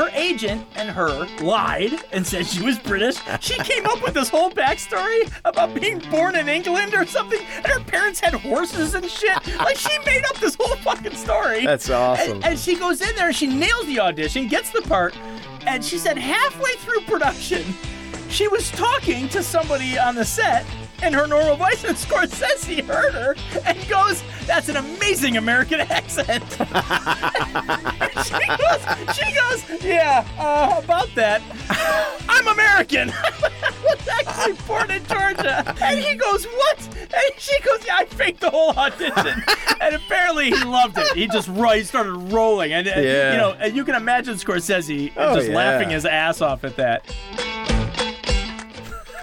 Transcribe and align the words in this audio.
her 0.00 0.10
agent 0.14 0.66
and 0.76 0.88
her 0.88 1.26
lied 1.42 1.92
and 2.12 2.26
said 2.26 2.46
she 2.46 2.62
was 2.62 2.78
British. 2.78 3.16
She 3.40 3.54
came 3.58 3.84
up 3.84 4.02
with 4.02 4.14
this 4.14 4.30
whole 4.30 4.50
backstory 4.50 5.30
about 5.44 5.74
being 5.74 5.98
born 6.10 6.36
in 6.36 6.48
England 6.48 6.94
or 6.94 7.04
something, 7.04 7.40
and 7.56 7.66
her 7.66 7.80
parents 7.80 8.18
had 8.18 8.32
horses 8.32 8.94
and 8.94 9.04
shit. 9.04 9.36
Like 9.58 9.76
she 9.76 9.98
made 10.06 10.24
up 10.24 10.38
this 10.38 10.56
whole 10.58 10.76
fucking 10.76 11.14
story. 11.16 11.66
That's 11.66 11.90
awesome. 11.90 12.36
And, 12.36 12.44
and 12.46 12.58
she 12.58 12.76
goes 12.76 13.02
in 13.02 13.14
there 13.14 13.26
and 13.26 13.36
she 13.36 13.46
nails 13.46 13.84
the 13.86 14.00
audition, 14.00 14.48
gets 14.48 14.70
the 14.70 14.80
part, 14.82 15.14
and 15.66 15.84
she 15.84 15.98
said 15.98 16.16
halfway 16.16 16.72
through 16.76 17.00
production, 17.02 17.62
she 18.30 18.48
was 18.48 18.70
talking 18.70 19.28
to 19.28 19.42
somebody 19.42 19.98
on 19.98 20.14
the 20.14 20.24
set 20.24 20.64
in 21.02 21.12
her 21.12 21.26
normal 21.26 21.56
voice, 21.56 21.84
and 21.84 21.96
Scorsese 21.96 22.84
heard 22.84 23.12
her 23.14 23.34
and 23.66 23.88
goes, 23.88 24.22
"That's 24.46 24.68
an 24.68 24.76
amazing 24.76 25.36
American 25.36 25.80
accent." 25.80 26.44
she 28.24 28.46
goes, 28.56 29.16
she 29.16 29.32
goes, 29.34 29.82
"Yeah, 29.84 30.26
uh, 30.38 30.80
about 30.82 31.08
that. 31.14 31.42
I'm 32.28 32.46
American. 32.48 33.10
I 33.14 33.72
was 33.84 34.08
actually 34.08 34.52
born 34.66 34.90
in 34.90 35.04
Georgia." 35.06 35.74
And 35.82 35.98
he 36.00 36.14
goes, 36.16 36.44
"What?" 36.46 36.78
And 37.00 37.32
she 37.38 37.58
goes, 37.60 37.84
"Yeah, 37.86 37.96
I 37.98 38.04
faked 38.06 38.40
the 38.40 38.50
whole 38.50 38.70
audition." 38.70 39.42
and 39.80 39.94
apparently 39.94 40.50
he 40.50 40.64
loved 40.64 40.98
it. 40.98 41.12
He 41.16 41.26
just 41.26 41.48
he 41.48 41.82
started 41.84 42.12
rolling, 42.32 42.72
and, 42.72 42.86
and, 42.86 43.04
Yeah. 43.04 43.32
you 43.32 43.38
know, 43.38 43.52
and 43.58 43.74
you 43.76 43.84
can 43.84 43.94
imagine 43.94 44.34
Scorsese 44.34 45.12
Oh, 45.16 45.34
just 45.36 45.48
yeah. 45.48 45.56
laughing 45.56 45.90
his 45.90 46.04
ass 46.04 46.40
off 46.40 46.64
at 46.64 46.76
that. 46.76 47.04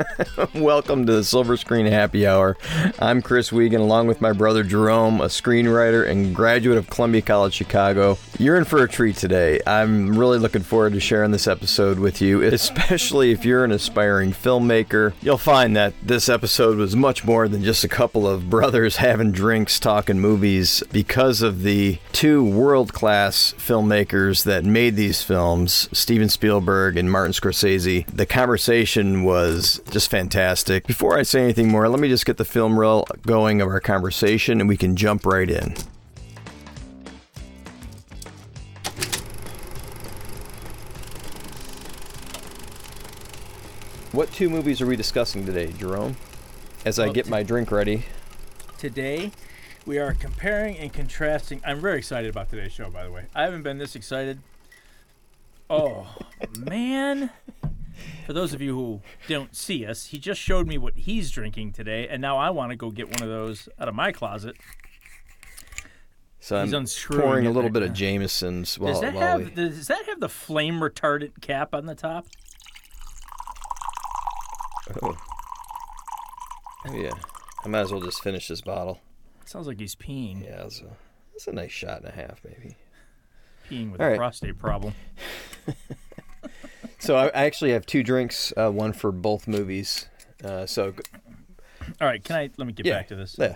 Welcome 0.56 1.06
to 1.06 1.14
the 1.14 1.24
Silver 1.24 1.58
Screen 1.58 1.86
Happy 1.86 2.28
Hour. 2.28 2.58
I'm 3.00 3.22
Chris 3.22 3.52
Wiegand, 3.52 3.82
along 3.82 4.08
with 4.08 4.22
my 4.22 4.32
brother 4.32 4.64
Jerome, 4.64 5.22
a 5.22 5.26
screenwriter 5.26 6.08
and 6.08 6.36
graduate 6.36 6.78
of 6.78 6.90
Columbia 6.90 7.22
College 7.22 7.54
Chicago. 7.54 8.18
You're 8.38 8.58
in 8.58 8.66
for 8.66 8.84
a 8.84 8.88
treat 8.88 9.16
today. 9.16 9.60
I'm 9.66 10.18
really 10.18 10.40
looking 10.40 10.62
forward 10.62 10.94
to 10.94 11.00
sharing 11.00 11.32
this 11.32 11.48
episode 11.48 12.00
with 12.00 12.22
you, 12.22 12.42
especially 12.44 13.32
if 13.32 13.46
you're 13.46 13.64
an 13.64 13.72
aspiring 13.72 14.32
filmmaker. 14.32 15.14
You'll 15.22 15.38
find 15.38 15.76
that 15.76 15.94
this 16.02 16.30
episode 16.30 16.78
was 16.78 16.96
much 16.96 17.26
more 17.26 17.48
than 17.48 17.64
just 17.64 17.84
a 17.84 17.90
couple 17.90 18.28
of 18.28 18.50
brothers 18.50 18.96
having 18.98 19.32
drinks, 19.32 19.80
talking 19.80 20.20
movies, 20.20 20.84
because 20.92 21.42
of 21.42 21.64
the 21.64 22.00
two 22.12 22.44
world 22.44 22.94
class 22.94 23.54
filmmakers 23.58 24.44
that 24.44 24.64
made 24.64 24.96
these 24.96 25.24
films, 25.24 25.90
Steven 25.92 26.30
Spielberg 26.30 26.98
and 26.98 27.12
Martin 27.12 27.34
Scorsese. 27.34 28.06
The 28.08 28.26
conversation 28.26 29.24
was 29.24 29.82
just 29.92 30.10
fantastic. 30.10 30.86
Before 30.88 31.18
I 31.18 31.24
say 31.24 31.42
anything 31.44 31.70
more, 31.70 31.88
let 31.90 32.00
me 32.00 32.08
just 32.08 32.26
get 32.26 32.38
the 32.38 32.46
film 32.46 32.80
reel 32.80 33.06
going 33.26 33.62
of 33.62 33.68
our 33.68 33.80
conversation 33.80 34.60
and 34.60 34.68
we 34.68 34.78
can 34.78 34.96
jump 34.96 35.26
right 35.26 35.50
in. 35.50 35.76
What 44.12 44.32
two 44.32 44.50
movies 44.50 44.82
are 44.82 44.88
we 44.88 44.96
discussing 44.96 45.46
today, 45.46 45.72
Jerome? 45.78 46.18
As 46.86 46.98
I 46.98 47.06
Well, 47.06 47.14
get 47.14 47.28
my 47.28 47.44
drink 47.44 47.72
ready. 47.72 48.04
Today, 48.78 49.32
we 49.86 50.00
are 50.00 50.14
comparing 50.14 50.78
and 50.78 50.92
contrasting. 50.92 51.62
I'm 51.66 51.80
very 51.80 51.98
excited 52.00 52.30
about 52.30 52.50
today's 52.50 52.72
show, 52.72 52.90
by 52.90 53.04
the 53.04 53.12
way. 53.12 53.26
I 53.36 53.44
haven't 53.44 53.64
been 53.64 53.78
this 53.78 53.96
excited. 53.96 54.40
Oh, 55.70 56.16
man. 56.58 57.30
For 58.26 58.34
those 58.34 58.54
of 58.54 58.62
you 58.62 58.76
who 58.76 59.02
don't 59.28 59.56
see 59.56 59.86
us, 59.86 60.08
he 60.08 60.18
just 60.20 60.40
showed 60.42 60.68
me 60.68 60.78
what 60.78 60.96
he's 60.96 61.32
drinking 61.32 61.74
today, 61.74 62.08
and 62.08 62.22
now 62.22 62.38
I 62.38 62.50
want 62.50 62.72
to 62.72 62.76
go 62.76 62.92
get 62.92 63.08
one 63.08 63.22
of 63.22 63.30
those 63.30 63.70
out 63.80 63.88
of 63.88 63.96
my 63.96 64.12
closet. 64.12 64.56
So 66.40 66.62
He's 66.64 66.74
I'm 66.74 66.82
unscrewing 66.82 67.22
pouring 67.22 67.46
a 67.48 67.50
little 67.50 67.64
right 67.64 67.74
bit 67.74 67.84
of. 67.84 67.94
Jameson's 67.94 68.78
while, 68.80 68.94
Does 68.94 69.02
that 69.02 69.14
while 69.14 69.38
we- 69.40 69.44
have 69.46 69.56
does 69.56 69.88
that 69.88 70.06
have 70.06 70.20
the 70.20 70.30
flame 70.30 70.80
retardant 70.80 71.42
cap 71.42 71.74
on 71.74 71.86
the 71.88 71.96
top? 71.96 72.26
Oh. 75.02 75.18
Oh, 76.88 76.94
yeah. 76.96 77.12
I 77.66 77.68
might 77.68 77.80
as 77.82 77.92
well 77.92 78.02
just 78.02 78.22
finish 78.24 78.48
this 78.48 78.62
bottle. 78.62 79.00
sounds 79.46 79.68
like 79.68 79.80
he's 79.80 79.96
peeing. 79.96 80.44
Yeah, 80.46 80.58
that's 80.64 80.80
a, 80.82 80.86
that's 81.34 81.48
a 81.48 81.52
nice 81.52 81.72
shot 81.72 81.98
and 82.00 82.08
a 82.08 82.12
half, 82.12 82.40
maybe. 82.46 82.78
Peeing 83.70 83.92
with 83.92 84.00
All 84.00 84.08
a 84.08 84.12
right. 84.12 84.18
prostate 84.18 84.58
problem. 84.58 84.94
So 87.00 87.16
I, 87.16 87.28
I 87.28 87.46
actually 87.46 87.72
have 87.72 87.86
two 87.86 88.04
drinks, 88.04 88.52
uh, 88.58 88.70
one 88.72 88.94
for 88.94 89.12
both 89.12 89.48
movies. 89.48 90.08
Uh, 90.44 90.66
so 90.66 90.94
All 92.02 92.08
right, 92.08 92.24
can 92.24 92.36
I 92.36 92.50
let 92.58 92.66
me 92.68 92.74
get 92.74 92.86
yeah, 92.86 92.94
back 92.98 93.08
to 93.10 93.16
this? 93.16 93.36
yeah. 93.40 93.56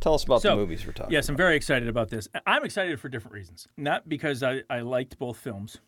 Tell 0.00 0.14
us 0.14 0.24
about 0.24 0.40
So, 0.40 0.50
the 0.50 0.56
movies 0.56 0.86
we're 0.86 0.92
talking. 0.92 1.12
Yes, 1.12 1.28
I'm 1.28 1.36
very 1.36 1.56
excited 1.56 1.86
about 1.86 2.08
this. 2.08 2.26
I'm 2.46 2.64
excited 2.64 2.98
for 2.98 3.10
different 3.10 3.34
reasons. 3.34 3.68
Not 3.76 4.08
because 4.08 4.42
I, 4.42 4.62
I 4.70 4.80
liked 4.80 5.18
both 5.18 5.36
films, 5.36 5.78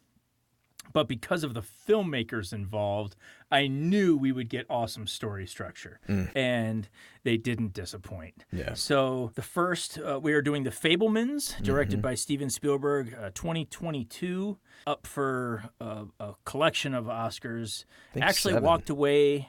but 0.92 1.08
because 1.08 1.42
of 1.44 1.54
the 1.54 1.62
filmmakers 1.62 2.52
involved, 2.52 3.16
I 3.50 3.66
knew 3.66 4.16
we 4.16 4.30
would 4.32 4.48
get 4.48 4.66
awesome 4.68 5.06
story 5.06 5.46
structure. 5.46 6.00
And 6.34 6.88
they 7.24 7.36
didn't 7.38 7.72
disappoint. 7.72 8.44
Mm. 8.54 8.58
Yeah. 8.58 8.74
So 8.74 9.30
the 9.34 9.42
first, 9.42 9.98
uh, 9.98 10.20
we 10.22 10.32
are 10.34 10.42
doing 10.42 10.64
The 10.64 10.70
Fabelmans, 10.70 11.60
directed 11.62 11.96
Mm-hmm. 11.96 12.02
by 12.02 12.14
Steven 12.14 12.50
Spielberg, 12.50 13.14
uh, 13.14 13.30
2022, 13.34 14.58
up 14.86 15.06
for 15.06 15.64
uh, 15.80 16.04
a 16.20 16.32
collection 16.44 16.94
of 16.94 17.06
Oscars. 17.06 17.84
Actually 18.20 18.52
seven. 18.54 18.64
walked 18.66 18.90
away 18.90 19.48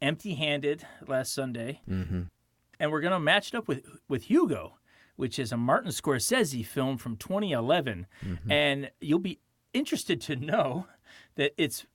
empty 0.00 0.34
handed 0.34 0.86
last 1.08 1.32
Sunday 1.34 1.80
Mm-hmm. 1.90 2.22
and 2.78 2.90
we're 2.92 3.00
gonna 3.00 3.18
match 3.18 3.48
it 3.48 3.56
up 3.56 3.66
with 3.66 3.84
with 4.08 4.24
Hugo, 4.30 4.74
which 5.16 5.38
is 5.40 5.50
a 5.50 5.56
Martin 5.56 5.90
Scorsese 5.90 6.64
film 6.64 6.96
from 6.98 7.16
2011, 7.16 8.06
Mm-hmm. 8.24 8.52
and 8.52 8.90
you'll 9.00 9.18
be 9.18 9.40
interested 9.78 10.20
to 10.22 10.36
know 10.36 10.86
that 11.36 11.52
it's 11.56 11.86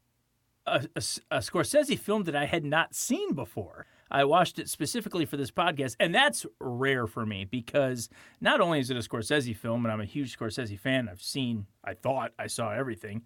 a 0.66 0.80
Scorsese 0.98 2.00
film 2.00 2.24
that 2.24 2.36
I 2.36 2.46
had 2.46 2.64
not 2.64 2.96
seen 2.96 3.34
before. 3.34 3.86
I 4.10 4.24
watched 4.26 4.60
it 4.60 4.70
specifically 4.70 5.26
for 5.26 5.38
this 5.38 5.52
podcast, 5.52 5.96
and 6.00 6.14
that's 6.14 6.46
rare 6.60 7.08
for 7.08 7.26
me 7.26 7.46
because 7.46 8.10
not 8.40 8.62
only 8.62 8.80
is 8.80 8.90
it 8.90 8.98
a 8.98 9.02
Scorsese 9.02 9.56
film, 9.56 9.86
and 9.86 9.92
I'm 9.92 10.02
a 10.02 10.06
huge 10.06 10.38
Scorsese 10.38 10.80
fan. 10.80 11.10
I've 11.10 11.22
seen, 11.22 11.66
I 11.84 11.96
thought 11.96 12.32
I 12.38 12.48
saw 12.48 12.72
everything, 12.72 13.24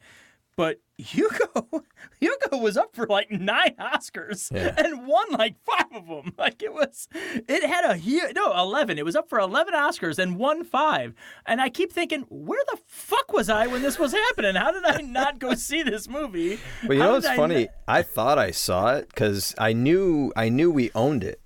but 0.57 0.81
Hugo, 0.97 1.83
Hugo 2.19 2.57
was 2.57 2.75
up 2.75 2.93
for 2.95 3.05
like 3.07 3.29
nine 3.31 3.75
Oscars 3.79 4.51
Yeah. 4.51 4.73
and 4.77 5.07
won 5.07 5.31
like 5.31 5.55
five 5.63 5.85
of 5.93 6.07
them. 6.07 6.33
Like 6.37 6.61
it 6.63 6.73
was, 6.73 7.07
it 7.13 7.63
had 7.65 7.85
a 7.85 7.95
huge 7.95 8.33
no 8.35 8.51
eleven. 8.57 8.97
It 8.97 9.05
was 9.05 9.15
up 9.15 9.29
for 9.29 9.39
eleven 9.39 9.73
Oscars 9.75 10.17
and 10.19 10.37
won 10.37 10.63
five. 10.65 11.13
And 11.45 11.61
I 11.61 11.69
keep 11.69 11.91
thinking, 11.93 12.25
where 12.29 12.61
the 12.71 12.79
fuck 12.87 13.31
was 13.31 13.49
I 13.49 13.67
when 13.67 13.81
this 13.83 13.97
was 13.99 14.11
happening? 14.11 14.55
How 14.55 14.71
did 14.71 14.83
I 14.85 15.01
not 15.01 15.39
go 15.39 15.53
see 15.67 15.83
this 15.83 16.09
movie? 16.09 16.59
But 16.85 16.95
you 16.95 17.01
How 17.01 17.07
know 17.09 17.13
what's 17.13 17.27
I 17.27 17.35
funny? 17.37 17.61
not- 17.61 17.69
I 17.87 18.01
thought 18.01 18.37
I 18.39 18.51
saw 18.51 18.95
it 18.95 19.07
because 19.09 19.53
I 19.57 19.71
knew 19.73 20.33
I 20.35 20.49
knew 20.49 20.71
we 20.71 20.89
owned 20.95 21.23
it, 21.23 21.39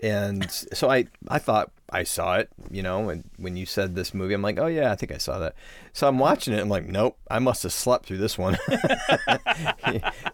and 0.00 0.50
so 0.50 0.90
I 0.90 1.06
I 1.28 1.38
thought 1.38 1.72
I 1.90 2.02
saw 2.02 2.36
it. 2.36 2.48
You 2.70 2.82
know, 2.82 3.08
and 3.08 3.24
when 3.36 3.56
you 3.56 3.66
said 3.66 3.94
this 3.94 4.14
movie, 4.14 4.34
I'm 4.34 4.42
like, 4.42 4.58
oh 4.58 4.66
yeah, 4.66 4.92
I 4.92 4.96
think 4.96 5.12
I 5.12 5.18
saw 5.18 5.38
that. 5.38 5.54
So 5.92 6.08
I'm 6.08 6.18
watching 6.18 6.54
it. 6.54 6.60
I'm 6.60 6.68
like, 6.68 6.86
nope, 6.86 7.16
I 7.30 7.38
must 7.38 7.62
have 7.62 7.72
slept 7.72 8.06
through 8.06 8.18
this 8.18 8.36
one. 8.36 8.58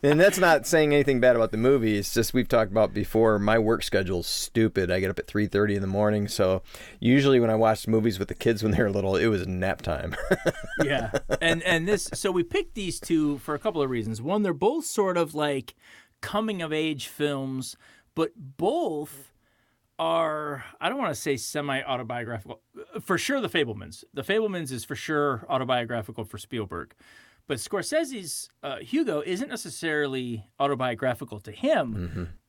and 0.03 0.19
that's 0.19 0.38
not 0.38 0.66
saying 0.66 0.94
anything 0.94 1.21
bad 1.21 1.37
about 1.37 1.50
the 1.50 1.59
movie. 1.59 1.99
It's 1.99 2.15
just 2.15 2.33
we've 2.33 2.49
talked 2.49 2.71
about 2.71 2.94
before. 2.94 3.38
My 3.38 3.59
work 3.59 3.83
schedule's 3.83 4.27
stupid. 4.27 4.91
I 4.91 5.00
get 5.00 5.11
up 5.11 5.19
at 5.19 5.27
3:30 5.27 5.77
in 5.77 5.81
the 5.81 5.87
morning, 5.87 6.28
so 6.28 6.62
usually 6.99 7.41
when 7.41 7.50
I 7.50 7.56
watch 7.56 7.87
movies 7.87 8.19
with 8.19 8.28
the 8.28 8.34
kids 8.34 8.62
when 8.62 8.72
they're 8.72 8.91
little, 8.91 9.17
it 9.17 9.27
was 9.27 9.47
nap 9.47 9.82
time. 9.82 10.15
yeah 10.84 11.11
and 11.41 11.62
and 11.62 11.87
this 11.87 12.09
so 12.12 12.31
we 12.31 12.43
picked 12.43 12.75
these 12.75 13.00
two 13.00 13.38
for 13.38 13.55
a 13.55 13.59
couple 13.59 13.82
of 13.82 13.91
reasons 13.91 14.21
one 14.21 14.43
they're 14.43 14.53
both 14.53 14.84
sort 14.84 15.17
of 15.17 15.34
like 15.34 15.75
coming 16.21 16.62
of 16.62 16.72
age 16.72 17.09
films 17.09 17.77
but 18.15 18.32
both 18.37 19.32
are 20.00 20.65
i 20.81 20.88
don't 20.88 20.97
want 20.99 21.15
to 21.15 21.21
say 21.21 21.37
semi 21.37 21.83
autobiographical 21.83 22.61
for 23.00 23.19
sure 23.19 23.41
the 23.41 23.49
fabelmans. 23.49 24.03
The 24.15 24.22
fabelmans 24.22 24.72
is 24.72 24.84
for 24.84 24.97
sure 24.97 25.44
autobiographical 25.49 26.25
for 26.25 26.38
spielberg. 26.38 26.94
But 27.47 27.58
scorsese's 27.58 28.49
uh, 28.62 28.76
hugo 28.79 29.23
isn't 29.26 29.49
necessarily 29.49 30.47
autobiographical 30.58 31.38
to 31.41 31.52
him 31.52 31.94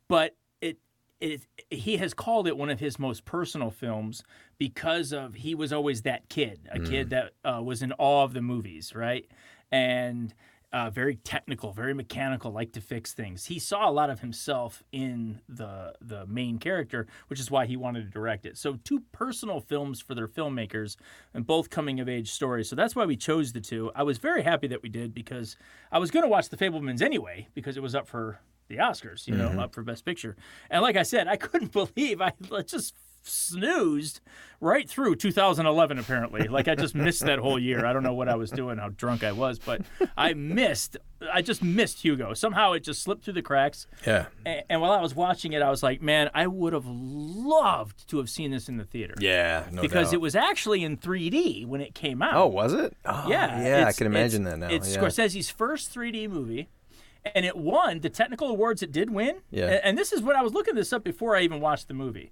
but 0.07 0.35
it 0.61 0.77
it, 1.19 1.41
he 1.69 1.97
has 1.97 2.13
called 2.13 2.47
it 2.47 2.55
one 2.57 2.69
of 2.69 2.79
his 2.79 2.97
most 2.97 3.25
personal 3.25 3.69
films 3.69 4.23
because 4.57 5.11
of 5.11 5.35
he 5.35 5.53
was 5.53 5.73
always 5.73 6.03
that 6.03 6.29
kid, 6.29 6.69
a 6.71 6.79
kid 6.79 7.09
that 7.11 7.31
uh, 7.43 7.61
was 7.61 7.81
in 7.81 7.91
awe 7.99 8.23
of 8.23 8.33
the 8.33 8.41
movies, 8.41 8.93
right? 8.95 9.25
And 9.71 10.33
uh, 10.73 10.89
very 10.89 11.15
technical, 11.15 11.73
very 11.73 11.93
mechanical, 11.93 12.51
like 12.51 12.71
to 12.73 12.81
fix 12.81 13.13
things. 13.13 13.45
He 13.45 13.59
saw 13.59 13.89
a 13.89 13.91
lot 13.91 14.09
of 14.09 14.21
himself 14.21 14.83
in 14.91 15.41
the 15.49 15.93
the 15.99 16.25
main 16.27 16.59
character, 16.59 17.07
which 17.27 17.39
is 17.39 17.51
why 17.51 17.65
he 17.65 17.75
wanted 17.75 18.05
to 18.05 18.09
direct 18.09 18.45
it. 18.45 18.57
So 18.57 18.77
two 18.83 19.01
personal 19.11 19.59
films 19.59 20.01
for 20.01 20.15
their 20.15 20.27
filmmakers, 20.27 20.95
and 21.33 21.45
both 21.45 21.69
coming 21.69 21.99
of 21.99 22.07
age 22.07 22.31
stories. 22.31 22.69
So 22.69 22.75
that's 22.75 22.95
why 22.95 23.05
we 23.05 23.17
chose 23.17 23.51
the 23.51 23.61
two. 23.61 23.91
I 23.95 24.03
was 24.03 24.17
very 24.17 24.43
happy 24.43 24.67
that 24.67 24.81
we 24.81 24.89
did 24.89 25.13
because 25.13 25.57
I 25.91 25.99
was 25.99 26.09
going 26.11 26.23
to 26.23 26.29
watch 26.29 26.49
The 26.49 26.57
Fabelmans 26.57 27.01
anyway 27.01 27.49
because 27.53 27.75
it 27.75 27.83
was 27.83 27.95
up 27.95 28.07
for 28.07 28.39
the 28.69 28.77
Oscars, 28.77 29.27
you 29.27 29.35
know, 29.35 29.49
up 29.59 29.73
for 29.73 29.83
Best 29.83 30.05
Picture. 30.05 30.37
And 30.69 30.81
like 30.81 30.95
I 30.95 31.03
said, 31.03 31.27
I 31.27 31.35
couldn't 31.35 31.71
believe 31.73 32.21
I 32.21 32.31
let's 32.49 32.71
just 32.71 32.95
snoozed 33.23 34.19
right 34.59 34.87
through 34.89 35.15
2011 35.15 35.97
apparently 35.97 36.47
like 36.47 36.67
i 36.67 36.75
just 36.75 36.93
missed 36.93 37.25
that 37.25 37.39
whole 37.39 37.57
year 37.57 37.85
i 37.85 37.93
don't 37.93 38.03
know 38.03 38.13
what 38.13 38.29
i 38.29 38.35
was 38.35 38.51
doing 38.51 38.77
how 38.77 38.89
drunk 38.89 39.23
i 39.23 39.31
was 39.31 39.57
but 39.59 39.81
i 40.17 40.33
missed 40.33 40.97
i 41.33 41.41
just 41.41 41.63
missed 41.63 42.01
hugo 42.01 42.33
somehow 42.33 42.71
it 42.73 42.81
just 42.81 43.01
slipped 43.01 43.23
through 43.23 43.33
the 43.33 43.41
cracks 43.41 43.87
Yeah. 44.05 44.25
and, 44.45 44.63
and 44.69 44.81
while 44.81 44.91
i 44.91 45.01
was 45.01 45.15
watching 45.15 45.53
it 45.53 45.61
i 45.61 45.69
was 45.69 45.81
like 45.81 46.01
man 46.01 46.29
i 46.35 46.45
would 46.45 46.73
have 46.73 46.85
loved 46.85 48.07
to 48.09 48.17
have 48.17 48.29
seen 48.29 48.51
this 48.51 48.69
in 48.69 48.77
the 48.77 48.85
theater 48.85 49.15
Yeah. 49.19 49.67
No 49.71 49.81
because 49.81 50.07
doubt. 50.07 50.13
it 50.15 50.21
was 50.21 50.35
actually 50.35 50.83
in 50.83 50.97
3d 50.97 51.65
when 51.65 51.81
it 51.81 51.95
came 51.95 52.21
out 52.21 52.35
Oh, 52.35 52.47
was 52.47 52.73
it? 52.73 52.95
Oh, 53.05 53.25
yeah, 53.27 53.63
Yeah, 53.81 53.87
I 53.87 53.91
can 53.93 54.07
imagine 54.07 54.43
that 54.43 54.57
now. 54.59 54.69
It's 54.69 54.93
yeah. 54.95 55.01
Scorsese's 55.01 55.49
first 55.49 55.93
3D 55.93 56.29
movie, 56.29 56.69
and 57.35 57.45
it 57.45 57.55
won 57.57 57.99
the 57.99 58.09
technical 58.09 58.49
awards 58.49 58.81
it 58.81 58.91
did 58.91 59.09
win. 59.11 59.41
Yeah. 59.51 59.65
And, 59.65 59.81
and 59.83 59.97
this 59.97 60.11
is 60.11 60.21
what 60.21 60.35
I 60.35 60.41
was 60.41 60.53
looking 60.53 60.75
this 60.75 60.91
up 60.93 61.03
before 61.03 61.35
I 61.35 61.41
even 61.41 61.59
watched 61.59 61.87
the 61.87 61.93
movie. 61.93 62.31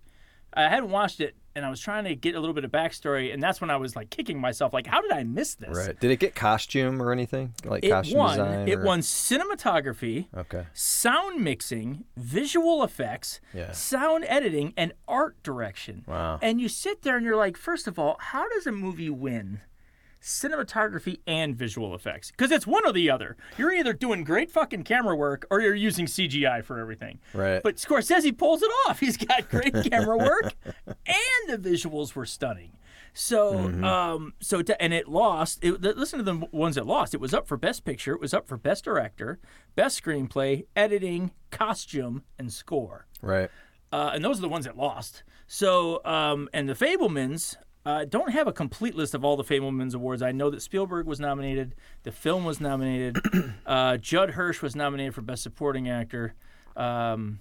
I 0.54 0.64
hadn't 0.70 0.90
watched 0.90 1.20
it, 1.22 1.36
and 1.56 1.66
I 1.66 1.70
was 1.70 1.80
trying 1.80 2.06
to 2.06 2.16
get 2.16 2.36
a 2.36 2.40
little 2.40 2.54
bit 2.56 2.64
of 2.66 2.72
backstory, 2.72 3.34
and 3.34 3.42
that's 3.42 3.62
when 3.62 3.70
I 3.70 3.76
was 3.78 3.96
like 3.96 4.10
kicking 4.10 4.40
myself, 4.40 4.74
like, 4.74 4.88
how 4.88 5.02
did 5.02 5.12
I 5.12 5.24
miss 5.24 5.56
this? 5.56 5.78
Right. 5.78 6.00
Did 6.00 6.12
it 6.12 6.20
get 6.20 6.34
costume 6.36 7.02
or 7.02 7.12
anything? 7.12 7.54
Like 7.66 7.84
It 7.84 7.90
costume 7.90 8.18
won. 8.18 8.30
design? 8.38 8.68
It 8.68 8.80
or- 8.80 8.84
won 8.84 9.00
cinematography, 9.02 10.28
Okay. 10.36 10.66
sound 10.74 11.44
mixing, 11.44 12.06
visual 12.18 12.84
effects, 12.84 13.40
Yeah. 13.54 13.72
sound 13.72 14.26
editing, 14.28 14.74
and 14.78 14.94
art 15.08 15.42
direction. 15.44 16.04
Wow. 16.08 16.40
And 16.42 16.60
you 16.62 16.70
sit 16.70 17.02
there 17.04 17.16
and 17.18 17.26
you're 17.26 17.36
like, 17.36 17.58
first 17.58 17.88
of 17.88 17.98
all, 18.00 18.18
how 18.20 18.48
does 18.50 18.66
a 18.68 18.72
movie 18.72 19.10
win 19.10 19.62
cinematography 20.22 21.20
and 21.28 21.56
visual 21.56 21.94
effects? 21.96 22.32
Because 22.32 22.52
it's 22.52 22.68
one 22.68 22.86
or 22.86 22.92
the 22.94 23.10
other. 23.10 23.38
You're 23.58 23.74
either 23.74 23.94
doing 23.94 24.24
great 24.24 24.52
fucking 24.52 24.84
camera 24.84 25.16
work 25.16 25.46
or 25.50 25.62
you're 25.62 25.76
using 25.76 26.06
CGI 26.06 26.64
for 26.64 26.80
everything. 26.80 27.20
Right. 27.34 27.62
But 27.64 27.78
Scorsese 27.78 28.24
he 28.24 28.32
pulls 28.32 28.62
it 28.62 28.72
off. 28.88 29.00
He's 29.02 29.18
got 29.18 29.50
great 29.50 29.74
camera 29.92 30.18
work, 30.18 30.54
and 30.86 31.48
the 31.48 31.58
visuals 31.58 32.16
were 32.16 32.26
stunning. 32.26 32.74
So, 33.14 33.54
Mm-hmm. 33.54 33.84
um, 33.84 34.34
so 34.40 34.62
to, 34.62 34.80
and 34.82 34.94
it 34.94 35.08
lost. 35.08 35.64
It, 35.64 35.82
listen 35.82 36.20
to 36.20 36.24
the 36.24 36.36
ones 36.52 36.76
that 36.76 36.86
lost. 36.86 37.14
It 37.14 37.20
was 37.20 37.34
up 37.34 37.48
for 37.48 37.58
best 37.58 37.84
picture. 37.84 38.14
It 38.14 38.22
was 38.22 38.34
up 38.34 38.48
for 38.48 38.56
best 38.56 38.84
director, 38.86 39.40
best 39.76 40.02
screenplay, 40.02 40.66
editing, 40.76 41.32
costume, 41.50 42.24
and 42.38 42.54
score. 42.54 43.08
Right. 43.22 43.50
Uh, 43.92 44.12
and 44.14 44.24
those 44.24 44.38
are 44.38 44.42
the 44.44 44.50
ones 44.50 44.66
that 44.66 44.78
lost. 44.78 45.24
So, 45.48 46.06
um, 46.06 46.48
and 46.54 46.70
the 46.70 46.76
Fabelmans 46.76 47.58
uh, 47.86 48.06
don't 48.06 48.32
have 48.32 48.48
a 48.48 48.54
complete 48.54 48.96
list 48.96 49.14
of 49.14 49.24
all 49.24 49.38
the 49.38 49.44
Fabelmans 49.44 49.96
awards. 49.96 50.22
I 50.22 50.32
know 50.32 50.50
that 50.50 50.62
Spielberg 50.62 51.06
was 51.06 51.20
nominated, 51.20 51.76
the 52.04 52.12
film 52.12 52.44
was 52.46 52.60
nominated, 52.60 53.18
uh, 53.66 53.98
Judd 53.98 54.32
Hirsch 54.32 54.62
was 54.62 54.76
nominated 54.76 55.16
for 55.16 55.22
Best 55.22 55.44
Supporting 55.44 55.90
Actor. 55.90 56.34
Um, 56.76 57.40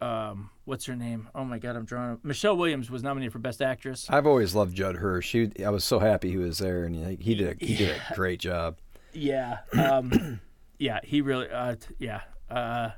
um, 0.00 0.50
what's 0.64 0.86
her 0.86 0.96
name? 0.96 1.28
Oh 1.34 1.44
my 1.44 1.58
God, 1.58 1.76
I'm 1.76 1.84
drawing. 1.84 2.18
Michelle 2.22 2.56
Williams 2.56 2.90
was 2.90 3.02
nominated 3.02 3.32
for 3.32 3.38
Best 3.38 3.60
Actress. 3.60 4.06
I've 4.08 4.26
always 4.26 4.54
loved 4.54 4.74
Judd 4.74 4.96
Hirsch. 4.96 5.32
He, 5.32 5.50
I 5.64 5.70
was 5.70 5.84
so 5.84 5.98
happy 5.98 6.30
he 6.30 6.38
was 6.38 6.58
there, 6.58 6.84
and 6.84 6.96
he, 6.96 7.16
he 7.20 7.34
did 7.34 7.62
a, 7.62 7.64
he 7.64 7.74
did 7.76 7.90
a 7.90 8.14
great 8.14 8.40
job. 8.40 8.78
Yeah, 9.12 9.58
um, 9.72 10.40
yeah, 10.78 11.00
he 11.04 11.20
really. 11.20 11.50
Uh, 11.50 11.76
yeah, 11.98 12.22
uh, 12.48 12.90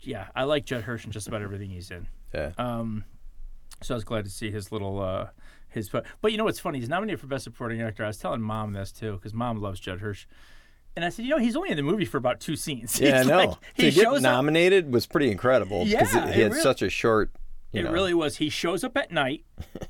yeah, 0.00 0.26
I 0.34 0.44
like 0.44 0.64
Judd 0.64 0.82
Hirsch 0.82 1.04
in 1.04 1.12
just 1.12 1.28
about 1.28 1.42
everything 1.42 1.70
he's 1.70 1.90
in. 1.90 2.08
Yeah. 2.34 2.50
Um, 2.58 3.04
so 3.82 3.94
I 3.94 3.96
was 3.96 4.04
glad 4.04 4.24
to 4.24 4.30
see 4.30 4.50
his 4.50 4.72
little 4.72 5.00
uh, 5.00 5.28
his. 5.72 5.88
But, 5.88 6.04
but 6.20 6.32
you 6.32 6.38
know 6.38 6.44
what's 6.44 6.60
funny? 6.60 6.78
He's 6.78 6.88
nominated 6.88 7.20
for 7.20 7.26
best 7.26 7.44
supporting 7.44 7.80
actor. 7.82 8.04
I 8.04 8.08
was 8.08 8.18
telling 8.18 8.40
mom 8.40 8.72
this 8.72 8.92
too 8.92 9.12
because 9.14 9.34
mom 9.34 9.60
loves 9.60 9.80
Judd 9.80 10.00
Hirsch, 10.00 10.26
and 10.96 11.04
I 11.04 11.08
said, 11.08 11.24
you 11.24 11.30
know, 11.30 11.38
he's 11.38 11.56
only 11.56 11.70
in 11.70 11.76
the 11.76 11.82
movie 11.82 12.04
for 12.04 12.16
about 12.18 12.40
two 12.40 12.56
scenes. 12.56 13.00
yeah, 13.00 13.14
I 13.14 13.18
He's 13.18 13.26
know. 13.26 13.36
like- 13.38 13.50
to 13.50 13.56
he 13.76 13.90
get 13.90 14.02
shows 14.04 14.16
up. 14.18 14.22
nominated 14.22 14.92
was 14.92 15.06
pretty 15.06 15.30
incredible 15.30 15.84
because 15.84 16.14
Yeah, 16.14 16.30
he 16.32 16.40
had 16.42 16.50
really- 16.52 16.62
such 16.62 16.82
a 16.82 16.90
short. 16.90 17.30
You 17.72 17.80
It 17.80 17.84
know, 17.84 17.92
really 17.92 18.12
was. 18.12 18.36
He 18.36 18.50
shows 18.50 18.84
up 18.84 18.96
at 18.98 19.10
night. 19.10 19.44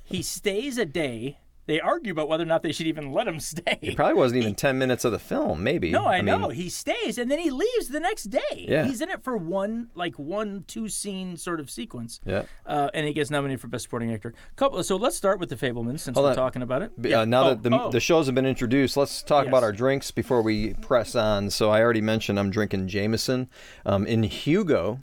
he 0.05 0.23
stays 0.23 0.79
a 0.79 0.85
day. 0.85 1.39
They 1.67 1.81
argue 1.81 2.11
about 2.11 2.29
whether 2.29 2.43
or 2.43 2.47
not 2.47 2.63
they 2.63 2.73
should 2.73 2.89
even 2.89 3.13
let 3.13 3.29
him 3.29 3.39
stay. 3.53 3.79
It 3.81 3.97
probably 3.97 4.15
wasn't 4.15 4.43
even 4.43 4.55
ten 4.55 4.79
minutes 4.79 5.05
of 5.05 5.13
the 5.13 5.19
film. 5.19 5.63
Maybe. 5.63 5.91
No, 5.91 6.07
I, 6.07 6.17
mean, 6.17 6.25
know. 6.41 6.49
He 6.49 6.69
stays 6.69 7.19
and 7.19 7.31
then 7.31 7.39
he 7.39 7.51
leaves 7.51 7.89
the 7.89 8.01
next 8.01 8.25
day. 8.25 8.41
Yeah. 8.69 8.85
He's 8.85 9.01
in 9.01 9.11
it 9.11 9.23
for 9.23 9.37
one, 9.37 9.89
like 9.95 10.19
one, 10.19 10.65
two 10.67 10.89
scene 10.89 11.37
sort 11.37 11.61
of 11.61 11.71
sequence. 11.71 12.21
Yeah. 12.27 12.45
Uh, 12.67 12.91
and 12.95 13.07
he 13.07 13.13
gets 13.13 13.31
nominated 13.31 13.61
for 13.61 13.69
Best 13.69 13.85
Supporting 13.85 14.13
Actor. 14.13 14.35
Couple. 14.57 14.83
So 14.83 14.97
let's 14.97 15.17
start 15.17 15.39
with 15.39 15.51
the 15.51 15.57
Fabelmans 15.57 16.01
since 16.01 16.17
Hold 16.17 16.25
we're 16.25 16.31
on. 16.31 16.37
talking 16.37 16.63
about 16.63 16.83
it. 16.83 17.13
Uh, 17.13 17.25
now 17.25 17.45
Oh, 17.45 17.49
that 17.51 17.63
the, 17.63 17.81
oh. 17.81 17.91
the 17.91 18.01
shows 18.01 18.27
have 18.27 18.35
been 18.35 18.47
introduced, 18.47 18.97
let's 18.97 19.23
talk 19.23 19.47
about 19.47 19.63
our 19.63 19.73
drinks 19.73 20.11
before 20.11 20.43
we 20.43 20.75
press 20.75 21.15
on. 21.15 21.51
So 21.51 21.71
I 21.71 21.81
already 21.81 22.01
mentioned 22.01 22.39
I'm 22.39 22.51
drinking 22.51 22.89
Jameson. 22.89 23.49
Um, 23.87 24.07
in 24.07 24.23
Hugo, 24.25 25.01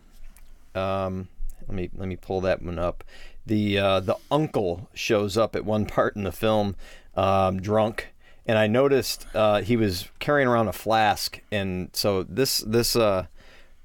um, 0.75 1.27
let 1.67 1.75
me 1.75 1.89
let 1.95 2.07
me 2.07 2.15
pull 2.15 2.41
that 2.41 2.61
one 2.61 2.79
up. 2.79 3.03
The 3.49 3.79
uh, 3.79 3.99
the 4.01 4.15
uncle 4.29 4.89
shows 4.93 5.35
up 5.35 5.55
at 5.55 5.65
one 5.65 5.87
part 5.87 6.15
in 6.15 6.23
the 6.23 6.31
film, 6.31 6.75
um, 7.15 7.59
drunk, 7.59 8.13
and 8.45 8.59
I 8.59 8.67
noticed 8.67 9.25
uh, 9.33 9.61
he 9.61 9.75
was 9.75 10.07
carrying 10.19 10.47
around 10.47 10.67
a 10.67 10.73
flask, 10.73 11.41
and 11.51 11.89
so 11.93 12.23
this 12.23 12.59
this. 12.59 12.95
Uh, 12.95 13.25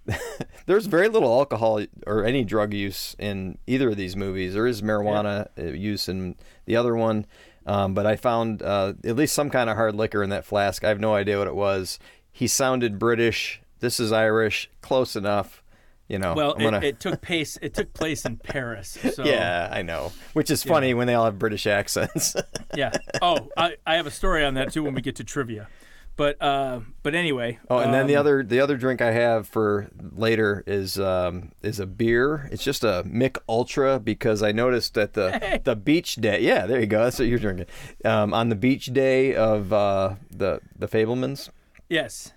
there's 0.67 0.85
very 0.85 1.09
little 1.09 1.33
alcohol 1.33 1.83
or 2.07 2.27
any 2.27 2.45
drug 2.45 2.75
use 2.75 3.17
in 3.19 3.57
either 3.67 3.89
of 3.89 3.97
these 3.97 4.15
movies. 4.15 4.53
There 4.53 4.67
is 4.67 4.83
marijuana 4.83 5.49
uh 5.59 5.63
use 5.63 6.11
in 6.11 6.35
the 6.67 6.77
other 6.77 6.95
one, 6.95 7.25
um, 7.65 7.95
but 7.95 8.05
I 8.05 8.17
found 8.17 8.61
uh, 8.61 8.93
at 9.03 9.17
least 9.17 9.35
some 9.35 9.49
kind 9.49 9.71
of 9.71 9.77
hard 9.77 9.95
liquor 9.95 10.23
in 10.23 10.29
that 10.29 10.45
flask. 10.45 10.85
I 10.85 10.91
have 10.91 11.01
no 11.01 11.15
idea 11.15 11.39
what 11.39 11.49
it 11.49 11.55
was. 11.55 11.99
He 12.31 12.47
sounded 12.47 12.99
British. 12.99 13.63
This 13.81 13.99
is 13.99 14.13
Irish. 14.13 14.69
Close 14.83 15.17
enough. 15.17 15.63
You 16.09 16.19
know. 16.19 16.35
Well, 16.35 16.55
gonna- 16.55 16.79
it, 16.79 16.85
it 16.85 17.01
took 17.01 17.23
place. 17.23 17.59
It 17.63 17.75
took 17.75 17.93
place 17.95 18.25
in 18.25 18.37
Paris. 18.37 18.99
So 19.15 19.25
yeah, 19.25 19.69
I 19.73 19.83
know. 19.83 20.13
Which 20.35 20.51
is 20.51 20.63
funny 20.63 20.93
when 20.95 21.07
they 21.07 21.15
all 21.15 21.25
have 21.25 21.39
British 21.39 21.67
accents. 21.67 22.37
yeah. 22.75 22.93
Oh, 23.23 23.49
I, 23.57 23.77
I 23.87 23.95
have 23.97 24.07
a 24.07 24.11
story 24.11 24.45
on 24.45 24.55
that 24.55 24.73
too 24.73 24.83
when 24.83 24.95
we 24.95 25.01
get 25.01 25.17
to 25.17 25.25
trivia. 25.25 25.69
But 26.17 26.41
uh, 26.41 26.81
but 27.03 27.15
anyway. 27.17 27.59
Oh, 27.69 27.79
and 27.79 27.93
then 27.93 28.07
the 28.07 28.15
um, 28.17 28.21
other 28.21 28.45
the 28.45 28.61
other 28.61 28.77
drink 28.77 29.01
I 29.03 29.11
have 29.11 29.49
for 29.49 29.89
later 30.13 30.63
is 30.67 30.97
um, 30.99 31.51
is 31.63 31.81
a 31.81 31.87
beer. 31.87 32.49
It's 32.53 32.63
just 32.63 32.85
a 32.85 33.03
Mick 33.05 33.39
Ultra 33.49 33.99
because 33.99 34.41
I 34.43 34.53
noticed 34.53 34.95
that 34.95 35.15
the 35.15 35.61
the 35.65 35.75
beach 35.75 36.15
day. 36.17 36.41
Yeah, 36.41 36.67
there 36.67 36.79
you 36.79 36.87
go. 36.87 37.03
That's 37.03 37.19
what 37.19 37.27
you're 37.27 37.41
drinking. 37.41 37.67
Um, 38.05 38.33
on 38.33 38.49
the 38.49 38.55
beach 38.55 38.87
day 38.93 39.35
of 39.35 39.73
uh, 39.73 40.15
the 40.31 40.61
the 40.79 40.87
Fabelmans, 40.87 41.49
Yes. 41.89 42.33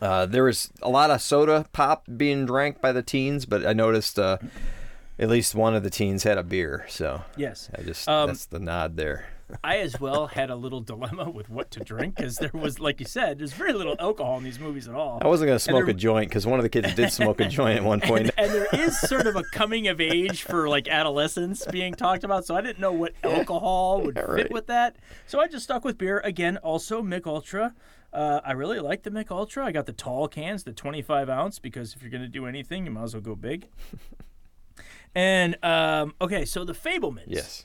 Uh, 0.00 0.26
there 0.26 0.44
was 0.44 0.70
a 0.82 0.88
lot 0.90 1.10
of 1.10 1.20
soda 1.22 1.66
pop 1.72 2.04
being 2.16 2.46
drank 2.46 2.80
by 2.80 2.92
the 2.92 3.02
teens, 3.02 3.46
but 3.46 3.66
I 3.66 3.72
noticed 3.72 4.18
uh, 4.18 4.38
at 5.18 5.28
least 5.28 5.54
one 5.54 5.74
of 5.74 5.82
the 5.82 5.90
teens 5.90 6.22
had 6.24 6.38
a 6.38 6.42
beer. 6.42 6.84
So 6.88 7.22
Yes. 7.36 7.70
I 7.76 7.82
just 7.82 8.08
Um, 8.08 8.28
that's 8.28 8.46
the 8.46 8.58
nod 8.58 8.96
there. 8.96 9.28
I 9.62 9.78
as 9.78 10.00
well 10.00 10.26
had 10.26 10.50
a 10.50 10.56
little 10.56 10.80
dilemma 10.80 11.30
with 11.30 11.48
what 11.48 11.70
to 11.72 11.80
drink 11.80 12.16
because 12.16 12.36
there 12.36 12.50
was, 12.52 12.80
like 12.80 12.98
you 12.98 13.06
said, 13.06 13.38
there's 13.38 13.52
very 13.52 13.72
little 13.72 13.94
alcohol 14.00 14.38
in 14.38 14.44
these 14.44 14.58
movies 14.58 14.88
at 14.88 14.94
all. 14.94 15.18
I 15.22 15.28
wasn't 15.28 15.48
gonna 15.48 15.58
smoke 15.58 15.86
there- 15.86 15.94
a 15.94 15.94
joint 15.94 16.28
because 16.28 16.46
one 16.46 16.58
of 16.58 16.64
the 16.64 16.68
kids 16.68 16.94
did 16.94 17.12
smoke 17.12 17.40
a 17.40 17.48
joint 17.48 17.78
at 17.78 17.84
one 17.84 18.00
point. 18.00 18.30
and 18.36 18.52
there 18.52 18.66
is 18.72 18.98
sort 19.00 19.26
of 19.26 19.36
a 19.36 19.44
coming 19.52 19.86
of 19.88 20.00
age 20.00 20.42
for 20.42 20.68
like 20.68 20.88
adolescence 20.88 21.64
being 21.66 21.94
talked 21.94 22.24
about. 22.24 22.44
So 22.44 22.56
I 22.56 22.60
didn't 22.60 22.80
know 22.80 22.92
what 22.92 23.12
alcohol 23.22 24.02
would 24.02 24.16
right. 24.16 24.42
fit 24.42 24.50
with 24.50 24.66
that. 24.66 24.96
So 25.26 25.38
I 25.40 25.46
just 25.46 25.64
stuck 25.64 25.84
with 25.84 25.96
beer 25.96 26.18
again. 26.20 26.56
Also 26.58 27.00
Mick 27.02 27.26
Ultra. 27.26 27.74
Uh, 28.12 28.40
I 28.44 28.52
really 28.52 28.80
like 28.80 29.02
the 29.02 29.10
Mick 29.10 29.30
Ultra. 29.30 29.66
I 29.66 29.72
got 29.72 29.86
the 29.86 29.92
tall 29.92 30.26
cans, 30.26 30.64
the 30.64 30.72
25 30.72 31.28
ounce, 31.28 31.58
because 31.58 31.94
if 31.94 32.02
you're 32.02 32.10
gonna 32.10 32.28
do 32.28 32.46
anything, 32.46 32.86
you 32.86 32.90
might 32.90 33.02
as 33.04 33.14
well 33.14 33.20
go 33.20 33.34
big. 33.36 33.68
and 35.14 35.56
um, 35.64 36.14
okay, 36.20 36.44
so 36.44 36.64
the 36.64 36.72
Fabelmans. 36.72 37.24
yes. 37.28 37.64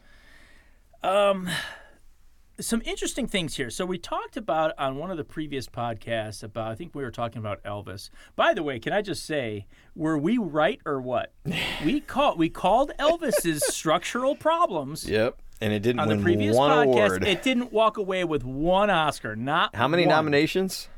Some 1.04 2.82
interesting 2.86 3.28
things 3.28 3.56
here. 3.56 3.70
So 3.72 3.86
we 3.86 3.98
talked 3.98 4.38
about 4.38 4.74
on 4.78 4.98
one 4.98 5.10
of 5.10 5.18
the 5.18 5.24
previous 5.24 5.68
podcasts 5.68 6.44
about 6.44 6.72
I 6.72 6.76
think 6.76 6.94
we 6.94 7.02
were 7.04 7.12
talking 7.12 7.40
about 7.40 7.64
Elvis. 7.64 8.10
By 8.36 8.54
the 8.54 8.62
way, 8.64 8.78
can 8.80 8.94
I 8.94 9.02
just 9.02 9.26
say, 9.26 9.66
were 9.96 10.18
we 10.18 10.38
right 10.38 10.80
or 10.86 11.02
what? 11.02 11.34
We 11.84 12.00
called 12.02 12.38
we 12.38 12.50
called 12.50 12.92
Elvis's 13.00 13.66
structural 13.74 14.36
problems 14.36 15.10
Yep. 15.10 15.40
And 15.62 15.74
it 15.74 15.80
didn't 15.82 16.00
on 16.00 16.08
the 16.10 16.18
previous 16.18 16.56
podcast. 16.56 16.84
award. 16.86 17.24
It 17.28 17.42
didn't 17.44 17.72
walk 17.72 17.98
away 17.98 18.24
with 18.24 18.44
one 18.44 18.90
Oscar. 18.92 19.36
Not 19.36 19.76
How 19.76 19.88
many 19.88 20.06
one. 20.06 20.16
nominations? 20.16 20.90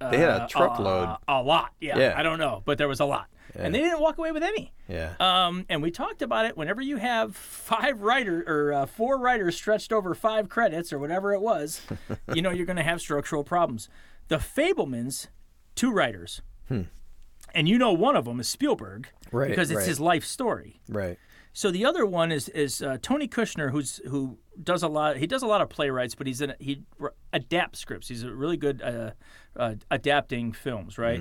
They 0.00 0.18
had 0.18 0.28
a 0.30 0.42
Uh, 0.42 0.48
truckload. 0.48 1.08
uh, 1.08 1.16
a 1.28 1.42
lot. 1.42 1.72
Yeah, 1.80 1.96
Yeah. 1.98 2.14
I 2.16 2.22
don't 2.24 2.38
know, 2.40 2.62
but 2.64 2.78
there 2.78 2.88
was 2.88 2.98
a 2.98 3.04
lot, 3.04 3.26
and 3.54 3.74
they 3.74 3.80
didn't 3.80 4.00
walk 4.00 4.18
away 4.18 4.32
with 4.32 4.42
any. 4.42 4.72
yeah. 4.88 5.14
Um, 5.20 5.66
and 5.68 5.82
we 5.82 5.90
talked 5.90 6.22
about 6.22 6.46
it. 6.46 6.56
Whenever 6.56 6.80
you 6.80 6.96
have 6.96 7.36
five 7.36 8.00
writer 8.02 8.42
or 8.46 8.72
uh, 8.72 8.86
four 8.86 9.18
writers 9.18 9.56
stretched 9.56 9.92
over 9.92 10.14
five 10.14 10.48
credits 10.48 10.92
or 10.92 10.98
whatever 10.98 11.32
it 11.32 11.40
was, 11.40 11.80
you 12.34 12.42
know 12.42 12.50
you're 12.50 12.66
going 12.66 12.76
to 12.76 12.82
have 12.82 13.00
structural 13.00 13.44
problems. 13.44 13.88
The 14.28 14.36
Fabelmans, 14.38 15.26
two 15.74 15.90
writers, 15.92 16.40
and 17.54 17.68
you 17.68 17.78
know 17.78 17.92
one 17.92 18.16
of 18.16 18.24
them 18.24 18.40
is 18.40 18.48
Spielberg, 18.48 19.08
Hmm. 19.30 19.36
Right, 19.36 19.48
Because 19.50 19.70
it's 19.70 19.78
right. 19.78 19.86
his 19.88 20.00
life 20.00 20.24
story. 20.24 20.80
right. 20.88 21.18
So 21.54 21.70
the 21.70 21.84
other 21.84 22.06
one 22.06 22.32
is 22.32 22.48
is 22.50 22.80
uh, 22.82 22.96
Tony 23.02 23.28
Kushner, 23.28 23.70
who's 23.72 24.00
who 24.08 24.38
does 24.62 24.82
a 24.82 24.88
lot. 24.88 25.16
He 25.16 25.26
does 25.26 25.42
a 25.42 25.46
lot 25.46 25.60
of 25.60 25.68
playwrights, 25.68 26.14
but 26.14 26.26
he's 26.26 26.40
in 26.40 26.54
he 26.58 26.82
adapts 27.32 27.78
scripts. 27.78 28.08
He's 28.08 28.22
a 28.22 28.32
really 28.32 28.56
good 28.56 28.82
uh, 28.82 29.10
uh, 29.56 29.74
adapting 29.90 30.52
films, 30.52 30.98
right? 30.98 31.20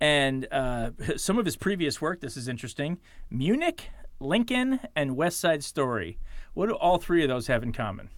And 0.00 0.46
uh, 0.52 0.90
some 1.16 1.38
of 1.38 1.44
his 1.44 1.56
previous 1.56 2.00
work. 2.00 2.20
This 2.20 2.36
is 2.36 2.48
interesting. 2.48 2.98
Munich, 3.30 3.90
Lincoln, 4.20 4.80
and 4.94 5.16
West 5.16 5.40
Side 5.40 5.64
Story. 5.64 6.18
What 6.54 6.68
do 6.68 6.74
all 6.74 6.98
three 6.98 7.22
of 7.22 7.28
those 7.28 7.46
have 7.46 7.62
in 7.62 7.72
common? 7.72 8.10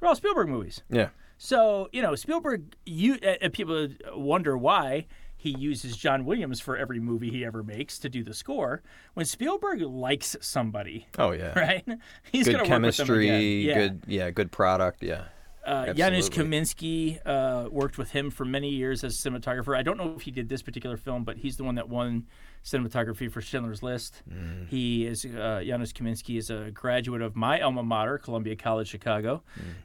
They're 0.00 0.08
all 0.08 0.16
Spielberg 0.16 0.48
movies. 0.48 0.82
Yeah. 0.88 1.08
So 1.38 1.88
you 1.92 2.02
know, 2.02 2.14
Spielberg. 2.14 2.76
You 2.84 3.18
uh, 3.42 3.48
people 3.52 3.88
wonder 4.14 4.56
why 4.56 5.06
he 5.42 5.50
uses 5.58 5.96
John 5.96 6.24
Williams 6.24 6.60
for 6.60 6.76
every 6.76 7.00
movie 7.00 7.30
he 7.30 7.44
ever 7.44 7.62
makes 7.62 7.98
to 7.98 8.08
do 8.08 8.22
the 8.22 8.32
score. 8.34 8.82
When 9.14 9.26
Spielberg 9.26 9.80
likes 9.82 10.36
somebody, 10.40 11.06
Oh 11.18 11.32
yeah. 11.32 11.58
right? 11.58 11.84
He's 12.30 12.46
Good 12.46 12.52
gonna 12.58 12.68
work 12.68 12.82
with 12.82 12.96
them 12.96 13.06
chemistry. 13.06 13.28
again. 13.28 13.66
Yeah. 13.68 13.74
Good. 13.74 14.02
Yeah. 14.06 14.30
Good 14.30 14.52
product. 14.52 15.02
Yeah. 15.02 15.24
Uh, 15.64 15.92
Janusz. 15.94 16.28
Kaminski 16.28 17.20
uh, 17.24 17.68
worked 17.70 17.96
with 17.96 18.10
him 18.10 18.30
for 18.30 18.44
many 18.44 18.68
years 18.70 19.04
as 19.04 19.16
cinematographer. 19.16 19.76
I 19.76 19.82
don't 19.82 19.96
know 19.96 20.12
if 20.16 20.22
he 20.22 20.32
did 20.32 20.48
this 20.48 20.60
particular 20.60 20.96
film, 20.96 21.22
but 21.22 21.36
he's 21.36 21.56
the 21.56 21.62
one 21.62 21.76
that 21.76 21.88
won 21.88 22.26
cinematography 22.64 23.30
for 23.30 23.40
Schindler's 23.40 23.80
List. 23.80 24.22
Mm. 24.28 24.68
He 24.68 25.06
is 25.06 25.24
uh, 25.24 25.62
Janusz 25.64 25.92
Kaminski 25.92 26.36
is 26.36 26.50
a 26.50 26.70
graduate 26.72 27.22
of 27.22 27.36
my 27.36 27.60
alma 27.60 27.82
mater, 27.84 28.18
Columbia 28.18 28.56
College 28.56 28.88
Chicago, 28.88 29.42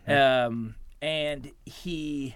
Mm-hmm. 0.07 0.11
um, 0.51 0.75
and 1.01 1.51
he 1.65 2.35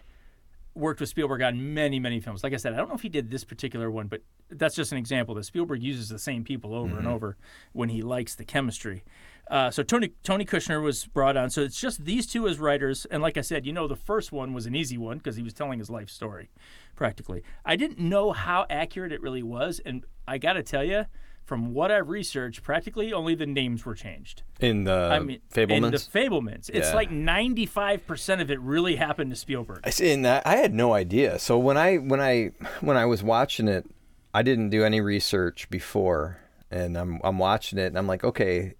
worked 0.74 1.00
with 1.00 1.10
Spielberg 1.10 1.42
on 1.42 1.74
many, 1.74 2.00
many 2.00 2.20
films. 2.20 2.44
Like 2.44 2.54
I 2.54 2.58
said, 2.58 2.74
I 2.74 2.78
don't 2.78 2.90
know 2.90 2.96
if 2.96 3.02
he 3.02 3.10
did 3.10 3.30
this 3.30 3.44
particular 3.44 3.92
one, 3.92 4.08
but 4.08 4.22
that's 4.50 4.76
just 4.76 4.92
an 4.92 4.98
example 4.98 5.36
that 5.36 5.44
Spielberg 5.44 5.84
uses 5.84 6.10
the 6.10 6.20
same 6.20 6.44
people 6.44 6.74
over 6.74 6.98
and 6.98 7.08
over 7.08 7.38
when 7.74 7.90
he 7.90 8.02
likes 8.02 8.36
the 8.36 8.46
chemistry. 8.46 9.04
Uh, 9.50 9.70
so 9.70 9.84
Tony 9.84 10.14
Tony 10.24 10.46
Kushner 10.46 10.82
was 10.82 11.06
brought 11.08 11.36
on. 11.36 11.50
So 11.50 11.62
it's 11.62 11.80
just 11.80 12.06
these 12.06 12.26
two 12.26 12.48
as 12.48 12.58
writers, 12.58 13.06
and 13.12 13.22
like 13.22 13.38
I 13.38 13.42
said, 13.42 13.66
you 13.66 13.74
know, 13.74 13.88
the 13.88 13.98
first 13.98 14.32
one 14.32 14.54
was 14.54 14.66
an 14.66 14.76
easy 14.76 14.98
one 14.98 15.18
because 15.18 15.36
he 15.36 15.44
was 15.44 15.54
telling 15.54 15.80
his 15.80 15.90
life 15.90 16.10
story, 16.10 16.50
practically. 16.96 17.44
I 17.66 17.76
didn't 17.76 18.00
know 18.00 18.32
how 18.32 18.66
accurate 18.70 19.12
it 19.12 19.22
really 19.22 19.44
was, 19.44 19.82
and 19.86 20.06
I 20.26 20.38
got 20.38 20.54
to 20.54 20.64
tell 20.64 20.86
you, 20.86 21.06
from 21.46 21.74
what 21.74 21.92
I've 21.92 22.08
researched, 22.10 22.64
practically 22.64 23.12
only 23.12 23.36
the 23.36 23.46
names 23.46 23.86
were 23.86 23.96
changed. 23.96 24.44
In 24.60 24.86
the 24.86 25.10
I 25.12 25.20
mean, 25.20 25.40
Fabelmans. 25.54 25.76
in 25.86 25.92
the 25.92 25.98
Fabelmans, 25.98 26.70
it's 26.74 26.90
Yeah. 26.90 26.94
like 26.96 27.12
ninety 27.12 27.66
five 27.66 28.06
percent 28.08 28.42
of 28.42 28.50
it 28.52 28.60
really 28.62 28.96
happened 28.96 29.32
to 29.32 29.36
Spielberg. 29.36 29.82
I 29.84 29.90
see, 29.90 30.12
and 30.12 30.26
I 30.28 30.42
I 30.46 30.56
had 30.58 30.74
no 30.74 30.94
idea. 30.94 31.40
So 31.40 31.58
when 31.58 31.78
I 31.78 31.98
when 31.98 32.22
I 32.22 32.52
when 32.82 32.98
I 32.98 33.06
was 33.06 33.22
watching 33.24 33.68
it, 33.68 33.86
I 34.34 34.44
didn't 34.44 34.70
do 34.70 34.84
any 34.86 35.02
research 35.02 35.70
before, 35.70 36.38
and 36.70 36.98
I'm 36.98 37.20
I'm 37.24 37.38
watching 37.38 37.80
it, 37.80 37.88
and 37.88 37.98
I'm 37.98 38.08
like, 38.08 38.24
okay, 38.24 38.76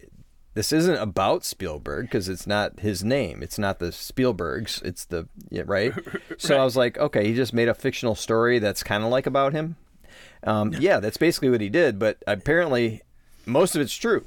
this 0.54 0.72
isn't 0.72 0.98
about 0.98 1.44
Spielberg 1.44 2.06
because 2.06 2.30
it's 2.30 2.46
not 2.48 2.80
his 2.82 3.04
name. 3.04 3.42
It's 3.44 3.58
not 3.60 3.80
the 3.80 3.88
Spielbergs. 3.88 4.82
It's 4.84 5.06
the 5.06 5.28
yeah, 5.50 5.64
right. 5.66 5.94
So 6.38 6.58
I 6.58 6.64
was 6.64 6.76
like, 6.78 6.98
okay, 6.98 7.28
he 7.28 7.34
just 7.34 7.54
made 7.54 7.68
a 7.68 7.74
fictional 7.74 8.16
story 8.16 8.60
that's 8.60 8.82
kind 8.84 9.04
of 9.04 9.10
like 9.10 9.26
about 9.28 9.54
him. 9.54 9.76
Um, 10.44 10.74
yeah, 10.80 11.00
that's 11.00 11.18
basically 11.18 11.50
what 11.50 11.62
he 11.62 11.70
did. 11.70 12.00
But 12.00 12.18
apparently, 12.28 13.02
most 13.46 13.76
of 13.76 13.82
it's 13.82 13.96
true. 13.96 14.26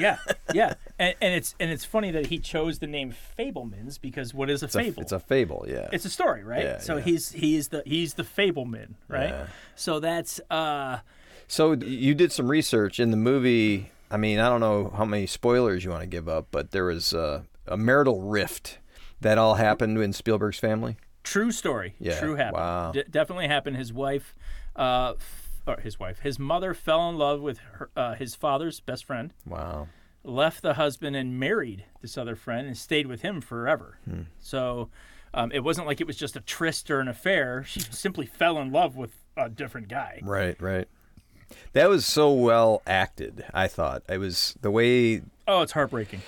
yeah, 0.00 0.18
yeah, 0.54 0.74
and, 0.98 1.14
and 1.20 1.34
it's 1.34 1.54
and 1.60 1.70
it's 1.70 1.84
funny 1.84 2.10
that 2.12 2.26
he 2.26 2.38
chose 2.38 2.78
the 2.78 2.86
name 2.86 3.14
Fabelmans 3.38 4.00
because 4.00 4.32
what 4.34 4.48
is 4.50 4.62
a 4.62 4.66
It's 4.66 4.74
a, 4.74 4.78
fable? 4.78 5.02
it's 5.02 5.12
a 5.12 5.18
fable. 5.20 5.66
Yeah. 5.68 5.88
It's 5.92 6.04
a 6.04 6.10
story, 6.10 6.44
right? 6.44 6.64
Yeah, 6.64 6.78
so 6.78 6.96
yeah. 6.96 7.02
he's 7.02 7.32
he's 7.32 7.68
the 7.68 7.82
he's 7.86 8.14
the 8.14 8.22
Fabelman, 8.24 8.94
right? 9.08 9.30
Yeah. 9.30 9.46
So 9.76 10.00
that's 10.00 10.40
uh 10.50 11.00
So 11.48 11.72
you 11.72 12.14
did 12.14 12.32
some 12.32 12.48
research 12.50 13.00
in 13.00 13.10
the 13.10 13.16
movie. 13.16 13.90
I 14.10 14.16
mean, 14.16 14.38
I 14.40 14.48
don't 14.48 14.60
know 14.60 14.92
how 14.96 15.04
many 15.04 15.26
spoilers 15.26 15.84
you 15.84 15.90
want 15.90 16.02
to 16.02 16.06
give 16.08 16.28
up, 16.28 16.48
but 16.50 16.72
there 16.72 16.84
was 16.84 17.12
uh, 17.14 17.42
a 17.68 17.76
marital 17.76 18.20
rift 18.22 18.78
that 19.20 19.38
all 19.38 19.54
happened 19.54 19.98
in 19.98 20.12
Spielberg's 20.12 20.58
family. 20.58 20.96
true 21.22 21.52
story. 21.52 21.94
Yeah, 22.00 22.18
True 22.18 22.34
happened. 22.34 22.56
wow. 22.56 22.90
D- 22.92 23.04
definitely 23.08 23.46
happened. 23.46 23.76
His 23.76 23.92
wife, 23.92 24.34
uh, 24.74 25.14
or 25.78 25.80
his 25.82 25.98
wife, 26.00 26.20
his 26.20 26.38
mother 26.38 26.74
fell 26.74 27.08
in 27.08 27.16
love 27.16 27.40
with 27.40 27.58
her, 27.72 27.90
uh, 27.96 28.14
his 28.14 28.34
father's 28.34 28.80
best 28.80 29.04
friend. 29.04 29.32
Wow. 29.46 29.88
left 30.22 30.60
the 30.62 30.74
husband 30.74 31.16
and 31.16 31.38
married 31.40 31.84
this 32.02 32.18
other 32.18 32.36
friend 32.36 32.66
and 32.66 32.76
stayed 32.76 33.06
with 33.06 33.22
him 33.22 33.40
forever. 33.40 33.98
Hmm. 34.04 34.22
So 34.38 34.90
um, 35.32 35.50
it 35.52 35.60
wasn't 35.60 35.86
like 35.86 36.00
it 36.00 36.06
was 36.06 36.16
just 36.16 36.36
a 36.36 36.40
tryst 36.40 36.90
or 36.90 37.00
an 37.00 37.08
affair. 37.08 37.64
She 37.64 37.80
simply 37.80 38.26
fell 38.26 38.58
in 38.58 38.70
love 38.72 38.96
with 38.96 39.12
a 39.36 39.48
different 39.48 39.88
guy. 39.88 40.20
Right, 40.22 40.60
right. 40.60 40.86
That 41.72 41.88
was 41.88 42.04
so 42.04 42.32
well 42.32 42.82
acted. 42.86 43.44
I 43.54 43.66
thought 43.66 44.02
it 44.08 44.18
was 44.18 44.54
the 44.60 44.70
way 44.70 45.22
Oh, 45.48 45.62
it's 45.62 45.72
heartbreaking. 45.72 46.20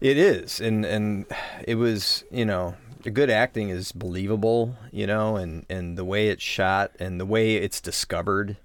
it 0.00 0.16
is, 0.16 0.60
and 0.60 0.84
and 0.86 1.26
it 1.66 1.74
was 1.74 2.24
you 2.30 2.44
know 2.46 2.76
the 3.02 3.10
good 3.10 3.28
acting 3.30 3.68
is 3.70 3.92
believable, 3.92 4.76
you 4.90 5.06
know, 5.06 5.36
and 5.36 5.66
and 5.68 5.98
the 5.98 6.04
way 6.04 6.28
it's 6.28 6.42
shot 6.42 6.92
and 7.00 7.20
the 7.20 7.26
way 7.26 7.56
it's 7.56 7.80
discovered. 7.80 8.56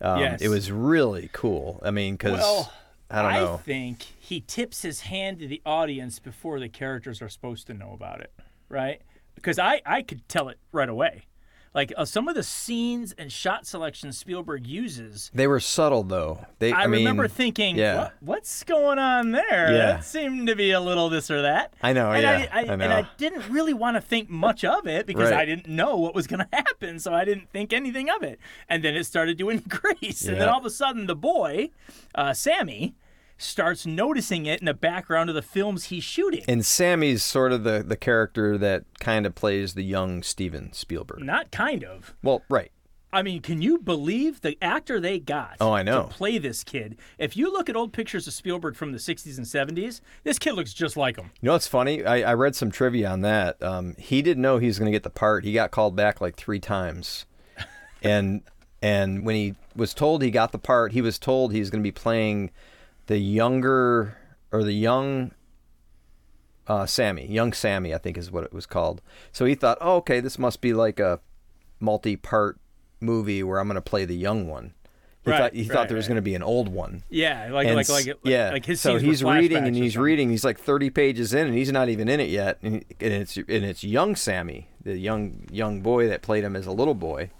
Um, 0.00 0.20
Yes. 0.20 0.42
It 0.42 0.48
was 0.48 0.70
really 0.70 1.30
cool. 1.32 1.80
I 1.84 1.90
mean, 1.90 2.14
because 2.14 2.38
Well, 2.38 2.72
I 3.10 3.22
don't 3.22 3.32
know. 3.34 3.54
I 3.54 3.56
think 3.58 4.02
he 4.18 4.40
tips 4.40 4.82
his 4.82 5.02
hand 5.02 5.38
to 5.40 5.46
the 5.48 5.62
audience 5.64 6.18
before 6.18 6.58
the 6.58 6.68
characters 6.68 7.22
are 7.22 7.28
supposed 7.28 7.66
to 7.68 7.74
know 7.74 7.92
about 7.92 8.20
it, 8.20 8.32
right? 8.68 9.00
Because 9.34 9.58
I, 9.58 9.82
I 9.84 10.02
could 10.02 10.28
tell 10.28 10.48
it 10.48 10.58
right 10.72 10.88
away. 10.88 11.24
Like 11.74 11.92
uh, 11.96 12.04
some 12.04 12.28
of 12.28 12.36
the 12.36 12.44
scenes 12.44 13.12
and 13.18 13.32
shot 13.32 13.66
selections 13.66 14.16
Spielberg 14.16 14.64
uses, 14.64 15.30
They 15.34 15.48
were 15.48 15.58
subtle 15.58 16.04
though. 16.04 16.46
They, 16.60 16.72
I, 16.72 16.82
I, 16.82 16.86
mean, 16.86 17.00
remember 17.00 17.26
thinking, 17.26 17.76
yeah. 17.76 17.96
what, 17.96 18.14
what's 18.20 18.62
going 18.62 19.00
on 19.00 19.32
there? 19.32 19.72
Yeah. 19.72 19.86
That 19.86 20.04
seemed 20.04 20.46
to 20.46 20.54
be 20.54 20.70
a 20.70 20.80
little 20.80 21.08
this 21.08 21.32
or 21.32 21.42
that. 21.42 21.74
I 21.82 21.92
know, 21.92 22.12
and 22.12 22.22
yeah, 22.22 22.46
I, 22.52 22.60
I, 22.60 22.62
I 22.62 22.72
And. 22.74 22.82
I 22.84 23.08
didn't 23.16 23.48
really 23.50 23.74
want 23.74 23.96
to 23.96 24.00
think 24.00 24.30
much 24.30 24.64
of 24.64 24.86
it 24.86 25.06
because 25.06 25.30
Right. 25.30 25.40
I 25.40 25.44
didn't 25.44 25.68
know 25.68 25.96
what 25.96 26.14
was 26.14 26.26
going 26.28 26.40
to 26.50 26.56
happen, 26.56 27.00
so 27.00 27.12
I 27.12 27.24
didn't 27.24 27.50
think 27.50 27.72
anything 27.72 28.08
of 28.08 28.22
it. 28.22 28.38
And 28.68 28.84
then 28.84 28.94
it 28.94 29.04
started 29.04 29.36
to 29.38 29.50
increase, 29.50 30.24
and 30.26 30.40
then 30.40 30.48
all 30.48 30.60
of 30.60 30.64
a 30.64 30.70
sudden, 30.70 31.06
the 31.06 31.16
boy, 31.16 31.70
uh, 32.14 32.34
Sammy, 32.34 32.94
starts 33.36 33.84
noticing 33.86 34.46
it 34.46 34.60
in 34.60 34.66
the 34.66 34.74
background 34.74 35.28
of 35.28 35.34
the 35.34 35.42
films 35.42 35.84
he's 35.86 36.04
shooting. 36.04 36.42
And 36.48 36.64
Sammy's 36.64 37.22
sort 37.22 37.52
of 37.52 37.64
the, 37.64 37.84
the 37.86 37.96
character 37.96 38.56
that 38.58 38.84
kind 39.00 39.26
of 39.26 39.34
plays 39.34 39.74
the 39.74 39.82
young 39.82 40.22
Steven 40.22 40.72
Spielberg. 40.72 41.20
Not 41.22 41.50
kind 41.50 41.84
of. 41.84 42.14
Well, 42.22 42.42
right. 42.48 42.70
I 43.12 43.22
mean, 43.22 43.42
can 43.42 43.62
you 43.62 43.78
believe 43.78 44.40
the 44.40 44.58
actor 44.60 44.98
they 44.98 45.20
got 45.20 45.56
Oh, 45.60 45.70
I 45.72 45.84
know. 45.84 46.02
to 46.02 46.08
play 46.08 46.36
this 46.38 46.64
kid? 46.64 46.96
If 47.16 47.36
you 47.36 47.52
look 47.52 47.68
at 47.68 47.76
old 47.76 47.92
pictures 47.92 48.26
of 48.26 48.32
Spielberg 48.32 48.74
from 48.74 48.90
the 48.90 48.98
60s 48.98 49.36
and 49.36 49.46
70s, 49.46 50.00
this 50.24 50.36
kid 50.36 50.54
looks 50.54 50.74
just 50.74 50.96
like 50.96 51.16
him. 51.16 51.30
You 51.40 51.46
know 51.46 51.52
what's 51.52 51.68
funny? 51.68 52.04
I, 52.04 52.32
I 52.32 52.34
read 52.34 52.56
some 52.56 52.72
trivia 52.72 53.08
on 53.08 53.20
that. 53.20 53.62
Um, 53.62 53.94
he 53.98 54.20
didn't 54.20 54.42
know 54.42 54.58
he 54.58 54.66
was 54.66 54.80
going 54.80 54.90
to 54.90 54.96
get 54.96 55.04
the 55.04 55.10
part. 55.10 55.44
He 55.44 55.52
got 55.52 55.70
called 55.70 55.94
back 55.94 56.20
like 56.20 56.34
three 56.34 56.58
times, 56.58 57.24
and 58.02 58.42
and 58.82 59.24
when 59.24 59.36
he 59.36 59.54
was 59.76 59.94
told 59.94 60.20
he 60.22 60.32
got 60.32 60.50
the 60.50 60.58
part, 60.58 60.90
he 60.90 61.00
was 61.00 61.16
told 61.16 61.52
he 61.52 61.60
was 61.60 61.70
going 61.70 61.82
to 61.82 61.86
be 61.86 61.92
playing 61.92 62.50
the 63.06 63.18
younger 63.18 64.16
or 64.52 64.62
the 64.64 64.72
young 64.72 65.32
uh, 66.66 66.86
Sammy, 66.86 67.26
young 67.26 67.52
Sammy, 67.52 67.94
I 67.94 67.98
think 67.98 68.16
is 68.16 68.30
what 68.30 68.44
it 68.44 68.52
was 68.52 68.66
called. 68.66 69.02
So 69.32 69.44
he 69.44 69.54
thought, 69.54 69.78
oh, 69.80 69.96
okay, 69.96 70.20
this 70.20 70.38
must 70.38 70.60
be 70.60 70.72
like 70.72 70.98
a 70.98 71.20
multi-part 71.80 72.58
movie 73.00 73.42
where 73.42 73.58
I'm 73.58 73.66
going 73.68 73.76
to 73.76 73.82
play 73.82 74.04
the 74.04 74.16
young 74.16 74.48
one. 74.48 74.74
He 75.24 75.30
Right, 75.30 75.38
thought 75.38 75.54
he 75.54 75.62
right, 75.62 75.70
thought 75.70 75.88
there 75.88 75.96
was 75.96 76.04
right. 76.04 76.08
going 76.08 76.16
to 76.16 76.22
be 76.22 76.34
an 76.34 76.42
old 76.42 76.68
one. 76.68 77.02
Yeah, 77.08 77.48
like 77.50 77.66
And 77.66 77.76
like 77.76 77.88
like, 77.88 78.06
like 78.06 78.16
yeah. 78.24 78.50
like 78.50 78.66
his 78.66 78.82
so 78.82 78.98
he's 78.98 79.24
reading 79.24 79.66
and 79.66 79.74
he's 79.74 79.96
reading. 79.96 80.28
He's 80.28 80.44
like 80.44 80.58
30 80.58 80.90
pages 80.90 81.32
in, 81.32 81.46
and 81.46 81.56
he's 81.56 81.72
not 81.72 81.88
even 81.88 82.10
in 82.10 82.20
it 82.20 82.28
yet. 82.28 82.58
And, 82.62 82.84
he, 82.86 83.06
and 83.06 83.14
it's 83.14 83.36
and 83.38 83.48
it's 83.48 83.82
young 83.82 84.16
Sammy, 84.16 84.68
the 84.82 84.98
young 84.98 85.46
young 85.50 85.80
boy 85.80 86.08
that 86.08 86.20
played 86.20 86.44
him 86.44 86.54
as 86.54 86.66
a 86.66 86.72
little 86.72 86.94
boy. 86.94 87.30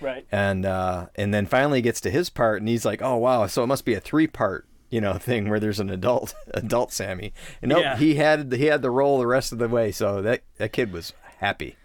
Right. 0.00 0.26
And 0.32 0.64
uh, 0.64 1.08
and 1.16 1.34
then 1.34 1.44
finally 1.44 1.82
gets 1.82 2.00
to 2.02 2.10
his 2.10 2.30
part, 2.30 2.62
and 2.62 2.68
he's 2.68 2.86
like, 2.86 3.02
oh 3.02 3.16
wow, 3.16 3.46
so 3.46 3.62
it 3.62 3.66
must 3.66 3.84
be 3.84 3.92
a 3.92 4.00
three 4.00 4.26
part. 4.26 4.66
You 4.90 5.00
know, 5.00 5.14
thing 5.14 5.48
where 5.48 5.58
there's 5.58 5.80
an 5.80 5.90
adult, 5.90 6.34
adult 6.54 6.92
Sammy, 6.92 7.32
and 7.62 7.70
nope, 7.70 7.82
Yeah. 7.82 7.96
he 7.96 8.14
had 8.16 8.52
he 8.52 8.66
had 8.66 8.82
the 8.82 8.90
role 8.90 9.18
the 9.18 9.26
rest 9.26 9.52
of 9.52 9.58
the 9.58 9.68
way. 9.68 9.90
So 9.90 10.22
that 10.22 10.42
that 10.58 10.72
kid 10.72 10.92
was 10.92 11.12
happy. 11.38 11.76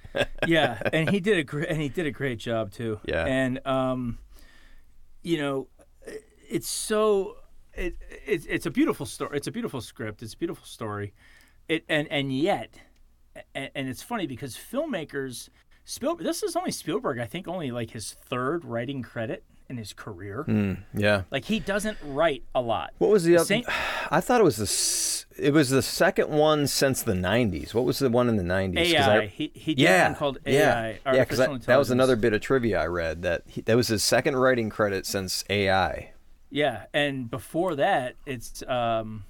yeah, 0.47 0.81
and 0.93 1.09
he 1.09 1.19
did 1.19 1.37
a 1.37 1.43
great 1.43 1.69
and 1.69 1.81
he 1.81 1.89
did 1.89 2.05
a 2.05 2.11
great 2.11 2.39
job 2.39 2.71
too. 2.71 2.99
Yeah. 3.05 3.25
and 3.25 3.65
um, 3.65 4.19
you 5.23 5.37
know, 5.37 5.67
it's 6.49 6.67
so 6.69 7.37
it, 7.73 7.95
it's 8.25 8.45
it's 8.45 8.65
a 8.65 8.71
beautiful 8.71 9.05
story. 9.05 9.37
It's 9.37 9.47
a 9.47 9.51
beautiful 9.51 9.81
script. 9.81 10.21
It's 10.21 10.33
a 10.33 10.37
beautiful 10.37 10.65
story. 10.65 11.13
It 11.67 11.85
and 11.89 12.07
and 12.09 12.31
yet, 12.35 12.75
and, 13.55 13.69
and 13.75 13.87
it's 13.87 14.01
funny 14.03 14.27
because 14.27 14.55
filmmakers 14.55 15.49
Spielberg. 15.85 16.25
This 16.25 16.43
is 16.43 16.55
only 16.55 16.71
Spielberg. 16.71 17.19
I 17.19 17.25
think 17.25 17.47
only 17.47 17.71
like 17.71 17.91
his 17.91 18.13
third 18.13 18.65
writing 18.65 19.01
credit 19.01 19.43
in 19.69 19.77
his 19.77 19.93
career. 19.93 20.45
Yeah. 20.93 21.23
Like 21.31 21.45
he 21.45 21.59
doesn't 21.59 21.97
write 22.03 22.43
a 22.55 22.61
lot. 22.61 22.91
What 22.97 23.11
was 23.11 23.23
the 23.23 23.35
other? 23.37 23.45
same- 23.45 23.63
I 24.11 24.19
thought 24.19 24.41
it 24.41 24.43
was 24.43 24.57
the 24.57 25.45
it 25.45 25.53
was 25.53 25.69
the 25.69 25.81
second 25.81 26.29
one 26.29 26.67
since 26.67 27.01
the 27.01 27.13
'90s. 27.13 27.73
What 27.73 27.85
was 27.85 27.99
the 27.99 28.09
one 28.09 28.27
in 28.27 28.35
the 28.35 28.43
'90s? 28.43 28.77
AI. 28.77 29.17
I- 29.21 29.25
he 29.27 29.51
he 29.53 29.75
did 29.75 29.83
yeah, 29.83 30.07
one 30.07 30.15
called 30.15 30.39
AI. 30.45 30.99
yeah, 31.05 31.13
yeah. 31.13 31.23
Because 31.23 31.37
that 31.65 31.77
was 31.77 31.91
another 31.91 32.15
bit 32.15 32.33
of 32.33 32.41
trivia 32.41 32.81
I 32.81 32.87
read 32.87 33.21
that 33.21 33.43
he, 33.47 33.61
that 33.61 33.77
was 33.77 33.87
his 33.87 34.03
second 34.03 34.35
writing 34.35 34.69
credit 34.69 35.05
since 35.05 35.43
AI. 35.49 36.11
Yeah, 36.49 36.85
and 36.93 37.29
before 37.29 37.75
that, 37.75 38.15
it's 38.25 38.63
um, 38.67 39.23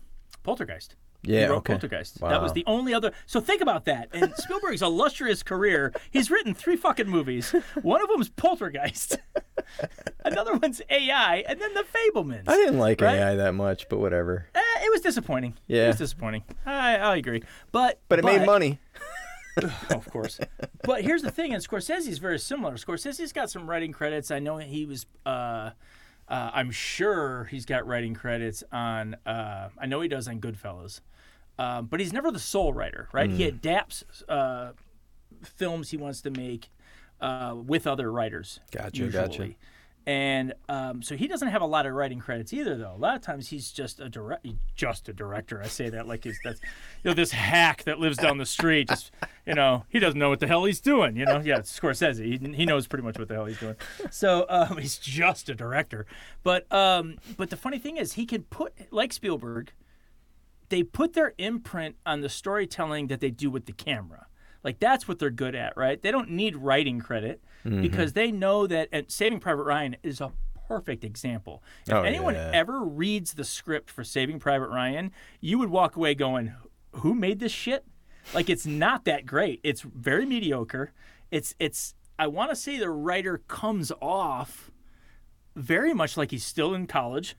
Poltergeist. 0.44 0.96
Yeah, 1.22 1.40
he 1.42 1.46
wrote 1.48 1.58
okay. 1.58 1.74
Poltergeist. 1.74 2.20
That 2.22 2.42
was 2.42 2.54
the 2.54 2.64
only 2.66 2.94
other. 2.94 3.12
So 3.26 3.42
think 3.42 3.62
about 3.62 3.86
that. 3.86 4.10
And 4.14 4.34
Spielberg's 4.38 4.82
illustrious 4.82 5.44
career, 5.44 5.94
he's 6.12 6.32
written 6.32 6.54
three 6.54 6.78
fucking 6.78 7.10
movies. 7.10 7.54
One 7.82 8.02
of 8.02 8.08
them's 8.08 8.30
Poltergeist. 8.30 9.18
Another 10.26 10.56
one's 10.56 10.82
AI, 10.90 11.44
and 11.48 11.60
then 11.60 11.74
the 11.74 11.84
Fabelmans. 11.84 12.44
I 12.48 12.56
didn't 12.56 12.80
like 12.80 13.02
Right? 13.02 13.18
AI 13.20 13.36
that 13.36 13.54
much, 13.54 13.90
but 13.90 14.00
whatever. 14.00 14.48
Eh, 14.56 14.60
it 14.86 14.92
was 14.92 15.02
disappointing. 15.02 15.56
Yeah, 15.68 15.86
it 15.86 15.88
was 15.88 15.98
disappointing. 15.98 16.44
I, 16.66 16.96
I 16.98 17.16
agree, 17.18 17.44
but 17.72 18.00
But 18.08 18.20
it 18.20 18.26
made 18.26 18.46
money. 18.46 18.80
Of 19.90 20.10
course. 20.10 20.40
But 20.84 21.02
here's 21.02 21.22
the 21.22 21.32
thing, 21.32 21.54
and 21.54 21.62
Scorsese's 21.62 22.18
very 22.20 22.40
similar. 22.40 22.76
Scorsese's 22.76 23.34
got 23.34 23.50
some 23.50 23.70
writing 23.70 23.92
credits. 23.92 24.32
I 24.32 24.40
know 24.40 24.56
he 24.58 24.86
was. 24.86 25.06
Uh, 25.26 25.72
uh, 26.30 26.52
I'm 26.54 26.72
sure 26.72 27.46
he's 27.46 27.66
got 27.66 27.88
writing 27.88 28.14
credits 28.14 28.64
on. 28.72 29.16
Uh, 29.26 29.70
I 29.78 29.88
know 29.88 30.02
he 30.02 30.08
does 30.08 30.28
on 30.28 30.40
Goodfellas, 30.40 31.02
um, 31.58 31.88
but 31.88 32.00
he's 32.00 32.14
never 32.14 32.32
the 32.32 32.40
sole 32.40 32.72
writer, 32.72 33.10
right? 33.12 33.30
Hmm. 33.30 33.36
He 33.36 33.44
adapts 33.46 34.04
uh, 34.30 34.74
films 35.44 35.90
he 35.90 35.98
wants 35.98 36.22
to 36.22 36.30
make 36.30 36.70
uh, 37.20 37.56
with 37.56 37.88
other 37.88 38.12
writers. 38.12 38.60
Gotcha, 38.72 39.04
usually. 39.04 39.28
gotcha. 39.28 39.56
And 40.06 40.54
um, 40.68 41.04
so 41.04 41.16
he 41.16 41.28
doesn't 41.28 41.50
have 41.50 41.62
a 41.62 41.68
lot 41.68 41.86
of 41.86 41.94
writing 41.94 42.20
credits 42.20 42.52
either, 42.52 42.76
though. 42.76 42.94
A 42.96 42.98
lot 42.98 43.16
of 43.16 43.22
times 43.22 43.50
he's 43.50 43.72
just 43.72 44.00
a 44.00 44.10
direct, 44.10 44.48
just 44.74 45.08
a 45.08 45.14
director. 45.14 45.62
I 45.62 45.68
say 45.68 45.90
that 45.90 46.08
like 46.08 46.24
he's 46.24 46.40
that's, 46.44 46.60
you 47.04 47.12
know, 47.12 47.14
this 47.14 47.32
hack 47.32 47.84
that 47.84 48.00
lives 48.00 48.18
down 48.18 48.40
the 48.40 48.46
street. 48.46 48.90
Just, 48.90 49.12
you 49.46 49.54
know, 49.54 49.86
he 49.90 50.00
doesn't 50.00 50.18
know 50.18 50.30
what 50.30 50.40
the 50.40 50.48
hell 50.48 50.66
he's 50.66 50.80
doing. 50.80 51.16
You 51.16 51.26
know, 51.26 51.42
yeah, 51.44 51.60
Scorsese. 51.60 52.24
He, 52.24 52.54
he 52.56 52.66
knows 52.66 52.88
pretty 52.88 53.04
much 53.04 53.20
what 53.20 53.28
the 53.28 53.36
hell 53.36 53.46
he's 53.46 53.60
doing. 53.60 53.76
So 54.10 54.48
um, 54.50 54.78
he's 54.78 54.98
just 54.98 55.48
a 55.48 55.54
director. 55.54 56.08
But 56.42 56.72
um, 56.74 57.18
but 57.38 57.52
the 57.52 57.58
funny 57.58 57.78
thing 57.78 57.98
is, 57.98 58.14
he 58.14 58.26
can 58.26 58.44
put 58.44 58.74
like 58.92 59.14
Spielberg. 59.14 59.74
They 60.70 60.82
put 60.82 61.14
their 61.14 61.34
imprint 61.38 61.98
on 62.06 62.22
the 62.22 62.30
storytelling 62.30 63.08
that 63.08 63.20
they 63.20 63.32
do 63.32 63.52
with 63.52 63.66
the 63.66 63.74
camera. 63.74 64.26
Like 64.64 64.80
that's 64.80 65.08
what 65.08 65.20
they're 65.20 65.30
good 65.30 65.56
at, 65.56 65.76
right? 65.78 66.02
They 66.02 66.12
don't 66.12 66.32
need 66.32 66.56
writing 66.56 67.00
credit 67.00 67.42
Mm-hmm. 67.66 67.82
because 67.82 68.14
they 68.14 68.32
know 68.32 68.68
that. 68.68 68.88
And 68.94 69.12
Saving 69.12 69.42
Private 69.42 69.64
Ryan 69.64 69.98
is 70.02 70.22
a 70.22 70.32
perfect 70.70 71.04
example. 71.04 71.62
If 71.86 71.94
Oh, 71.94 72.04
anyone 72.04 72.36
yeah. 72.36 72.52
ever 72.54 72.80
reads 72.86 73.34
the 73.34 73.44
script 73.44 73.90
for 73.90 74.04
Saving 74.06 74.40
Private 74.40 74.70
Ryan, 74.70 75.12
you 75.42 75.60
would 75.60 75.70
walk 75.70 75.98
away 75.98 76.16
going, 76.16 76.54
"Who 76.94 77.14
made 77.14 77.40
this 77.40 77.52
shit?" 77.52 77.84
Like 78.34 78.50
it's 78.50 78.66
not 78.66 79.04
that 79.06 79.26
great. 79.26 79.60
It's 79.64 79.82
very 79.82 80.26
mediocre. 80.26 80.94
It's 81.32 81.54
it's. 81.60 81.96
I 82.18 82.28
want 82.28 82.50
to 82.52 82.56
say 82.56 82.78
the 82.78 82.90
writer 82.90 83.40
comes 83.50 83.92
off 84.02 84.72
very 85.56 85.94
much 85.94 86.16
like 86.16 86.32
he's 86.32 86.46
still 86.46 86.74
in 86.74 86.88
college 86.88 87.36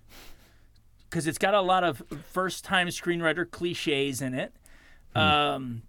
because 1.09 1.27
it's 1.27 1.39
got 1.39 1.55
a 1.55 1.61
lot 1.63 1.83
of 1.83 2.03
first 2.31 2.63
time 2.65 2.89
screenwriter 2.89 3.51
cliches 3.51 4.21
in 4.21 4.35
it. 4.35 4.53
Um, 5.15 5.83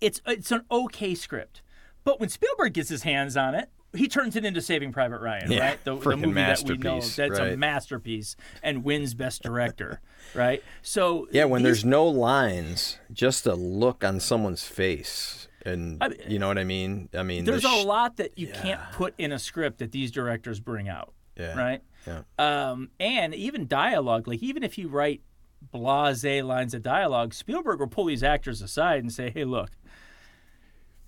it's 0.00 0.20
it's 0.26 0.50
an 0.52 0.62
okay 0.70 1.14
script, 1.14 1.62
but 2.04 2.20
when 2.20 2.28
Spielberg 2.28 2.72
gets 2.74 2.88
his 2.88 3.02
hands 3.02 3.36
on 3.36 3.54
it, 3.54 3.70
he 3.94 4.08
turns 4.08 4.34
it 4.36 4.44
into 4.44 4.60
Saving 4.60 4.92
Private 4.92 5.20
Ryan, 5.20 5.52
Yeah, 5.52 5.60
right? 5.70 5.84
The, 5.84 5.96
the 5.96 6.16
movie 6.16 6.32
that 6.34 6.62
we 6.66 6.76
know 6.76 7.00
that's 7.00 7.38
a 7.38 7.56
masterpiece 7.56 8.34
and 8.62 8.82
wins 8.84 9.14
Best 9.14 9.42
Director, 9.42 10.00
right? 10.34 10.62
So 10.82 11.28
Yeah, 11.30 11.44
when 11.44 11.62
there's 11.62 11.84
no 11.84 12.04
lines, 12.06 12.98
just 13.12 13.46
a 13.46 13.54
look 13.54 14.02
on 14.04 14.18
someone's 14.20 14.64
face, 14.64 15.46
and 15.64 16.02
I 16.02 16.08
mean, 16.08 16.18
you 16.28 16.38
know 16.38 16.48
what 16.48 16.58
I 16.58 16.64
mean. 16.64 17.08
I 17.14 17.22
mean, 17.22 17.44
the 17.44 17.52
there's 17.52 17.64
a 17.64 17.84
lot 17.86 18.16
that 18.16 18.36
you 18.38 18.48
can't 18.48 18.80
put 18.92 19.14
in 19.16 19.30
a 19.32 19.38
script 19.38 19.78
that 19.78 19.92
these 19.92 20.10
directors 20.10 20.60
bring 20.60 20.88
out, 20.88 21.12
Yeah. 21.38 21.56
right? 21.58 21.82
Yeah. 22.06 22.22
Um, 22.38 22.90
and 23.00 23.34
even 23.34 23.66
dialogue, 23.66 24.28
like 24.28 24.42
even 24.42 24.62
if 24.62 24.76
you 24.76 24.88
write 24.88 25.22
blase 25.72 26.24
lines 26.42 26.74
of 26.74 26.82
dialogue, 26.82 27.32
Spielberg 27.32 27.80
will 27.80 27.86
pull 27.86 28.04
these 28.06 28.22
actors 28.22 28.60
aside 28.60 29.00
and 29.00 29.10
say, 29.12 29.30
"Hey, 29.30 29.44
look, 29.44 29.70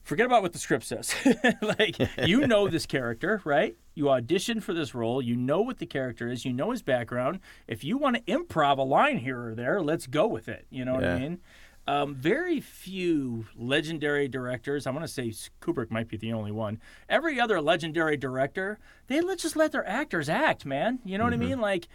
forget 0.06 0.24
about 0.24 0.42
what 0.42 0.52
the 0.52 0.58
script 0.58 0.84
says. 0.84 1.14
like 1.62 1.96
you 2.24 2.46
know 2.46 2.68
this 2.68 2.86
character, 2.86 3.42
right? 3.44 3.76
You 3.94 4.04
auditioned 4.04 4.62
for 4.62 4.72
this 4.72 4.94
role. 4.94 5.20
You 5.20 5.36
know 5.36 5.60
what 5.60 5.78
the 5.78 5.86
character 5.86 6.28
is. 6.28 6.44
You 6.44 6.52
know 6.52 6.70
his 6.70 6.82
background. 6.82 7.40
If 7.66 7.84
you 7.84 7.98
want 7.98 8.16
to 8.16 8.22
improv 8.22 8.78
a 8.78 8.82
line 8.82 9.18
here 9.18 9.48
or 9.48 9.54
there, 9.54 9.82
let's 9.82 10.06
go 10.06 10.26
with 10.26 10.48
it. 10.48 10.66
You 10.70 10.84
know 10.84 10.94
what 10.94 11.04
I 11.04 11.18
mean? 11.18 11.40
Um, 11.88 12.14
very 12.14 12.60
few 12.60 13.46
legendary 13.54 14.26
directors. 14.26 14.86
I 14.86 14.90
want 14.90 15.04
to 15.04 15.12
say 15.12 15.32
Kubrick 15.60 15.90
might 15.90 16.08
be 16.08 16.16
the 16.16 16.32
only 16.32 16.50
one. 16.50 16.80
Every 17.08 17.38
other 17.38 17.60
legendary 17.60 18.16
director, 18.16 18.78
they 19.06 19.20
let 19.20 19.38
just 19.38 19.54
let 19.54 19.70
their 19.70 19.86
actors 19.86 20.28
act, 20.28 20.66
man. 20.66 20.98
You 21.04 21.16
know 21.16 21.24
what 21.24 21.32
I 21.32 21.36
mean? 21.36 21.60
Like, 21.60 21.86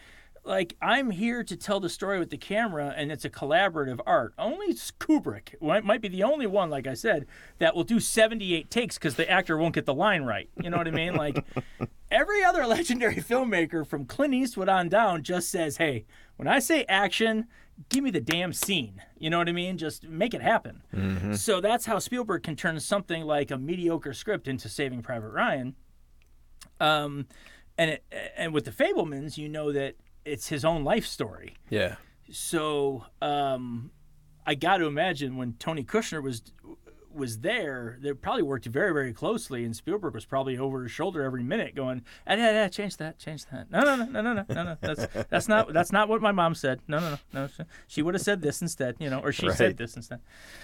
like 0.44 0.76
I'm 0.82 1.12
here 1.12 1.44
to 1.44 1.56
tell 1.56 1.80
the 1.80 1.90
story 1.90 2.20
with 2.20 2.30
the 2.30 2.38
camera, 2.38 2.94
and 2.96 3.12
it's 3.12 3.26
a 3.26 3.30
collaborative 3.30 4.00
art. 4.06 4.34
Only 4.38 4.74
Kubrick 4.74 5.62
might, 5.62 5.84
might 5.84 6.02
be 6.02 6.08
the 6.08 6.24
only 6.24 6.48
one, 6.48 6.70
like 6.70 6.88
I 6.88 6.94
said, 6.94 7.28
that 7.60 7.76
will 7.76 7.84
do 7.84 8.00
78 8.00 8.70
takes 8.70 8.98
because 8.98 9.16
the 9.16 9.30
actor 9.30 9.58
won't 9.58 9.76
get 9.76 9.86
the 9.86 9.94
line 9.94 10.24
right. 10.24 10.50
You 10.62 10.70
know 10.70 10.78
what 10.78 10.88
I 10.88 10.92
mean? 10.92 11.16
Like 11.16 11.44
every 12.12 12.44
other 12.44 12.66
legendary 12.66 13.18
filmmaker 13.18 13.86
from 13.86 14.06
Clint 14.06 14.34
Eastwood 14.34 14.70
on 14.70 14.90
down 14.90 15.24
just 15.24 15.50
says, 15.50 15.78
"Hey, 15.78 16.06
when 16.38 16.48
I 16.48 16.60
say 16.60 16.86
action." 16.88 17.48
Give 17.90 18.04
me 18.04 18.12
the 18.12 18.22
damn 18.22 18.54
scene. 18.54 19.02
You 19.18 19.32
know 19.32 19.40
what 19.40 19.50
I 19.50 19.54
mean? 19.54 19.80
Just 19.80 20.08
make 20.08 20.36
it 20.36 20.42
happen. 20.44 20.84
So 21.36 21.62
that's 21.62 21.88
how 21.88 21.98
Spielberg 21.98 22.44
can 22.44 22.56
turn 22.56 22.80
something 22.80 23.24
like 23.24 23.50
a 23.50 23.58
mediocre 23.58 24.14
script 24.14 24.48
into 24.48 24.70
Saving 24.70 25.02
Private 25.02 25.30
Ryan. 25.30 25.76
Um, 26.80 27.26
and 27.76 27.92
it, 27.92 28.04
and 28.38 28.54
with 28.54 28.66
the 28.66 28.72
Fabelmans, 28.72 29.38
you 29.38 29.50
know 29.50 29.72
that 29.72 29.96
it's 30.26 30.48
his 30.50 30.64
own 30.66 30.84
life 30.84 31.06
story. 31.06 31.56
yeah, 31.70 31.96
So 32.32 33.06
um, 33.22 33.92
I 34.46 34.56
got 34.56 34.78
to 34.78 34.86
imagine 34.86 35.38
when 35.38 35.54
Tony 35.54 35.84
Kushner 35.84 36.22
was 36.22 36.42
was 37.14 37.40
there, 37.40 37.98
they 38.02 38.14
probably 38.14 38.42
worked 38.42 38.66
very 38.68 38.94
very 38.94 39.12
closely, 39.12 39.66
and 39.66 39.76
Spielberg 39.76 40.14
was 40.14 40.24
probably 40.24 40.58
over 40.58 40.84
his 40.84 40.92
shoulder 40.94 41.24
every 41.24 41.44
minute, 41.44 41.76
going, 41.76 42.04
"Ah, 42.26 42.36
yeah, 42.36 42.52
yeah, 42.54 42.68
change 42.70 42.96
that, 42.98 43.20
change 43.20 43.46
that. 43.48 43.70
No, 43.70 43.82
no, 43.82 43.98
no, 43.98 44.06
no, 44.06 44.22
no, 44.22 44.34
no, 44.34 44.46
no, 44.48 44.64
no. 44.64 44.78
That's 44.80 45.08
that's 45.30 45.48
not 45.50 45.74
that's 45.74 45.92
not 45.92 46.08
what 46.08 46.22
my 46.22 46.32
mom 46.32 46.56
said. 46.56 46.80
No, 46.88 47.00
no, 47.00 47.18
no, 47.34 47.48
no. 47.58 47.66
She 47.88 48.02
would 48.02 48.14
have 48.14 48.22
said 48.24 48.42
this 48.42 48.62
instead, 48.62 48.96
you 49.00 49.10
know, 49.10 49.20
or 49.20 49.34
she 49.34 49.48
Right. 49.48 49.58
said 49.58 49.76
this 49.76 49.98
instead. 49.98 50.22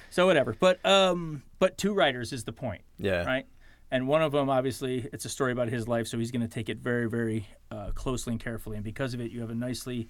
So 0.10 0.26
whatever. 0.26 0.56
But 0.58 0.84
um, 0.86 1.44
but 1.60 1.78
two 1.78 1.94
writers 1.94 2.32
is 2.32 2.46
the 2.46 2.54
point 2.54 2.84
yeah, 2.98 3.26
right? 3.26 3.46
And 3.90 4.08
one 4.08 4.22
of 4.22 4.32
them, 4.32 4.50
obviously, 4.50 5.08
it's 5.14 5.26
a 5.26 5.30
story 5.30 5.52
about 5.52 5.70
his 5.70 5.88
life, 5.88 6.08
so 6.08 6.18
he's 6.18 6.32
going 6.32 6.42
to 6.42 6.48
take 6.48 6.68
it 6.70 6.78
very, 6.80 7.08
very 7.10 7.48
uh, 7.72 7.92
closely 7.92 8.34
and 8.34 8.40
carefully. 8.40 8.76
And 8.76 8.84
because 8.84 9.14
of 9.14 9.22
it, 9.22 9.32
you 9.32 9.40
have 9.42 9.50
a 9.50 9.56
nicely, 9.56 10.10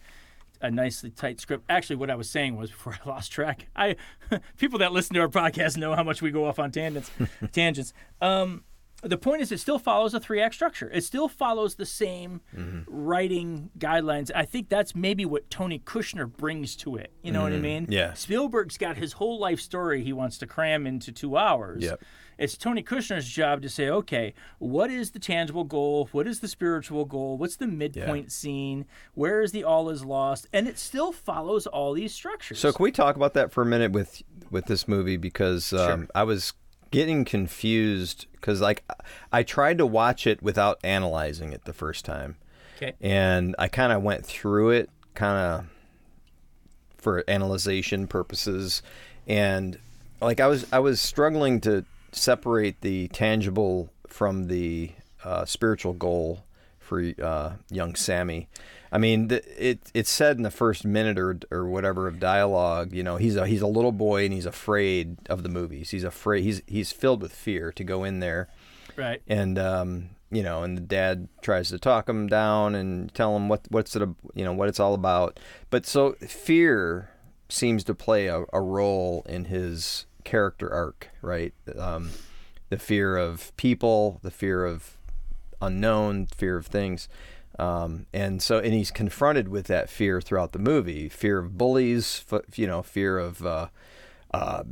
a 0.62 0.72
nicely 0.72 1.12
tight 1.12 1.40
script. 1.40 1.64
Actually, 1.70 1.98
what 1.98 2.10
I 2.10 2.16
was 2.16 2.30
saying 2.30 2.56
was 2.58 2.72
before 2.72 2.98
I 3.04 3.10
lost 3.10 3.32
track. 3.32 3.68
I 3.76 3.96
people 4.58 4.80
that 4.80 4.94
listen 4.94 5.14
to 5.14 5.22
our 5.22 5.28
podcast 5.28 5.78
know 5.78 5.94
how 5.96 6.04
much 6.04 6.22
we 6.22 6.32
go 6.32 6.46
off 6.46 6.58
on 6.58 6.72
tangents. 6.72 7.12
tangents. 7.52 7.94
Um, 8.20 8.64
the 9.10 9.18
point 9.18 9.42
is, 9.42 9.52
it 9.52 9.60
still 9.60 9.80
follows 9.80 10.14
a 10.14 10.20
three 10.20 10.42
act 10.42 10.56
structure. 10.56 10.90
It 10.94 11.04
still 11.04 11.28
follows 11.28 11.76
the 11.76 11.86
same 11.86 12.42
writing 12.88 13.70
guidelines. 13.78 14.32
I 14.34 14.46
think 14.46 14.70
that's 14.70 14.96
maybe 14.96 15.26
what 15.26 15.50
Tony 15.50 15.80
Kushner 15.80 16.32
brings 16.32 16.76
to 16.78 16.96
it. 16.96 17.12
You 17.22 17.32
know 17.32 17.42
what 17.42 17.54
I 17.54 17.58
mean? 17.58 17.88
yeah. 17.90 18.14
Spielberg's 18.14 18.78
got 18.78 18.98
his 18.98 19.14
whole 19.14 19.40
life 19.40 19.60
story 19.60 20.04
he 20.04 20.14
wants 20.14 20.38
to 20.40 20.48
cram 20.48 20.88
into 20.88 21.12
two 21.12 21.38
hours. 21.38 21.84
Yep. 21.84 22.02
It's 22.38 22.56
Tony 22.56 22.84
Kushner's 22.84 23.28
job 23.28 23.64
to 23.64 23.70
say, 23.70 23.90
okay, 23.90 24.34
what 24.60 24.92
is 24.92 25.12
the 25.12 25.20
tangible 25.20 25.64
goal? 25.64 26.08
What 26.12 26.28
is 26.28 26.40
the 26.40 26.48
spiritual 26.48 27.06
goal? 27.06 27.38
What's 27.38 27.56
the 27.56 27.68
midpoint 27.68 28.32
scene? 28.32 28.86
Where 29.16 29.42
is 29.42 29.52
the 29.52 29.64
all 29.64 29.90
is 29.90 30.06
lost? 30.06 30.48
And 30.54 30.68
it 30.68 30.78
still 30.78 31.12
follows 31.12 31.66
all 31.66 31.94
these 31.94 32.14
structures. 32.14 32.60
So 32.60 32.72
can 32.72 32.84
we 32.84 32.92
talk 32.92 33.16
about 33.16 33.34
that 33.34 33.52
for 33.52 33.64
a 33.64 33.66
minute 33.66 33.92
with 33.92 34.22
with 34.52 34.66
this 34.66 34.88
movie 34.88 35.18
because 35.18 35.74
um, 35.74 36.08
I 36.14 36.24
was 36.24 36.54
getting 36.92 37.26
confused 37.26 38.26
because 38.34 38.62
like 38.62 38.84
I 39.32 39.44
tried 39.44 39.78
to 39.80 39.86
watch 39.86 40.28
it 40.28 40.42
without 40.42 40.80
analyzing 40.84 41.54
it 41.54 41.66
the 41.66 41.74
first 41.74 42.06
time, 42.06 42.38
okay. 42.78 42.94
and 43.02 43.56
I 43.58 43.68
kind 43.68 43.92
of 43.92 44.04
went 44.04 44.26
through 44.26 44.72
it 44.72 44.90
kind 45.14 45.38
of 45.38 45.66
for 46.98 47.24
analyzation 47.28 48.08
purposes, 48.08 48.82
and 49.28 49.78
like 50.22 50.40
I 50.40 50.48
was 50.48 50.66
I 50.72 50.80
was 50.80 51.02
struggling 51.02 51.62
to 51.62 51.86
separate 52.12 52.82
the 52.82 53.08
tangible 53.10 53.90
from 54.08 54.48
the 54.48 54.92
uh, 55.24 55.46
spiritual 55.46 55.94
goal 55.94 56.44
for 56.80 57.14
uh, 57.22 57.54
young 57.70 57.96
Sammy. 57.96 58.48
I 58.92 58.98
mean, 58.98 59.28
the, 59.28 59.44
it 59.70 59.80
it's 59.94 60.10
said 60.10 60.38
in 60.38 60.44
the 60.44 60.52
first 60.52 60.86
minute 60.86 61.18
or 61.20 61.38
or 61.52 61.68
whatever 61.68 62.08
of 62.08 62.20
dialogue. 62.20 62.94
You 62.94 63.04
know, 63.04 63.18
he's 63.18 63.36
a 63.36 63.46
he's 63.48 63.62
a 63.62 63.68
little 63.68 63.92
boy 63.92 64.26
and 64.26 64.34
he's 64.34 64.46
afraid 64.46 65.18
of 65.30 65.44
the 65.44 65.50
movies. 65.50 65.90
He's 65.92 66.04
afraid. 66.04 66.44
He's 66.44 66.62
he's 66.68 66.92
filled 66.92 67.22
with 67.22 67.34
fear 67.34 67.72
to 67.74 67.84
go 67.84 68.04
in 68.04 68.20
there 68.20 68.48
Right. 68.96 69.22
and 69.28 69.58
um, 69.60 70.10
you 70.32 70.44
know, 70.44 70.64
and 70.64 70.76
the 70.78 70.82
dad 70.82 71.28
tries 71.42 71.70
to 71.70 71.80
talk 71.80 72.10
him 72.10 72.28
down 72.28 72.76
and 72.76 73.14
tell 73.14 73.36
him 73.36 73.48
what 73.50 73.62
what's 73.70 73.96
it, 73.96 74.08
you 74.34 74.44
know, 74.46 74.54
what 74.54 74.70
it's 74.70 74.80
all 74.80 74.94
about. 74.94 75.40
But 75.70 75.86
so 75.86 76.14
fear 76.28 77.10
seems 77.50 77.84
to 77.86 77.94
play 77.96 78.28
a, 78.28 78.44
a 78.52 78.62
role 78.62 79.26
in 79.30 79.46
his 79.46 80.06
character 80.24 80.70
arc, 80.74 81.10
right? 81.22 81.54
Um, 81.78 82.12
the 82.70 82.78
fear 82.78 83.16
of 83.16 83.56
people, 83.56 84.20
the 84.22 84.32
fear 84.32 84.66
of 84.66 84.98
unknown, 85.62 86.26
fear 86.28 86.58
of 86.58 86.68
things. 86.68 87.08
Um, 87.60 88.06
and 88.14 88.42
so, 88.42 88.60
and 88.60 88.74
he's 88.74 88.92
confronted 88.92 89.48
with 89.48 89.66
that 89.68 89.90
fear 89.90 90.22
throughout 90.22 90.52
the 90.52 90.60
movie: 90.60 91.10
fear 91.10 91.40
of 91.40 91.58
bullies, 91.58 92.24
f- 92.32 92.58
you 92.58 92.68
know, 92.68 92.84
fear 92.84 93.18
of 93.18 93.46
uh, 93.46 93.68
uh, 94.34 94.64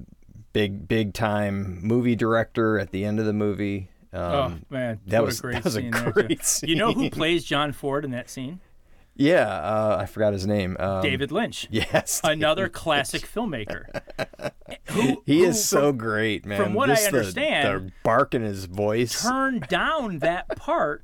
big, 0.54 0.88
big 0.88 1.14
time 1.14 1.80
movie 1.82 2.16
director 2.16 2.78
at 2.80 2.92
the 2.92 3.04
end 3.06 3.20
of 3.20 3.26
the 3.26 3.34
movie. 3.34 3.90
Um, 4.14 4.22
oh 4.22 4.54
man, 4.70 5.00
that 5.08 5.24
was- 5.24 5.40
a 5.40 5.42
great 5.42 5.54
that 5.56 5.64
was 5.66 5.76
a 5.76 5.80
scene 5.82 5.92
there, 5.92 6.12
great 6.12 6.42
too. 6.44 6.68
You 6.68 6.76
know 6.76 6.94
who 6.94 7.10
plays 7.10 7.44
John 7.44 7.72
Ford 7.74 8.06
in 8.06 8.12
that 8.12 8.30
scene? 8.30 8.60
yeah, 9.18 9.48
uh, 9.48 9.98
I 10.02 10.06
forgot 10.08 10.34
his 10.34 10.46
name. 10.46 10.76
Um, 10.80 11.02
David 11.02 11.32
Lynch. 11.32 11.68
Yes, 11.72 12.20
Another 12.24 12.68
classic 12.70 13.22
filmmaker. 13.22 13.86
Who, 14.90 15.24
he 15.26 15.40
who 15.40 15.46
is 15.46 15.64
so 15.68 15.90
from- 15.90 15.98
great, 15.98 16.46
man. 16.46 16.62
from 16.62 16.74
what 16.74 16.90
I 16.90 16.94
Just 16.96 17.12
the- 17.12 17.18
understand, 17.18 17.88
the, 17.88 17.92
bark 18.04 18.34
in 18.36 18.42
his 18.44 18.66
voice. 18.66 19.24
turned 19.24 19.68
down 19.68 20.20
that 20.20 20.48
part 20.58 21.04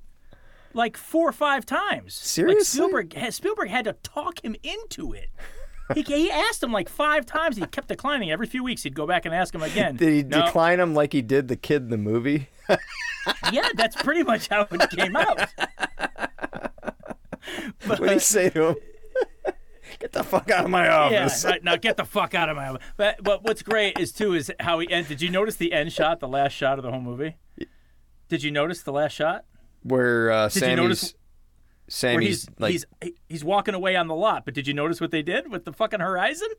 like 0.73 0.97
four 0.97 1.29
or 1.29 1.33
five 1.33 1.65
times. 1.65 2.03
Like 2.05 2.11
Seriously? 2.11 2.63
Spielberg, 2.63 3.15
Spielberg 3.31 3.69
had 3.69 3.85
to 3.85 3.93
talk 4.03 4.43
him 4.43 4.55
into 4.63 5.13
it. 5.13 5.29
He, 5.95 6.03
he 6.03 6.31
asked 6.31 6.63
him 6.63 6.71
like 6.71 6.87
five 6.87 7.25
times. 7.25 7.57
He 7.57 7.65
kept 7.65 7.89
declining. 7.89 8.31
Every 8.31 8.47
few 8.47 8.63
weeks, 8.63 8.83
he'd 8.83 8.95
go 8.95 9.05
back 9.05 9.25
and 9.25 9.35
ask 9.35 9.53
him 9.53 9.61
again. 9.61 9.97
Did 9.97 10.13
he 10.13 10.23
No. 10.23 10.45
decline 10.45 10.79
him 10.79 10.93
like 10.93 11.11
he 11.11 11.21
did 11.21 11.47
the 11.49 11.57
kid 11.57 11.83
in 11.83 11.89
the 11.89 11.97
movie? 11.97 12.47
Yeah, 13.51 13.67
that's 13.75 13.95
pretty 14.01 14.23
much 14.23 14.47
how 14.47 14.65
it 14.71 14.89
came 14.89 15.15
out. 15.15 15.47
What 17.85 17.99
did 17.99 18.11
he 18.13 18.19
say 18.19 18.49
to 18.49 18.69
him? 18.69 18.75
Get 19.99 20.11
the 20.13 20.23
fuck 20.23 20.49
out 20.49 20.65
of 20.65 20.71
my 20.71 20.87
office. 20.89 21.43
Yeah, 21.43 21.49
right, 21.51 21.63
now 21.63 21.75
get 21.75 21.97
the 21.97 22.05
fuck 22.05 22.33
out 22.33 22.49
of 22.49 22.55
my. 22.55 22.69
Office. 22.69 22.81
But 22.97 23.21
but 23.23 23.43
what's 23.43 23.61
great 23.61 23.99
is 23.99 24.11
too 24.11 24.33
is 24.33 24.51
how 24.59 24.79
he 24.79 24.89
ends. 24.91 25.09
Did 25.09 25.21
you 25.21 25.29
notice 25.29 25.57
the 25.57 25.73
end 25.73 25.93
shot, 25.93 26.19
the 26.19 26.27
last 26.27 26.53
shot 26.53 26.79
of 26.79 26.83
the 26.83 26.89
whole 26.89 27.01
movie? 27.01 27.37
Did 28.27 28.41
you 28.41 28.49
notice 28.49 28.81
the 28.81 28.91
last 28.93 29.11
shot 29.11 29.45
Where 29.83 30.31
uh, 30.31 30.49
Sammy's, 30.49 30.77
notice- 30.77 31.13
Sammy's 31.87 32.15
where 32.15 32.21
he's 32.21 32.47
like, 32.59 32.71
he's 32.71 32.85
he's 33.27 33.43
walking 33.43 33.73
away 33.73 33.95
on 33.95 34.07
the 34.07 34.15
lot? 34.15 34.45
But 34.45 34.53
did 34.53 34.67
you 34.67 34.73
notice 34.73 35.01
what 35.01 35.11
they 35.11 35.21
did 35.21 35.51
with 35.51 35.65
the 35.65 35.73
fucking 35.73 35.99
horizon? 35.99 36.49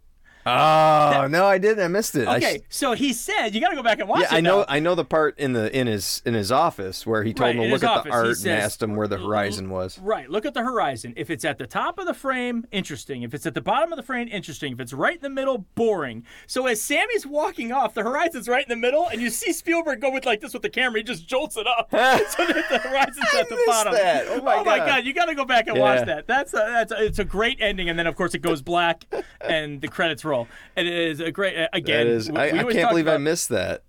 Oh 0.46 1.26
no, 1.30 1.46
I 1.46 1.58
didn't. 1.58 1.84
I 1.84 1.88
missed 1.88 2.14
it. 2.14 2.26
Okay, 2.28 2.58
sh- 2.58 2.62
so 2.68 2.92
he 2.92 3.12
said 3.12 3.54
you 3.54 3.60
got 3.60 3.70
to 3.70 3.76
go 3.76 3.82
back 3.82 3.98
and 4.00 4.08
watch 4.08 4.20
yeah, 4.22 4.34
it. 4.34 4.38
I 4.38 4.40
know. 4.40 4.58
now. 4.60 4.64
I 4.68 4.80
know 4.80 4.94
the 4.94 5.04
part 5.04 5.38
in 5.38 5.52
the 5.52 5.74
in 5.76 5.86
his 5.86 6.22
in 6.24 6.34
his 6.34 6.50
office 6.52 7.06
where 7.06 7.22
he 7.22 7.32
told 7.32 7.48
Right, 7.48 7.56
him 7.56 7.62
to 7.62 7.68
look 7.70 7.82
at 7.84 7.90
office, 7.90 8.02
the 8.04 8.08
he 8.10 8.28
art 8.28 8.38
and 8.38 8.48
asked 8.64 8.82
him 8.82 8.96
where 8.96 9.08
the 9.08 9.18
horizon 9.18 9.70
was. 9.70 9.98
Right, 9.98 10.28
look 10.28 10.44
at 10.46 10.54
the 10.54 10.62
horizon. 10.62 11.14
If 11.16 11.30
it's 11.30 11.44
at 11.44 11.58
the 11.58 11.66
top 11.66 11.98
of 11.98 12.06
the 12.06 12.14
frame, 12.14 12.66
interesting. 12.72 13.22
If 13.22 13.34
it's 13.34 13.46
at 13.46 13.54
the 13.54 13.60
bottom 13.60 13.92
of 13.92 13.96
the 13.96 14.02
frame, 14.02 14.28
interesting. 14.30 14.72
If 14.72 14.80
it's 14.80 14.92
right 14.92 15.16
in 15.16 15.22
the 15.22 15.30
middle, 15.30 15.66
boring. 15.74 16.24
So 16.46 16.66
as 16.66 16.80
Sammy's 16.82 17.26
walking 17.26 17.72
off, 17.72 17.94
the 17.94 18.02
horizon's 18.02 18.48
right 18.48 18.64
in 18.64 18.68
the 18.70 18.76
middle, 18.76 19.08
and 19.08 19.20
you 19.20 19.30
see 19.30 19.52
Spielberg 19.52 20.00
go 20.00 20.10
with 20.10 20.24
like 20.26 20.40
this 20.40 20.52
with 20.52 20.62
the 20.62 20.70
camera. 20.70 21.00
He 21.00 21.04
just 21.04 21.26
jolts 21.26 21.56
it 21.56 21.66
up 21.66 21.88
so 21.90 21.96
that 21.98 22.64
the 22.70 22.78
horizon's 22.78 23.26
at 23.38 23.48
the 23.48 23.62
bottom. 23.66 23.92
that. 23.94 24.26
Oh 24.28 24.40
my 24.42 24.56
oh 24.56 24.64
God. 24.64 25.04
You 25.04 25.12
got 25.14 25.26
to 25.26 25.34
go 25.34 25.44
back 25.44 25.66
and 25.68 25.76
Yeah. 25.76 25.82
watch 25.82 26.06
that. 26.06 26.26
That's 26.26 26.52
a, 26.54 26.56
that's 26.56 26.92
a, 26.92 27.04
it's 27.04 27.18
a 27.18 27.24
great 27.24 27.58
ending, 27.60 27.88
and 27.88 27.98
then 27.98 28.06
of 28.06 28.16
course 28.16 28.34
it 28.34 28.40
goes 28.40 28.62
black, 28.62 29.04
and 29.40 29.80
the 29.80 29.88
credits 29.88 30.24
roll. 30.24 30.31
And 30.76 30.88
it 30.88 30.94
is 30.94 31.20
a 31.20 31.30
great 31.30 31.56
uh, 31.58 31.68
again. 31.72 32.06
Is, 32.06 32.30
we- 32.30 32.36
I, 32.38 32.52
we 32.52 32.58
I 32.60 32.72
can't 32.72 32.88
believe 32.90 33.08
I 33.08 33.18
missed 33.18 33.48
that. 33.50 33.82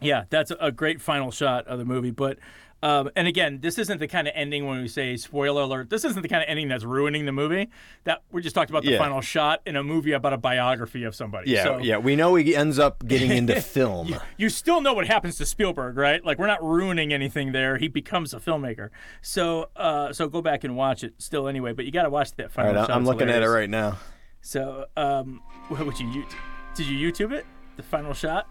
yeah, 0.00 0.24
that's 0.30 0.52
a 0.60 0.72
great 0.72 1.00
final 1.00 1.30
shot 1.30 1.66
of 1.66 1.78
the 1.78 1.84
movie. 1.84 2.10
But 2.10 2.38
um, 2.82 3.10
and 3.14 3.28
again, 3.28 3.58
this 3.60 3.78
isn't 3.78 3.98
the 3.98 4.08
kind 4.08 4.26
of 4.26 4.32
ending 4.34 4.64
when 4.66 4.80
we 4.80 4.88
say 4.88 5.14
spoiler 5.18 5.60
alert. 5.60 5.90
This 5.90 6.02
isn't 6.02 6.22
the 6.22 6.28
kind 6.30 6.42
of 6.42 6.48
ending 6.48 6.68
that's 6.68 6.82
ruining 6.82 7.26
the 7.26 7.32
movie. 7.32 7.68
That 8.04 8.22
we're 8.32 8.40
just 8.40 8.54
talked 8.54 8.70
about 8.70 8.84
the 8.84 8.92
Yeah. 8.92 8.98
final 8.98 9.20
shot 9.20 9.60
in 9.66 9.76
a 9.76 9.82
movie 9.82 10.12
about 10.12 10.32
a 10.32 10.38
biography 10.38 11.04
of 11.04 11.14
somebody. 11.14 11.50
Yeah, 11.50 11.64
so 11.64 11.76
yeah. 11.76 11.98
We 11.98 12.16
know 12.16 12.36
he 12.36 12.56
ends 12.56 12.78
up 12.78 13.06
getting 13.06 13.30
into 13.32 13.60
film. 13.60 14.14
You 14.38 14.48
still 14.48 14.80
know 14.80 14.94
what 14.94 15.06
happens 15.06 15.36
to 15.36 15.44
Spielberg, 15.44 15.98
right? 15.98 16.24
Like 16.24 16.38
we're 16.38 16.46
not 16.46 16.64
ruining 16.64 17.12
anything 17.12 17.52
there. 17.52 17.76
He 17.76 17.88
becomes 17.88 18.32
a 18.32 18.38
filmmaker. 18.40 18.88
So, 19.20 19.68
uh, 19.76 20.14
so 20.14 20.28
go 20.30 20.40
back 20.40 20.64
and 20.64 20.74
watch 20.74 21.04
it 21.04 21.12
still 21.18 21.48
anyway. 21.48 21.74
But 21.74 21.84
you 21.84 21.90
got 21.92 22.04
to 22.04 22.10
watch 22.10 22.34
that 22.36 22.50
final 22.50 22.72
right, 22.76 22.86
shot. 22.86 22.96
I'm 22.96 23.02
It's 23.02 23.08
looking 23.08 23.28
at 23.28 23.42
it 23.42 23.48
right 23.50 23.68
now. 23.68 23.98
So, 24.40 24.86
um, 24.96 25.42
what 25.70 25.86
would 25.86 25.98
you? 25.98 26.24
Did 26.74 26.86
you 26.86 27.10
YouTube 27.12 27.32
it? 27.32 27.46
The 27.76 27.82
final 27.82 28.12
shot. 28.14 28.48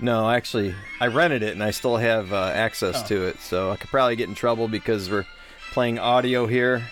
No, 0.00 0.30
actually, 0.30 0.74
I 1.00 1.06
rented 1.08 1.42
it 1.42 1.52
and 1.54 1.62
I 1.62 1.70
still 1.72 1.96
have 1.96 2.32
uh, 2.32 2.52
access 2.54 3.02
Oh. 3.02 3.06
to 3.08 3.26
it, 3.26 3.40
so 3.40 3.70
I 3.72 3.76
could 3.76 3.90
probably 3.90 4.14
get 4.16 4.28
in 4.28 4.34
trouble 4.34 4.68
because 4.68 5.10
we're 5.10 5.26
playing 5.72 5.98
audio 5.98 6.46
here 6.46 6.84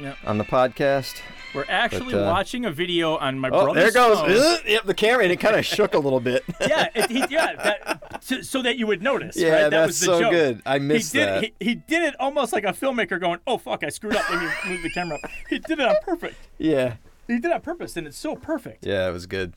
Yeah. 0.00 0.14
on 0.24 0.38
the 0.38 0.44
podcast. 0.44 1.20
We're 1.54 1.64
actually 1.68 2.12
But, 2.12 2.24
uh, 2.24 2.30
watching 2.30 2.64
a 2.66 2.70
video 2.70 3.16
on 3.16 3.38
my 3.38 3.48
Oh, 3.48 3.64
brother's 3.72 3.74
there 3.74 3.88
it 3.88 3.94
goes. 3.94 4.18
phone. 4.60 4.60
Yep, 4.70 4.84
the 4.84 4.94
camera, 4.94 5.22
and 5.24 5.32
it 5.32 5.40
kind 5.40 5.56
of 5.56 5.64
shook 5.64 5.94
a 5.94 5.98
little 5.98 6.20
bit. 6.20 6.44
yeah, 6.60 6.88
it, 6.94 7.10
he, 7.10 7.24
yeah, 7.30 7.54
that, 7.56 8.22
so, 8.22 8.42
so 8.42 8.62
that 8.62 8.76
you 8.76 8.86
would 8.86 9.02
notice. 9.02 9.34
Yeah, 9.36 9.48
right? 9.48 9.58
That 9.62 9.70
that's 9.70 9.86
was 9.88 10.00
the 10.00 10.06
so 10.06 10.20
joke. 10.20 10.30
good. 10.30 10.62
I 10.66 10.78
missed 10.78 11.12
he 11.14 11.18
did, 11.18 11.28
that. 11.28 11.42
He, 11.44 11.54
he 11.60 11.74
did 11.74 12.02
it 12.04 12.14
almost 12.20 12.52
like 12.52 12.64
a 12.64 12.72
filmmaker 12.74 13.18
going, 13.18 13.40
"Oh 13.46 13.56
fuck, 13.58 13.82
I 13.82 13.88
screwed 13.88 14.14
up. 14.14 14.28
Let 14.30 14.40
me 14.42 14.48
move 14.70 14.82
the 14.82 14.90
camera." 14.90 15.18
up." 15.24 15.30
He 15.48 15.58
did 15.58 15.80
it 15.80 15.86
on 15.88 15.96
perfect. 16.04 16.36
yeah, 16.58 16.96
He 17.28 17.34
did 17.34 17.46
it 17.46 17.52
on 17.52 17.60
purpose, 17.60 17.96
and 17.96 18.06
it's 18.06 18.18
so 18.18 18.34
perfect. 18.34 18.84
yeah, 18.84 19.08
it 19.08 19.12
was 19.12 19.26
good. 19.26 19.54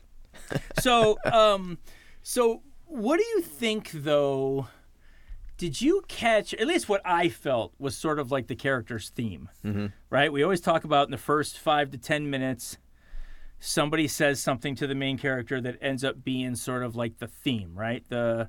So, 0.80 1.18
um, 1.24 1.78
so 2.22 2.62
what 2.86 3.18
do 3.18 3.24
you 3.24 3.40
think 3.40 3.90
though? 3.92 4.68
Did 5.56 5.80
you 5.80 6.02
catch 6.08 6.54
at 6.54 6.66
least 6.66 6.88
what 6.88 7.00
I 7.04 7.28
felt 7.28 7.72
was 7.78 7.96
sort 7.96 8.18
of 8.18 8.30
like 8.32 8.48
the 8.48 8.56
character's 8.56 9.10
theme, 9.10 9.48
mm-hmm. 9.64 9.86
right? 10.10 10.32
We 10.32 10.42
always 10.42 10.60
talk 10.60 10.84
about 10.84 11.06
in 11.06 11.12
the 11.12 11.18
first 11.18 11.58
five 11.58 11.90
to 11.92 11.98
ten 11.98 12.28
minutes, 12.28 12.78
somebody 13.60 14.08
says 14.08 14.40
something 14.40 14.74
to 14.76 14.86
the 14.86 14.94
main 14.94 15.18
character 15.18 15.60
that 15.60 15.78
ends 15.80 16.02
up 16.02 16.24
being 16.24 16.56
sort 16.56 16.82
of 16.82 16.96
like 16.96 17.18
the 17.18 17.28
theme, 17.28 17.72
right? 17.74 18.04
The 18.08 18.48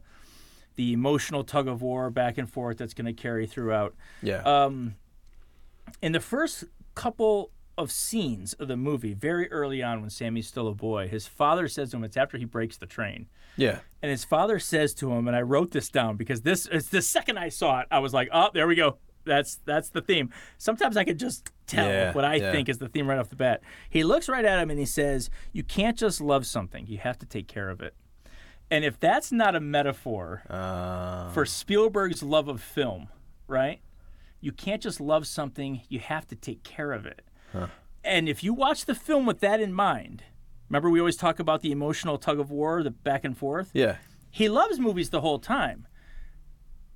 the 0.75 0.91
emotional 0.91 1.43
tug 1.43 1.67
of 1.67 1.81
war 1.81 2.09
back 2.09 2.37
and 2.37 2.49
forth 2.49 2.77
that's 2.77 2.95
going 2.95 3.05
to 3.05 3.13
carry 3.13 3.45
throughout. 3.45 3.95
Yeah, 4.21 4.41
Um, 4.41 4.95
in 6.01 6.11
the 6.11 6.19
first 6.19 6.63
couple 6.95 7.51
of 7.77 7.91
scenes 7.91 8.53
of 8.53 8.67
the 8.67 8.77
movie, 8.77 9.13
very 9.13 9.51
early 9.51 9.81
on 9.81 10.01
when 10.01 10.09
Sammy's 10.09 10.47
still 10.47 10.67
a 10.67 10.73
boy, 10.75 11.07
his 11.07 11.25
father 11.27 11.67
says 11.67 11.91
to 11.91 11.97
him, 11.97 12.03
it's 12.03 12.17
after 12.17 12.37
he 12.37 12.45
breaks 12.45 12.77
the 12.77 12.85
train. 12.85 13.27
yeah, 13.57 13.79
And 14.01 14.11
his 14.11 14.23
father 14.23 14.59
says 14.59 14.93
to 14.95 15.11
him, 15.11 15.27
and 15.27 15.35
I 15.35 15.41
wrote 15.41 15.71
this 15.71 15.89
down 15.89 16.15
because 16.15 16.41
this 16.41 16.67
it's 16.71 16.89
the 16.89 17.01
second 17.01 17.37
I 17.39 17.49
saw 17.49 17.79
it, 17.79 17.87
I 17.89 17.99
was 17.99 18.13
like, 18.13 18.29
oh, 18.31 18.49
there 18.53 18.67
we 18.67 18.75
go. 18.75 18.97
That's 19.25 19.55
that's 19.65 19.89
the 19.89 20.01
theme. 20.01 20.31
Sometimes 20.57 20.97
I 20.97 21.03
could 21.05 21.17
just 21.17 21.49
tell 21.65 21.87
Yeah, 21.87 22.11
what 22.13 22.25
I 22.25 22.35
yeah. 22.35 22.51
think 22.51 22.67
is 22.67 22.77
the 22.77 22.89
theme 22.89 23.09
right 23.09 23.17
off 23.17 23.29
the 23.29 23.37
bat. 23.37 23.61
He 23.89 24.03
looks 24.03 24.27
right 24.27 24.43
at 24.43 24.59
him 24.59 24.69
and 24.69 24.77
he 24.77 24.85
says, 24.85 25.29
You 25.53 25.63
can't 25.63 25.97
just 25.97 26.19
love 26.19 26.45
something, 26.45 26.85
you 26.87 26.97
have 26.97 27.17
to 27.19 27.25
take 27.25 27.47
care 27.47 27.69
of 27.69 27.81
it. 27.81 27.95
And 28.69 28.83
if 28.83 28.99
that's 28.99 29.31
not 29.31 29.55
a 29.55 29.59
metaphor 29.61 30.43
uh, 30.49 31.29
for 31.31 31.45
Spielberg's 31.45 32.21
love 32.21 32.47
of 32.49 32.61
film, 32.61 33.07
right? 33.47 33.79
You 34.41 34.51
can't 34.51 34.81
just 34.81 34.99
love 34.99 35.25
something, 35.25 35.81
you 35.87 35.99
have 35.99 36.27
to 36.27 36.35
take 36.35 36.63
care 36.63 36.91
of 36.91 37.05
it. 37.05 37.21
And 38.03 38.27
if 38.27 38.43
you 38.43 38.53
watch 38.53 38.85
the 38.85 38.95
film 38.95 39.25
with 39.25 39.39
that 39.39 39.61
in 39.61 39.73
mind, 39.73 40.23
remember 40.69 40.89
we 40.89 40.99
always 40.99 41.15
talk 41.15 41.39
about 41.39 41.61
the 41.61 41.71
emotional 41.71 42.17
tug 42.17 42.39
of 42.39 42.51
war, 42.51 42.83
the 42.83 42.91
back 42.91 43.23
and 43.23 43.37
forth? 43.37 43.71
yeah, 43.73 43.97
He 44.29 44.49
loves 44.49 44.79
movies 44.79 45.09
the 45.09 45.21
whole 45.21 45.39
time. 45.39 45.87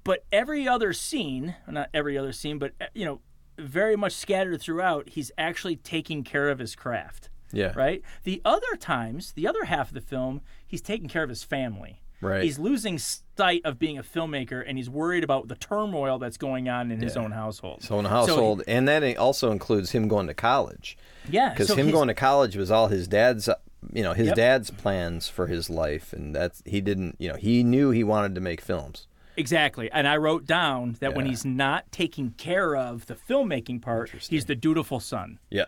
But 0.04 0.26
every 0.32 0.68
other 0.68 0.94
scene, 0.94 1.56
not 1.68 1.90
every 1.94 2.18
other 2.18 2.32
scene, 2.32 2.60
but 2.60 2.74
you 2.94 3.06
know, 3.06 3.22
very 3.58 3.96
much 3.96 4.14
scattered 4.14 4.62
throughout, 4.62 5.10
he's 5.10 5.32
actually 5.38 5.76
taking 5.76 6.24
care 6.24 6.50
of 6.50 6.60
his 6.60 6.76
craft, 6.76 7.30
yeah, 7.52 7.74
right? 7.76 8.02
The 8.24 8.42
other 8.46 8.76
times, 8.80 9.34
the 9.34 9.48
other 9.48 9.66
half 9.66 9.90
of 9.90 9.94
the 9.94 10.02
film, 10.02 10.42
he's 10.66 10.82
taking 10.82 11.10
care 11.10 11.24
of 11.24 11.30
his 11.30 11.44
family. 11.44 12.02
Right. 12.20 12.44
He's 12.44 12.58
losing 12.58 12.98
sight 12.98 13.62
of 13.64 13.78
being 13.78 13.98
a 14.00 14.04
filmmaker 14.04 14.64
and 14.68 14.78
he's 14.78 14.90
worried 14.90 15.24
about 15.24 15.48
the 15.48 15.56
turmoil 15.56 16.18
that's 16.18 16.38
going 16.38 16.68
on 16.68 16.92
in 16.92 17.00
his 17.00 17.16
own 17.16 17.32
household. 17.32 17.84
So 17.84 18.00
in 18.00 18.06
a 18.06 18.10
household, 18.10 18.64
and 18.68 18.88
that 18.88 19.18
also 19.18 19.52
includes 19.52 19.92
him 19.92 20.08
going 20.08 20.26
to 20.28 20.34
college. 20.34 20.98
yeah, 21.30 21.50
because 21.50 21.68
so 21.68 21.76
him 21.76 21.92
going 21.92 22.08
to 22.08 22.14
college 22.16 22.56
was 22.56 22.72
all 22.72 22.88
his 22.88 23.08
dad's 23.08 23.48
you 23.94 24.02
know 24.02 24.14
his 24.14 24.28
Yep. 24.28 24.36
dad's 24.36 24.72
plans 24.72 25.30
for 25.30 25.46
his 25.48 25.70
life 25.70 26.12
and 26.12 26.36
that's 26.36 26.64
he 26.66 26.82
didn't 26.82 27.16
you 27.20 27.30
know 27.30 27.36
he 27.36 27.64
knew 27.64 27.92
he 27.92 28.04
wanted 28.04 28.34
to 28.36 28.42
make 28.42 28.60
films 28.62 29.08
Exactly. 29.40 29.88
And 29.92 30.08
I 30.08 30.18
wrote 30.18 30.48
down 30.48 30.98
that 31.00 31.14
when 31.16 31.28
he's 31.28 31.46
not 31.46 31.92
taking 31.92 32.32
care 32.32 32.76
of 32.76 33.06
the 33.06 33.14
filmmaking 33.14 33.84
part, 33.84 34.10
he's 34.10 34.46
the 34.46 34.56
dutiful 34.56 35.00
son. 35.00 35.38
yeah 35.52 35.66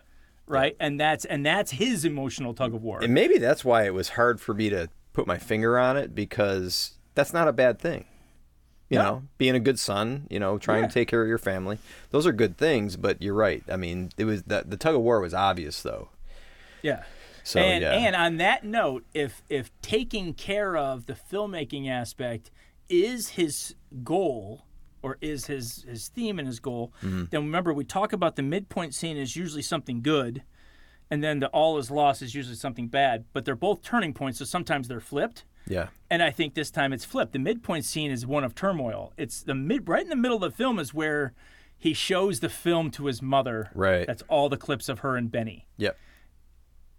right? 0.48 0.74
And 0.80 0.98
that's 0.98 1.24
and 1.24 1.46
that's 1.46 1.70
his 1.70 2.04
emotional 2.04 2.52
tug 2.54 2.74
of 2.74 2.82
war. 2.82 3.00
and 3.00 3.14
maybe 3.14 3.38
that's 3.38 3.64
why 3.64 3.84
it 3.86 3.94
was 3.94 4.08
hard 4.10 4.40
for 4.40 4.52
me 4.52 4.68
to 4.70 4.88
put 5.12 5.26
my 5.26 5.38
finger 5.38 5.78
on 5.78 5.96
it 5.96 6.14
because 6.14 6.94
that's 7.14 7.32
not 7.32 7.48
a 7.48 7.52
bad 7.52 7.78
thing 7.78 8.04
you 8.88 8.98
No. 8.98 9.04
know 9.04 9.22
being 9.38 9.54
a 9.54 9.60
good 9.60 9.78
son 9.78 10.26
you 10.30 10.38
know 10.40 10.58
trying 10.58 10.82
Yeah. 10.82 10.88
to 10.88 10.94
take 10.94 11.08
care 11.08 11.22
of 11.22 11.28
your 11.28 11.38
family 11.38 11.78
those 12.10 12.26
are 12.26 12.32
good 12.32 12.56
things 12.56 12.96
but 12.96 13.20
you're 13.22 13.34
right 13.34 13.62
i 13.70 13.76
mean 13.76 14.10
it 14.16 14.24
was 14.24 14.42
the, 14.44 14.64
the 14.66 14.76
tug 14.76 14.94
of 14.94 15.00
war 15.02 15.20
was 15.20 15.34
obvious 15.34 15.82
though 15.82 16.08
yeah. 16.82 17.02
so 17.44 17.60
and 17.60 17.82
yeah 17.82 17.92
and 17.92 18.16
on 18.16 18.36
that 18.38 18.64
note, 18.64 19.04
if 19.14 19.42
if 19.48 19.70
taking 19.82 20.32
care 20.34 20.76
of 20.76 21.06
the 21.06 21.12
filmmaking 21.14 21.88
aspect 21.90 22.50
is 22.88 23.30
his 23.30 23.74
goal 24.02 24.64
or 25.02 25.16
is 25.20 25.46
his 25.46 25.82
his 25.88 26.08
theme 26.08 26.38
and 26.38 26.46
his 26.48 26.58
goal, 26.60 26.92
Mm-hmm. 27.02 27.24
then 27.30 27.42
remember 27.42 27.72
we 27.74 27.84
talk 27.84 28.12
about 28.12 28.36
the 28.36 28.42
midpoint 28.42 28.94
scene 28.94 29.16
is 29.16 29.36
usually 29.36 29.62
something 29.62 30.02
good, 30.02 30.42
and 31.10 31.22
then 31.24 31.40
the 31.40 31.48
all 31.48 31.78
is 31.78 31.90
lost 31.90 32.22
is 32.22 32.34
usually 32.34 32.56
something 32.56 32.88
bad. 32.88 33.24
But 33.32 33.44
they're 33.44 33.56
both 33.56 33.82
turning 33.82 34.14
points, 34.14 34.38
so 34.38 34.44
sometimes 34.44 34.88
they're 34.88 35.00
flipped. 35.00 35.44
yeah 35.66 35.88
And 36.10 36.22
I 36.22 36.30
think 36.30 36.54
this 36.54 36.70
time 36.70 36.92
it's 36.92 37.04
flipped. 37.04 37.32
The 37.32 37.38
midpoint 37.38 37.84
scene 37.84 38.10
is 38.10 38.26
one 38.26 38.44
of 38.44 38.54
turmoil. 38.54 39.12
It's 39.16 39.42
the 39.42 39.54
mid 39.54 39.88
right 39.88 40.02
in 40.02 40.08
the 40.08 40.16
middle 40.16 40.36
of 40.42 40.52
the 40.52 40.56
film 40.56 40.78
is 40.78 40.94
where 40.94 41.32
he 41.76 41.94
shows 41.94 42.40
the 42.40 42.48
film 42.48 42.90
to 42.92 43.06
his 43.06 43.20
mother. 43.22 43.70
Right. 43.74 44.06
That's 44.06 44.22
all 44.28 44.48
the 44.48 44.56
clips 44.56 44.88
of 44.88 45.00
her 45.00 45.16
and 45.16 45.30
Benny. 45.30 45.66
yep 45.76 45.96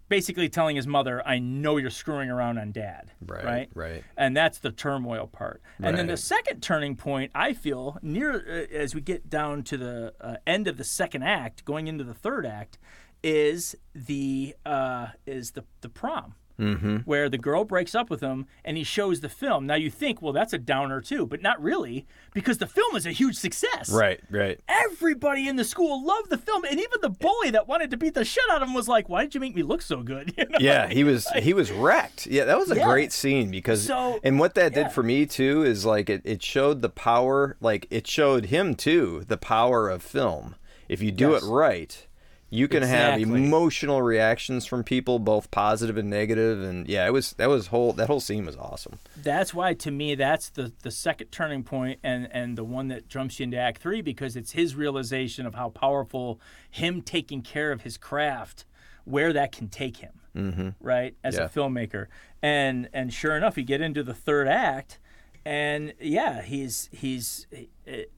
basically 0.08 0.46
telling 0.50 0.76
his 0.76 0.86
mother, 0.86 1.26
"I 1.26 1.38
know 1.38 1.78
you're 1.78 1.88
screwing 1.88 2.28
around 2.28 2.58
on 2.58 2.70
Dad." 2.70 3.12
Right, 3.26 3.44
Right. 3.44 3.70
right. 3.74 4.04
And 4.14 4.36
that's 4.36 4.58
the 4.58 4.70
turmoil 4.70 5.26
part. 5.26 5.62
And 5.82 5.96
then 5.96 6.06
the 6.06 6.18
second 6.18 6.62
turning 6.62 6.96
point, 6.96 7.30
I 7.34 7.54
feel, 7.54 7.96
near 8.02 8.34
uh, 8.34 8.74
as 8.76 8.94
we 8.94 9.00
get 9.00 9.30
down 9.30 9.62
to 9.64 9.78
the 9.78 10.12
uh, 10.20 10.36
end 10.46 10.68
of 10.68 10.76
the 10.76 10.84
second 10.84 11.22
act, 11.22 11.64
going 11.64 11.86
into 11.88 12.04
the 12.04 12.12
third 12.12 12.44
act, 12.44 12.78
is 13.22 13.76
the 13.94 14.54
uh, 14.66 15.08
is 15.26 15.52
the 15.52 15.64
the 15.80 15.88
prom. 15.88 16.34
Mm-hmm. 16.60 16.96
Where 16.98 17.28
the 17.30 17.38
girl 17.38 17.64
breaks 17.64 17.94
up 17.94 18.08
with 18.10 18.20
him 18.20 18.46
and 18.64 18.76
he 18.76 18.84
shows 18.84 19.20
the 19.20 19.30
film. 19.30 19.66
Now 19.66 19.74
you 19.74 19.90
think, 19.90 20.20
well, 20.22 20.34
that's 20.34 20.52
a 20.52 20.58
downer 20.58 21.00
too, 21.00 21.26
but 21.26 21.40
not 21.42 21.60
really, 21.60 22.06
because 22.34 22.58
the 22.58 22.66
film 22.66 22.94
is 22.94 23.04
a 23.06 23.10
huge 23.10 23.36
success. 23.36 23.90
Right, 23.90 24.20
right. 24.30 24.60
Everybody 24.68 25.48
in 25.48 25.56
the 25.56 25.64
school 25.64 26.04
loved 26.04 26.28
the 26.30 26.36
film, 26.38 26.64
and 26.64 26.74
even 26.78 27.00
the 27.00 27.08
bully 27.08 27.50
that 27.50 27.66
wanted 27.66 27.90
to 27.92 27.96
beat 27.96 28.14
the 28.14 28.24
shit 28.24 28.44
out 28.50 28.62
of 28.62 28.68
him 28.68 28.74
was 28.74 28.86
like, 28.86 29.08
"Why 29.08 29.22
did 29.22 29.34
you 29.34 29.40
make 29.40 29.56
me 29.56 29.62
look 29.62 29.82
so 29.82 30.02
good?" 30.02 30.34
You 30.38 30.44
know? 30.44 30.58
Yeah, 30.60 30.88
he 30.88 31.02
was 31.04 31.26
he 31.30 31.54
was 31.54 31.72
wrecked. 31.72 32.26
Yeah, 32.26 32.44
that 32.44 32.58
was 32.58 32.70
a 32.70 32.76
Yeah. 32.76 32.84
great 32.86 33.12
scene 33.12 33.50
because 33.50 33.86
So- 33.86 34.20
and 34.22 34.38
what 34.38 34.54
that 34.54 34.76
yeah. 34.76 34.84
did 34.84 34.92
for 34.92 35.02
me 35.02 35.24
too 35.26 35.64
is 35.64 35.84
like 35.86 36.10
it, 36.10 36.20
it 36.24 36.42
showed 36.44 36.82
the 36.82 36.90
power 36.90 37.56
like 37.60 37.86
it 37.90 38.06
showed 38.06 38.46
him 38.46 38.74
too 38.74 39.24
the 39.26 39.38
power 39.38 39.88
of 39.88 40.02
film. 40.02 40.54
If 40.88 41.00
you 41.02 41.10
do 41.10 41.30
Yes. 41.30 41.42
it 41.42 41.46
right, 41.48 42.06
you 42.52 42.68
can 42.68 42.82
have 42.82 43.18
emotional 43.18 44.02
reactions 44.02 44.66
from 44.66 44.84
people 44.84 45.18
both 45.18 45.50
positive 45.50 45.96
and 45.96 46.10
negative 46.10 46.62
and 46.62 46.86
yeah, 46.86 47.06
it 47.06 47.10
was 47.12 47.32
that 47.38 47.48
was 47.48 47.68
whole 47.68 47.94
that 47.94 48.08
whole 48.08 48.20
scene 48.20 48.44
was 48.44 48.56
awesome. 48.56 48.98
that's 49.16 49.54
why 49.54 49.72
to 49.72 49.90
me 49.90 50.14
that's 50.14 50.50
the 50.50 50.70
the 50.82 50.90
second 50.90 51.28
turning 51.28 51.62
point 51.64 51.98
and 52.02 52.28
and 52.30 52.58
the 52.58 52.64
one 52.64 52.88
that 52.88 53.08
jumps 53.08 53.40
you 53.40 53.44
into 53.44 53.56
act 53.56 53.80
three 53.80 54.02
because 54.02 54.36
it's 54.36 54.52
his 54.52 54.74
realization 54.76 55.46
of 55.46 55.54
how 55.54 55.70
powerful 55.70 56.38
him 56.70 57.00
taking 57.00 57.40
care 57.40 57.72
of 57.72 57.80
his 57.82 57.96
craft 57.96 58.66
where 59.04 59.32
that 59.32 59.50
can 59.50 59.68
take 59.68 59.96
him 59.96 60.12
mm-hmm. 60.36 60.68
right 60.80 61.14
as 61.24 61.36
Yeah. 61.36 61.44
a 61.44 61.48
filmmaker 61.48 62.06
and 62.42 62.88
and 62.92 63.12
sure 63.14 63.34
enough 63.36 63.56
you 63.56 63.64
get 63.64 63.80
into 63.80 64.02
the 64.02 64.14
third 64.14 64.46
act 64.46 64.98
and 65.44 65.92
yeah 66.00 66.42
he's 66.42 66.88
he's 66.92 67.46
he, 67.50 67.68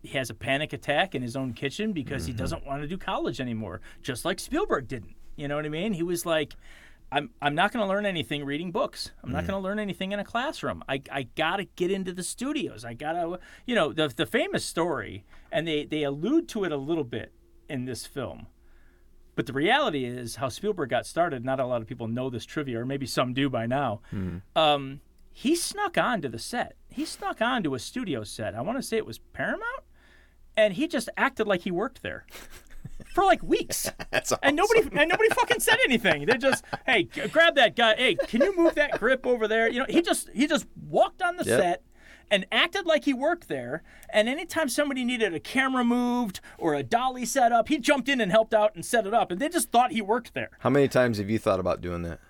he 0.02 0.18
has 0.18 0.30
a 0.30 0.34
panic 0.34 0.72
attack 0.72 1.14
in 1.14 1.22
his 1.22 1.36
own 1.36 1.52
kitchen 1.52 1.92
because 1.92 2.26
he 2.26 2.32
mm-hmm. 2.32 2.38
doesn't 2.38 2.66
want 2.66 2.82
to 2.82 2.88
do 2.88 2.98
college 2.98 3.40
anymore 3.40 3.80
just 4.02 4.24
like 4.24 4.38
spielberg 4.38 4.86
didn't 4.86 5.14
you 5.36 5.48
know 5.48 5.56
what 5.56 5.64
i 5.64 5.68
mean 5.68 5.92
he 5.92 6.02
was 6.02 6.26
like 6.26 6.54
I'm, 7.12 7.30
I'm 7.40 7.54
not 7.54 7.72
going 7.72 7.84
to 7.84 7.88
learn 7.88 8.06
anything 8.06 8.44
reading 8.44 8.72
books. 8.72 9.12
I'm 9.22 9.30
not 9.30 9.44
mm. 9.44 9.48
going 9.48 9.60
to 9.60 9.62
learn 9.62 9.78
anything 9.78 10.10
in 10.10 10.18
a 10.18 10.24
classroom. 10.24 10.82
I, 10.88 11.00
I 11.12 11.24
got 11.36 11.58
to 11.58 11.64
get 11.64 11.92
into 11.92 12.12
the 12.12 12.24
studios. 12.24 12.84
I 12.84 12.94
got 12.94 13.12
to, 13.12 13.38
you 13.66 13.76
know, 13.76 13.92
the, 13.92 14.08
the 14.08 14.26
famous 14.26 14.64
story, 14.64 15.24
and 15.52 15.68
they, 15.68 15.84
they 15.84 16.02
allude 16.02 16.48
to 16.48 16.64
it 16.64 16.72
a 16.72 16.76
little 16.76 17.04
bit 17.04 17.32
in 17.68 17.84
this 17.84 18.04
film. 18.04 18.48
But 19.36 19.46
the 19.46 19.52
reality 19.52 20.04
is 20.04 20.36
how 20.36 20.48
Spielberg 20.48 20.90
got 20.90 21.06
started. 21.06 21.44
Not 21.44 21.60
a 21.60 21.66
lot 21.66 21.82
of 21.82 21.86
people 21.88 22.08
know 22.08 22.30
this 22.30 22.44
trivia, 22.44 22.80
or 22.80 22.86
maybe 22.86 23.06
some 23.06 23.32
do 23.32 23.48
by 23.48 23.66
now. 23.66 24.00
Mm. 24.12 24.42
Um, 24.56 25.00
he 25.36 25.56
snuck 25.56 25.98
onto 25.98 26.28
the 26.28 26.38
set. 26.38 26.76
He 26.88 27.04
snuck 27.04 27.42
onto 27.42 27.74
a 27.74 27.78
studio 27.80 28.22
set. 28.22 28.54
I 28.54 28.60
want 28.60 28.78
to 28.78 28.82
say 28.82 28.96
it 28.96 29.04
was 29.06 29.18
Paramount, 29.18 29.82
and 30.56 30.74
he 30.74 30.86
just 30.86 31.08
acted 31.16 31.48
like 31.48 31.62
he 31.62 31.72
worked 31.72 32.02
there 32.02 32.24
for 33.12 33.24
like 33.24 33.42
weeks. 33.42 33.90
That's 34.12 34.30
awesome. 34.30 34.38
And 34.44 34.56
nobody 34.56 34.80
and 34.82 35.08
nobody 35.08 35.28
fucking 35.30 35.58
said 35.60 35.78
anything. 35.84 36.26
They 36.26 36.38
just, 36.38 36.64
hey, 36.86 37.04
g- 37.04 37.26
grab 37.28 37.56
that 37.56 37.74
guy. 37.74 37.96
Hey, 37.96 38.14
can 38.14 38.42
you 38.42 38.56
move 38.56 38.76
that 38.76 38.98
grip 39.00 39.26
over 39.26 39.48
there? 39.48 39.68
You 39.68 39.80
know, 39.80 39.86
he 39.88 40.00
just 40.02 40.30
he 40.32 40.46
just 40.46 40.66
walked 40.88 41.20
on 41.20 41.36
the 41.36 41.44
Yep. 41.44 41.60
set 41.60 41.82
and 42.30 42.46
acted 42.52 42.86
like 42.86 43.04
he 43.04 43.12
worked 43.12 43.48
there. 43.48 43.82
And 44.10 44.28
anytime 44.28 44.68
somebody 44.68 45.04
needed 45.04 45.34
a 45.34 45.40
camera 45.40 45.84
moved 45.84 46.40
or 46.58 46.74
a 46.74 46.82
dolly 46.84 47.24
set 47.26 47.50
up, 47.50 47.68
he 47.68 47.78
jumped 47.78 48.08
in 48.08 48.20
and 48.20 48.30
helped 48.30 48.54
out 48.54 48.74
and 48.76 48.84
set 48.84 49.04
it 49.06 49.12
up. 49.12 49.32
And 49.32 49.40
they 49.40 49.48
just 49.48 49.72
thought 49.72 49.90
he 49.90 50.00
worked 50.00 50.32
there. 50.32 50.50
How 50.60 50.70
many 50.70 50.86
times 50.88 51.18
have 51.18 51.28
you 51.28 51.38
thought 51.40 51.58
about 51.60 51.80
doing 51.80 52.02
that? 52.02 52.20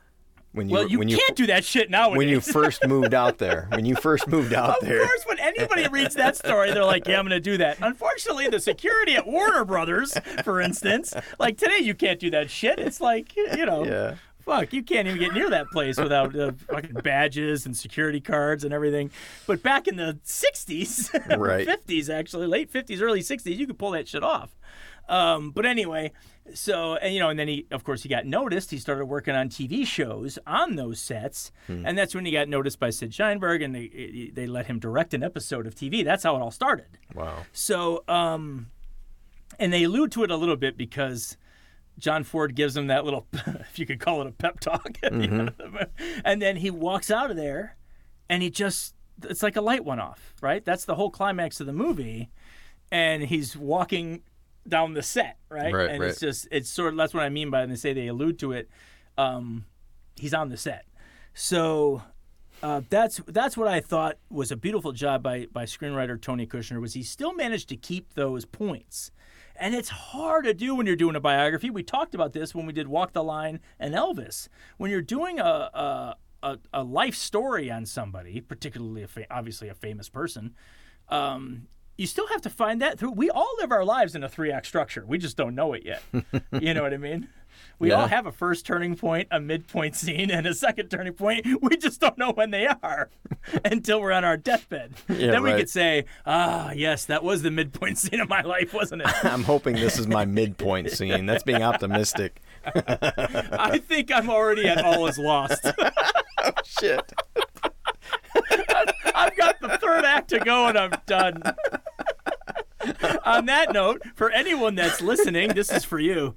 When 0.55 0.69
you 0.69 0.73
Well, 0.75 0.87
you 0.88 0.99
when 1.01 1.09
can't 1.09 1.35
do 1.35 1.47
that 1.49 1.64
shit 1.64 1.90
nowadays. 1.90 2.17
when 2.17 2.29
you 2.29 2.40
first 2.40 2.87
moved 2.87 3.12
out 3.12 3.38
there. 3.38 3.67
When 3.73 3.85
you 3.85 3.97
first 3.97 4.29
moved 4.29 4.55
out 4.55 4.79
Of 4.81 4.87
there. 4.88 5.03
Of 5.03 5.09
course, 5.09 5.25
when 5.27 5.40
anybody 5.40 5.88
reads 5.88 6.14
that 6.14 6.37
story, 6.37 6.71
they're 6.73 6.85
like, 6.85 7.09
"Yeah, 7.09 7.19
I'm 7.19 7.27
going 7.27 7.31
to 7.37 7.40
do 7.40 7.57
that." 7.59 7.79
Unfortunately, 7.83 8.49
the 8.49 8.61
security 8.61 9.14
at 9.17 9.27
Warner 9.27 9.64
Brothers, 9.64 10.17
for 10.45 10.61
instance, 10.61 11.12
like 11.40 11.59
today, 11.59 11.79
you 11.81 11.93
can't 11.95 12.21
do 12.21 12.31
that 12.31 12.51
shit. 12.51 12.79
It's 12.79 13.01
like, 13.01 13.35
you 13.37 13.49
you 13.59 13.67
know, 13.67 13.85
Yeah. 13.85 14.14
fuck, 14.45 14.73
you 14.73 14.85
can't 14.85 15.09
even 15.09 15.19
get 15.19 15.35
near 15.35 15.51
that 15.51 15.67
place 15.73 15.99
without 15.99 16.37
uh, 16.38 16.53
fucking 16.71 16.95
badges 17.03 17.67
and 17.67 17.77
security 17.77 18.21
cards 18.21 18.62
and 18.62 18.73
everything. 18.73 19.11
But 19.49 19.61
back 19.61 19.88
in 19.88 19.97
the 19.97 20.19
'60s, 20.25 21.37
Right. 21.37 21.67
'50s, 21.87 22.09
actually, 22.09 22.47
late 22.47 22.73
'50s, 22.73 23.03
early 23.03 23.23
'60s, 23.23 23.57
you 23.57 23.67
could 23.67 23.79
pull 23.79 23.90
that 23.90 24.07
shit 24.07 24.23
off. 24.23 24.55
Um, 25.09 25.51
but 25.51 25.67
anyway, 25.67 26.12
so 26.52 26.96
and 26.96 27.14
you 27.14 27.20
know, 27.20 27.30
and 27.30 27.38
then 27.38 27.48
he, 27.48 27.66
of 27.70 27.85
course, 27.85 28.02
he 28.02 28.09
got 28.09 28.26
noticed. 28.26 28.70
He 28.70 28.78
started 28.78 29.07
working 29.07 29.35
on 29.35 29.48
TV 29.48 29.87
shows 29.87 30.38
on 30.46 30.76
those 30.76 31.00
sets, 31.00 31.52
hmm. 31.66 31.87
and 31.87 31.96
that's 31.96 32.14
when 32.14 32.26
he 32.26 32.33
got 32.33 32.48
noticed 32.48 32.78
by 32.78 32.90
Sid 32.90 33.12
Sheinberg, 33.12 33.64
and 33.64 33.74
they 33.74 33.90
eh, 33.94 34.26
eh, 34.26 34.30
they 34.33 34.46
let 34.46 34.66
him 34.66 34.78
direct 34.78 35.14
an 35.14 35.22
episode 35.22 35.66
of 35.66 35.74
TV. 35.74 36.04
That's 36.04 36.22
how 36.22 36.37
it 36.37 36.42
all 36.42 36.50
started. 36.50 36.98
Wow. 37.14 37.38
So, 37.52 38.04
um, 38.09 38.66
and 39.59 39.72
they 39.72 39.85
allude 39.85 40.12
to 40.12 40.24
it 40.24 40.30
a 40.30 40.37
little 40.37 40.57
bit 40.57 40.76
because 40.76 41.38
John 41.98 42.24
Ford 42.24 42.54
gives 42.54 42.76
him 42.76 42.88
that 42.88 43.04
little, 43.04 43.26
if 43.33 43.78
you 43.78 43.87
could 43.87 44.00
call 44.00 44.20
it 44.20 44.26
a 44.26 44.33
pep 44.33 44.61
talk, 44.61 44.98
at 45.02 45.12
the 45.12 45.24
end 45.24 45.48
of 45.48 45.57
the- 45.57 45.88
and 46.24 46.42
then 46.42 46.57
he 46.57 46.70
walks 46.70 47.11
out 47.11 47.30
of 47.30 47.37
there, 47.37 47.76
and 48.28 48.42
he 48.42 48.50
just, 48.50 48.94
it's 49.22 49.42
like 49.42 49.57
a 49.57 49.61
light 49.61 49.85
went 49.85 50.00
off, 50.00 50.35
right? 50.42 50.64
That's 50.64 50.85
the 50.85 50.96
whole 50.96 51.11
climax 51.11 51.61
of 51.61 51.66
the 51.66 51.72
movie, 51.72 52.30
and 52.90 53.22
he's 53.22 53.57
walking 53.57 54.22
down 54.66 54.94
the 54.94 55.03
set, 55.03 55.38
right? 55.48 55.72
Right, 55.72 55.90
and 55.90 56.00
right. 56.00 56.11
it's 56.11 56.20
just, 56.20 56.48
it's 56.50 56.70
sort 56.70 56.92
of, 56.92 56.96
that's 56.96 57.14
what 57.14 57.22
I 57.22 57.29
mean 57.29 57.50
by 57.50 57.61
when 57.61 57.70
they 57.70 57.77
say 57.77 57.92
they 57.92 58.09
allude 58.09 58.38
to 58.40 58.53
it. 58.53 58.68
Um, 59.16 59.64
he's 60.16 60.35
on 60.35 60.48
the 60.48 60.57
set, 60.57 60.87
so 61.35 62.03
uh, 62.62 62.81
that's 62.88 63.20
that's 63.27 63.57
what 63.57 63.68
I 63.68 63.81
thought 63.81 64.16
was 64.31 64.50
a 64.50 64.57
beautiful 64.57 64.92
job 64.92 65.22
by 65.22 65.46
by 65.53 65.64
screenwriter 65.64 66.20
Tony 66.20 66.46
Kushner 66.46 66.81
was 66.81 66.94
he 66.94 67.03
still 67.03 67.35
managed 67.35 67.68
to 67.68 67.77
keep 67.77 68.14
those 68.14 68.44
points. 68.44 69.11
And 69.57 69.72
it's 69.74 69.88
hard 69.88 70.46
to 70.46 70.55
do 70.55 70.74
when 70.74 70.87
you're 70.87 70.96
doing 70.96 71.14
a 71.14 71.20
biography. 71.20 71.70
We 71.70 71.85
talked 71.85 72.14
about 72.14 72.33
this 72.33 72.57
when 72.57 72.66
we 72.66 72.72
did 72.72 72.88
Walk 72.88 73.12
the 73.12 73.22
Line 73.22 73.61
and 73.79 73.94
Elvis. 73.94 74.48
When 74.79 74.90
you're 74.90 75.00
doing 75.00 75.38
a 75.38 75.44
a, 75.44 76.16
a, 76.42 76.59
a 76.72 76.83
life 76.83 77.14
story 77.14 77.70
on 77.70 77.87
somebody, 77.87 78.40
particularly 78.40 79.03
a 79.03 79.09
fa- 79.09 79.27
obviously 79.31 79.68
a 79.68 79.74
famous 79.74 80.09
person, 80.09 80.55
um, 81.09 81.68
you 81.96 82.07
still 82.07 82.26
have 82.28 82.40
to 82.42 82.50
find 82.50 82.80
that 82.83 82.98
through. 82.98 83.12
We 83.12 83.30
all 83.30 83.50
live 83.59 83.70
our 83.72 83.85
lives 83.85 84.14
in 84.14 84.24
a 84.24 84.28
three 84.28 84.50
act 84.52 84.66
structure. 84.66 85.04
We 85.07 85.18
just 85.18 85.37
don't 85.37 85.54
know 85.54 85.72
it 85.74 85.85
yet. 85.85 86.02
you 86.61 86.74
know 86.74 86.83
what 86.83 86.92
I 86.94 86.98
mean? 86.98 87.28
We 87.80 87.88
Yeah. 87.90 88.02
all 88.02 88.07
have 88.07 88.26
a 88.26 88.33
first 88.33 88.64
turning 88.66 88.94
point, 88.94 89.26
a 89.33 89.40
midpoint 89.40 89.96
scene, 89.96 90.30
and 90.30 90.46
a 90.46 90.54
second 90.54 90.90
turning 90.90 91.12
point. 91.12 91.44
We 91.61 91.76
just 91.76 92.00
don't 92.00 92.16
know 92.16 92.30
when 92.33 92.50
they 92.52 92.66
are 92.68 93.11
until 93.64 94.00
we're 94.00 94.12
on 94.12 94.24
our 94.24 94.37
deathbed. 94.37 94.92
Yeah, 95.09 95.33
then 95.33 95.42
we 95.42 95.50
right. 95.50 95.59
could 95.59 95.68
say, 95.70 96.04
ah, 96.24 96.70
yes, 96.72 97.04
that 97.07 97.24
was 97.24 97.42
the 97.42 97.50
midpoint 97.50 97.98
scene 98.02 98.20
of 98.20 98.28
my 98.28 98.42
life, 98.42 98.74
wasn't 98.74 99.02
it? 99.02 99.09
I'm 99.24 99.42
hoping 99.42 99.74
this 99.74 99.98
is 99.98 100.07
my 100.07 100.24
midpoint 100.24 100.90
scene. 100.92 101.26
That's 101.26 101.42
being 101.42 101.62
optimistic. 101.64 102.40
I 102.64 103.80
think 103.87 104.12
I'm 104.12 104.30
already 104.30 104.68
at 104.68 104.85
all 104.85 105.07
is 105.09 105.18
lost. 105.18 105.64
oh, 105.66 106.50
Shit. 106.64 107.12
I've 109.14 109.37
got 109.37 109.61
the 109.61 109.78
third 109.80 110.04
act 110.04 110.28
to 110.30 110.38
go 110.40 110.66
and 110.68 110.78
I'm 110.78 110.92
done. 111.07 111.42
On 113.25 113.47
that 113.47 113.73
note, 113.73 114.03
for 114.14 114.31
anyone 114.31 114.75
that's 114.75 115.01
listening, 115.01 115.51
this 115.55 115.70
is 115.73 115.85
for 115.85 115.99
you. 115.99 116.37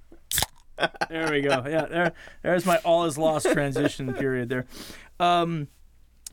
There 1.10 1.32
we 1.32 1.42
go. 1.42 1.64
Yeah, 1.68 1.86
there, 1.86 2.14
there's 2.44 2.66
my 2.66 2.78
all 2.78 3.06
is 3.06 3.18
lost 3.18 3.52
transition 3.52 4.14
period 4.14 4.50
there. 4.50 4.66
Um, 5.20 5.70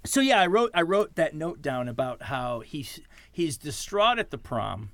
so 0.05 0.21
yeah, 0.21 0.41
I 0.41 0.47
wrote 0.47 0.71
I 0.75 0.83
wrote 0.83 1.15
that 1.15 1.35
note 1.35 1.63
down 1.63 1.89
about 1.89 2.25
how 2.25 2.61
he's 2.61 3.01
he's 3.33 3.57
distraught 3.57 4.19
at 4.19 4.31
the 4.31 4.39
prom 4.39 4.91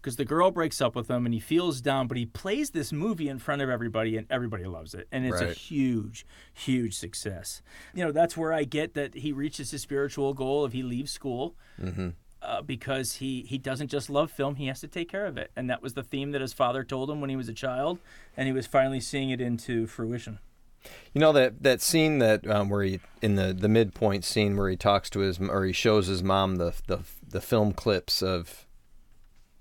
because 0.00 0.14
the 0.16 0.24
girl 0.24 0.52
breaks 0.52 0.80
up 0.80 0.94
with 0.94 1.10
him 1.10 1.26
and 1.26 1.34
he 1.34 1.40
feels 1.40 1.80
down, 1.80 2.06
but 2.06 2.16
he 2.16 2.26
plays 2.26 2.70
this 2.70 2.92
movie 2.92 3.28
in 3.28 3.40
front 3.40 3.60
of 3.60 3.68
everybody 3.68 4.16
and 4.16 4.24
everybody 4.30 4.62
loves 4.64 4.94
it. 4.94 5.08
And 5.10 5.26
it's 5.26 5.40
a 5.40 5.52
huge, 5.52 6.24
huge 6.54 6.94
success. 6.94 7.60
You 7.92 8.04
know, 8.04 8.12
that's 8.12 8.36
where 8.36 8.52
I 8.52 8.62
get 8.62 8.94
that 8.94 9.14
he 9.14 9.32
reaches 9.32 9.72
his 9.72 9.82
spiritual 9.82 10.32
goal 10.32 10.64
if 10.64 10.72
he 10.72 10.84
leaves 10.84 11.10
school. 11.10 11.56
Uh, 12.46 12.62
because 12.62 13.16
he, 13.16 13.42
he 13.42 13.58
doesn't 13.58 13.88
just 13.88 14.08
love 14.08 14.30
film, 14.30 14.54
he 14.54 14.68
has 14.68 14.78
to 14.80 14.86
take 14.86 15.08
care 15.08 15.26
of 15.26 15.36
it. 15.36 15.50
And 15.56 15.68
that 15.68 15.82
was 15.82 15.94
the 15.94 16.04
theme 16.04 16.30
that 16.30 16.40
his 16.40 16.52
father 16.52 16.84
told 16.84 17.10
him 17.10 17.20
when 17.20 17.28
he 17.28 17.34
was 17.34 17.48
a 17.48 17.52
child, 17.52 17.98
and 18.36 18.46
he 18.46 18.52
was 18.52 18.68
finally 18.68 19.00
seeing 19.00 19.30
it 19.30 19.40
into 19.40 19.88
fruition. 19.88 20.38
You 21.12 21.20
know 21.20 21.32
that 21.32 21.64
that 21.64 21.80
scene 21.82 22.20
that 22.20 22.46
um, 22.46 22.68
where 22.68 22.84
he 22.84 23.00
in 23.20 23.34
the 23.34 23.52
the 23.52 23.68
midpoint 23.68 24.24
scene 24.24 24.56
where 24.56 24.70
he 24.70 24.76
talks 24.76 25.10
to 25.10 25.20
his 25.20 25.40
or 25.40 25.64
he 25.64 25.72
shows 25.72 26.06
his 26.06 26.22
mom 26.22 26.56
the 26.56 26.72
the 26.86 27.00
the 27.28 27.40
film 27.40 27.72
clips 27.72 28.22
of 28.22 28.64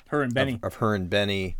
Her 0.10 0.22
and 0.22 0.32
Benny. 0.32 0.54
of, 0.56 0.64
of 0.66 0.76
her 0.76 0.94
and 0.94 1.10
Benny, 1.10 1.58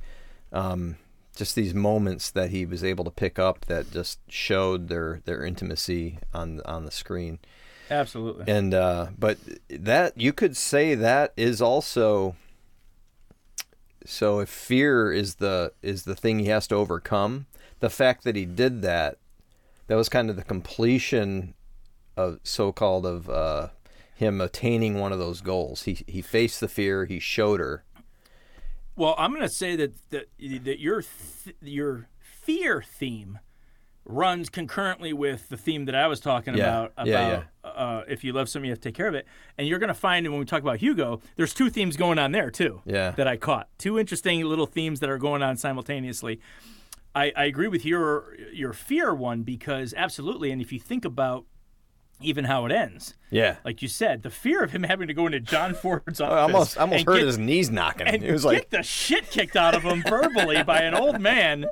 um, 0.54 0.98
just 1.36 1.56
these 1.56 1.74
moments 1.74 2.30
that 2.30 2.52
he 2.52 2.68
was 2.68 2.84
able 2.84 3.04
to 3.06 3.10
pick 3.12 3.40
up 3.40 3.66
that 3.66 3.92
just 3.92 4.20
showed 4.30 4.88
their 4.88 5.22
their 5.26 5.44
intimacy 5.44 6.20
on 6.32 6.62
on 6.66 6.86
the 6.86 6.92
screen. 6.92 7.40
Absolutely. 7.90 8.46
And 8.48 8.74
uh, 8.74 9.08
but 9.18 9.38
that 9.70 10.20
you 10.20 10.34
could 10.34 10.58
say 10.58 10.96
that 10.96 11.34
is 11.38 11.62
also 11.62 12.36
so 14.06 14.40
if 14.40 14.50
fear 14.50 15.12
is 15.12 15.36
the 15.36 15.74
is 15.82 16.04
the 16.04 16.16
thing 16.16 16.40
he 16.40 16.48
has 16.48 16.68
to 16.68 16.76
overcome, 16.76 17.48
the 17.80 17.90
fact 17.90 18.24
that 18.24 18.36
he 18.36 18.46
did 18.46 18.82
that 18.82 19.18
that 19.88 19.96
was 19.96 20.10
kind 20.10 20.30
of 20.30 20.36
the 20.36 20.44
completion 20.44 21.54
of 22.18 22.40
so-called 22.44 23.06
of 23.06 23.30
uh, 23.30 23.68
him 24.16 24.42
attaining 24.42 24.98
one 25.00 25.12
of 25.12 25.20
those 25.20 25.42
goals. 25.42 25.84
He 25.84 26.04
he 26.08 26.22
faced 26.22 26.60
the 26.60 26.68
fear. 26.68 27.06
He 27.06 27.20
showed 27.20 27.60
her. 27.60 27.84
Well, 28.96 29.16
I'm 29.18 29.32
going 29.32 29.42
to 29.42 29.50
say 29.50 29.76
that 29.76 29.94
that 30.12 30.28
that 30.40 30.80
your 30.80 31.04
th- 31.44 31.58
your 31.62 32.08
fear 32.20 32.82
theme 32.82 33.40
runs 34.06 34.50
concurrently 34.50 35.12
with 35.14 35.50
the 35.50 35.58
theme 35.58 35.86
that 35.86 35.96
I 35.96 36.06
was 36.08 36.20
talking 36.20 36.56
Yeah. 36.56 36.64
about 36.64 36.94
about 36.98 37.08
Yeah, 37.08 37.44
Uh, 37.64 38.04
if 38.08 38.24
you 38.24 38.32
love 38.34 38.48
something, 38.48 38.68
you 38.68 38.72
have 38.72 38.80
to 38.80 38.90
take 38.90 38.96
care 38.96 39.08
of 39.08 39.16
it. 39.16 39.26
And 39.58 39.68
you're 39.68 39.80
going 39.80 39.88
to 39.88 39.94
find 39.96 40.30
when 40.30 40.40
we 40.40 40.46
talk 40.46 40.62
about 40.62 40.78
Hugo, 40.78 41.22
there's 41.36 41.54
two 41.54 41.70
themes 41.72 41.98
going 41.98 42.20
on 42.20 42.32
there 42.32 42.52
too. 42.52 42.82
Yeah. 42.86 43.12
That 43.12 43.28
I 43.28 43.38
caught 43.38 43.68
two 43.80 43.98
interesting 43.98 44.44
little 44.46 44.68
themes 44.68 45.00
that 45.00 45.10
are 45.10 45.18
going 45.18 45.42
on 45.42 45.58
simultaneously. 45.58 46.40
I, 47.16 47.32
I 47.36 47.46
agree 47.46 47.68
with 47.68 47.84
your 47.86 48.36
your 48.54 48.74
fear 48.74 49.14
one 49.16 49.42
because 49.44 49.94
absolutely, 49.98 50.52
and 50.52 50.62
if 50.62 50.72
you 50.72 50.80
think 50.80 51.06
about 51.06 51.46
even 52.22 52.46
how 52.46 52.66
it 52.66 52.72
ends, 52.72 53.14
Yeah. 53.30 53.58
like 53.66 53.82
you 53.82 53.88
said, 53.88 54.24
the 54.24 54.30
fear 54.30 54.64
of 54.64 54.72
him 54.72 54.84
having 54.84 55.08
to 55.10 55.14
go 55.14 55.26
into 55.26 55.40
John 55.40 55.74
Ford's 55.82 56.22
office, 56.22 56.34
I 56.34 56.42
almost 56.42 56.78
I 56.78 56.82
almost 56.82 57.06
heard 57.06 57.18
get- 57.18 57.26
his 57.28 57.38
knees 57.38 57.70
knocking. 57.70 58.08
and 58.08 58.24
It 58.24 58.32
was 58.32 58.44
get 58.44 58.48
like 58.50 58.70
the 58.70 58.84
shit 58.84 59.30
kicked 59.30 59.56
out 59.56 59.76
of 59.76 59.84
him 59.84 60.02
verbally 60.08 60.64
by 60.64 60.80
an 60.82 60.94
old 60.96 61.20
man. 61.20 61.66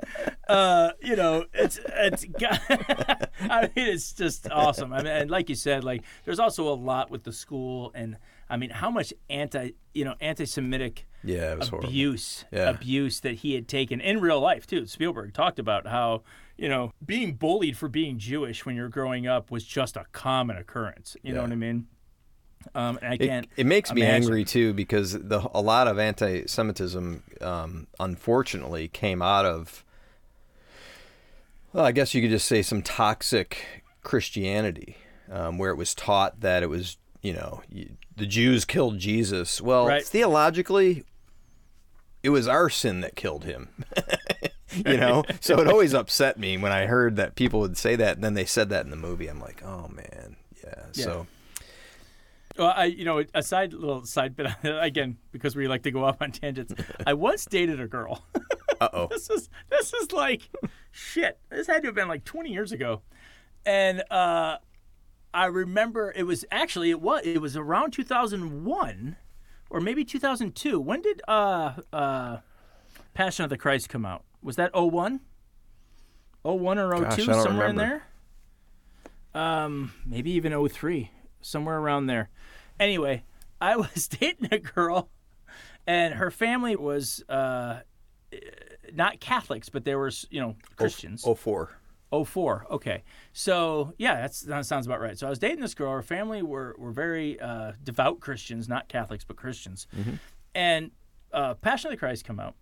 Uh, 0.48 0.90
you 1.02 1.16
know, 1.16 1.44
it's 1.54 1.78
it's. 1.86 2.26
I 2.68 3.70
mean, 3.74 3.88
it's 3.88 4.12
just 4.12 4.50
awesome. 4.50 4.92
I 4.92 4.98
mean, 4.98 5.06
and 5.06 5.30
like 5.30 5.48
you 5.48 5.54
said, 5.54 5.84
like 5.84 6.02
there's 6.24 6.38
also 6.38 6.68
a 6.68 6.74
lot 6.74 7.10
with 7.10 7.24
the 7.24 7.32
school, 7.32 7.90
and 7.94 8.16
I 8.48 8.56
mean, 8.56 8.70
how 8.70 8.90
much 8.90 9.12
anti, 9.30 9.70
you 9.94 10.04
know, 10.04 10.14
anti-Semitic 10.20 11.06
yeah, 11.24 11.52
it 11.52 11.58
was 11.58 11.68
horrible. 11.68 11.88
abuse, 11.88 12.44
Yeah. 12.52 12.68
abuse 12.70 13.20
that 13.20 13.36
he 13.36 13.54
had 13.54 13.66
taken 13.68 14.00
in 14.00 14.20
real 14.20 14.40
life 14.40 14.66
too. 14.66 14.86
Spielberg 14.86 15.32
talked 15.32 15.58
about 15.58 15.86
how 15.86 16.22
you 16.56 16.68
know 16.68 16.92
being 17.04 17.34
bullied 17.34 17.76
for 17.76 17.88
being 17.88 18.18
Jewish 18.18 18.64
when 18.64 18.76
you're 18.76 18.88
growing 18.88 19.26
up 19.26 19.50
was 19.50 19.64
just 19.64 19.96
a 19.96 20.04
common 20.12 20.56
occurrence. 20.56 21.16
You 21.22 21.32
know 21.34 21.42
what 21.42 21.52
I 21.52 21.56
mean? 21.56 21.86
Um, 22.74 22.98
and 23.02 23.08
I 23.12 23.14
It, 23.14 23.26
can't. 23.28 23.46
it 23.56 23.66
makes 23.66 23.92
me 23.92 24.02
angry 24.02 24.44
too 24.44 24.72
because 24.72 25.12
the 25.12 25.48
a 25.52 25.60
lot 25.60 25.86
of 25.86 25.98
anti-Semitism, 25.98 27.22
um, 27.42 27.86
unfortunately, 28.00 28.88
came 28.88 29.20
out 29.20 29.44
of. 29.44 29.84
Well, 31.72 31.84
I 31.84 31.92
guess 31.92 32.14
you 32.14 32.22
could 32.22 32.30
just 32.30 32.46
say 32.46 32.62
some 32.62 32.82
toxic 32.82 33.82
Christianity, 34.02 34.96
um, 35.30 35.58
where 35.58 35.70
it 35.70 35.76
was 35.76 35.94
taught 35.94 36.40
that 36.40 36.62
it 36.62 36.68
was, 36.70 36.96
you 37.20 37.32
know, 37.32 37.62
you, 37.68 37.90
the 38.16 38.26
Jews 38.26 38.64
killed 38.64 38.98
Jesus. 39.00 39.60
Well, 39.60 39.86
Right. 39.88 40.04
theologically, 40.04 41.02
it 42.22 42.30
was 42.30 42.46
our 42.46 42.70
sin 42.70 43.00
that 43.00 43.16
killed 43.16 43.44
him. 43.44 43.68
you 44.86 44.96
know, 44.96 45.24
so 45.40 45.60
it 45.60 45.68
always 45.68 45.94
upset 46.02 46.38
me 46.38 46.56
when 46.56 46.72
I 46.72 46.86
heard 46.86 47.16
that 47.16 47.34
people 47.34 47.60
would 47.60 47.76
say 47.76 47.96
that, 47.96 48.16
and 48.16 48.24
then 48.24 48.34
they 48.34 48.44
said 48.44 48.68
that 48.70 48.84
in 48.84 48.90
the 48.90 48.96
movie. 48.96 49.28
I'm 49.28 49.40
like, 49.40 49.62
oh 49.64 49.88
man, 49.88 50.36
yeah. 50.64 50.84
So 50.92 51.26
Well, 52.56 52.72
I, 52.74 52.84
you 52.86 53.04
know, 53.04 53.24
a 53.34 53.42
side 53.42 53.72
little 53.72 54.04
side 54.04 54.36
bit 54.36 54.46
again 54.64 55.18
because 55.32 55.56
we 55.56 55.68
like 55.68 55.82
to 55.82 55.90
go 55.90 56.04
off 56.04 56.20
on 56.20 56.32
tangents. 56.32 56.74
I 57.06 57.14
once 57.14 57.44
dated 57.46 57.80
a 57.80 57.86
girl. 57.86 58.24
uh 58.80 58.88
oh, 58.92 59.06
this 59.08 59.30
is 59.30 59.48
this 59.70 59.92
is 59.92 60.12
like 60.12 60.48
shit. 60.90 61.38
This 61.50 61.66
had 61.66 61.82
to 61.82 61.88
have 61.88 61.94
been 61.94 62.08
like 62.08 62.24
20 62.24 62.50
years 62.50 62.72
ago, 62.72 63.02
and 63.66 64.02
uh, 64.10 64.58
I 65.34 65.46
remember 65.46 66.12
it 66.14 66.22
was 66.22 66.44
actually 66.50 66.90
it 66.90 67.00
was 67.00 67.22
it 67.24 67.40
was 67.40 67.56
around 67.56 67.90
2001 67.92 69.16
or 69.68 69.80
maybe 69.80 70.04
2002. 70.04 70.80
When 70.80 71.02
did 71.02 71.20
uh 71.26 71.72
uh 71.92 72.38
Passion 73.14 73.44
of 73.44 73.50
the 73.50 73.58
Christ 73.58 73.88
come 73.88 74.06
out? 74.06 74.24
Was 74.44 74.56
that 74.56 74.70
01? 74.74 75.20
01 76.42 76.78
or 76.78 76.94
02 77.16 77.26
Gosh, 77.26 77.42
somewhere 77.42 77.68
in 77.68 77.76
there? 77.76 78.06
Um, 79.34 79.92
maybe 80.06 80.30
even 80.32 80.68
03, 80.68 81.10
somewhere 81.40 81.78
around 81.78 82.06
there. 82.06 82.28
Anyway, 82.78 83.24
I 83.60 83.76
was 83.76 84.06
dating 84.06 84.48
a 84.52 84.58
girl, 84.58 85.08
and 85.86 86.14
her 86.14 86.30
family 86.30 86.76
was 86.76 87.24
uh, 87.28 87.80
not 88.92 89.18
Catholics, 89.18 89.70
but 89.70 89.84
they 89.84 89.94
were, 89.94 90.10
you 90.30 90.40
know, 90.40 90.56
Christians. 90.76 91.24
oh 91.26 91.34
four. 91.34 91.70
Oh 92.12 92.22
four. 92.22 92.66
Okay. 92.70 93.02
So 93.32 93.92
yeah, 93.98 94.20
that's, 94.20 94.42
that 94.42 94.66
sounds 94.66 94.86
about 94.86 95.00
right. 95.00 95.18
So 95.18 95.26
I 95.26 95.30
was 95.30 95.38
dating 95.40 95.60
this 95.60 95.74
girl. 95.74 95.90
Her 95.90 96.02
family 96.02 96.42
were 96.42 96.76
were 96.78 96.92
very 96.92 97.40
uh, 97.40 97.72
devout 97.82 98.20
Christians, 98.20 98.68
not 98.68 98.88
Catholics, 98.88 99.24
but 99.24 99.36
Christians. 99.36 99.88
And 100.54 100.92
uh, 101.32 101.54
Passion 101.54 101.88
of 101.88 101.92
the 101.92 101.96
Christ 101.96 102.24
come 102.24 102.38
out, 102.38 102.54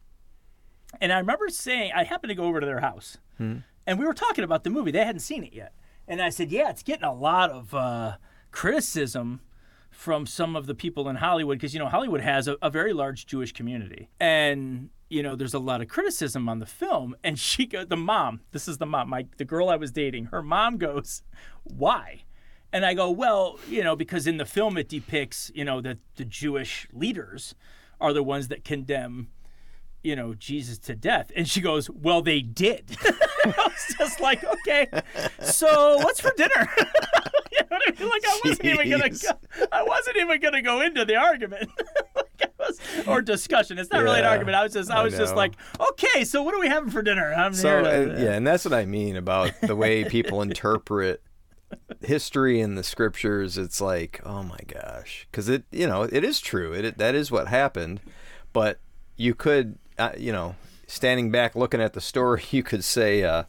and 1.01 1.13
I 1.13 1.19
remember 1.19 1.49
saying 1.49 1.93
I 1.95 2.05
happened 2.05 2.29
to 2.31 2.35
go 2.35 2.45
over 2.45 2.61
to 2.61 2.67
their 2.67 2.81
house, 2.81 3.19
and 3.87 3.99
we 3.99 4.05
were 4.05 4.15
talking 4.15 4.45
about 4.45 4.65
the 4.65 4.71
movie. 4.71 4.91
They 4.91 5.05
hadn't 5.05 5.21
seen 5.21 5.43
it 5.45 5.53
yet, 5.53 5.73
and 6.07 6.21
I 6.23 6.29
said, 6.31 6.51
"Yeah, 6.51 6.71
it's 6.71 6.83
getting 6.83 7.05
a 7.05 7.13
lot 7.15 7.51
of 7.51 7.75
uh, 7.75 8.17
criticism." 8.51 9.41
From 9.91 10.25
some 10.25 10.57
of 10.57 10.65
the 10.65 10.75
people 10.75 11.07
in 11.11 11.17
Hollywood, 11.17 11.59
because 11.59 11.75
you 11.75 11.79
know 11.79 11.87
Hollywood 11.87 12.23
has 12.23 12.49
a, 12.49 12.57
a 12.63 12.71
very 12.71 12.95
large 12.95 13.27
Jewish 13.27 13.53
community, 13.53 14.09
and 14.19 14.89
you 15.11 15.23
know 15.23 15.37
there's 15.37 15.53
a 15.53 15.59
lot 15.59 15.83
of 15.83 15.89
criticism 15.89 16.49
on 16.49 16.61
the 16.61 16.67
film. 16.67 17.15
And 17.25 17.39
she 17.39 17.67
go, 17.67 17.85
the 17.85 17.97
mom, 17.97 18.41
this 18.53 18.67
is 18.69 18.79
the 18.79 18.87
mom, 18.87 19.11
my 19.11 19.27
the 19.37 19.45
girl 19.45 19.69
I 19.69 19.77
was 19.77 19.91
dating, 19.93 20.27
her 20.27 20.43
mom 20.43 20.79
goes, 20.79 21.23
"Why?" 21.65 22.23
And 22.73 22.87
I 22.87 22.95
go, 22.95 23.11
well, 23.11 23.59
you 23.69 23.85
know, 23.85 23.95
because 23.95 24.27
in 24.27 24.39
the 24.39 24.47
film 24.47 24.79
it 24.79 24.89
depicts, 24.89 25.53
you 25.55 25.63
know, 25.65 25.83
that 25.83 25.99
the 26.17 26.25
Jewish 26.25 26.89
leaders 26.91 27.55
are 28.01 28.15
the 28.15 28.23
ones 28.23 28.49
that 28.49 28.65
condemn, 28.65 29.29
you 30.03 30.17
know, 30.17 30.35
Jesus 30.35 30.79
to 30.79 30.95
death. 30.95 31.31
And 31.37 31.49
she 31.49 31.61
goes, 31.61 31.89
well, 31.91 32.23
they 32.23 32.41
did. 32.41 32.97
I 33.45 33.53
was 33.57 33.95
just 33.99 34.21
like, 34.21 34.43
okay, 34.45 34.89
so 35.41 35.97
what's 35.99 36.21
for 36.21 36.33
dinner? 36.37 36.69
you 37.53 37.61
know 37.71 37.79
I 37.87 37.91
mean? 37.99 38.09
Like 38.09 38.23
I 38.27 38.41
wasn't 38.45 38.65
even 38.65 38.91
gonna, 38.91 39.11
go, 39.11 39.67
I 39.71 39.83
wasn't 39.83 40.17
even 40.17 40.41
gonna 40.41 40.63
go 40.63 40.81
into 40.81 41.05
the 41.05 41.17
argument. 41.17 41.71
Like, 42.15 42.53
was- 42.59 42.81
or 43.07 43.23
discussion. 43.23 43.79
It's 43.79 43.91
not 43.91 44.03
really 44.03 44.19
an 44.19 44.27
argument. 44.27 44.57
I 44.57 44.63
was 44.63 44.73
just, 44.73 44.91
I 44.91 45.01
I 45.01 45.03
was 45.05 45.17
just 45.17 45.35
like, 45.35 45.55
okay, 45.81 46.25
so 46.25 46.43
what 46.43 46.55
are 46.55 46.61
we 46.61 46.69
having 46.69 46.91
for 46.91 47.03
dinner? 47.03 47.33
I'm 47.33 47.55
So 47.55 47.83
to, 47.83 47.89
and, 47.91 48.23
yeah, 48.23 48.33
and 48.33 48.47
that's 48.47 48.65
what 48.65 48.75
I 48.75 48.85
mean 48.85 49.17
about 49.17 49.53
the 49.63 49.75
way 49.77 50.05
people 50.05 50.43
interpret 50.43 51.23
history 52.01 52.61
and 52.61 52.77
the 52.77 52.83
scriptures. 52.83 53.57
It's 53.59 53.81
like, 53.81 54.21
oh 54.25 54.43
my 54.43 54.59
gosh, 54.67 55.27
because 55.31 55.49
it, 55.49 55.65
you 55.71 55.87
know, 55.87 56.03
it 56.03 56.25
is 56.25 56.41
true. 56.41 56.73
It, 56.73 56.99
that 56.99 57.15
is 57.15 57.31
what 57.31 57.49
happened, 57.49 58.01
but 58.53 58.81
you 59.17 59.35
could, 59.35 59.79
uh, 60.03 60.13
you 60.19 60.33
know, 60.33 60.55
standing 60.87 61.31
back 61.31 61.55
looking 61.55 61.81
at 61.81 61.93
the 61.93 62.01
story, 62.01 62.43
you 62.51 62.63
could 62.63 62.85
say, 62.85 63.23
uh, 63.23 63.45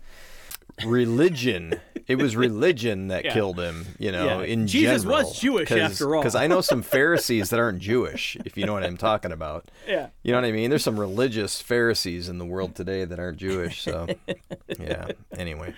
religion. 0.86 1.80
It 2.08 2.16
was 2.18 2.36
religion 2.36 3.08
that 3.08 3.24
Yeah. 3.26 3.34
killed 3.34 3.60
him. 3.60 3.86
You 4.00 4.12
know, 4.12 4.26
Yeah. 4.42 4.46
in 4.46 4.68
Jesus 4.68 5.04
general. 5.04 5.24
was 5.24 5.39
Jewish 5.39 5.72
after 5.72 6.16
all. 6.16 6.22
Because 6.22 6.36
I 6.36 6.48
know 6.48 6.62
some 6.62 6.82
Pharisees 6.82 7.50
that 7.52 7.60
aren't 7.60 7.80
Jewish. 7.80 8.36
If 8.44 8.58
you 8.58 8.66
know 8.66 8.74
what 8.74 8.84
I'm 8.84 8.98
talking 8.98 9.32
about. 9.32 9.70
yeah. 9.88 10.08
You 10.24 10.32
know 10.34 10.39
what 10.42 10.48
I 10.48 10.52
mean? 10.52 10.70
There's 10.70 10.84
some 10.84 11.00
religious 11.00 11.62
Pharisees 11.62 12.28
in 12.28 12.39
the 12.39 12.46
world 12.46 12.76
today 12.76 13.06
that 13.06 13.20
aren't 13.20 13.38
Jewish. 13.38 13.84
So, 13.84 14.08
yeah. 14.80 15.08
Anyway, 15.38 15.74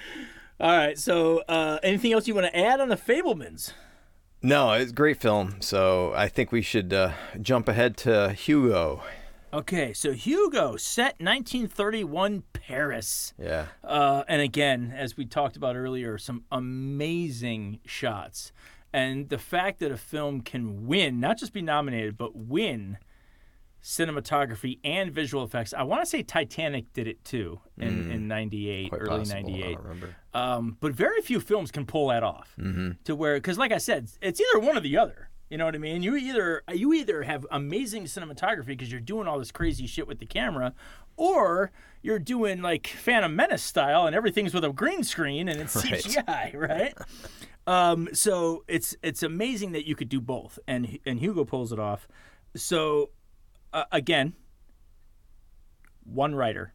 All 0.59 0.75
right. 0.75 0.97
So, 0.97 1.39
uh, 1.47 1.77
anything 1.83 2.13
else 2.13 2.27
you 2.27 2.33
want 2.33 2.47
to 2.47 2.57
add 2.57 2.79
on 2.79 2.89
the 2.89 2.97
Fabelmans? 2.97 3.73
no, 4.41 4.71
it's 4.73 4.91
a 4.91 4.95
great 4.95 5.19
film. 5.19 5.57
So 5.59 6.13
I 6.15 6.27
think 6.27 6.51
we 6.51 6.61
should 6.61 6.93
uh, 6.93 7.11
jump 7.41 7.67
ahead 7.67 7.97
to 7.97 8.31
Hugo. 8.33 9.03
Okay, 9.55 9.93
so 9.93 10.11
Hugo, 10.11 10.75
set 10.75 11.15
1931 11.19 12.43
Paris. 12.51 13.33
Yeah. 13.39 13.67
Uh, 13.83 14.23
and 14.27 14.41
again, 14.41 14.93
as 14.95 15.15
we 15.15 15.25
talked 15.25 15.55
about 15.55 15.77
earlier, 15.77 16.17
some 16.17 16.43
amazing 16.51 17.79
shots. 17.85 18.51
And 18.91 19.29
the 19.29 19.37
fact 19.37 19.79
that 19.79 19.91
a 19.91 19.97
film 19.97 20.41
can 20.41 20.87
win, 20.87 21.21
not 21.21 21.37
just 21.37 21.53
be 21.53 21.61
nominated, 21.61 22.17
but 22.17 22.35
win 22.35 22.97
cinematography 23.81 24.79
and 24.83 25.11
visual 25.11 25.43
effects. 25.43 25.73
I 25.73 25.83
want 25.83 26.01
to 26.01 26.05
say 26.05 26.23
Titanic 26.23 26.91
did 26.93 27.07
it 27.07 27.23
too 27.23 27.59
in, 27.77 28.09
in 28.11 28.27
98, 28.27 28.85
Mm. 28.85 28.89
Quite 28.89 29.01
early 29.01 29.19
possible. 29.19 29.37
I 29.37 29.41
98. 29.41 29.63
don't 29.75 29.83
remember. 29.83 30.15
Um, 30.33 30.77
but 30.81 30.91
very 30.93 31.21
few 31.21 31.39
films 31.39 31.71
can 31.71 31.85
pull 31.85 32.07
that 32.09 32.23
off 32.23 32.53
Mm-hmm. 32.59 32.91
to 33.05 33.15
where, 33.15 33.35
because 33.35 33.57
like 33.57 33.71
I 33.71 33.77
said, 33.77 34.09
it's 34.21 34.41
either 34.41 34.59
one 34.65 34.75
or 34.75 34.81
the 34.81 34.97
other. 34.97 35.24
You 35.49 35.57
know 35.57 35.65
what 35.65 35.75
I 35.75 35.77
mean? 35.77 36.01
You 36.01 36.15
either 36.15 36.63
you 36.73 36.91
either 36.93 37.23
have 37.23 37.45
amazing 37.51 38.05
cinematography 38.05 38.67
because 38.67 38.91
you're 38.91 38.99
doing 39.01 39.27
all 39.27 39.37
this 39.39 39.51
crazy 39.51 39.85
shit 39.85 40.07
with 40.07 40.19
the 40.19 40.25
camera, 40.25 40.73
or 41.17 41.71
you're 42.01 42.19
doing 42.19 42.61
like 42.61 42.87
Phantom 42.87 43.35
Menace 43.35 43.61
style 43.63 44.07
and 44.07 44.15
everything's 44.15 44.53
with 44.53 44.63
a 44.63 44.71
green 44.71 45.03
screen 45.03 45.47
and 45.47 45.61
it's 45.61 45.75
Right. 45.85 45.93
CGI, 46.03 46.55
right? 46.55 46.93
um, 47.67 48.09
so 48.13 48.63
it's 48.67 48.95
it's 49.03 49.21
amazing 49.21 49.71
that 49.73 49.87
you 49.87 49.95
could 49.95 50.09
do 50.09 50.19
both, 50.19 50.57
and 50.67 50.97
and 51.05 51.19
Hugo 51.19 51.45
pulls 51.45 51.71
it 51.71 51.79
off. 51.79 52.07
So 52.55 53.11
uh, 53.71 53.83
again, 53.91 54.33
one 56.03 56.33
writer, 56.35 56.73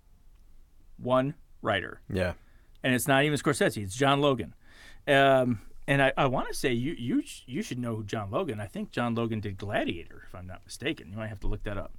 one 0.96 1.34
writer 1.62 2.00
Yeah. 2.08 2.34
and 2.82 2.94
it's 2.94 3.08
not 3.08 3.24
even 3.24 3.38
Scorsese. 3.38 3.82
It's 3.82 3.94
John 3.96 4.20
Logan. 4.20 4.54
Um, 5.08 5.60
and 5.88 6.02
I, 6.02 6.12
I 6.16 6.26
want 6.26 6.48
to 6.48 6.54
say 6.54 6.72
you 6.72 6.92
you 6.92 7.22
sh- 7.22 7.42
you 7.46 7.62
should 7.62 7.78
know 7.78 7.96
who 7.96 8.04
John 8.04 8.30
Logan. 8.30 8.60
I 8.60 8.66
think 8.66 8.90
John 8.90 9.14
Logan 9.14 9.40
did 9.40 9.56
Gladiator, 9.58 10.22
if 10.28 10.34
I'm 10.34 10.46
not 10.46 10.60
mistaken. 10.64 11.10
You 11.10 11.16
might 11.16 11.28
have 11.28 11.40
to 11.40 11.46
look 11.46 11.62
that 11.64 11.76
up. 11.78 11.92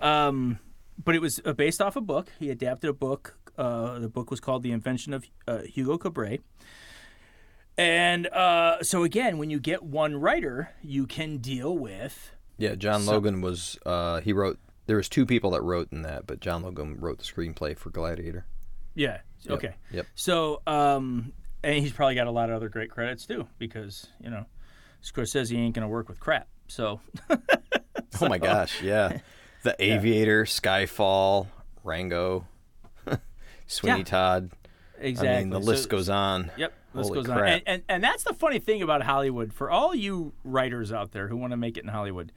Um, 0.00 0.58
but 1.02 1.14
it 1.14 1.20
was 1.20 1.40
uh, 1.44 1.52
based 1.52 1.80
off 1.80 1.96
a 1.96 2.00
book. 2.00 2.30
He 2.38 2.50
adapted 2.50 2.90
a 2.90 2.92
book. 2.92 3.36
Uh, 3.56 3.98
the 3.98 4.08
book 4.08 4.30
was 4.30 4.40
called 4.40 4.62
The 4.62 4.72
Invention 4.72 5.12
of 5.14 5.24
uh, 5.46 5.62
Hugo 5.62 5.98
Cabret. 5.98 6.40
And 7.76 8.26
uh, 8.28 8.82
so 8.82 9.04
again, 9.04 9.38
when 9.38 9.50
you 9.50 9.60
get 9.60 9.82
one 9.82 10.16
writer, 10.16 10.70
you 10.82 11.06
can 11.06 11.38
deal 11.38 11.76
with 11.76 12.32
Yeah, 12.56 12.74
John 12.74 13.06
Logan 13.06 13.40
was. 13.40 13.78
Uh, 13.86 14.20
he 14.20 14.32
wrote. 14.32 14.58
There 14.86 14.96
was 14.96 15.08
two 15.08 15.26
people 15.26 15.50
that 15.50 15.62
wrote 15.62 15.92
in 15.92 16.02
that, 16.02 16.26
but 16.26 16.40
John 16.40 16.62
Logan 16.62 16.96
wrote 16.98 17.18
the 17.18 17.24
screenplay 17.24 17.76
for 17.76 17.90
Gladiator. 17.90 18.46
yeah. 18.94 19.18
Okay. 19.48 19.74
Yep. 19.92 20.06
So 20.16 20.62
um, 20.66 21.32
and 21.62 21.74
he's 21.78 21.92
probably 21.92 22.14
got 22.14 22.26
a 22.26 22.30
lot 22.30 22.50
of 22.50 22.56
other 22.56 22.68
great 22.68 22.90
credits 22.90 23.26
too, 23.26 23.46
because 23.58 24.06
you 24.22 24.30
know, 24.30 24.46
Scorsese 25.02 25.56
ain't 25.56 25.74
gonna 25.74 25.88
work 25.88 26.08
with 26.08 26.20
crap. 26.20 26.48
So 26.68 27.00
Oh 28.20 28.28
my 28.28 28.38
gosh, 28.38 28.82
yeah. 28.82 29.18
The 29.64 29.74
Aviator, 29.82 30.44
Skyfall, 30.44 31.48
Rango, 31.82 32.46
Sweeney 33.66 33.98
Yeah. 33.98 34.04
Todd. 34.04 34.50
exactly. 34.98 35.28
I 35.36 35.38
mean, 35.40 35.50
the 35.50 35.58
list 35.60 35.84
So- 35.84 35.88
goes 35.90 36.08
on. 36.08 36.50
Yep, 36.56 36.72
list 36.94 37.08
Holy 37.08 37.20
goes 37.22 37.28
on. 37.30 37.38
crap. 37.38 37.52
And, 37.54 37.62
and 37.66 37.82
and 37.88 38.04
that's 38.04 38.22
the 38.24 38.34
funny 38.34 38.60
thing 38.60 38.82
about 38.82 39.02
Hollywood. 39.02 39.52
For 39.52 39.68
all 39.70 39.94
you 39.94 40.32
writers 40.44 40.92
out 40.92 41.10
there 41.12 41.26
who 41.28 41.36
want 41.36 41.50
to 41.52 41.56
make 41.56 41.76
it 41.76 41.82
in 41.82 41.88
Hollywood, 41.88 42.30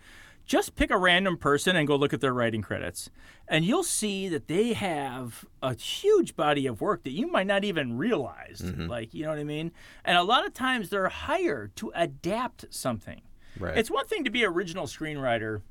just 0.52 0.76
pick 0.76 0.91
a 0.91 0.97
random 0.97 1.38
person 1.38 1.78
and 1.78 1.88
go 1.88 1.95
look 1.95 2.12
at 2.12 2.20
their 2.20 2.34
writing 2.34 2.62
credits, 2.62 3.10
and 3.47 3.64
you'll 3.64 3.86
see 3.86 4.28
that 4.28 4.49
they 4.49 4.74
have 4.74 5.45
a 5.64 5.74
huge 5.74 6.36
body 6.36 6.68
of 6.68 6.82
work 6.82 7.04
that 7.04 7.14
you 7.14 7.32
might 7.32 7.47
not 7.47 7.64
even 7.64 7.97
realize. 7.97 8.62
Mm-hmm. 8.62 8.88
Like, 8.88 9.14
you 9.14 9.24
know 9.24 9.30
what 9.30 9.39
I 9.39 9.45
mean? 9.45 9.72
And 10.04 10.18
a 10.18 10.24
lot 10.24 10.45
of 10.45 10.54
times 10.54 10.89
they're 10.89 11.08
hired 11.08 11.74
to 11.78 11.93
adapt 11.95 12.66
something. 12.70 13.22
Right. 13.58 13.78
It's 13.78 13.89
one 13.89 14.08
thing 14.08 14.26
to 14.26 14.30
be 14.30 14.43
original 14.43 14.88
screenwriter 14.88 15.62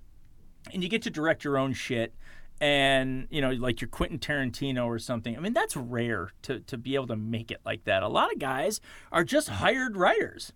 and 0.72 0.83
you 0.83 0.89
get 0.89 1.03
to 1.03 1.11
direct 1.11 1.45
your 1.45 1.59
own 1.59 1.74
shit 1.74 2.14
and 2.62 3.26
you 3.31 3.41
know 3.41 3.51
like 3.51 3.81
your 3.81 3.89
quentin 3.89 4.18
tarantino 4.18 4.85
or 4.85 4.99
something 4.99 5.35
i 5.35 5.41
mean 5.41 5.55
that's 5.55 5.74
rare 5.74 6.28
to, 6.43 6.61
to 6.61 6.76
be 6.76 6.95
able 6.95 7.07
to 7.07 7.16
make 7.16 7.51
it 7.51 7.59
like 7.64 7.85
that 7.85 8.03
a 8.03 8.09
lot 8.09 8.31
of 8.31 8.39
guys 8.39 8.83
are 9.11 9.24
just 9.24 9.49
hired 9.49 9.97
writers 9.97 10.53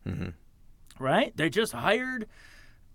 right 0.99 1.35
they're 1.39 1.49
just 1.49 1.73
hired 1.73 2.27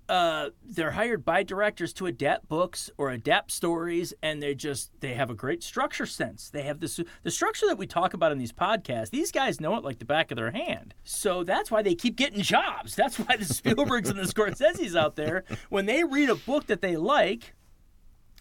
uh, 0.09 0.49
they're 0.65 0.91
hired 0.91 1.23
by 1.23 1.43
directors 1.43 1.93
to 1.93 2.07
adapt 2.07 2.49
books 2.49 2.89
or 2.97 3.11
adapt 3.11 3.51
stories 3.51 4.11
and 4.23 4.41
they 4.41 4.55
just 4.55 4.89
they 5.01 5.13
have 5.13 5.29
a 5.29 5.35
great 5.35 5.63
structure 5.63 6.07
sense. 6.07 6.49
They 6.49 6.63
have 6.63 6.79
this 6.79 6.99
the 7.21 7.31
structure 7.31 7.67
that 7.67 7.77
we 7.77 7.85
talk 7.85 8.15
about 8.15 8.31
in 8.31 8.39
these 8.39 8.51
podcasts 8.51 9.11
these 9.11 9.31
guys 9.31 9.61
know 9.61 9.75
it 9.75 9.83
like 9.83 9.99
the 9.99 10.05
back 10.05 10.31
of 10.31 10.35
their 10.35 10.49
hand. 10.51 10.95
So 11.03 11.43
that's 11.43 11.69
why 11.69 11.83
they 11.83 11.93
keep 11.93 12.15
getting 12.15 12.41
jobs. 12.41 12.95
That's 12.95 13.17
why 13.19 13.37
the 13.37 13.45
spielbergs 13.45 14.09
and 14.09 14.17
the 14.17 14.23
scorseses 14.23 14.99
out 14.99 15.15
there 15.15 15.43
when 15.69 15.85
they 15.85 16.03
read 16.03 16.29
a 16.29 16.35
book 16.35 16.65
that 16.65 16.81
they 16.81 16.97
like 16.97 17.53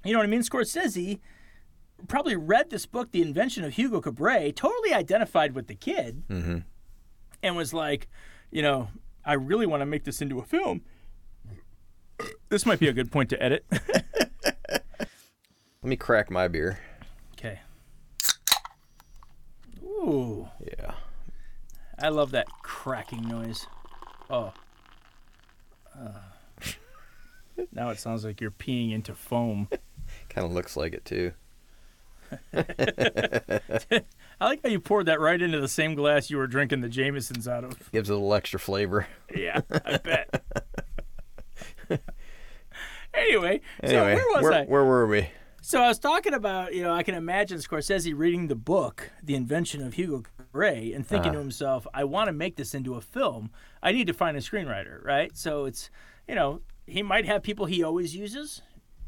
you 0.04 0.12
know 0.12 0.20
what 0.20 0.24
i 0.26 0.30
mean? 0.30 0.42
Scorsese 0.42 1.18
probably 2.06 2.36
read 2.36 2.70
this 2.70 2.86
book 2.86 3.10
the 3.10 3.20
invention 3.20 3.64
of 3.64 3.74
hugo 3.74 4.00
cabret 4.00 4.54
totally 4.54 4.94
identified 4.94 5.52
with 5.54 5.66
the 5.66 5.74
kid 5.74 6.22
and 7.42 7.56
was 7.56 7.74
like 7.74 8.06
you 8.52 8.62
know 8.62 8.88
i 9.24 9.32
really 9.32 9.66
want 9.66 9.80
to 9.80 9.86
make 9.86 10.04
this 10.04 10.22
into 10.22 10.38
a 10.38 10.44
film 10.44 10.80
this 12.48 12.64
might 12.66 12.78
be 12.78 12.88
a 12.88 12.92
good 12.92 13.10
point 13.12 13.30
to 13.30 13.42
edit. 13.42 13.64
Let 14.70 15.10
me 15.82 15.96
crack 15.96 16.30
my 16.30 16.48
beer. 16.48 16.78
okay. 17.34 17.60
Ooh, 19.84 20.48
Yeah. 20.78 20.92
I 22.00 22.10
love 22.10 22.30
that 22.30 22.46
cracking 22.62 23.26
noise. 23.26 23.66
Oh. 24.30 24.52
Uh. 25.98 26.10
now 27.72 27.90
it 27.90 27.98
sounds 27.98 28.24
like 28.24 28.40
you're 28.40 28.52
peeing 28.52 28.92
into 28.92 29.14
foam. 29.14 29.68
Kind 30.28 30.46
of 30.46 30.52
looks 30.52 30.76
like 30.76 30.92
it 30.94 31.04
too. 31.04 31.32
I 32.54 33.60
like 34.40 34.62
how 34.62 34.68
you 34.68 34.78
poured 34.80 35.06
that 35.06 35.18
right 35.18 35.40
into 35.40 35.60
the 35.60 35.66
same 35.68 35.94
glass 35.94 36.30
you 36.30 36.36
were 36.36 36.46
drinking 36.46 36.82
the 36.82 36.88
Jamesons 36.88 37.48
out 37.48 37.64
of. 37.64 37.90
Gives 37.90 38.10
it 38.10 38.12
a 38.12 38.16
little 38.16 38.34
extra 38.34 38.60
flavor. 38.60 39.06
Yeah, 39.34 39.62
I 39.84 39.96
bet. 39.96 40.44
Anyway, 43.14 43.60
so 43.84 43.88
Anyway, 43.88 44.14
where 44.14 44.34
was 44.34 44.42
where, 44.42 44.52
I? 44.52 44.64
where 44.64 44.84
were 44.84 45.06
we? 45.06 45.28
So 45.60 45.82
I 45.82 45.88
was 45.88 45.98
talking 45.98 46.34
about, 46.34 46.74
you 46.74 46.82
know, 46.82 46.94
I 46.94 47.02
can 47.02 47.14
imagine 47.14 47.58
Scorsese 47.58 48.16
reading 48.16 48.48
the 48.48 48.54
book, 48.54 49.10
The 49.22 49.34
Invention 49.34 49.82
of 49.84 49.94
Hugo 49.94 50.22
Cabret, 50.22 50.94
and 50.94 51.06
thinking 51.06 51.30
uh-huh. 51.30 51.34
to 51.34 51.38
himself, 51.40 51.86
I 51.92 52.04
want 52.04 52.28
to 52.28 52.32
make 52.32 52.56
this 52.56 52.74
into 52.74 52.94
a 52.94 53.00
film. 53.00 53.50
I 53.82 53.92
need 53.92 54.06
to 54.06 54.14
find 54.14 54.36
a 54.36 54.40
screenwriter, 54.40 55.04
right? 55.04 55.36
So 55.36 55.66
it's, 55.66 55.90
you 56.26 56.34
know, 56.34 56.62
he 56.86 57.02
might 57.02 57.26
have 57.26 57.42
people 57.42 57.66
he 57.66 57.82
always 57.82 58.14
uses. 58.16 58.62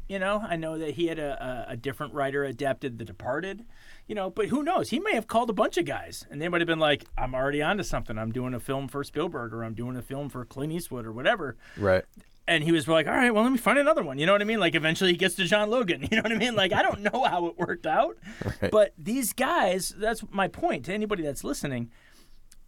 You 0.07 0.19
know, 0.19 0.43
I 0.47 0.57
know 0.57 0.77
that 0.77 0.95
he 0.95 1.07
had 1.07 1.19
a, 1.19 1.65
a, 1.69 1.71
a 1.71 1.77
different 1.77 2.13
writer 2.13 2.43
adapted 2.43 2.99
The 2.99 3.05
Departed, 3.05 3.65
you 4.07 4.13
know, 4.13 4.29
but 4.29 4.47
who 4.47 4.61
knows? 4.61 4.89
He 4.89 4.99
may 4.99 5.15
have 5.15 5.25
called 5.25 5.49
a 5.49 5.53
bunch 5.53 5.77
of 5.77 5.85
guys 5.85 6.25
and 6.29 6.41
they 6.41 6.49
might 6.49 6.59
have 6.59 6.67
been 6.67 6.79
like, 6.79 7.05
I'm 7.17 7.33
already 7.33 7.61
onto 7.61 7.83
something. 7.83 8.17
I'm 8.17 8.33
doing 8.33 8.53
a 8.53 8.59
film 8.59 8.89
for 8.89 9.05
Spielberg 9.05 9.53
or 9.53 9.63
I'm 9.63 9.73
doing 9.73 9.95
a 9.95 10.01
film 10.01 10.27
for 10.27 10.43
Clint 10.43 10.73
Eastwood 10.73 11.05
or 11.05 11.13
whatever 11.13 11.55
Right. 11.77 12.03
And 12.47 12.63
he 12.63 12.71
was 12.71 12.87
like, 12.87 13.07
"All 13.07 13.13
right, 13.13 13.33
well, 13.33 13.43
let 13.43 13.51
me 13.51 13.57
find 13.57 13.77
another 13.79 14.03
one." 14.03 14.17
You 14.19 14.25
know 14.25 14.31
what 14.33 14.41
I 14.41 14.45
mean? 14.45 14.59
Like 14.59 14.75
eventually 14.75 15.11
he 15.11 15.17
gets 15.17 15.35
to 15.35 15.45
John 15.45 15.69
Logan. 15.69 16.01
You 16.11 16.17
know 16.17 16.23
what 16.23 16.31
I 16.31 16.37
mean? 16.37 16.55
Like 16.55 16.73
I 16.73 16.81
don't 16.81 17.01
know 17.01 17.23
how 17.23 17.45
it 17.47 17.57
worked 17.57 17.85
out, 17.85 18.17
Right. 18.61 18.71
but 18.71 18.93
these 18.97 19.33
guys. 19.33 19.93
That's 19.97 20.23
my 20.31 20.47
point 20.47 20.85
to 20.85 20.93
anybody 20.93 21.23
that's 21.23 21.43
listening. 21.43 21.91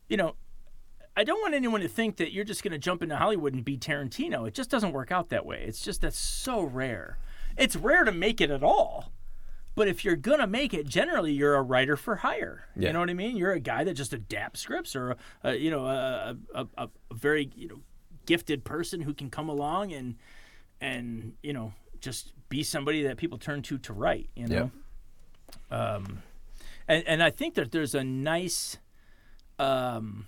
You 0.07 0.17
know, 0.17 0.35
I 1.15 1.23
don't 1.23 1.41
want 1.41 1.53
anyone 1.53 1.81
to 1.81 1.87
think 1.87 2.17
that 2.17 2.31
you're 2.33 2.43
just 2.43 2.63
going 2.63 2.71
to 2.73 2.77
jump 2.77 3.01
into 3.01 3.15
Hollywood 3.15 3.53
and 3.53 3.63
be 3.65 3.77
Tarantino. 3.77 4.47
It 4.47 4.53
just 4.53 4.69
doesn't 4.69 4.91
work 4.91 5.11
out 5.11 5.29
that 5.29 5.45
way. 5.45 5.63
It's 5.67 5.81
just 5.81 6.01
that's 6.01 6.19
so 6.19 6.61
rare. 6.63 7.17
It's 7.57 7.75
rare 7.75 8.03
to 8.03 8.11
make 8.11 8.41
it 8.41 8.51
at 8.51 8.63
all. 8.63 9.11
But 9.75 9.87
if 9.87 10.05
you're 10.05 10.15
gonna 10.15 10.45
make 10.45 10.71
it, 10.71 10.87
generally 10.87 11.31
you're 11.33 11.55
a 11.55 11.61
writer 11.63 11.97
for 11.97 12.17
hire. 12.17 12.67
Yeah. 12.75 12.87
You 12.89 12.93
know 12.93 12.99
what 12.99 13.09
I 13.09 13.15
mean? 13.15 13.35
You're 13.37 13.53
a 13.53 13.59
guy 13.59 13.83
that 13.83 13.95
just 13.95 14.13
adapts 14.13 14.59
scripts, 14.59 14.95
or 14.95 15.15
uh, 15.43 15.49
you 15.49 15.71
know, 15.71 15.85
a, 15.87 16.37
a, 16.53 16.67
a, 16.77 16.89
a 17.09 17.13
very 17.15 17.49
you 17.55 17.67
know 17.69 17.79
gifted 18.25 18.63
person 18.63 19.01
who 19.01 19.13
can 19.13 19.29
come 19.29 19.49
along 19.49 19.91
and 19.93 20.15
and 20.81 21.33
you 21.41 21.53
know 21.53 21.73
just 21.99 22.33
be 22.49 22.63
somebody 22.63 23.03
that 23.03 23.17
people 23.17 23.37
turn 23.37 23.61
to 23.63 23.77
to 23.79 23.93
write. 23.93 24.29
You 24.35 24.47
know, 24.47 24.71
um, 25.71 26.21
and 26.87 27.03
and 27.07 27.23
I 27.23 27.29
think 27.29 27.55
that 27.55 27.71
there's 27.71 27.95
a 27.95 28.03
nice, 28.03 28.77
um, 29.57 30.27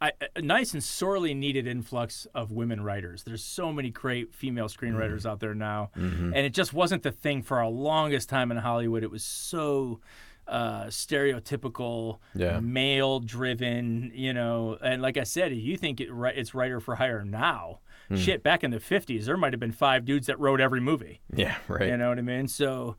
I, 0.00 0.12
a 0.34 0.42
nice 0.42 0.72
and 0.74 0.82
sorely 0.82 1.32
needed 1.34 1.66
influx 1.66 2.26
of 2.34 2.50
women 2.50 2.82
writers. 2.82 3.22
There's 3.22 3.44
so 3.44 3.72
many 3.72 3.90
great 3.90 4.34
female 4.34 4.66
screenwriters 4.66 5.24
out 5.24 5.40
there 5.40 5.54
now, 5.54 5.90
and 6.34 6.36
it 6.36 6.52
just 6.54 6.72
wasn't 6.72 7.02
the 7.04 7.12
thing 7.12 7.42
for 7.42 7.60
a 7.60 7.68
longest 7.68 8.28
time 8.28 8.50
in 8.50 8.58
Hollywood. 8.58 9.02
It 9.04 9.10
was 9.10 9.24
so. 9.24 10.00
Uh, 10.48 10.86
stereotypical, 10.86 12.18
Yeah. 12.34 12.58
male-driven, 12.60 14.10
you 14.14 14.32
know, 14.32 14.76
and 14.82 15.00
like 15.00 15.16
I 15.16 15.22
said, 15.22 15.54
you 15.54 15.76
think 15.76 16.00
it, 16.00 16.08
it's 16.34 16.54
writer 16.54 16.80
for 16.80 16.96
hire 16.96 17.24
now. 17.24 17.78
Shit, 18.14 18.42
back 18.42 18.62
in 18.62 18.70
the 18.72 18.78
'50s, 18.78 19.24
there 19.24 19.38
might 19.38 19.54
have 19.54 19.60
been 19.60 19.72
five 19.72 20.04
dudes 20.04 20.26
that 20.26 20.38
wrote 20.38 20.60
every 20.60 20.80
movie. 20.82 21.22
Yeah. 21.34 21.56
Right. 21.66 21.88
You 21.88 21.96
know 21.96 22.10
what 22.10 22.18
I 22.18 22.22
mean? 22.22 22.46
So, 22.46 22.96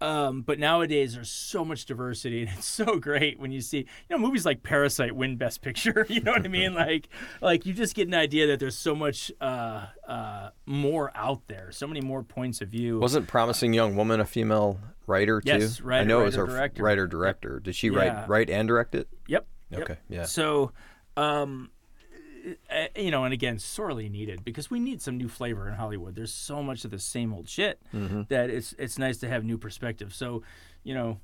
um, 0.00 0.42
but 0.42 0.58
nowadays 0.58 1.14
there's 1.14 1.30
so 1.30 1.64
much 1.64 1.84
diversity, 1.86 2.42
and 2.42 2.50
it's 2.56 2.66
so 2.66 2.98
great 2.98 3.38
when 3.38 3.52
you 3.52 3.60
see, 3.60 3.78
you 3.78 3.86
know, 4.10 4.18
movies 4.18 4.44
like 4.44 4.62
Parasite 4.62 5.14
win 5.14 5.36
Best 5.36 5.62
Picture. 5.62 6.06
You 6.16 6.20
know 6.20 6.32
what 6.32 6.44
I 6.44 6.48
mean? 6.48 6.74
Like, 6.86 7.08
like 7.40 7.66
you 7.66 7.72
just 7.72 7.94
get 7.94 8.06
an 8.08 8.14
idea 8.14 8.46
that 8.48 8.60
there's 8.60 8.76
so 8.76 8.94
much 8.94 9.32
uh, 9.40 9.86
uh, 10.06 10.50
more 10.66 11.10
out 11.14 11.46
there, 11.48 11.70
so 11.72 11.86
many 11.86 12.00
more 12.00 12.22
points 12.22 12.60
of 12.60 12.68
view. 12.68 12.98
Wasn't 12.98 13.26
Promising 13.26 13.72
Young 13.72 13.96
Woman 13.96 14.20
a 14.20 14.24
female 14.24 14.78
writer 15.06 15.40
too? 15.40 15.48
Yes, 15.48 15.80
I 15.80 15.84
writer, 15.84 16.08
know 16.08 16.20
it 16.22 16.24
was 16.26 16.36
writer, 16.36 16.50
her 16.50 16.56
director. 16.58 16.82
writer 16.82 17.06
director. 17.06 17.60
Did 17.60 17.74
she 17.74 17.88
Yeah. 17.88 17.98
write 17.98 18.28
write 18.28 18.50
and 18.50 18.68
direct 18.68 18.94
it? 18.94 19.08
Yep. 19.28 19.46
yep. 19.70 19.80
Okay. 19.82 19.96
Yeah. 20.08 20.24
So, 20.24 20.72
um, 21.16 21.70
you 22.96 23.10
know, 23.10 23.24
and 23.24 23.32
again, 23.32 23.58
sorely 23.58 24.08
needed 24.08 24.44
because 24.44 24.70
we 24.70 24.78
need 24.78 25.02
some 25.02 25.16
new 25.16 25.28
flavor 25.28 25.68
in 25.68 25.74
Hollywood. 25.74 26.14
There's 26.14 26.32
so 26.32 26.62
much 26.62 26.84
of 26.84 26.90
the 26.90 26.98
same 26.98 27.32
old 27.32 27.48
shit 27.48 27.80
that 28.28 28.50
it's 28.50 28.74
it's 28.78 28.98
nice 28.98 29.18
to 29.18 29.28
have 29.28 29.44
new 29.44 29.58
perspective. 29.58 30.14
So, 30.14 30.42
you 30.84 30.94
know, 30.94 31.20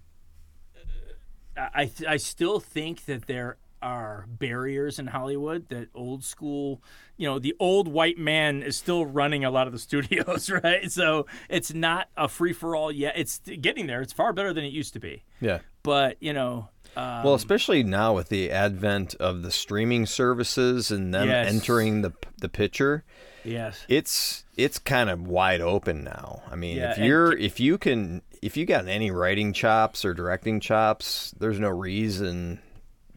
uh, 1.57 1.69
I 1.75 1.91
I 2.09 2.17
still 2.17 2.61
think 2.61 3.05
that 3.07 3.27
there 3.27 3.57
are 3.83 4.27
barriers 4.29 4.99
in 4.99 5.09
Hollywood 5.09 5.69
that 5.69 5.89
old 5.95 6.23
school, 6.23 6.81
you 7.17 7.29
know, 7.29 7.39
the 7.41 7.55
old 7.59 7.89
white 7.89 8.17
man 8.17 8.63
is 8.63 8.77
still 8.77 9.05
running 9.05 9.45
a 9.45 9.51
lot 9.51 9.67
of 9.67 9.73
the 9.73 9.79
studios, 9.91 10.49
right? 10.51 10.91
So 10.91 11.27
it's 11.49 11.75
not 11.75 12.09
a 12.17 12.29
free 12.29 12.53
for 12.53 12.77
all 12.77 12.93
yet. 12.93 13.15
It's 13.17 13.41
getting 13.41 13.87
there. 13.87 14.01
It's 14.01 14.13
far 14.13 14.33
better 14.33 14.53
than 14.53 14.65
it 14.65 14.73
used 14.73 14.93
to 14.95 15.01
be. 15.01 15.25
Yeah. 15.41 15.59
But 15.83 16.17
you 16.21 16.33
know, 16.33 16.69
um, 16.97 17.25
Well, 17.25 17.35
especially 17.35 17.83
now 17.83 18.15
with 18.15 18.29
the 18.29 18.51
advent 18.51 19.15
of 19.17 19.43
the 19.43 19.51
streaming 19.51 20.07
services 20.07 20.91
and 20.91 21.13
them 21.15 21.29
Yes. 21.29 21.53
entering 21.53 22.03
the 22.03 22.13
the 22.39 22.49
picture, 22.49 23.05
yes. 23.45 23.85
it's 23.89 24.45
it's 24.57 24.79
kind 24.79 25.09
of 25.11 25.27
wide 25.27 25.61
open 25.61 26.05
now. 26.05 26.43
I 26.51 26.57
mean, 26.57 26.77
Yeah, 26.77 26.93
if 26.93 26.99
you're 26.99 27.37
if 27.37 27.61
you 27.61 27.79
can 27.79 28.23
if 28.43 28.57
you 28.57 28.67
got 28.67 28.89
any 28.89 29.11
writing 29.11 29.53
chops 29.53 30.05
or 30.05 30.13
directing 30.15 30.61
chops, 30.61 31.33
there's 31.39 31.61
no 31.61 31.69
reason 31.71 32.61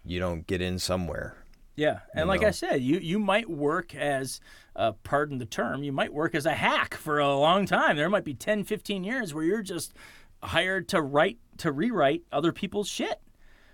you 0.06 0.20
don't 0.20 0.46
get 0.46 0.62
in 0.62 0.78
somewhere. 0.80 1.36
Yeah, 1.76 2.00
and 2.14 2.30
like 2.30 2.42
know? 2.42 2.48
I 2.48 2.52
said, 2.52 2.82
you 2.82 3.00
you 3.00 3.20
might 3.20 3.50
work 3.50 3.94
as, 3.96 4.40
uh, 4.78 4.94
pardon 5.04 5.40
the 5.40 5.46
term, 5.46 5.84
you 5.84 5.92
might 5.92 6.14
work 6.14 6.34
as 6.34 6.46
a 6.46 6.54
hack 6.54 6.94
for 6.94 7.20
a 7.20 7.36
long 7.36 7.66
time. 7.66 7.98
There 7.98 8.10
might 8.10 8.24
be 8.24 8.34
10, 8.34 8.64
15 8.64 9.04
years 9.04 9.34
where 9.34 9.44
you're 9.44 9.62
just 9.62 9.94
hired 10.42 10.88
to 10.90 11.02
write 11.02 11.40
to 11.58 11.72
rewrite 11.74 12.22
other 12.32 12.54
people's 12.54 12.88
shit. 12.88 13.20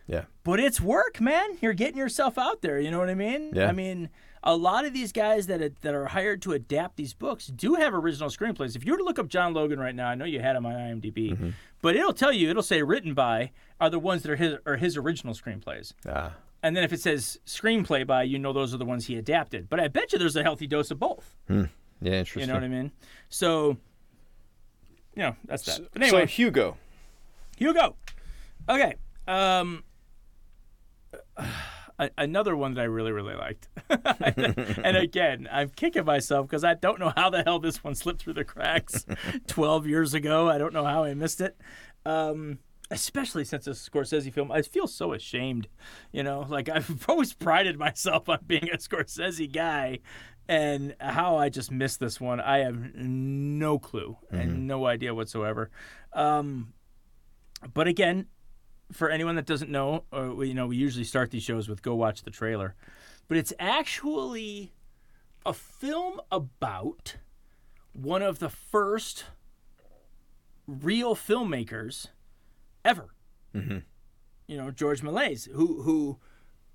Yeah. 0.07 0.23
but 0.43 0.59
it's 0.59 0.81
work, 0.81 1.21
man. 1.21 1.57
You're 1.61 1.73
getting 1.73 1.97
yourself 1.97 2.37
out 2.37 2.61
there. 2.61 2.79
You 2.79 2.91
know 2.91 2.99
what 2.99 3.09
I 3.09 3.15
mean? 3.15 3.51
Yeah. 3.53 3.67
I 3.67 3.71
mean, 3.71 4.09
a 4.43 4.55
lot 4.55 4.85
of 4.85 4.93
these 4.93 5.11
guys 5.11 5.47
that 5.47 5.81
that 5.81 5.93
are 5.93 6.05
hired 6.07 6.41
to 6.43 6.53
adapt 6.53 6.97
these 6.97 7.13
books 7.13 7.47
do 7.47 7.75
have 7.75 7.93
original 7.93 8.29
screenplays. 8.29 8.75
If 8.75 8.85
you 8.85 8.91
were 8.93 8.97
to 8.97 9.03
look 9.03 9.19
up 9.19 9.27
John 9.27 9.53
Logan 9.53 9.79
right 9.79 9.95
now, 9.95 10.07
I 10.09 10.15
know 10.15 10.25
you 10.25 10.39
had 10.41 10.55
him 10.55 10.65
on 10.65 10.73
IMDb, 10.73 11.31
Mm-hmm. 11.31 11.49
but 11.81 11.95
it'll 11.95 12.13
tell 12.13 12.33
you, 12.33 12.49
it'll 12.49 12.63
say 12.63 12.81
written 12.81 13.13
by 13.13 13.51
are 13.79 13.89
the 13.89 13.99
ones 13.99 14.23
that 14.23 14.31
are 14.31 14.35
his 14.35 14.55
are 14.65 14.77
his 14.77 14.97
original 14.97 15.33
screenplays. 15.33 15.93
Ah. 16.09 16.33
And 16.63 16.75
then 16.75 16.83
if 16.83 16.91
it 16.93 17.01
says 17.01 17.39
screenplay 17.45 18.05
by, 18.05 18.23
you 18.23 18.37
know 18.37 18.53
those 18.53 18.73
are 18.73 18.77
the 18.77 18.85
ones 18.85 19.05
he 19.07 19.15
adapted. 19.17 19.67
But 19.69 19.79
I 19.79 19.87
bet 19.87 20.11
you 20.13 20.19
there's 20.19 20.35
a 20.35 20.43
healthy 20.43 20.67
dose 20.67 20.91
of 20.91 20.99
both. 20.99 21.35
Yeah, 21.49 21.65
interesting. 22.01 22.41
You 22.41 22.47
know 22.47 22.53
what 22.53 22.63
I 22.63 22.67
mean? 22.67 22.91
So, 23.29 23.77
you 25.15 25.23
know, 25.23 25.35
that's 25.45 25.63
that. 25.65 25.81
But 25.93 26.01
So 26.01 26.07
anyway, 26.07 26.27
Hugo. 26.27 26.77
Hugo. 27.57 27.95
Okay. 28.69 28.95
Um, 29.27 29.83
another 32.17 32.55
one 32.55 32.73
that 32.73 32.81
I 32.81 32.85
really, 32.85 33.11
really 33.11 33.35
liked. 33.35 33.69
and 33.89 34.97
again, 34.97 35.47
I'm 35.51 35.69
kicking 35.69 36.05
myself 36.05 36.47
because 36.47 36.63
I 36.63 36.73
don't 36.73 36.99
know 36.99 37.13
how 37.15 37.29
the 37.29 37.43
hell 37.43 37.59
this 37.59 37.83
one 37.83 37.95
slipped 37.95 38.21
through 38.21 38.33
the 38.33 38.43
cracks 38.43 39.05
12 39.47 39.87
years 39.87 40.13
ago. 40.13 40.49
I 40.49 40.57
don't 40.57 40.73
know 40.73 40.85
how 40.85 41.03
I 41.03 41.13
missed 41.13 41.41
it. 41.41 41.57
Um, 42.05 42.59
especially 42.89 43.45
since 43.45 43.67
it's 43.67 43.87
a 43.87 43.91
Scorsese 43.91 44.33
film. 44.33 44.51
I 44.51 44.61
feel 44.61 44.87
so 44.87 45.13
ashamed. 45.13 45.67
You 46.11 46.23
know, 46.23 46.45
like 46.49 46.69
I've 46.69 47.05
always 47.09 47.33
prided 47.33 47.77
myself 47.77 48.29
on 48.29 48.39
being 48.47 48.69
a 48.71 48.77
Scorsese 48.77 49.51
guy. 49.51 49.99
And 50.49 50.95
how 50.99 51.37
I 51.37 51.47
just 51.47 51.71
missed 51.71 52.01
this 52.01 52.19
one, 52.19 52.41
I 52.41 52.57
have 52.59 52.75
no 52.95 53.79
clue 53.79 54.17
and 54.31 54.67
no 54.67 54.85
idea 54.85 55.15
whatsoever. 55.15 55.69
Um, 56.11 56.73
but 57.73 57.87
again, 57.87 58.25
for 58.91 59.09
anyone 59.09 59.35
that 59.35 59.45
doesn't 59.45 59.71
know, 59.71 60.03
uh, 60.11 60.29
we, 60.35 60.49
you 60.49 60.53
know, 60.53 60.67
we 60.67 60.77
usually 60.77 61.03
start 61.03 61.31
these 61.31 61.43
shows 61.43 61.67
with 61.67 61.81
"Go 61.81 61.95
watch 61.95 62.23
the 62.23 62.31
trailer," 62.31 62.75
but 63.27 63.37
it's 63.37 63.53
actually 63.59 64.73
a 65.45 65.53
film 65.53 66.21
about 66.31 67.17
one 67.93 68.21
of 68.21 68.39
the 68.39 68.49
first 68.49 69.25
real 70.67 71.15
filmmakers 71.15 72.07
ever. 72.85 73.09
You 74.47 74.57
know, 74.57 74.71
George 74.71 75.01
Méliès, 75.01 75.49
who 75.51 75.81
who 75.83 76.19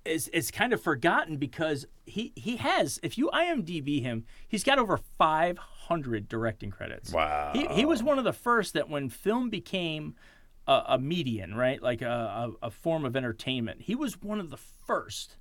is 0.05 0.27
is 0.29 0.51
kind 0.51 0.73
of 0.73 0.81
forgotten 0.81 1.37
because 1.37 1.85
he 2.05 2.33
he 2.35 2.57
has, 2.57 2.99
if 3.03 3.17
you 3.17 3.29
IMDb 3.33 4.01
him, 4.01 4.25
he's 4.47 4.63
got 4.63 4.79
over 4.79 4.97
500 5.17 6.27
directing 6.27 6.71
credits. 6.71 7.11
Wow. 7.11 7.51
He, 7.53 7.67
he 7.67 7.85
was 7.85 8.01
one 8.01 8.17
of 8.17 8.23
the 8.23 8.33
first 8.33 8.73
that 8.73 8.89
when 8.89 9.09
film 9.09 9.49
became 9.49 10.15
a, 10.67 10.83
a 10.89 10.99
median, 10.99 11.55
right, 11.55 11.81
like 11.81 12.01
a, 12.01 12.51
a, 12.61 12.67
a 12.67 12.71
form 12.71 13.05
of 13.05 13.15
entertainment, 13.15 13.81
he 13.81 13.95
was 13.95 14.21
one 14.21 14.39
of 14.39 14.49
the 14.49 14.57
first 14.57 15.37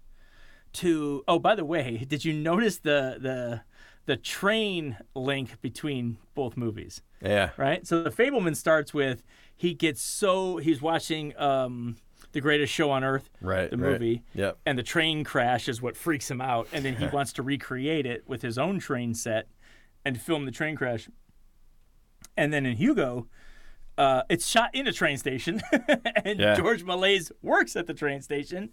to. 0.74 1.24
Oh, 1.28 1.38
by 1.38 1.54
the 1.54 1.64
way, 1.64 2.04
did 2.08 2.24
you 2.24 2.32
notice 2.32 2.78
the 2.78 3.18
the 3.20 3.62
the 4.06 4.16
train 4.16 4.96
link 5.14 5.60
between 5.60 6.18
both 6.34 6.56
movies? 6.56 7.02
Yeah. 7.20 7.50
Right. 7.56 7.86
So 7.86 8.02
the 8.02 8.10
Fabelman 8.10 8.54
starts 8.56 8.94
with 8.94 9.22
he 9.56 9.74
gets 9.74 10.00
so 10.02 10.58
he's 10.58 10.80
watching 10.82 11.36
um, 11.38 11.96
the 12.32 12.40
Greatest 12.40 12.72
Show 12.72 12.90
on 12.90 13.02
Earth, 13.02 13.30
Right, 13.40 13.70
the 13.70 13.76
right. 13.78 13.92
movie, 13.92 14.22
Yep. 14.34 14.58
and 14.66 14.78
the 14.78 14.82
train 14.82 15.24
crash 15.24 15.68
is 15.68 15.80
what 15.80 15.96
freaks 15.96 16.30
him 16.30 16.40
out, 16.42 16.68
and 16.72 16.84
then 16.84 16.96
he 16.96 17.06
wants 17.12 17.32
to 17.34 17.42
recreate 17.42 18.04
it 18.06 18.24
with 18.28 18.42
his 18.42 18.58
own 18.58 18.78
train 18.78 19.14
set 19.14 19.48
and 20.04 20.20
film 20.20 20.44
the 20.44 20.52
train 20.52 20.76
crash. 20.76 21.08
And 22.36 22.52
then 22.52 22.66
in 22.66 22.76
Hugo, 22.76 23.28
uh, 23.98 24.22
it's 24.28 24.46
shot 24.46 24.74
in 24.74 24.86
a 24.86 24.92
train 24.92 25.16
station, 25.18 25.62
and 26.24 26.38
Yeah. 26.38 26.54
George 26.56 26.84
Méliès 26.84 27.32
works 27.42 27.76
at 27.76 27.86
the 27.86 27.94
train 27.94 28.20
station, 28.22 28.70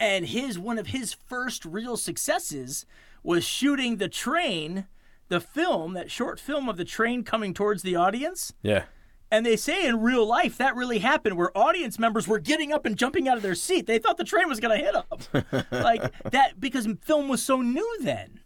and 0.00 0.26
his 0.26 0.58
one 0.58 0.78
of 0.78 0.88
his 0.88 1.14
first 1.14 1.64
real 1.64 1.96
successes 1.96 2.84
was 3.22 3.44
shooting 3.44 3.96
the 3.96 4.08
train, 4.08 4.86
the 5.28 5.40
film, 5.40 5.94
that 5.94 6.10
short 6.10 6.38
film 6.40 6.68
of 6.68 6.76
the 6.76 6.84
train 6.84 7.22
coming 7.24 7.54
towards 7.54 7.82
the 7.82 7.96
audience. 7.96 8.52
Yeah. 8.62 8.84
And 9.30 9.44
they 9.44 9.56
say 9.56 9.86
in 9.86 10.00
real 10.00 10.24
life 10.26 10.56
that 10.58 10.76
really 10.76 10.98
happened 11.00 11.36
where 11.36 11.56
audience 11.56 11.98
members 11.98 12.28
were 12.28 12.38
getting 12.38 12.72
up 12.72 12.84
and 12.86 12.96
jumping 12.96 13.26
out 13.28 13.36
of 13.36 13.42
their 13.42 13.54
seat. 13.56 13.86
They 13.86 13.98
thought 13.98 14.16
the 14.16 14.22
train 14.24 14.48
was 14.48 14.60
going 14.60 14.78
to 14.78 14.84
hit 14.84 15.42
them. 15.42 15.64
like 15.72 16.02
that 16.30 16.60
because 16.60 16.86
film 17.02 17.28
was 17.28 17.42
so 17.42 17.60
new 17.60 17.98
then. 18.00 18.40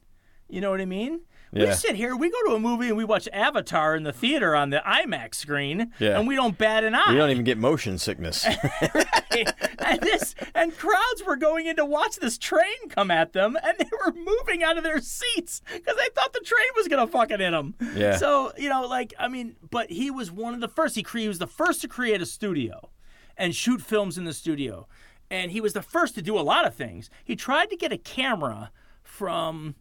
You 0.49 0.61
know 0.63 0.71
what 0.71 0.81
I 0.81 0.87
mean? 0.87 1.21
We 1.53 1.73
sit 1.73 1.97
here, 1.97 2.15
we 2.17 2.31
go 2.31 2.37
to 2.49 2.55
a 2.55 2.59
movie 2.61 2.89
and 2.89 2.97
we 2.97 3.05
watch 3.05 3.29
Avatar 3.33 3.97
in 3.97 4.03
the 4.03 4.13
theater 4.13 4.55
on 4.55 4.71
the 4.71 4.83
IMAX 4.87 5.37
screen 5.37 5.93
Yeah. 5.99 6.19
and 6.19 6.29
we 6.29 6.35
don't 6.37 6.57
bat 6.59 6.85
an 6.85 6.95
eye. 6.95 7.07
We 7.11 7.17
don't 7.17 7.31
even 7.31 7.45
get 7.45 7.57
motion 7.59 7.99
sickness. 7.99 8.45
and 9.79 10.01
this 10.01 10.35
and 10.55 10.77
crowds 10.77 11.23
were 11.27 11.37
going 11.37 11.67
in 11.67 11.77
to 11.77 11.85
watch 11.85 12.17
this 12.17 12.39
train 12.39 12.89
come 12.91 13.11
at 13.11 13.33
them 13.33 13.57
and 13.63 13.77
they 13.79 13.89
were 14.05 14.13
moving 14.13 14.63
out 14.63 14.77
of 14.79 14.85
their 14.85 15.01
seats 15.01 15.63
because 15.73 15.97
they 15.97 16.09
thought 16.15 16.33
the 16.33 16.41
train 16.41 16.67
was 16.77 16.89
gonna 16.89 17.07
fucking 17.07 17.39
hit 17.41 17.51
them 17.53 17.75
Yeah. 17.95 18.17
so 18.17 18.53
you 18.57 18.69
know 18.69 18.87
like 18.87 19.15
i 19.19 19.29
mean 19.29 19.57
but 19.71 19.91
he 19.91 20.11
was 20.11 20.31
one 20.31 20.55
of 20.55 20.61
the 20.61 20.69
first 20.69 20.95
he, 20.97 21.03
cre- 21.03 21.19
he 21.19 21.29
was 21.29 21.39
the 21.39 21.47
first 21.47 21.81
to 21.83 21.89
create 21.89 22.21
a 22.21 22.27
studio 22.27 22.91
and 23.37 23.55
shoot 23.55 23.81
films 23.81 24.19
in 24.19 24.25
the 24.25 24.33
studio 24.33 24.87
and 25.31 25.51
he 25.53 25.61
was 25.61 25.73
the 25.73 25.83
first 25.83 26.15
to 26.17 26.23
do 26.23 26.39
a 26.39 26.41
lot 26.43 26.67
of 26.67 26.75
things 26.75 27.11
he 27.25 27.37
tried 27.37 27.71
to 27.71 27.77
get 27.77 27.93
a 27.93 27.99
camera 27.99 28.71
from 29.03 29.75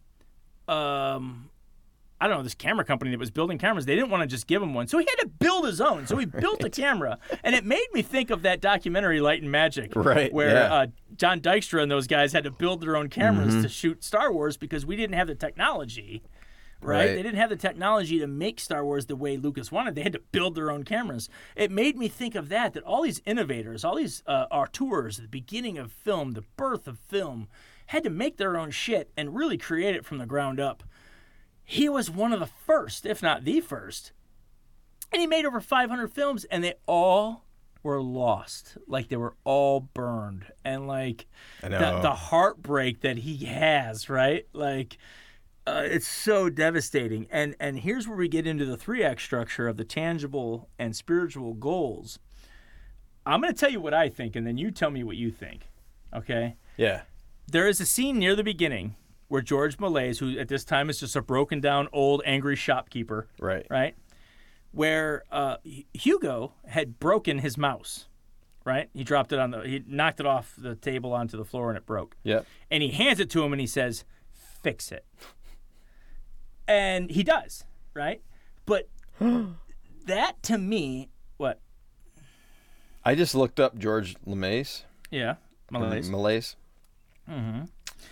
um 0.68 1.50
I 2.20 2.26
don't 2.26 2.38
know, 2.38 2.42
this 2.42 2.54
camera 2.54 2.84
company 2.84 3.12
that 3.12 3.18
was 3.20 3.30
building 3.30 3.58
cameras, 3.58 3.86
they 3.86 3.94
didn't 3.94 4.10
want 4.10 4.22
to 4.22 4.26
just 4.26 4.46
give 4.46 4.60
him 4.60 4.74
one. 4.74 4.88
So 4.88 4.98
he 4.98 5.06
had 5.08 5.22
to 5.22 5.28
build 5.28 5.64
his 5.64 5.80
own. 5.80 6.06
So 6.06 6.16
he 6.16 6.26
built 6.40 6.64
a 6.64 6.70
camera. 6.70 7.18
And 7.44 7.54
it 7.54 7.64
made 7.64 7.86
me 7.92 8.02
think 8.02 8.30
of 8.30 8.42
that 8.42 8.60
documentary, 8.60 9.20
Light 9.20 9.42
and 9.42 9.52
Magic. 9.52 9.92
Right, 9.94 10.32
Where 10.32 10.54
yeah. 10.54 10.74
uh, 10.74 10.86
John 11.16 11.40
Dykstra 11.40 11.82
and 11.82 11.90
those 11.90 12.06
guys 12.06 12.32
had 12.32 12.44
to 12.44 12.50
build 12.50 12.80
their 12.80 12.96
own 12.96 13.08
cameras 13.08 13.62
to 13.62 13.68
shoot 13.68 14.02
Star 14.02 14.32
Wars 14.32 14.56
because 14.56 14.84
we 14.84 14.96
didn't 14.96 15.14
have 15.14 15.28
the 15.28 15.34
technology. 15.34 16.22
Right? 16.80 16.98
Right. 16.98 17.06
They 17.08 17.22
didn't 17.22 17.38
have 17.38 17.50
the 17.50 17.56
technology 17.56 18.20
to 18.20 18.28
make 18.28 18.60
Star 18.60 18.84
Wars 18.84 19.06
the 19.06 19.16
way 19.16 19.36
Lucas 19.36 19.72
wanted. 19.72 19.96
They 19.96 20.02
had 20.02 20.12
to 20.12 20.20
build 20.30 20.54
their 20.54 20.70
own 20.70 20.84
cameras. 20.84 21.28
It 21.56 21.72
made 21.72 21.96
me 21.96 22.06
think 22.06 22.36
of 22.36 22.48
that, 22.50 22.72
that 22.74 22.84
all 22.84 23.02
these 23.02 23.20
innovators, 23.26 23.84
all 23.84 23.96
these 23.96 24.22
uh, 24.26 24.46
auteurs, 24.50 25.16
the 25.16 25.26
beginning 25.26 25.76
of 25.76 25.90
film, 25.90 26.32
the 26.32 26.44
birth 26.56 26.86
of 26.86 26.98
film, 26.98 27.48
had 27.86 28.04
to 28.04 28.10
make 28.10 28.36
their 28.36 28.56
own 28.56 28.70
shit 28.70 29.10
and 29.16 29.34
really 29.34 29.58
create 29.58 29.96
it 29.96 30.04
from 30.04 30.18
the 30.18 30.26
ground 30.26 30.60
up 30.60 30.84
he 31.70 31.86
was 31.86 32.10
one 32.10 32.32
of 32.32 32.40
the 32.40 32.46
first, 32.46 33.04
if 33.04 33.22
not 33.22 33.44
the 33.44 33.60
first. 33.60 34.12
And 35.12 35.20
he 35.20 35.26
made 35.26 35.44
over 35.44 35.60
500 35.60 36.08
films, 36.10 36.44
and 36.44 36.64
they 36.64 36.74
all 36.86 37.44
were 37.82 38.00
lost. 38.00 38.78
Like 38.86 39.08
they 39.08 39.16
were 39.16 39.36
all 39.44 39.80
burned. 39.80 40.46
And 40.64 40.88
like 40.88 41.26
the, 41.60 42.00
the 42.00 42.14
heartbreak 42.14 43.02
that 43.02 43.18
he 43.18 43.44
has, 43.44 44.08
right? 44.08 44.46
Like 44.54 44.96
uh, 45.66 45.82
it's 45.84 46.08
so 46.08 46.48
devastating. 46.48 47.26
And 47.30 47.54
and 47.60 47.80
here's 47.80 48.08
where 48.08 48.16
we 48.16 48.28
get 48.28 48.46
into 48.46 48.64
the 48.64 48.78
three 48.78 49.04
act 49.04 49.20
structure 49.20 49.68
of 49.68 49.76
the 49.76 49.84
tangible 49.84 50.70
and 50.78 50.96
spiritual 50.96 51.52
goals. 51.52 52.18
I'm 53.26 53.42
going 53.42 53.52
to 53.52 53.60
tell 53.60 53.70
you 53.70 53.80
what 53.80 53.92
I 53.92 54.08
think, 54.08 54.36
and 54.36 54.46
then 54.46 54.56
you 54.56 54.70
tell 54.70 54.90
me 54.90 55.04
what 55.04 55.16
you 55.16 55.30
think. 55.30 55.68
Okay 56.14 56.56
yeah. 56.78 57.02
there 57.46 57.68
is 57.68 57.78
a 57.80 57.84
scene 57.84 58.18
near 58.18 58.34
the 58.34 58.44
beginning 58.44 58.96
where 59.28 59.42
George 59.42 59.76
Méliès, 59.78 60.18
who 60.18 60.38
at 60.38 60.48
this 60.48 60.64
time 60.64 60.88
is 60.90 61.00
just 61.00 61.14
a 61.16 61.22
broken 61.22 61.60
down 61.60 61.88
old 61.92 62.22
angry 62.26 62.56
shopkeeper, 62.56 63.28
Right. 63.38 63.66
right, 63.70 63.94
where 64.72 65.22
uh, 65.30 65.56
Hugo 65.92 66.52
had 66.66 66.98
broken 66.98 67.38
his 67.38 67.56
mouse, 67.58 68.06
right? 68.64 68.88
He 68.94 69.04
dropped 69.04 69.32
it 69.32 69.38
on 69.38 69.50
the, 69.50 69.60
he 69.62 69.82
knocked 69.86 70.20
it 70.20 70.26
off 70.26 70.54
the 70.58 70.74
table 70.76 71.12
onto 71.12 71.36
the 71.36 71.44
floor 71.44 71.68
and 71.68 71.76
it 71.78 71.84
broke, 71.86 72.16
Yep. 72.24 72.46
and 72.70 72.82
he 72.82 72.90
hands 72.90 73.20
it 73.20 73.30
to 73.30 73.42
him 73.44 73.52
and 73.52 73.60
he 73.60 73.66
says, 73.66 74.04
"Fix 74.62 74.90
it," 74.92 75.04
and 76.66 77.10
he 77.10 77.22
does, 77.22 77.64
right? 77.94 78.22
But 78.66 78.88
that 80.06 80.42
to 80.44 80.58
me, 80.58 81.10
what? 81.36 81.60
I 83.04 83.14
just 83.14 83.34
looked 83.34 83.58
up 83.60 83.78
George 83.78 84.16
LeMace. 84.26 84.82
Yeah, 85.10 85.36
Méliès. 85.72 86.10
Malaise. 86.10 86.56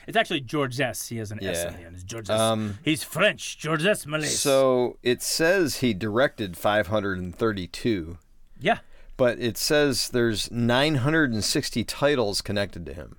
It's 0.07 0.17
actually 0.17 0.41
George 0.41 0.79
S. 0.81 1.09
He 1.09 1.17
has 1.19 1.31
an 1.33 1.43
S 1.43 1.59
Yeah. 1.63 1.69
on 1.69 1.75
the 1.81 1.87
end. 1.87 1.95
It's 1.95 2.05
George 2.05 2.29
S. 2.31 2.39
Um, 2.41 2.79
He's 2.85 3.03
French. 3.03 3.59
George 3.59 3.85
S. 3.85 4.07
So 4.31 4.99
it 5.03 5.23
says 5.23 5.77
he 5.77 5.95
directed 5.95 6.57
532, 6.57 8.19
yeah, 8.61 8.79
but 9.17 9.39
it 9.39 9.57
says 9.59 10.09
there's 10.11 10.51
960 10.51 11.85
titles 11.85 12.41
connected 12.43 12.85
to 12.87 12.95
him. 12.95 13.17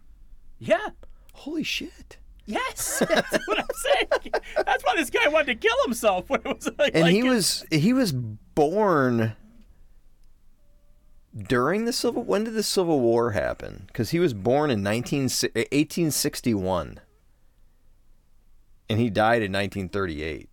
yeah. 0.60 0.90
Holy 1.34 1.64
shit. 1.64 2.18
Yes, 2.48 3.04
that's 3.08 3.48
what 3.48 3.60
I'm 3.60 3.66
saying. 3.76 4.32
That's 4.66 4.84
why 4.84 4.96
this 4.96 5.12
guy 5.12 5.28
wanted 5.28 5.48
to 5.62 5.68
kill 5.68 5.76
himself 5.84 6.28
when 6.30 6.40
it 6.44 6.48
was 6.48 6.68
like. 6.80 6.94
And 6.96 7.04
like 7.04 7.14
he 7.14 7.22
was 7.22 7.64
he 7.72 7.94
was 7.94 8.12
born 8.12 9.34
during 11.48 11.86
the 11.86 11.94
civil 11.94 12.24
when 12.24 12.44
did 12.44 12.54
the 12.54 12.64
civil 12.64 13.00
war 13.00 13.32
happen 13.32 13.90
cuz 13.94 14.10
he 14.12 14.20
was 14.20 14.34
born 14.34 14.72
in 14.72 14.82
19 14.82 15.24
1861 15.24 17.00
and 18.90 19.00
he 19.00 19.10
died 19.10 19.42
in 19.42 19.52
1938 19.52 20.50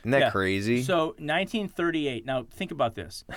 isn't 0.00 0.10
that 0.10 0.20
Yeah. 0.20 0.30
crazy 0.30 0.82
So 0.82 1.14
1938. 1.18 2.24
Now 2.26 2.46
think 2.50 2.70
about 2.70 2.94
this. 2.94 3.24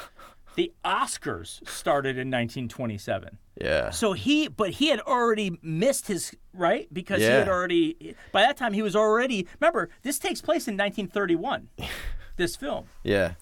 The 0.55 0.71
Oscars 0.85 1.67
started 1.67 2.11
in 2.11 2.31
1927. 2.31 3.39
Yeah. 3.61 3.89
So 3.89 4.13
he, 4.13 4.47
but 4.47 4.69
he 4.69 4.87
had 4.87 5.01
already 5.01 5.59
missed 5.61 6.07
his 6.07 6.33
right 6.53 6.87
because 6.93 7.19
he 7.19 7.25
had 7.25 7.49
already. 7.49 8.15
By 8.31 8.43
that 8.43 8.55
time, 8.55 8.71
he 8.71 8.81
was 8.81 8.95
already. 8.95 9.47
Remember, 9.59 9.89
this 10.03 10.17
takes 10.17 10.39
place 10.39 10.65
in 10.69 10.77
1931. 10.77 11.67
this 12.37 12.55
film. 12.55 12.85
Yeah. 13.03 13.33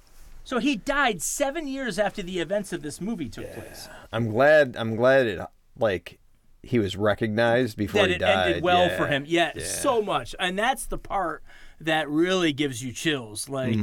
So 0.43 0.59
he 0.59 0.75
died 0.75 1.21
seven 1.21 1.67
years 1.67 1.97
after 1.97 2.21
the 2.21 2.39
events 2.39 2.73
of 2.73 2.81
this 2.81 2.99
movie 2.99 3.29
took 3.29 3.51
place. 3.53 3.87
I'm 4.11 4.29
glad. 4.29 4.75
I'm 4.77 4.95
glad 4.95 5.25
it 5.27 5.39
like 5.79 6.19
he 6.61 6.79
was 6.79 6.95
recognized 6.95 7.77
before 7.77 8.01
That 8.01 8.09
he 8.09 8.15
it 8.15 8.19
died. 8.19 8.47
ended 8.47 8.63
well 8.63 8.87
Yeah. 8.87 8.97
for 8.97 9.07
him. 9.07 9.23
Yeah, 9.27 9.51
so 9.59 10.01
much, 10.01 10.33
and 10.39 10.57
that's 10.57 10.85
the 10.85 10.97
part 10.97 11.43
that 11.81 12.09
really 12.09 12.53
gives 12.53 12.83
you 12.83 12.91
chills. 12.93 13.49
Like, 13.49 13.75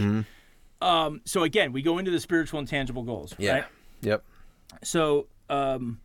um, 0.81 1.21
so 1.25 1.43
again, 1.43 1.73
we 1.73 1.83
go 1.83 1.99
into 1.99 2.11
the 2.11 2.21
spiritual 2.21 2.59
and 2.59 2.69
tangible 2.69 3.03
goals. 3.03 3.33
Mm-hmm. 3.33 3.43
Yeah. 3.43 3.53
Right? 3.55 3.65
Yep. 4.03 4.25
So, 4.83 5.27
um, 5.51 6.01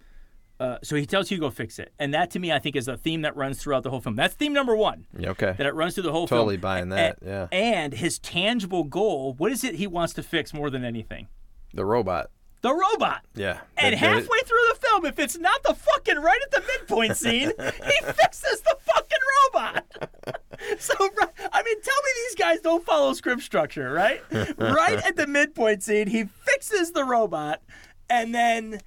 uh, 0.59 0.77
so 0.83 0.95
he 0.95 1.05
tells 1.05 1.29
Hugo 1.29 1.49
fix 1.49 1.79
it, 1.79 1.93
and 1.99 2.13
that 2.13 2.31
to 2.31 2.39
me, 2.39 2.51
I 2.51 2.59
think, 2.59 2.75
is 2.75 2.87
a 2.87 2.95
theme 2.97 3.21
that 3.23 3.35
runs 3.35 3.61
throughout 3.61 3.83
the 3.83 3.89
whole 3.89 3.99
film. 4.01 4.15
That's 4.15 4.33
theme 4.35 4.53
number 4.53 4.75
one. 4.75 5.05
Okay. 5.19 5.53
That 5.57 5.67
it 5.67 5.73
runs 5.75 5.95
through 5.95 6.03
the 6.03 6.11
whole 6.11 6.27
film. 6.27 6.39
Totally 6.39 6.57
buying 6.57 6.89
that, 6.89 7.17
A- 7.21 7.25
yeah. 7.25 7.47
And 7.51 7.93
his 7.93 8.19
tangible 8.19 8.83
goal, 8.83 9.33
what 9.33 9.51
is 9.51 9.63
it 9.63 9.75
he 9.75 9.87
wants 9.87 10.13
to 10.13 10.23
fix 10.23 10.53
more 10.53 10.69
than 10.69 10.85
anything? 10.85 11.27
The 11.73 11.85
robot. 11.85 12.31
The 12.61 12.73
robot. 12.73 13.21
Yeah. 13.35 13.59
And 13.77 13.93
halfway 13.93 14.39
through 14.39 14.63
the 14.69 14.79
film, 14.81 15.05
if 15.05 15.19
it's 15.19 15.37
not 15.37 15.61
the 15.63 15.75
fucking 15.75 16.17
right 16.17 16.39
at 16.45 16.51
the 16.51 16.63
midpoint 16.67 17.15
scene, 17.15 17.51
he 17.59 18.01
fixes 18.05 18.61
the 18.61 18.75
fucking 18.79 19.17
robot. 19.53 19.85
So, 20.79 20.93
I 20.97 21.63
mean, 21.63 21.81
tell 21.81 22.01
me 22.01 22.09
these 22.27 22.35
guys 22.35 22.59
don't 22.61 22.83
follow 22.83 23.13
script 23.13 23.43
structure, 23.43 23.91
right? 23.91 24.21
right 24.57 25.05
at 25.05 25.15
the 25.15 25.27
midpoint 25.27 25.83
scene, 25.83 26.07
he 26.07 26.23
fixes 26.23 26.91
the 26.91 27.03
robot, 27.03 27.61
and 28.09 28.33
then 28.33 28.79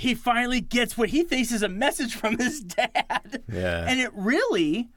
he 0.00 0.14
finally 0.14 0.62
gets 0.62 0.96
what 0.96 1.10
he 1.10 1.22
thinks 1.22 1.52
is 1.52 1.62
a 1.62 1.68
message 1.68 2.14
from 2.14 2.38
his 2.38 2.60
dad. 2.60 3.42
Yeah. 3.52 3.84
And 3.86 4.00
it 4.00 4.10
really, 4.14 4.88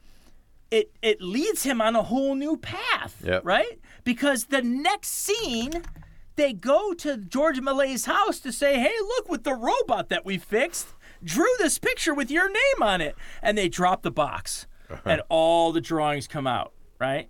it 0.70 0.90
it 1.02 1.20
leads 1.20 1.62
him 1.62 1.82
on 1.82 1.94
a 1.94 2.02
whole 2.02 2.34
new 2.34 2.56
path, 2.56 3.22
Yep. 3.22 3.42
right? 3.44 3.78
Because 4.02 4.46
the 4.46 4.62
next 4.62 5.08
scene, 5.10 5.82
they 6.36 6.54
go 6.54 6.94
to 6.94 7.18
George 7.18 7.60
Malay's 7.60 8.06
house 8.06 8.40
to 8.40 8.50
say, 8.50 8.78
"Hey, 8.78 8.94
look, 8.98 9.28
with 9.28 9.44
the 9.44 9.52
robot 9.52 10.08
that 10.08 10.24
we 10.24 10.38
fixed, 10.38 10.88
drew 11.22 11.52
this 11.58 11.78
picture 11.78 12.14
with 12.14 12.30
your 12.30 12.48
name 12.48 12.80
on 12.82 13.02
it," 13.02 13.14
and 13.42 13.58
they 13.58 13.68
drop 13.68 14.02
the 14.02 14.10
box, 14.10 14.66
and 15.04 15.20
all 15.28 15.70
the 15.70 15.82
drawings 15.82 16.26
come 16.26 16.46
out, 16.46 16.72
right? 16.98 17.28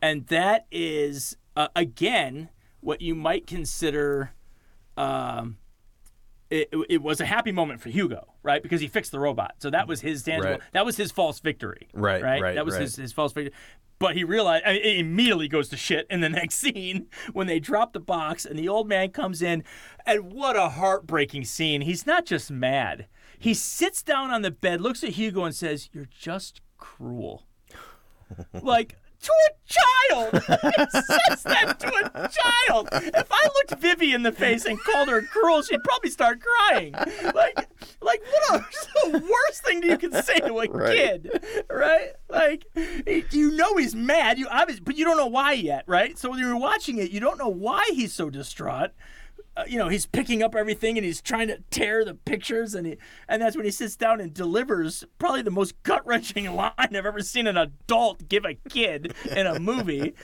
And 0.00 0.26
that 0.28 0.66
is 0.70 1.36
uh, 1.56 1.68
again 1.74 2.50
what 2.80 3.00
you 3.02 3.16
might 3.16 3.48
consider. 3.48 4.30
Um, 4.96 5.58
it, 6.50 6.68
it 6.88 7.02
was 7.02 7.20
a 7.20 7.26
happy 7.26 7.52
moment 7.52 7.80
for 7.80 7.88
Hugo, 7.88 8.34
right? 8.42 8.62
Because 8.62 8.80
he 8.80 8.88
fixed 8.88 9.12
the 9.12 9.18
robot. 9.18 9.54
So 9.58 9.70
that 9.70 9.88
was 9.88 10.00
his 10.00 10.22
tangible. 10.22 10.52
Right. 10.52 10.60
That 10.72 10.84
was 10.84 10.96
his 10.96 11.10
false 11.10 11.40
victory. 11.40 11.88
Right, 11.92 12.22
Right. 12.22 12.40
right, 12.40 12.54
that 12.54 12.64
was 12.64 12.74
right. 12.74 12.82
his, 12.82 12.96
his 12.96 13.12
false 13.12 13.32
victory. 13.32 13.52
But 13.98 14.14
he 14.14 14.24
realized 14.24 14.64
I 14.66 14.74
mean, 14.74 14.82
it 14.82 14.98
immediately 14.98 15.48
goes 15.48 15.68
to 15.70 15.76
shit 15.76 16.06
in 16.10 16.20
the 16.20 16.28
next 16.40 16.56
scene 16.56 17.06
when 17.32 17.46
they 17.46 17.58
drop 17.58 17.92
the 17.92 18.00
box 18.00 18.44
and 18.44 18.58
the 18.58 18.68
old 18.68 18.88
man 18.88 19.10
comes 19.10 19.42
in. 19.42 19.64
And 20.04 20.32
what 20.32 20.56
a 20.56 20.68
heartbreaking 20.68 21.44
scene. 21.44 21.80
He's 21.80 22.06
not 22.06 22.26
just 22.26 22.50
mad. 22.50 23.06
He 23.38 23.52
sits 23.54 24.02
down 24.02 24.30
on 24.30 24.42
the 24.42 24.50
bed, 24.50 24.80
looks 24.80 25.02
at 25.04 25.10
Hugo, 25.10 25.44
and 25.44 25.54
says, 25.54 25.88
You're 25.92 26.08
just 26.16 26.60
cruel. 26.78 27.46
like, 28.62 28.96
to 29.26 29.32
a 29.32 30.14
child. 30.14 30.42
He 30.42 30.84
says 31.00 31.42
that 31.44 31.76
to 31.80 31.88
a 31.88 32.28
child. 32.28 32.88
If 32.92 33.26
I 33.30 33.44
looked 33.44 33.80
Vivi 33.80 34.12
in 34.12 34.22
the 34.22 34.32
face 34.32 34.64
and 34.64 34.78
called 34.80 35.08
her 35.08 35.22
cruel, 35.22 35.62
she'd 35.62 35.82
probably 35.84 36.10
start 36.10 36.40
crying. 36.40 36.92
Like, 37.34 37.68
like 38.00 38.22
what 38.48 38.60
a 38.60 39.10
the 39.10 39.18
worst 39.18 39.64
thing 39.64 39.82
you 39.82 39.98
can 39.98 40.12
say 40.22 40.38
to 40.40 40.58
a 40.60 40.66
Right. 40.70 40.96
kid, 40.96 41.44
right? 41.70 42.10
Like, 42.28 42.64
you 43.32 43.50
know 43.52 43.76
he's 43.76 43.94
mad. 43.94 44.38
You 44.38 44.48
obviously, 44.50 44.82
but 44.84 44.96
you 44.96 45.04
don't 45.04 45.16
know 45.16 45.26
why 45.26 45.52
yet, 45.52 45.84
right? 45.86 46.18
So 46.18 46.30
when 46.30 46.38
you're 46.38 46.56
watching 46.56 46.98
it, 46.98 47.10
you 47.10 47.20
don't 47.20 47.38
know 47.38 47.48
why 47.48 47.84
he's 47.92 48.12
so 48.12 48.30
distraught. 48.30 48.90
Uh, 49.56 49.64
you 49.66 49.78
know, 49.78 49.88
he's 49.88 50.04
picking 50.04 50.42
up 50.42 50.54
everything 50.54 50.98
and 50.98 51.04
he's 51.04 51.22
trying 51.22 51.48
to 51.48 51.58
tear 51.70 52.04
the 52.04 52.14
pictures, 52.14 52.74
and 52.74 52.86
he, 52.86 52.96
and 53.26 53.40
that's 53.40 53.56
when 53.56 53.64
he 53.64 53.70
sits 53.70 53.96
down 53.96 54.20
and 54.20 54.34
delivers 54.34 55.04
probably 55.18 55.40
the 55.40 55.50
most 55.50 55.82
gut 55.82 56.06
wrenching 56.06 56.52
line 56.54 56.72
I've 56.76 56.94
ever 56.94 57.20
seen 57.22 57.46
an 57.46 57.56
adult 57.56 58.28
give 58.28 58.44
a 58.44 58.54
kid 58.68 59.14
in 59.30 59.46
a 59.46 59.58
movie. 59.58 60.14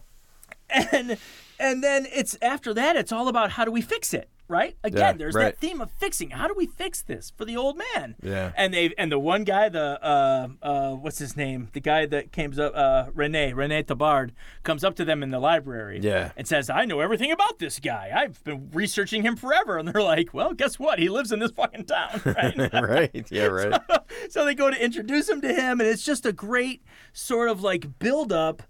and 0.70 1.16
and 1.58 1.84
then 1.84 2.06
it's 2.12 2.36
after 2.42 2.74
that, 2.74 2.96
it's 2.96 3.12
all 3.12 3.28
about 3.28 3.52
how 3.52 3.64
do 3.64 3.70
we 3.70 3.80
fix 3.80 4.12
it, 4.12 4.28
right? 4.48 4.76
Again, 4.84 5.00
Yeah, 5.00 5.12
there's 5.14 5.34
right. 5.34 5.44
that 5.44 5.58
theme 5.58 5.80
of 5.80 5.90
fixing. 5.92 6.30
How 6.30 6.46
do 6.48 6.54
we 6.56 6.66
fix 6.66 7.02
this 7.02 7.32
for 7.36 7.44
the 7.44 7.56
old 7.56 7.78
man? 7.78 8.14
Yeah. 8.22 8.52
And 8.56 8.74
they 8.74 8.92
and 8.98 9.10
the 9.10 9.18
one 9.18 9.44
guy, 9.44 9.68
the 9.68 9.98
uh, 10.04 10.48
uh, 10.62 10.90
what's 10.92 11.18
his 11.18 11.36
name? 11.36 11.68
The 11.72 11.80
guy 11.80 12.06
that 12.06 12.32
comes 12.32 12.58
up, 12.58 12.72
uh, 12.74 13.06
Rene 13.14 13.52
Rene 13.54 13.82
Tabard, 13.84 14.32
comes 14.62 14.84
up 14.84 14.94
to 14.96 15.04
them 15.04 15.22
in 15.22 15.30
the 15.30 15.38
library. 15.40 16.00
Yeah. 16.02 16.32
And 16.36 16.46
says, 16.46 16.68
"I 16.70 16.84
know 16.84 17.00
everything 17.00 17.32
about 17.32 17.58
this 17.58 17.80
guy. 17.80 18.12
I've 18.14 18.42
been 18.44 18.70
researching 18.72 19.22
him 19.22 19.36
forever." 19.36 19.78
And 19.78 19.88
they're 19.88 20.02
like, 20.02 20.34
"Well, 20.34 20.52
guess 20.54 20.78
what? 20.78 20.98
He 20.98 21.08
lives 21.08 21.32
in 21.32 21.38
this 21.38 21.50
fucking 21.52 21.84
town, 21.86 22.20
right?" 22.24 22.72
right. 22.72 23.26
Yeah. 23.30 23.44
Right. 23.54 23.80
so 24.30 24.44
they 24.44 24.54
go 24.54 24.70
to 24.70 24.84
introduce 24.84 25.28
him 25.28 25.40
to 25.42 25.52
him, 25.54 25.80
and 25.80 25.88
it's 25.88 26.04
just 26.04 26.26
a 26.26 26.32
great 26.32 26.82
sort 27.12 27.48
of 27.48 27.62
like 27.62 27.98
build 27.98 28.32
up 28.32 28.62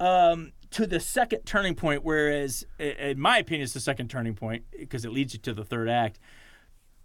um, 0.00 0.52
to 0.72 0.86
the 0.86 1.00
second 1.00 1.40
turning 1.44 1.74
point. 1.74 2.04
Whereas, 2.04 2.64
in 2.78 3.18
my 3.20 3.38
opinion, 3.38 3.64
it's 3.64 3.72
the 3.74 3.80
second 3.80 4.08
turning 4.10 4.34
point 4.34 4.64
because 4.78 5.04
it 5.04 5.10
leads 5.12 5.32
you 5.34 5.40
to 5.40 5.52
the 5.54 5.64
third 5.64 5.88
act. 5.88 6.18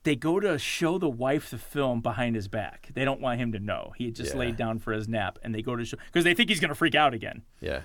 They 0.03 0.15
go 0.17 0.39
to 0.41 0.59
show 0.59 0.97
the 0.97 1.09
wife 1.09 1.49
the 1.49 1.57
film 1.57 2.01
behind 2.01 2.35
his 2.35 2.49
back. 2.49 2.89
They 2.93 3.05
don't 3.05 3.21
want 3.21 3.39
him 3.39 3.53
to 3.53 3.59
know. 3.59 3.93
He 3.97 4.05
had 4.05 4.15
just 4.15 4.33
Yeah. 4.33 4.39
laid 4.39 4.57
down 4.57 4.79
for 4.79 4.91
his 4.91 5.07
nap, 5.07 5.39
and 5.43 5.55
they 5.55 5.61
go 5.61 5.75
to 5.77 5.85
show 5.85 5.97
because 6.07 6.25
they 6.25 6.33
think 6.33 6.49
he's 6.49 6.59
going 6.59 6.69
to 6.69 6.75
freak 6.75 6.93
out 6.95 7.13
again 7.13 7.43
Yeah. 7.61 7.83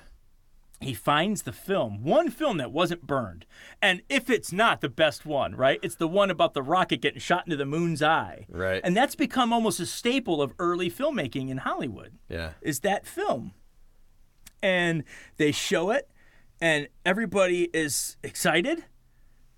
he 0.80 0.94
finds 0.94 1.42
the 1.42 1.52
film, 1.52 2.02
one 2.02 2.28
film 2.30 2.56
that 2.58 2.72
wasn't 2.72 3.06
burned. 3.06 3.46
And 3.80 4.02
if 4.08 4.28
it's 4.30 4.52
not 4.52 4.80
the 4.80 4.88
best 4.88 5.24
one, 5.26 5.54
right? 5.54 5.78
It's 5.82 5.94
the 5.94 6.08
one 6.08 6.28
about 6.30 6.54
the 6.54 6.62
rocket 6.62 7.00
getting 7.02 7.20
shot 7.20 7.44
into 7.46 7.56
the 7.56 7.64
moon's 7.66 8.02
eye. 8.02 8.46
Right. 8.48 8.80
And 8.82 8.96
that's 8.96 9.14
become 9.14 9.52
almost 9.52 9.78
a 9.78 9.86
staple 9.86 10.42
of 10.42 10.52
early 10.58 10.90
filmmaking 10.90 11.50
in 11.50 11.58
Hollywood. 11.58 12.18
Yeah. 12.28 12.50
Is 12.60 12.80
that 12.80 13.06
film. 13.06 13.52
And 14.62 15.04
they 15.36 15.52
show 15.52 15.90
it 15.90 16.08
and 16.60 16.88
everybody 17.06 17.64
is 17.72 18.16
excited 18.22 18.84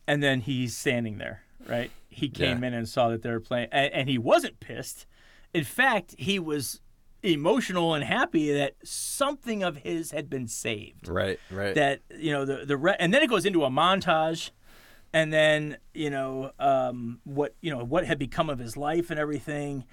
and 0.07 0.23
then 0.23 0.41
he's 0.41 0.77
standing 0.77 1.19
there, 1.19 1.43
right? 1.67 1.91
He 2.09 2.29
came 2.29 2.63
Yeah. 2.63 2.69
in 2.69 2.75
and 2.75 2.89
saw 2.89 3.09
that 3.09 3.23
they 3.23 3.31
were 3.31 3.41
playing 3.41 3.69
and, 3.73 3.93
and 3.93 4.09
he 4.09 4.19
wasn't 4.19 4.61
pissed. 4.61 5.07
In 5.55 5.65
fact, 5.65 6.15
he 6.19 6.39
was 6.39 6.81
emotional 7.23 7.95
and 7.95 8.03
happy 8.05 8.53
that 8.53 8.75
something 8.83 9.63
of 9.63 9.79
his 9.79 10.11
had 10.11 10.29
been 10.31 10.47
saved 10.49 11.07
Right. 11.09 11.39
Right. 11.51 11.75
that 11.75 12.01
you 12.19 12.33
know 12.33 12.45
the 12.47 12.65
the 12.65 12.77
re- 12.79 12.97
and 12.99 13.13
then 13.13 13.23
it 13.23 13.29
goes 13.29 13.45
into 13.45 13.63
a 13.65 13.69
montage 13.69 14.51
and 15.13 15.31
then 15.31 15.77
you 15.93 16.09
know 16.09 16.53
um, 16.59 17.21
what 17.25 17.55
you 17.61 17.71
know 17.71 17.85
what 17.85 18.07
had 18.07 18.19
become 18.19 18.49
of 18.49 18.59
his 18.59 18.75
life 18.75 19.11
and 19.11 19.21
everything 19.21 19.85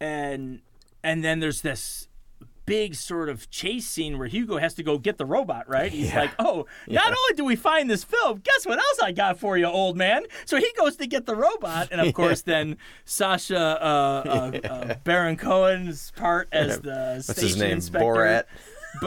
and 0.00 0.60
and 1.02 1.24
then 1.24 1.40
there's 1.40 1.62
this 1.62 2.06
big 2.64 2.94
sort 2.94 3.28
of 3.28 3.50
chase 3.50 3.86
scene 3.86 4.18
where 4.18 4.28
Hugo 4.28 4.56
has 4.58 4.74
to 4.74 4.82
go 4.82 4.96
get 4.98 5.18
the 5.18 5.26
robot 5.26 5.68
right? 5.68 5.90
He's 5.90 6.08
Yeah. 6.12 6.20
like 6.20 6.30
oh 6.38 6.66
not 6.88 7.06
only 7.06 7.36
do 7.36 7.44
we 7.44 7.56
find 7.56 7.90
this 7.90 8.04
film 8.04 8.40
guess 8.44 8.64
what 8.66 8.78
else 8.78 8.98
I 9.02 9.12
got 9.12 9.38
for 9.38 9.58
you 9.58 9.66
old 9.66 9.96
man? 9.96 10.22
So 10.44 10.56
he 10.56 10.70
goes 10.78 10.96
to 10.96 11.06
get 11.06 11.26
the 11.26 11.34
robot 11.34 11.88
and 11.90 12.00
of 12.00 12.12
course 12.20 12.42
then 12.42 12.76
Sacha 13.04 13.56
uh, 13.58 14.22
uh, 14.64 14.66
uh, 14.68 14.94
Baron 15.04 15.36
Cohen's 15.36 16.12
part 16.12 16.48
as 16.52 16.80
the 16.80 17.14
What's 17.16 17.26
station 17.32 17.48
his 17.48 17.56
name? 17.58 17.70
inspector. 17.72 18.04
Borat. 18.06 18.44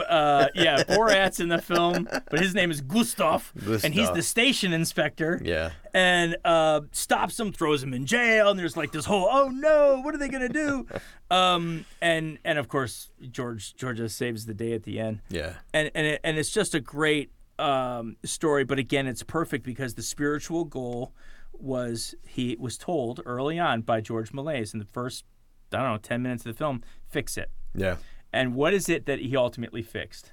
Uh, 0.08 0.48
yeah, 0.54 0.82
Borat's 0.84 1.40
in 1.40 1.48
the 1.48 1.60
film, 1.60 2.08
but 2.30 2.40
his 2.40 2.54
name 2.54 2.70
is 2.70 2.80
Gustav, 2.80 3.52
and 3.84 3.94
he's 3.94 4.10
the 4.12 4.22
station 4.22 4.72
inspector. 4.72 5.40
Yeah. 5.44 5.70
And 5.94 6.36
uh, 6.44 6.82
stops 6.92 7.38
him, 7.38 7.52
throws 7.52 7.82
him 7.82 7.94
in 7.94 8.04
jail, 8.06 8.50
and 8.50 8.58
there's 8.58 8.76
like 8.76 8.92
this 8.92 9.04
whole, 9.04 9.28
oh 9.30 9.48
no, 9.48 10.00
what 10.02 10.14
are 10.14 10.18
they 10.18 10.28
gonna 10.28 10.48
do? 10.48 10.86
um, 11.30 11.84
and 12.02 12.38
and 12.44 12.58
of 12.58 12.68
course 12.68 13.10
George 13.30 13.74
Georgia 13.76 14.08
saves 14.08 14.46
the 14.46 14.54
day 14.54 14.72
at 14.72 14.82
the 14.82 14.98
end, 14.98 15.20
Yeah. 15.28 15.54
and 15.72 15.90
and 15.94 16.06
it, 16.06 16.20
and 16.24 16.36
it's 16.36 16.50
just 16.50 16.74
a 16.74 16.80
great 16.80 17.30
um, 17.58 18.16
story. 18.24 18.64
But 18.64 18.78
again, 18.78 19.06
it's 19.06 19.22
perfect 19.22 19.64
because 19.64 19.94
the 19.94 20.02
spiritual 20.02 20.64
goal 20.64 21.12
was 21.52 22.14
he 22.26 22.56
was 22.58 22.76
told 22.76 23.20
early 23.24 23.58
on 23.58 23.80
by 23.82 24.00
George 24.00 24.32
Méliès 24.32 24.74
in 24.74 24.78
the 24.78 24.84
first 24.84 25.24
I 25.72 25.78
don't 25.78 25.92
know 25.92 25.98
ten 25.98 26.22
minutes 26.22 26.44
of 26.44 26.52
the 26.52 26.58
film, 26.58 26.82
fix 27.08 27.36
it. 27.38 27.50
Yeah. 27.74 27.96
And 28.36 28.54
what 28.54 28.74
is 28.74 28.88
it 28.88 29.06
that 29.06 29.18
he 29.20 29.36
ultimately 29.36 29.82
fixed? 29.82 30.32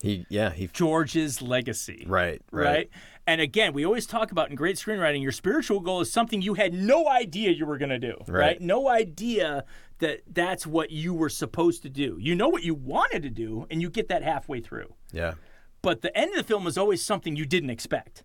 He. 0.00 0.24
Yeah. 0.30 0.50
He. 0.50 0.68
George's 0.68 1.42
legacy. 1.42 2.04
Right. 2.06 2.40
Right. 2.50 2.64
Right. 2.64 2.90
And 3.26 3.40
again, 3.40 3.72
we 3.72 3.84
always 3.84 4.06
talk 4.06 4.32
about 4.32 4.50
in 4.50 4.56
great 4.56 4.76
screenwriting, 4.76 5.22
your 5.22 5.32
spiritual 5.32 5.80
goal 5.80 6.00
is 6.00 6.12
something 6.12 6.40
you 6.42 6.54
had 6.54 6.72
no 6.72 7.08
idea 7.08 7.50
you 7.50 7.66
were 7.66 7.78
going 7.78 7.90
to 7.90 7.98
do. 7.98 8.14
Right. 8.26 8.40
Right. 8.40 8.60
No 8.60 8.88
idea 8.88 9.64
that 9.98 10.20
that's 10.26 10.66
what 10.66 10.90
you 10.90 11.12
were 11.12 11.28
supposed 11.28 11.82
to 11.82 11.90
do. 11.90 12.16
You 12.20 12.34
know 12.34 12.48
what 12.48 12.62
you 12.62 12.74
wanted 12.74 13.22
to 13.24 13.30
do, 13.30 13.66
and 13.70 13.82
you 13.82 13.90
get 13.90 14.08
that 14.08 14.22
halfway 14.22 14.60
through. 14.60 14.94
Yeah. 15.12 15.34
But 15.82 16.02
the 16.02 16.16
end 16.16 16.30
of 16.30 16.36
the 16.36 16.44
film 16.44 16.66
is 16.66 16.78
always 16.78 17.04
something 17.04 17.36
you 17.36 17.46
didn't 17.46 17.70
expect. 17.70 18.24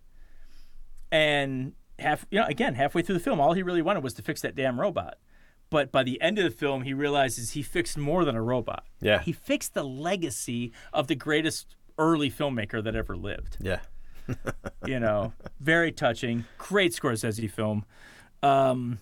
And 1.10 1.74
half 1.98 2.26
you 2.30 2.38
know 2.40 2.46
again 2.46 2.74
halfway 2.74 3.02
through 3.02 3.14
the 3.14 3.20
film, 3.20 3.40
all 3.40 3.52
he 3.52 3.62
really 3.62 3.82
wanted 3.82 4.02
was 4.02 4.14
to 4.14 4.22
fix 4.22 4.40
that 4.42 4.54
damn 4.54 4.80
robot. 4.80 5.18
But 5.70 5.90
by 5.90 6.02
the 6.04 6.20
end 6.20 6.38
of 6.38 6.44
the 6.44 6.50
film, 6.56 6.82
he 6.82 6.94
realizes 6.94 7.52
he 7.52 7.62
fixed 7.62 7.98
more 7.98 8.24
than 8.24 8.36
a 8.36 8.42
robot. 8.42 8.84
Yeah. 9.00 9.20
he 9.20 9.32
fixed 9.32 9.74
the 9.74 9.82
legacy 9.84 10.72
of 10.92 11.08
the 11.08 11.14
greatest 11.16 11.74
early 11.98 12.30
filmmaker 12.30 12.82
that 12.84 12.94
ever 12.94 13.16
lived. 13.16 13.56
Yeah. 13.60 13.80
You 14.86 15.00
know, 15.00 15.32
very 15.60 15.90
touching, 15.92 16.44
great 16.58 16.92
Scorsese 16.92 17.50
film. 17.50 17.84
Um, 18.42 18.98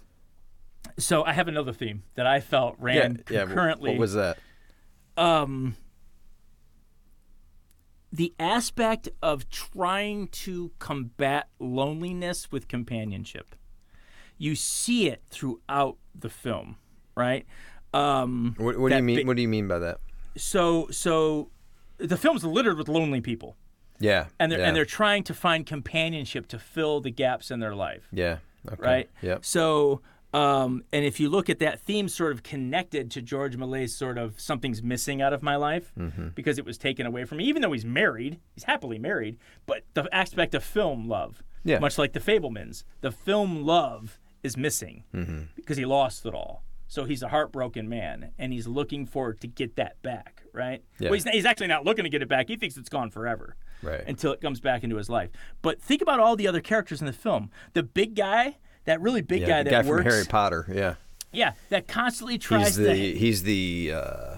so 0.99 1.25
I 1.25 1.33
have 1.35 1.49
another 1.49 1.73
theme 1.73 2.05
that 2.15 2.27
I 2.27 2.41
felt 2.41 2.77
ran 2.79 3.23
Yeah. 3.31 3.45
concurrently. 3.45 3.91
What 3.91 3.99
was 3.99 4.15
that? 4.15 4.39
um, 5.19 5.77
the 8.13 8.33
aspect 8.39 9.09
of 9.23 9.49
trying 9.51 10.29
to 10.29 10.73
combat 10.79 11.49
loneliness 11.59 12.51
with 12.53 12.69
companionship. 12.69 13.55
You 14.39 14.55
see 14.57 15.09
it 15.09 15.23
throughout 15.31 15.97
the 16.15 16.29
film, 16.29 16.77
right? 17.17 17.47
Um, 17.93 18.55
What, 18.59 18.79
what 18.79 18.91
do 18.91 18.97
you 18.97 19.03
mean? 19.03 19.17
bit- 19.17 19.27
what 19.27 19.37
do 19.37 19.43
you 19.43 19.49
mean 19.49 19.69
by 19.69 19.79
that? 19.79 19.99
so, 20.37 20.89
so 20.91 21.51
the 21.99 22.17
film's 22.17 22.45
littered 22.45 22.77
with 22.77 22.89
lonely 22.89 23.21
people, 23.21 23.57
Yeah. 24.01 24.27
and 24.41 24.51
they're 24.51 24.59
yeah. 24.59 24.67
and 24.67 24.77
they're 24.77 24.85
trying 24.85 25.23
to 25.25 25.35
find 25.35 25.65
companionship 25.65 26.49
to 26.49 26.59
fill 26.59 27.01
the 27.01 27.11
gaps 27.11 27.51
in 27.53 27.61
their 27.61 27.75
life. 27.75 28.09
Yeah. 28.13 28.39
Okay. 28.73 28.83
right? 28.83 29.11
Yep. 29.23 29.45
So, 29.45 30.01
um, 30.33 30.83
and 30.93 31.05
if 31.05 31.21
you 31.21 31.29
look 31.29 31.49
at 31.49 31.61
that 31.61 31.79
theme, 31.81 32.09
sort 32.09 32.33
of 32.33 32.43
connected 32.43 33.11
to 33.13 33.23
George 33.23 33.57
Malay's 33.57 33.95
sort 33.95 34.19
of 34.19 34.41
something's 34.41 34.83
missing 34.83 35.23
out 35.23 35.33
of 35.33 35.43
my 35.43 35.55
life 35.55 35.93
Mm-hmm. 35.97 36.29
because 36.35 36.59
it 36.59 36.65
was 36.65 36.77
taken 36.79 37.07
away 37.07 37.25
from 37.27 37.39
me, 37.39 37.45
even 37.45 37.63
though 37.63 37.71
he's 37.73 37.85
married, 37.85 38.41
he's 38.55 38.65
happily 38.65 38.99
married, 38.99 39.37
but 39.67 39.85
the 39.95 40.09
aspect 40.13 40.55
of 40.57 40.65
film 40.65 41.07
love, 41.07 41.45
Yeah. 41.63 41.79
much 41.79 41.97
like 41.99 42.13
the 42.15 42.21
Fabelmans, 42.21 42.83
the 43.03 43.13
film 43.13 43.63
love 43.65 44.19
is 44.45 44.57
missing 44.57 45.03
Mm-hmm. 45.13 45.41
because 45.57 45.77
he 45.77 45.85
lost 45.85 46.25
it 46.25 46.35
all. 46.35 46.63
So 46.87 47.05
he's 47.07 47.23
a 47.23 47.29
heartbroken 47.29 47.89
man, 47.89 48.31
and 48.39 48.53
he's 48.53 48.69
looking 48.69 49.07
forward 49.07 49.41
to 49.41 49.49
get 49.49 49.75
that 49.77 50.01
back, 50.03 50.43
right? 50.53 50.85
Yeah. 51.01 51.09
Well, 51.09 51.15
he's, 51.15 51.25
he's 51.25 51.47
actually 51.47 51.67
not 51.67 51.85
looking 51.85 52.05
to 52.05 52.11
get 52.11 52.23
it 52.23 52.29
back. 52.29 52.47
He 52.49 52.57
thinks 52.57 52.77
it's 52.77 52.91
gone 52.91 53.11
forever 53.11 53.57
Right. 53.83 54.05
until 54.07 54.33
it 54.33 54.41
comes 54.41 54.61
back 54.61 54.85
into 54.85 54.97
his 54.97 55.09
life. 55.11 55.31
But 55.63 55.81
think 55.81 56.03
about 56.03 56.21
all 56.21 56.37
the 56.37 56.47
other 56.47 56.61
characters 56.61 57.01
in 57.01 57.07
the 57.07 57.13
film. 57.13 57.51
The 57.73 57.83
big 57.83 58.15
guy, 58.15 58.59
that 58.85 59.01
really 59.01 59.23
big 59.23 59.41
yeah. 59.41 59.47
guy 59.49 59.63
the 59.65 59.71
that 59.71 59.85
guy 59.85 59.89
works, 59.89 60.03
from 60.05 60.13
Harry 60.13 60.25
Potter. 60.27 60.67
Yeah. 60.73 60.95
yeah, 61.33 61.53
that 61.71 61.89
constantly 61.89 62.39
tries 62.39 62.69
He's 62.69 62.77
the 62.77 62.85
to. 63.13 63.19
he's 63.19 63.43
the 63.43 63.93
uh, 63.95 64.37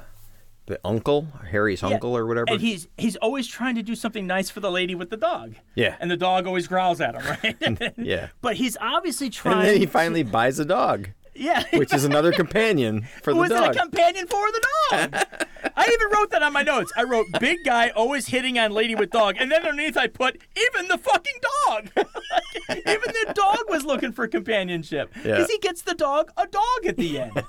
the 0.67 0.81
uncle, 0.85 1.29
Harry's 1.51 1.83
yeah. 1.83 1.89
uncle 1.89 2.17
or 2.17 2.27
whatever. 2.27 2.47
And 2.51 2.61
he's 2.61 2.89
he's 2.99 3.17
always 3.17 3.47
trying 3.47 3.77
to 3.77 3.83
do 3.83 3.95
something 3.95 4.27
nice 4.27 4.51
for 4.51 4.61
the 4.61 4.71
lady 4.71 4.95
with 4.95 5.11
the 5.11 5.17
dog. 5.17 5.55
Yeah. 5.75 5.97
And 6.01 6.11
the 6.11 6.17
dog 6.17 6.47
always 6.47 6.67
growls 6.67 7.01
at 7.01 7.15
him, 7.15 7.39
right? 7.43 7.93
Yeah. 7.97 8.29
But 8.43 8.57
he's 8.57 8.77
obviously 8.81 9.31
trying. 9.31 9.59
and 9.59 9.69
then 9.69 9.77
he 9.79 9.87
finally 9.87 10.23
buys 10.23 10.59
a 10.59 10.65
dog, 10.65 11.11
yeah. 11.39 11.65
which 11.73 11.93
is 11.93 12.05
another 12.05 12.33
companion 12.43 13.07
for 13.23 13.33
the 13.33 13.39
was 13.41 13.51
dog. 13.51 13.75
it 13.75 13.77
a 13.77 13.81
companion 13.81 14.27
for 14.27 14.51
the 14.53 14.67
dog? 14.91 15.15
I 15.77 15.85
even 15.93 16.11
wrote 16.13 16.31
that 16.31 16.43
on 16.43 16.53
my 16.53 16.63
notes. 16.63 16.93
I 16.97 17.03
wrote 17.03 17.27
big 17.41 17.59
guy 17.65 17.91
always 17.91 18.27
hitting 18.29 18.59
on 18.59 18.73
lady 18.73 18.95
with 18.95 19.11
dog, 19.11 19.37
and 19.39 19.51
then 19.51 19.63
underneath 19.67 19.97
I 19.97 20.07
put 20.07 20.39
even 20.57 20.89
the 20.89 20.97
fucking 20.99 21.35
dog. 21.67 21.91
even 22.71 22.85
the 23.27 23.33
dog 23.35 23.59
was 23.69 23.85
looking 23.85 24.13
for 24.13 24.27
companionship 24.29 25.13
because 25.13 25.39
Yeah. 25.41 25.47
he 25.51 25.59
gets 25.59 25.83
the 25.83 25.95
dog 25.95 26.31
a 26.37 26.47
dog 26.47 26.87
at 26.87 26.97
the 26.97 27.19
end. 27.21 27.43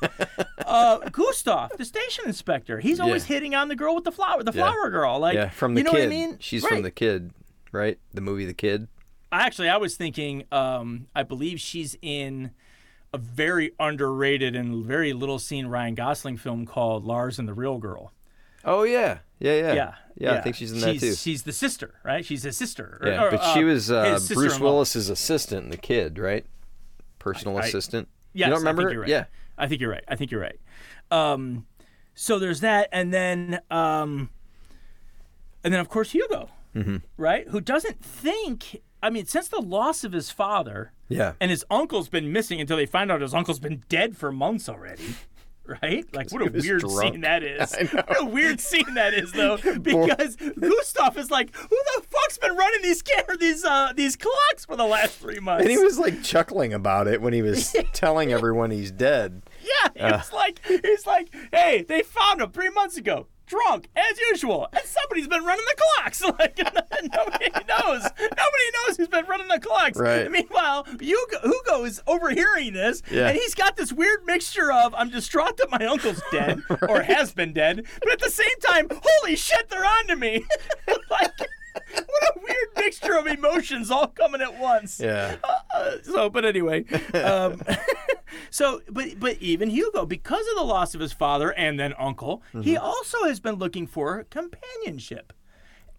uh, 0.66 0.98
Gustav, 1.12 1.72
the 1.78 1.86
station 1.86 2.26
inspector, 2.28 2.80
he's 2.80 3.00
always 3.00 3.30
Yeah. 3.30 3.36
hitting 3.36 3.56
on 3.56 3.68
the 3.70 3.76
girl 3.76 3.96
with 3.96 4.04
the 4.04 4.12
flower, 4.12 4.44
the 4.44 4.52
Yeah. 4.52 4.64
flower 4.72 4.90
girl. 4.90 5.20
Like 5.20 5.36
yeah, 5.36 5.50
from 5.50 5.74
the 5.76 5.82
you 5.82 5.84
know 5.86 5.92
kid. 5.92 6.00
what 6.00 6.06
I 6.06 6.10
mean? 6.10 6.38
She's 6.40 6.64
Right. 6.64 6.74
from 6.74 6.82
the 6.84 6.92
kid, 6.92 7.32
right? 7.72 7.98
The 8.14 8.22
movie 8.22 8.46
The 8.46 8.54
Kid. 8.54 8.88
Actually, 9.32 9.70
I 9.70 9.78
was 9.78 9.96
thinking. 9.98 10.44
Um, 10.52 11.08
I 11.16 11.24
believe 11.24 11.60
she's 11.60 11.98
in 12.02 12.52
a 13.14 13.18
very 13.18 13.72
underrated 13.80 14.56
and 14.56 14.84
very 14.86 15.14
little 15.14 15.40
seen 15.40 15.68
Ryan 15.68 15.96
Gosling 15.96 16.38
film 16.38 16.66
called 16.66 17.06
Lars 17.06 17.40
and 17.40 17.48
the 17.48 17.54
Real 17.54 17.78
Girl. 17.78 18.12
Oh 18.66 18.84
yeah, 18.84 19.20
yeah, 19.40 19.54
yeah, 19.56 19.74
Yeah, 19.74 19.94
yeah. 20.18 20.34
I 20.34 20.42
think 20.42 20.56
she's 20.58 20.72
in 20.72 20.80
that 20.82 21.00
too. 21.00 21.14
She's 21.16 21.44
the 21.44 21.54
sister, 21.54 21.96
right? 22.04 22.26
She's 22.26 22.44
his 22.44 22.58
sister. 22.58 23.00
or- 23.02 23.08
Yeah, 23.08 23.24
or, 23.24 23.32
but 23.32 23.54
she 23.54 23.64
was 23.64 23.90
uh, 23.90 24.20
Bruce. 24.34 24.60
Willis's 24.60 25.10
assistant 25.10 25.72
The 25.72 25.78
Kid, 25.78 26.20
right? 26.20 26.46
Personal 27.20 27.58
I- 27.58 27.62
assistant. 27.62 28.08
Yes, 28.34 28.48
you 28.48 28.52
don't 28.52 28.60
remember? 28.60 28.82
I 28.82 28.86
think 28.86 28.94
you're 28.94 29.02
right. 29.02 29.10
Yeah. 29.10 29.26
I 29.58 29.68
think 29.68 29.82
you're 29.82 29.90
right. 29.92 30.04
I 30.08 30.16
think 30.16 30.32
you're 30.32 30.42
right. 30.42 30.60
Um, 31.10 31.66
so 32.14 32.38
there's 32.40 32.60
that, 32.60 32.90
and 32.92 33.14
then, 33.14 33.60
um, 33.72 34.30
and 35.64 35.74
then 35.74 35.80
of 35.80 35.90
course 35.90 36.12
Hugo, 36.12 36.50
Mm-hmm. 36.76 36.98
right? 37.18 37.48
Who 37.48 37.60
doesn't 37.62 38.04
think? 38.04 38.82
I 39.08 39.10
mean, 39.10 39.26
since 39.26 39.48
the 39.48 39.62
loss 39.62 40.04
of 40.04 40.12
his 40.12 40.30
father, 40.32 40.92
Yeah. 41.08 41.34
and 41.40 41.50
his 41.50 41.64
uncle's 41.72 42.10
been 42.10 42.32
missing 42.34 42.60
until 42.60 42.76
they 42.78 42.86
find 42.86 43.10
out 43.12 43.22
his 43.22 43.34
uncle's 43.34 43.60
been 43.60 43.84
dead 43.88 44.18
for 44.18 44.32
months 44.34 44.68
already. 44.68 45.16
Right? 45.82 46.06
Like 46.14 46.32
what 46.32 46.42
a 46.42 46.52
weird 46.52 46.80
drunk. 46.82 47.14
scene 47.14 47.22
that 47.22 47.44
is. 47.44 47.74
What 47.94 48.22
a 48.22 48.26
weird 48.26 48.60
scene 48.62 48.94
that 48.96 49.14
is 49.14 49.32
though. 49.34 49.58
Because 49.82 50.36
Gustav 50.38 51.18
is 51.18 51.30
like, 51.32 51.54
who 51.56 51.68
the 51.96 52.04
fuck's 52.10 52.38
been 52.38 52.56
running 52.56 52.82
these 52.82 53.02
camera 53.02 53.36
these 53.38 53.64
uh 53.66 53.92
these 53.96 54.16
clocks 54.16 54.66
for 54.66 54.76
the 54.78 54.86
last 54.86 55.18
three 55.20 55.40
months? 55.40 55.64
And 55.64 55.72
he 55.72 55.78
was 55.78 55.98
like 56.00 56.24
chuckling 56.24 56.74
about 56.74 57.08
it 57.08 57.22
when 57.22 57.34
he 57.34 57.42
was 57.42 57.76
telling 57.94 58.32
everyone 58.32 58.72
he's 58.72 58.92
dead. 58.92 59.42
Yeah, 59.62 59.90
he 60.08 60.12
was 60.18 60.32
like 60.34 60.60
he's 60.66 61.06
like, 61.06 61.34
hey, 61.54 61.84
they 61.88 62.02
found 62.02 62.42
him 62.42 62.52
three 62.52 62.70
months 62.70 62.96
ago. 62.98 63.28
Drunk 63.48 63.88
as 63.96 64.20
usual, 64.30 64.68
and 64.74 64.84
somebody's 64.86 65.28
been 65.28 65.44
running 65.44 65.66
the 65.66 65.76
clocks. 65.96 66.22
Like 66.38 66.58
nobody 67.16 67.50
knows. 67.68 68.04
Nobody 68.04 68.68
knows 68.86 68.98
who's 68.98 69.08
been 69.08 69.26
running 69.26 69.48
the 69.48 69.60
clocks. 69.60 69.98
Right. 69.98 70.30
Meanwhile, 70.30 70.86
Hugo, 71.00 71.38
Hugo 71.44 71.84
is 71.86 72.02
overhearing 72.08 72.74
this, 72.74 73.02
Yeah. 73.10 73.28
and 73.30 73.38
he's 73.38 73.56
got 73.56 73.76
this 73.78 73.92
weird 73.94 74.26
mixture 74.26 74.72
of 74.72 74.94
I'm 74.96 75.10
distraught 75.10 75.58
that 75.58 75.70
my 75.72 75.86
uncle's 75.86 76.22
dead 76.32 76.62
or 76.90 77.02
has 77.02 77.34
been 77.34 77.54
dead, 77.54 77.86
but 78.00 78.12
at 78.12 78.20
the 78.20 78.30
same 78.30 78.48
time, 78.62 78.88
holy 78.92 79.36
shit, 79.36 79.70
they're 79.70 79.86
on 79.86 80.08
to 80.08 80.16
me. 80.16 80.46
like, 81.10 81.32
what 81.94 82.36
a 82.36 82.40
weird 82.40 82.68
mixture 82.78 83.18
of 83.18 83.28
emotions 83.28 83.90
all 83.92 84.08
coming 84.08 84.42
at 84.42 84.58
once. 84.60 85.00
Yeah. 85.00 85.36
Uh, 85.76 85.92
so, 86.04 86.30
but 86.30 86.46
anyway, 86.46 86.86
um, 87.14 87.62
so 88.50 88.82
but 88.90 89.20
but 89.20 89.38
even 89.42 89.70
Hugo, 89.70 90.06
because 90.06 90.48
of 90.48 90.56
the 90.56 90.64
loss 90.64 90.96
of 90.96 91.02
his 91.02 91.14
father 91.14 91.52
and 91.54 91.80
then 91.80 91.94
uncle, 91.98 92.42
he 92.52 92.74
Mm-hmm. 92.76 92.84
also 92.84 93.24
has 93.26 93.40
been 93.40 93.56
looking 93.56 93.88
for 93.88 94.24
companionship, 94.30 95.34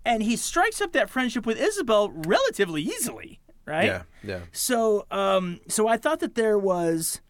and 0.05 0.23
he 0.23 0.37
strikes 0.37 0.81
up 0.81 0.93
that 0.93 1.09
friendship 1.11 1.47
with 1.47 1.59
Isabel 1.61 2.11
relatively 2.11 2.83
easily, 2.83 3.41
right? 3.67 3.87
Yeah. 3.87 4.03
Yeah. 4.23 4.41
So, 4.53 5.07
um, 5.11 5.61
so 5.69 5.87
I 5.89 5.97
thought 5.97 6.21
that 6.21 6.35
there 6.35 6.59
was 6.59 7.21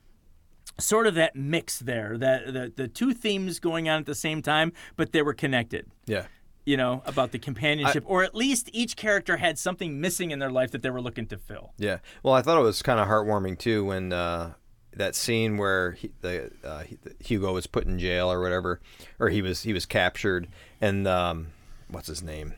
sort 0.81 1.07
of 1.09 1.15
that 1.17 1.35
mix 1.35 1.81
there, 1.81 2.17
that 2.19 2.53
the 2.53 2.73
the 2.75 2.89
two 2.89 3.13
themes 3.13 3.59
going 3.61 3.89
on 3.89 4.01
at 4.01 4.07
the 4.07 4.15
same 4.15 4.41
time, 4.43 4.73
but 4.97 5.13
they 5.13 5.23
were 5.23 5.35
connected 5.35 5.87
Yeah. 6.07 6.27
You 6.69 6.77
know, 6.77 7.03
about 7.07 7.33
the 7.33 7.39
companionship, 7.39 8.05
or 8.07 8.25
at 8.25 8.35
least 8.35 8.69
each 8.75 8.95
character 8.95 9.39
had 9.39 9.59
something 9.59 10.03
missing 10.03 10.33
in 10.33 10.39
their 10.39 10.51
life 10.51 10.71
that 10.73 10.83
they 10.83 10.91
were 10.91 11.01
looking 11.01 11.27
to 11.29 11.39
fill. 11.39 11.73
Yeah. 11.79 12.01
Well, 12.23 12.35
I 12.35 12.43
thought 12.43 12.59
it 12.59 12.63
was 12.63 12.83
kind 12.83 13.01
of 13.01 13.09
heartwarming 13.09 13.59
too 13.59 13.87
when 13.87 14.13
uh, 14.13 14.53
that 14.93 15.15
scene 15.15 15.57
where 15.57 15.93
he, 15.93 16.11
the 16.21 16.51
uh, 16.63 16.81
he- 16.81 16.99
Hugo 17.21 17.55
was 17.55 17.67
put 17.67 17.87
in 17.87 17.99
jail 17.99 18.31
or 18.31 18.43
whatever, 18.43 18.83
or 19.19 19.31
he 19.31 19.41
was 19.41 19.63
he 19.63 19.73
was 19.73 19.87
captured, 19.87 20.47
and 20.79 21.09
um, 21.09 21.47
what's 21.89 22.09
his 22.09 22.23
name, 22.23 22.53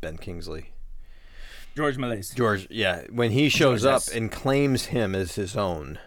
Ben 0.00 0.18
Kingsley. 0.18 0.70
George 1.74 1.96
Méliès. 1.96 2.36
George, 2.36 2.68
yeah, 2.70 3.02
when 3.10 3.32
he 3.32 3.48
shows 3.48 3.84
up 3.84 4.02
yes. 4.06 4.08
and 4.14 4.30
claims 4.30 4.84
him 4.86 5.16
as 5.16 5.34
his 5.34 5.56
own. 5.56 5.98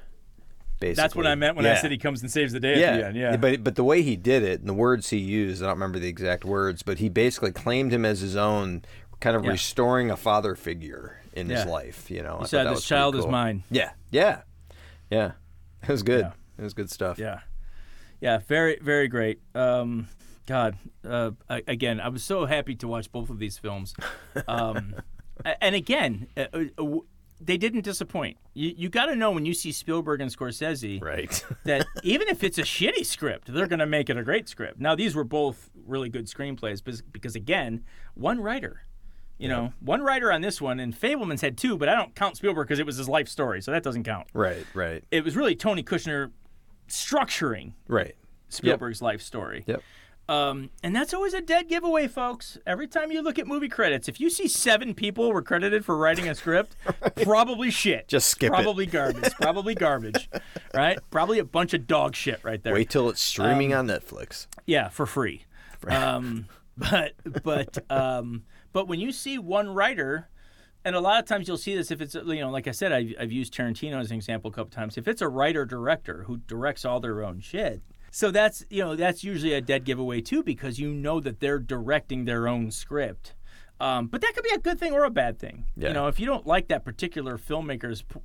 Basically. 0.90 1.02
That's 1.04 1.16
what 1.16 1.28
I 1.28 1.36
meant 1.36 1.56
when 1.56 1.66
I 1.66 1.76
said 1.76 1.92
he 1.92 1.98
comes 1.98 2.22
and 2.22 2.32
saves 2.32 2.54
the 2.54 2.60
day 2.60 2.80
yeah. 2.80 2.88
at 2.88 2.98
the 2.98 3.06
end. 3.08 3.16
Yeah. 3.18 3.38
But 3.38 3.64
but 3.64 3.76
the 3.76 3.84
way 3.84 4.02
he 4.02 4.16
did 4.16 4.44
it 4.44 4.60
and 4.60 4.70
the 4.70 4.74
words 4.74 5.10
he 5.10 5.18
used, 5.18 5.62
I 5.64 5.66
don't 5.66 5.76
remember 5.76 6.00
the 6.00 6.08
exact 6.08 6.46
words, 6.46 6.84
but 6.84 7.00
he 7.00 7.10
basically 7.10 7.52
claimed 7.52 7.92
him 7.92 8.06
as 8.06 8.22
his 8.22 8.36
own, 8.36 8.84
kind 9.20 9.36
of 9.36 9.44
Yeah. 9.44 9.52
restoring 9.52 10.12
a 10.12 10.18
father 10.18 10.56
figure 10.56 11.22
in 11.34 11.50
his 11.50 11.66
life. 11.66 12.10
You 12.12 12.24
know, 12.24 12.36
I 12.36 12.40
thought 12.40 12.50
said, 12.50 12.68
that 12.68 12.76
"This 12.76 12.86
child 12.86 13.16
is 13.16 13.26
mine." 13.26 13.64
Yeah, 13.70 13.92
yeah, 14.12 14.42
yeah. 15.10 15.32
It 15.84 15.90
was 15.90 16.04
good. 16.04 16.26
Yeah. 16.26 16.32
It 16.58 16.64
was 16.64 16.74
good 16.74 16.90
stuff. 16.90 17.20
yeah. 17.20 17.40
Yeah. 18.22 18.40
Very, 18.48 18.80
very 18.82 19.08
great. 19.08 19.42
Um, 19.54 20.08
God, 20.46 20.78
uh, 21.04 21.32
again, 21.50 22.00
I 22.00 22.10
was 22.10 22.24
so 22.24 22.46
happy 22.46 22.76
to 22.76 22.88
watch 22.88 23.12
both 23.12 23.30
of 23.30 23.40
these 23.40 23.58
films. 23.58 23.94
Um, 24.48 24.96
and 25.62 25.76
again, 25.76 26.28
uh, 26.38 26.46
uh, 26.54 27.00
they 27.42 27.58
didn't 27.58 27.82
disappoint. 27.82 28.38
You, 28.54 28.74
you 28.78 28.90
got 28.90 29.08
to 29.08 29.16
know 29.16 29.32
when 29.32 29.46
you 29.46 29.54
see 29.54 29.72
Spielberg 29.72 30.22
and 30.22 30.32
Scorsese 30.36 31.02
Right. 31.02 31.44
that 31.66 31.86
even 32.04 32.28
if 32.30 32.44
it's 32.44 32.58
a 32.58 32.64
shitty 32.64 33.06
script, 33.06 33.54
they're 33.54 33.68
going 33.68 33.80
to 33.80 33.86
make 33.86 34.10
it 34.10 34.18
a 34.18 34.24
great 34.24 34.48
script. 34.48 34.80
Now, 34.80 34.96
these 34.96 35.16
were 35.16 35.24
both 35.24 35.70
really 35.86 36.10
good 36.10 36.28
screenplays 36.28 36.84
because, 36.84 37.02
because 37.02 37.36
again, 37.36 37.84
one 38.14 38.40
writer. 38.40 38.82
You 39.38 39.50
know, 39.50 39.74
one 39.82 40.02
writer 40.02 40.32
on 40.32 40.40
this 40.40 40.62
one, 40.62 40.80
and 40.80 40.94
Fabelman's 40.98 41.42
had 41.42 41.58
two, 41.58 41.78
but 41.78 41.90
I 41.90 41.94
don't 41.96 42.16
count 42.16 42.38
Spielberg 42.38 42.68
because 42.68 42.80
it 42.80 42.86
was 42.86 42.96
his 42.96 43.10
life 43.10 43.28
story, 43.28 43.62
so 43.62 43.72
that 43.72 43.84
doesn't 43.84 44.06
count. 44.06 44.28
right. 44.34 44.66
Right. 44.74 45.04
It 45.12 45.26
was 45.26 45.36
really 45.36 45.58
Tony 45.58 45.84
Kushner 45.84 46.32
structuring 46.88 47.74
Right. 47.90 48.16
Spielberg's 48.48 49.02
life 49.02 49.22
story. 49.22 49.64
Yep. 49.68 49.82
Um, 50.28 50.72
and 50.82 50.96
that's 50.96 51.14
always 51.14 51.34
a 51.36 51.42
dead 51.42 51.68
giveaway, 51.70 52.08
folks. 52.08 52.58
Every 52.66 52.88
time 52.88 53.12
you 53.12 53.22
look 53.22 53.38
at 53.38 53.46
movie 53.46 53.70
credits, 53.70 54.08
if 54.10 54.20
you 54.20 54.30
see 54.32 54.48
seven 54.48 54.96
people 54.96 55.32
were 55.32 55.44
credited 55.44 55.86
for 55.86 55.96
writing 55.96 56.28
a 56.28 56.34
script, 56.34 56.76
probably 57.24 57.70
shit. 57.70 58.08
Just 58.08 58.28
skip 58.30 58.52
it. 58.52 58.56
probably 58.56 58.86
garbage. 58.88 59.32
Probably 59.40 59.76
garbage. 59.76 60.28
Right? 60.74 60.98
Probably 61.12 61.38
a 61.40 61.44
bunch 61.46 61.74
of 61.76 61.86
dog 61.86 62.16
shit 62.16 62.40
right 62.44 62.62
there. 62.64 62.74
Wait 62.74 62.90
till 62.90 63.08
it's 63.10 63.22
streaming 63.22 63.74
Um, 63.74 63.80
on 63.82 63.88
Netflix. 63.96 64.48
Yeah, 64.66 64.90
for 64.90 65.06
free. 65.06 65.46
Um, 65.88 66.48
but 66.78 67.14
but 67.44 67.78
um, 67.92 68.44
but 68.74 68.88
when 68.88 69.00
you 69.00 69.12
see 69.12 69.38
one 69.38 69.70
writer, 69.70 70.28
and 70.84 70.96
a 70.96 71.00
lot 71.00 71.20
of 71.20 71.26
times 71.28 71.48
you'll 71.48 71.58
see 71.58 71.76
this 71.76 71.92
if 71.92 72.02
it's 72.02 72.16
you 72.16 72.40
know 72.40 72.50
like 72.50 72.68
I 72.68 72.72
said 72.72 72.92
I've, 72.92 73.14
I've 73.20 73.32
used 73.32 73.54
Tarantino 73.54 74.00
as 74.00 74.10
an 74.10 74.16
example 74.16 74.50
a 74.50 74.54
couple 74.54 74.72
times. 74.72 74.98
If 74.98 75.08
it's 75.08 75.22
a 75.22 75.28
writer 75.30 75.64
director 75.64 76.24
who 76.24 76.38
directs 76.38 76.84
all 76.86 77.00
their 77.00 77.24
own 77.24 77.40
shit, 77.40 77.82
so 78.16 78.32
that's 78.32 78.66
you 78.70 78.82
know 78.82 78.96
that's 78.96 79.26
usually 79.26 79.52
a 79.52 79.60
dead 79.60 79.84
giveaway 79.84 80.22
too 80.22 80.42
because 80.42 80.80
you 80.80 80.94
know 80.94 81.20
that 81.20 81.42
they're 81.42 81.60
directing 81.60 82.24
their 82.24 82.48
own 82.48 82.72
script. 82.72 83.36
Um, 83.82 84.08
but 84.08 84.22
that 84.22 84.34
could 84.34 84.46
be 84.46 84.56
a 84.56 84.58
good 84.58 84.80
thing 84.80 84.94
or 84.94 85.04
a 85.04 85.10
bad 85.10 85.38
thing. 85.38 85.66
Yeah. 85.76 85.90
You 85.90 85.94
know, 85.96 86.08
if 86.08 86.18
you 86.18 86.26
don't 86.26 86.48
like 86.48 86.70
that 86.70 86.86
particular 86.86 87.38
filmmaker's 87.38 88.04
p- 88.04 88.22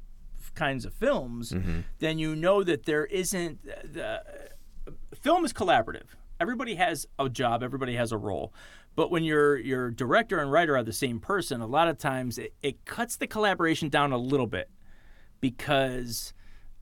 kinds 0.54 0.84
of 0.84 0.94
films, 0.94 1.50
mm-hmm. 1.50 1.80
then 1.98 2.20
you 2.20 2.36
know 2.36 2.62
that 2.62 2.84
there 2.84 3.04
isn't 3.06 3.58
uh, 3.68 3.80
the 3.82 4.06
uh, 4.06 4.20
film 5.20 5.44
is 5.44 5.52
collaborative. 5.52 6.06
Everybody 6.38 6.76
has 6.76 7.06
a 7.18 7.28
job, 7.28 7.64
everybody 7.64 7.96
has 7.96 8.12
a 8.12 8.16
role. 8.16 8.54
But 8.94 9.10
when 9.10 9.24
your 9.24 9.58
your 9.58 9.90
director 9.90 10.38
and 10.38 10.52
writer 10.52 10.76
are 10.76 10.84
the 10.84 10.92
same 10.92 11.18
person, 11.18 11.60
a 11.60 11.66
lot 11.66 11.88
of 11.88 11.98
times 11.98 12.38
it, 12.38 12.54
it 12.62 12.84
cuts 12.84 13.16
the 13.16 13.26
collaboration 13.26 13.88
down 13.88 14.12
a 14.12 14.18
little 14.18 14.46
bit 14.46 14.70
because 15.40 16.32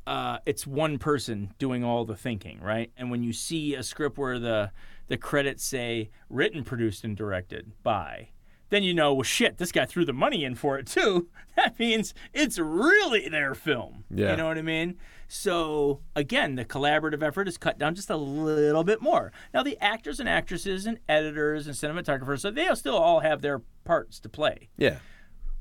uh, 0.09 0.39
it's 0.47 0.67
one 0.67 0.99
person 0.99 1.53
doing 1.59 1.85
all 1.85 2.07
the 2.07 2.17
thinking, 2.17 2.59
right? 2.63 2.91
And 2.97 3.11
when 3.11 3.23
you 3.23 3.35
see 3.35 3.75
a 3.75 3.83
script 3.83 4.17
where 4.17 4.39
the 4.39 4.73
the 5.09 5.19
credits 5.19 5.65
say 5.65 6.11
written, 6.31 6.65
produced, 6.65 7.05
and 7.05 7.15
directed 7.15 7.73
by, 7.83 8.31
then 8.71 8.83
you 8.83 8.95
know, 8.95 9.13
well, 9.13 9.23
shit, 9.23 9.59
this 9.59 9.71
guy 9.71 9.85
threw 9.85 10.07
the 10.07 10.15
money 10.15 10.45
in 10.45 10.55
for 10.55 10.79
it 10.79 10.87
too. 10.87 11.29
That 11.59 11.77
means 11.77 12.15
it's 12.33 12.57
really 12.57 13.29
their 13.29 13.53
film. 13.53 14.05
Yeah. 14.15 14.31
You 14.31 14.37
know 14.37 14.47
what 14.47 14.59
I 14.59 14.63
mean? 14.63 14.97
So 15.27 16.03
again, 16.15 16.55
the 16.55 16.65
collaborative 16.65 17.21
effort 17.21 17.49
is 17.49 17.59
cut 17.59 17.81
down 17.81 17.97
just 17.97 18.11
a 18.11 18.17
little 18.17 18.85
bit 18.85 19.03
more. 19.03 19.33
Now 19.53 19.65
the 19.65 19.77
actors 19.81 20.21
and 20.21 20.29
actresses 20.29 20.87
and 20.87 21.01
editors 21.09 21.67
and 21.67 21.75
cinematographers, 21.75 22.43
so 22.43 22.53
they'll 22.53 22.77
still 22.77 22.97
all 22.97 23.21
have 23.21 23.43
their 23.43 23.63
parts 23.85 24.21
to 24.21 24.29
play. 24.29 24.69
Yeah. 24.77 24.99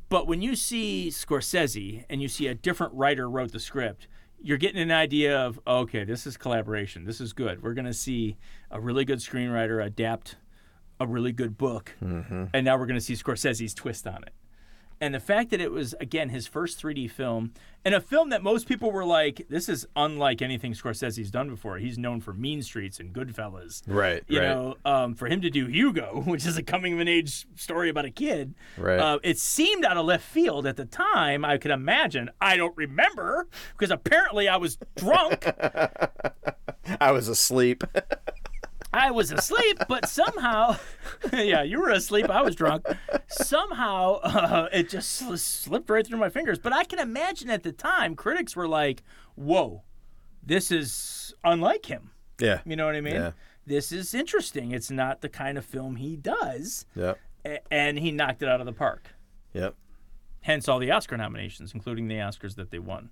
But 0.08 0.28
when 0.28 0.44
you 0.44 0.56
see 0.56 1.08
Scorsese 1.10 2.06
and 2.12 2.22
you 2.22 2.28
see 2.28 2.46
a 2.46 2.54
different 2.54 2.94
writer 2.94 3.28
wrote 3.28 3.52
the 3.52 3.60
script, 3.60 4.08
you're 4.42 4.58
getting 4.58 4.82
an 4.82 4.92
idea 4.92 5.38
of 5.38 5.60
okay, 5.68 6.04
this 6.04 6.28
is 6.28 6.38
collaboration. 6.38 7.06
This 7.06 7.22
is 7.22 7.34
good. 7.34 7.64
We're 7.64 7.74
going 7.74 7.86
to 7.86 7.94
see 7.94 8.38
a 8.72 8.80
really 8.80 9.06
good 9.06 9.20
screenwriter 9.20 9.84
adapt 9.84 10.36
a 11.00 11.08
really 11.08 11.32
good 11.32 11.58
book, 11.58 11.96
mm-hmm. 12.04 12.46
and 12.54 12.66
now 12.66 12.78
we're 12.78 12.88
going 12.88 13.00
to 13.00 13.06
see 13.06 13.14
Scorsese's 13.14 13.74
twist 13.74 14.08
on 14.08 14.24
it. 14.24 14.34
And 15.00 15.14
the 15.14 15.20
fact 15.20 15.52
that 15.52 15.62
it 15.62 15.72
was 15.72 15.94
again 16.02 16.30
his 16.30 16.48
first 16.48 16.82
3D 16.82 17.10
film, 17.12 17.52
and 17.86 17.94
a 17.94 18.02
film 18.02 18.30
that 18.30 18.42
most 18.42 18.68
people 18.68 18.92
were 18.92 19.06
like, 19.06 19.46
"This 19.50 19.70
is 19.70 19.86
unlike 19.96 20.42
anything 20.42 20.74
Scorsese's 20.74 21.30
done 21.30 21.50
before." 21.50 21.78
He's 21.78 21.98
known 22.00 22.20
for 22.20 22.34
Mean 22.34 22.64
Streets 22.64 23.00
and 23.00 23.14
Goodfellas. 23.14 23.84
Right. 23.86 24.24
You 24.28 24.40
right. 24.40 24.48
know, 24.48 24.76
um, 24.86 25.14
for 25.14 25.28
him 25.28 25.42
to 25.42 25.50
do 25.52 25.68
Hugo, 25.68 26.22
which 26.26 26.46
is 26.48 26.58
a 26.58 26.64
coming 26.64 26.94
of 26.94 27.00
an 27.00 27.08
age 27.08 27.46
story 27.56 27.90
about 27.90 28.06
a 28.06 28.10
kid, 28.12 28.56
Right. 28.78 29.00
uh, 29.00 29.20
it 29.24 29.38
seemed 29.38 29.86
out 29.86 29.98
of 29.98 30.06
left 30.06 30.24
field 30.26 30.66
at 30.66 30.78
the 30.78 30.86
time. 30.86 31.46
I 31.46 31.58
could 31.60 31.72
imagine. 31.72 32.32
I 32.42 32.58
don't 32.58 32.76
remember 32.76 33.48
because 33.78 33.92
apparently 33.92 34.48
I 34.48 34.58
was 34.58 34.78
drunk. 34.96 35.46
I 37.00 37.12
was 37.12 37.28
asleep. 37.28 37.84
I 38.98 39.12
was 39.12 39.32
asleep, 39.32 39.78
but 39.88 40.08
somehow, 40.10 40.78
yeah, 41.34 41.64
you 41.64 41.80
were 41.80 41.90
asleep. 41.92 42.30
I 42.30 42.42
was 42.42 42.56
drunk. 42.56 42.86
Somehow, 43.28 44.16
uh, 44.24 44.68
it 44.74 44.90
just 44.90 45.12
sl- 45.12 45.36
slipped 45.36 45.90
right 45.90 46.06
through 46.06 46.18
my 46.20 46.30
fingers. 46.30 46.60
But 46.60 46.74
I 46.74 46.84
can 46.84 47.00
imagine 47.00 47.50
at 47.50 47.64
the 47.64 47.72
time, 47.72 48.16
critics 48.16 48.56
were 48.56 48.68
like, 48.68 49.04
"Whoa, 49.36 49.84
this 50.44 50.72
is 50.72 51.34
unlike 51.44 51.86
him." 51.86 52.12
yeah. 52.40 52.62
You 52.66 52.76
know 52.76 52.86
what 52.86 52.96
I 52.96 53.02
mean? 53.02 53.16
Yeah. 53.16 53.32
This 53.66 53.92
is 53.92 54.14
interesting. 54.14 54.72
It's 54.72 54.90
not 54.92 55.22
the 55.22 55.30
kind 55.30 55.58
of 55.58 55.66
film 55.66 55.96
he 55.98 56.16
does, 56.16 56.86
Yep. 56.96 57.20
a- 57.46 57.74
and 57.74 58.00
he 58.00 58.12
knocked 58.12 58.42
it 58.42 58.48
out 58.50 58.60
of 58.60 58.66
the 58.66 58.74
park. 58.74 59.10
Yep. 59.54 59.76
Hence 60.42 60.70
all 60.70 60.80
the 60.80 60.92
Oscar 60.92 61.18
nominations, 61.18 61.74
including 61.74 62.08
the 62.08 62.16
Oscars 62.16 62.56
that 62.56 62.72
they 62.72 62.80
won. 62.80 63.10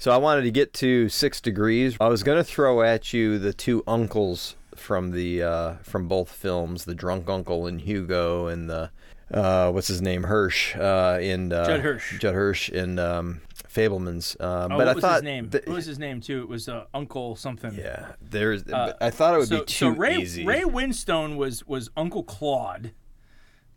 So 0.00 0.10
I 0.10 0.16
wanted 0.16 0.44
to 0.44 0.50
get 0.50 0.72
to 0.74 1.10
Six 1.10 1.42
Degrees. 1.42 1.98
I 2.00 2.08
was 2.08 2.22
going 2.22 2.38
to 2.38 2.42
throw 2.44 2.80
at 2.80 3.12
you 3.12 3.38
the 3.38 3.52
two 3.52 3.84
uncles 3.86 4.56
from 4.74 5.10
the 5.10 5.42
uh, 5.42 5.74
from 5.82 6.08
both 6.08 6.30
films, 6.30 6.86
the 6.86 6.94
drunk 6.94 7.28
uncle 7.28 7.66
in 7.66 7.78
Hugo 7.78 8.46
and 8.46 8.70
the 8.70 8.90
uh, 9.30 9.70
what's 9.70 9.88
his 9.88 10.00
name 10.00 10.22
Hirsch 10.22 10.74
uh, 10.74 11.18
in 11.20 11.52
uh, 11.52 11.66
Judd 11.66 11.80
Hirsch. 11.80 12.18
Judd 12.18 12.34
Hirsch 12.34 12.70
in 12.70 12.98
um, 12.98 13.42
Fabelmans. 13.68 14.36
Uh, 14.40 14.60
Oh, 14.64 14.68
but 14.68 14.78
what 14.78 14.88
I 14.88 14.94
was 14.94 15.02
thought 15.02 15.14
his 15.16 15.22
name? 15.22 15.50
th- 15.50 15.66
what 15.66 15.74
was 15.74 15.84
his 15.84 15.98
name 15.98 16.22
too? 16.22 16.40
It 16.40 16.48
was 16.48 16.66
uh, 16.66 16.86
Uncle 16.94 17.36
something. 17.36 17.74
yeah, 17.74 18.12
there's. 18.22 18.62
but 18.62 18.96
I 19.02 19.10
thought 19.10 19.34
it 19.34 19.38
would 19.38 19.48
so, 19.48 19.58
be 19.58 19.64
too 19.66 19.74
so 19.74 19.88
Ray, 19.90 20.16
easy. 20.16 20.46
Ray 20.46 20.62
Winstone 20.62 21.36
was 21.36 21.66
was 21.66 21.90
Uncle 21.94 22.22
Claude 22.22 22.92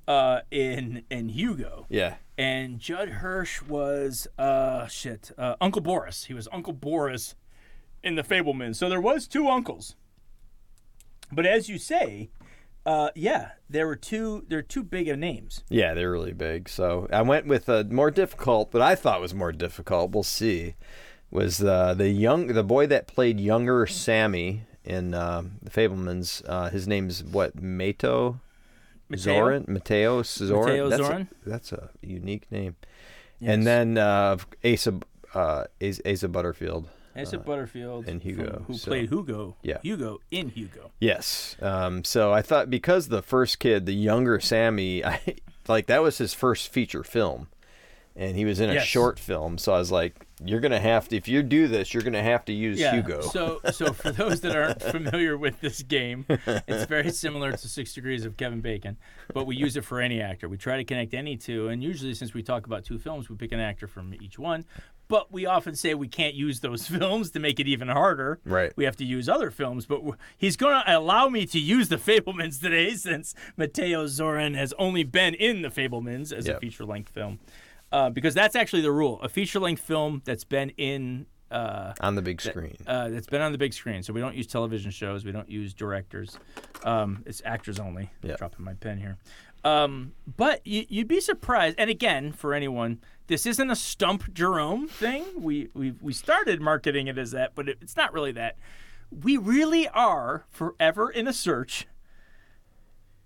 uh, 0.08 0.40
in 0.52 1.04
in 1.10 1.28
Hugo, 1.28 1.86
yeah. 1.90 2.16
And 2.38 2.80
Judd 2.80 3.10
Hirsch 3.10 3.62
was 3.62 4.28
uh 4.38 4.88
shit 4.88 5.32
uh, 5.38 5.56
Uncle 5.62 5.82
Boris. 5.82 6.26
He 6.26 6.34
was 6.34 6.48
Uncle 6.52 6.74
Boris 6.74 7.36
in 8.04 8.16
the 8.16 8.24
Fabelman. 8.24 8.76
So 8.76 8.90
there 8.90 9.02
was 9.02 9.28
two 9.28 9.48
uncles. 9.48 9.96
But 11.32 11.46
as 11.46 11.70
you 11.70 11.78
say, 11.78 12.30
uh, 12.86 13.10
yeah, 13.16 13.52
there 13.70 13.88
were 13.88 13.96
two. 13.96 14.46
There 14.48 14.60
are 14.60 14.64
two 14.64 14.84
big 14.84 15.08
of 15.08 15.18
names. 15.18 15.64
Yeah, 15.70 15.94
they're 15.94 16.12
really 16.12 16.34
big. 16.34 16.68
So 16.68 17.08
I 17.12 17.22
went 17.22 17.48
with 17.48 17.70
a 17.70 17.84
more 17.86 18.12
difficult, 18.12 18.72
but 18.72 18.82
I 18.82 18.96
thought 18.96 19.22
was 19.22 19.34
more 19.34 19.52
difficult. 19.52 20.12
We'll 20.12 20.24
see. 20.24 20.76
Was 21.32 21.64
uh, 21.64 21.94
the 21.94 22.10
young 22.10 22.48
the 22.48 22.64
boy 22.64 22.88
that 22.88 23.08
played 23.08 23.40
younger 23.40 23.88
Sammy 23.88 24.64
in 24.84 25.14
um 25.14 25.54
the 25.62 25.70
Fabelmans? 25.70 26.44
Uh, 26.48 26.70
his 26.70 26.88
name's 26.88 27.24
what? 27.24 27.62
Mato 27.62 28.40
Mateo? 29.10 29.34
Zoryan. 29.46 29.68
Mateo 29.68 30.22
Zoryan. 30.22 30.66
Mateo 30.66 30.90
that's 30.90 31.04
Zoryan? 31.04 31.22
A, 31.46 31.50
that's 31.50 31.72
a 31.74 31.90
unique 32.02 32.52
name. 32.52 32.76
And 33.42 33.68
then 33.68 33.98
uh, 33.98 34.38
Asa 34.64 35.00
uh, 35.34 35.66
Asa 35.82 36.10
Asa 36.12 36.28
Butterfield. 36.30 36.88
Asa 37.16 37.38
Butterfield 37.38 38.08
and 38.08 38.22
Hugo, 38.24 38.64
who 38.68 38.74
so- 38.76 38.90
played 38.90 39.10
Hugo. 39.10 39.56
Yeah. 39.62 39.78
Hugo 39.84 40.20
in 40.32 40.50
Hugo. 40.50 40.92
Yes. 41.00 41.56
Um, 41.62 42.04
so 42.04 42.34
I 42.34 42.42
thought 42.42 42.70
because 42.72 43.10
the 43.10 43.22
first 43.22 43.60
kid, 43.60 43.86
the 43.86 43.94
younger 43.94 44.40
Sammy, 44.40 45.04
I 45.06 45.20
like 45.68 45.86
that 45.88 46.02
was 46.02 46.18
his 46.18 46.34
first 46.34 46.70
feature 46.70 47.04
film, 47.04 47.50
and 48.16 48.36
he 48.36 48.46
was 48.46 48.60
in 48.60 48.70
a 48.70 48.76
Yes. 48.76 48.86
short 48.86 49.20
film. 49.20 49.58
So 49.60 49.74
I 49.74 49.78
was 49.78 49.92
like, 49.92 50.26
"You're 50.46 50.60
gonna 50.60 50.80
have 50.80 51.08
to 51.10 51.16
if 51.16 51.28
you 51.28 51.44
do 51.44 51.68
this, 51.68 51.94
you're 51.94 52.04
gonna 52.04 52.24
have 52.24 52.46
to 52.46 52.54
use 52.54 52.80
Yeah. 52.80 52.94
Hugo." 52.96 53.22
So, 53.22 53.60
so 53.72 53.94
for 53.94 54.12
those 54.12 54.42
that 54.42 54.56
aren't 54.56 54.82
familiar 54.82 55.38
with 55.38 55.62
this 55.62 55.82
game, 55.84 56.26
it's 56.30 56.86
very 56.86 57.12
similar 57.12 57.52
to 57.52 57.68
Six 57.68 57.94
Degrees 57.94 58.26
of 58.26 58.38
Kevin 58.38 58.62
Bacon, 58.62 58.98
but 59.34 59.46
we 59.46 59.56
use 59.56 59.78
it 59.78 59.86
for 59.86 60.00
any 60.02 60.22
actor. 60.22 60.48
We 60.50 60.58
try 60.58 60.78
to 60.78 60.84
connect 60.84 61.14
any 61.14 61.38
two, 61.38 61.68
and 61.68 61.84
usually, 61.84 62.14
since 62.14 62.34
we 62.34 62.44
talk 62.44 62.66
about 62.66 62.84
two 62.84 63.00
films, 63.00 63.30
we 63.30 63.36
pick 63.36 63.52
an 63.52 63.60
actor 63.60 63.88
from 63.88 64.14
each 64.16 64.38
one. 64.40 64.66
But 65.10 65.34
we 65.34 65.46
often 65.46 65.76
say 65.76 65.94
we 65.94 66.08
can't 66.08 66.34
use 66.34 66.62
those 66.62 66.88
films 66.98 67.32
to 67.32 67.40
make 67.40 67.60
it 67.60 67.68
even 67.68 67.90
harder. 67.90 68.40
Right. 68.46 68.72
We 68.78 68.86
have 68.86 68.96
to 68.98 69.06
use 69.06 69.28
other 69.28 69.52
films, 69.52 69.86
but 69.86 70.02
he's 70.38 70.56
going 70.56 70.82
to 70.82 70.98
allow 70.98 71.28
me 71.28 71.46
to 71.48 71.60
use 71.60 71.90
the 71.90 71.98
Fabelmans 71.98 72.60
today, 72.62 72.92
since 72.96 73.36
Mateo 73.58 74.06
Zoryan 74.06 74.56
has 74.56 74.74
only 74.80 75.04
been 75.04 75.34
in 75.34 75.62
the 75.62 75.68
Fabelmans 75.70 76.32
as 76.32 76.48
a 76.48 76.58
feature-length 76.58 77.10
film, 77.10 77.40
uh, 77.94 78.10
because 78.10 78.34
that's 78.34 78.56
actually 78.56 78.82
the 78.82 78.92
rule: 78.92 79.22
a 79.22 79.30
feature-length 79.30 79.82
film 79.82 80.22
that's 80.26 80.44
been 80.44 80.72
in. 80.72 81.28
Uh, 81.52 81.94
on 82.02 82.16
the 82.16 82.22
big 82.22 82.42
screen. 82.42 82.76
uh, 82.88 83.10
that's 83.10 83.28
been 83.28 83.42
on 83.42 83.52
the 83.52 83.60
big 83.60 83.74
screen. 83.74 84.02
So 84.02 84.12
we 84.12 84.20
don't 84.20 84.36
use 84.36 84.48
television 84.48 84.90
shows. 84.90 85.24
We 85.24 85.32
don't 85.32 85.48
use 85.50 85.74
directors. 85.76 86.40
Um, 86.84 87.22
it's 87.28 87.44
actors 87.46 87.80
only. 87.80 88.12
Yeah. 88.24 88.36
Dropping 88.38 88.66
my 88.66 88.74
pen 88.74 88.98
here. 88.98 89.18
Um, 89.64 90.14
but 90.36 90.66
you, 90.66 90.86
you'd 90.90 91.08
be 91.08 91.22
surprised. 91.22 91.76
And 91.78 91.90
again, 91.90 92.32
for 92.32 92.54
anyone, 92.54 93.00
this 93.28 93.46
isn't 93.46 93.70
a 93.70 93.76
stump 93.76 94.34
Jerome 94.34 94.88
thing. 94.88 95.26
We 95.38 95.70
we 95.74 95.94
we 96.02 96.12
started 96.12 96.60
marketing 96.60 97.08
it 97.08 97.18
as 97.18 97.32
that, 97.32 97.54
but 97.56 97.70
it, 97.70 97.78
it's 97.82 97.96
not 97.96 98.14
really 98.14 98.32
that. 98.34 98.58
We 99.12 99.38
really 99.38 99.88
are 99.90 100.46
forever 100.50 101.10
in 101.10 101.28
a 101.28 101.34
search. 101.34 101.88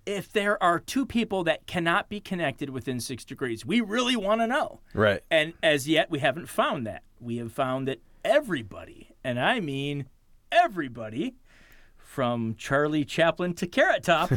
If 0.07 0.31
there 0.31 0.61
are 0.63 0.79
two 0.79 1.05
people 1.05 1.43
that 1.43 1.67
cannot 1.67 2.07
be 2.07 2.21
connected 2.21 2.69
within 2.69 3.01
six 3.01 3.25
degrees, 3.25 3.65
we 3.65 3.81
really 3.81 4.15
want 4.15 4.39
to 4.39 4.47
know. 4.47 4.79
right. 4.93 5.21
And 5.29 5.53
as 5.61 5.87
yet, 5.87 6.09
we 6.09 6.19
haven't 6.19 6.47
found 6.47 6.87
that. 6.87 7.03
We 7.19 7.37
have 7.37 7.51
found 7.51 7.89
that 7.89 7.99
everybody, 8.23 9.09
and 9.23 9.37
I 9.37 9.59
mean 9.59 10.05
everybody, 10.49 11.35
from 11.97 12.55
Charlie 12.57 13.03
Chaplin 13.03 13.53
to 13.55 13.67
Carrot 13.67 14.03
Top, 14.03 14.31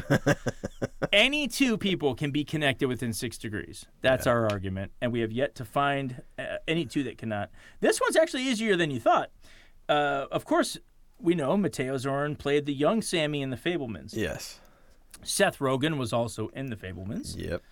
any 1.12 1.46
two 1.46 1.78
people 1.78 2.16
can 2.16 2.32
be 2.32 2.44
connected 2.44 2.88
within 2.88 3.12
six 3.12 3.38
degrees. 3.38 3.86
That's 4.02 4.26
our 4.26 4.50
argument. 4.50 4.90
And 5.00 5.12
we 5.12 5.20
have 5.20 5.30
yet 5.30 5.54
to 5.54 5.64
find 5.64 6.20
uh, 6.36 6.56
any 6.66 6.84
two 6.84 7.04
that 7.04 7.16
cannot. 7.16 7.50
This 7.78 8.00
one's 8.00 8.16
actually 8.16 8.42
easier 8.42 8.76
than 8.76 8.90
you 8.90 8.98
thought. 8.98 9.30
Uh, 9.88 10.26
of 10.32 10.44
course, 10.44 10.78
we 11.20 11.34
know 11.34 11.56
Mateo 11.56 11.96
Zorn 11.96 12.34
played 12.34 12.66
the 12.66 12.74
young 12.74 13.02
Sammy 13.02 13.40
in 13.40 13.50
The 13.50 13.56
Fabelmans. 13.56 14.14
Yes. 14.16 14.58
Seth 15.22 15.58
Rogen 15.58 15.96
was 15.96 16.12
also 16.12 16.48
in 16.48 16.70
The 16.70 16.76
Fabelmans. 16.76 17.36
Yep. 17.36 17.62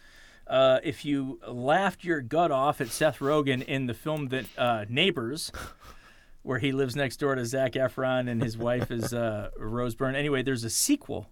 Uh, 0.46 0.78
if 0.82 1.05
you 1.05 1.38
laughed 1.46 2.05
your 2.05 2.20
gut 2.20 2.51
off 2.51 2.80
at 2.80 2.88
Seth 2.88 3.18
Rogen 3.18 3.62
in 3.62 3.86
the 3.86 3.94
film 3.94 4.28
that 4.28 4.46
uh, 4.57 4.84
Neighbors, 4.88 5.53
where 6.42 6.59
he 6.59 6.72
lives 6.72 6.96
next 6.96 7.18
door 7.18 7.34
to 7.34 7.44
Zac 7.44 7.72
Efron 7.72 8.30
and 8.30 8.42
his 8.42 8.57
wife 8.57 8.90
is 8.90 9.12
uh, 9.12 9.51
Rose 9.59 9.94
Byrne. 9.94 10.14
Anyway, 10.14 10.42
there's 10.42 10.64
a 10.64 10.70
sequel 10.70 11.28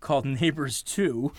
called 0.00 0.24
Neighbors 0.24 0.82
2. 0.82 1.32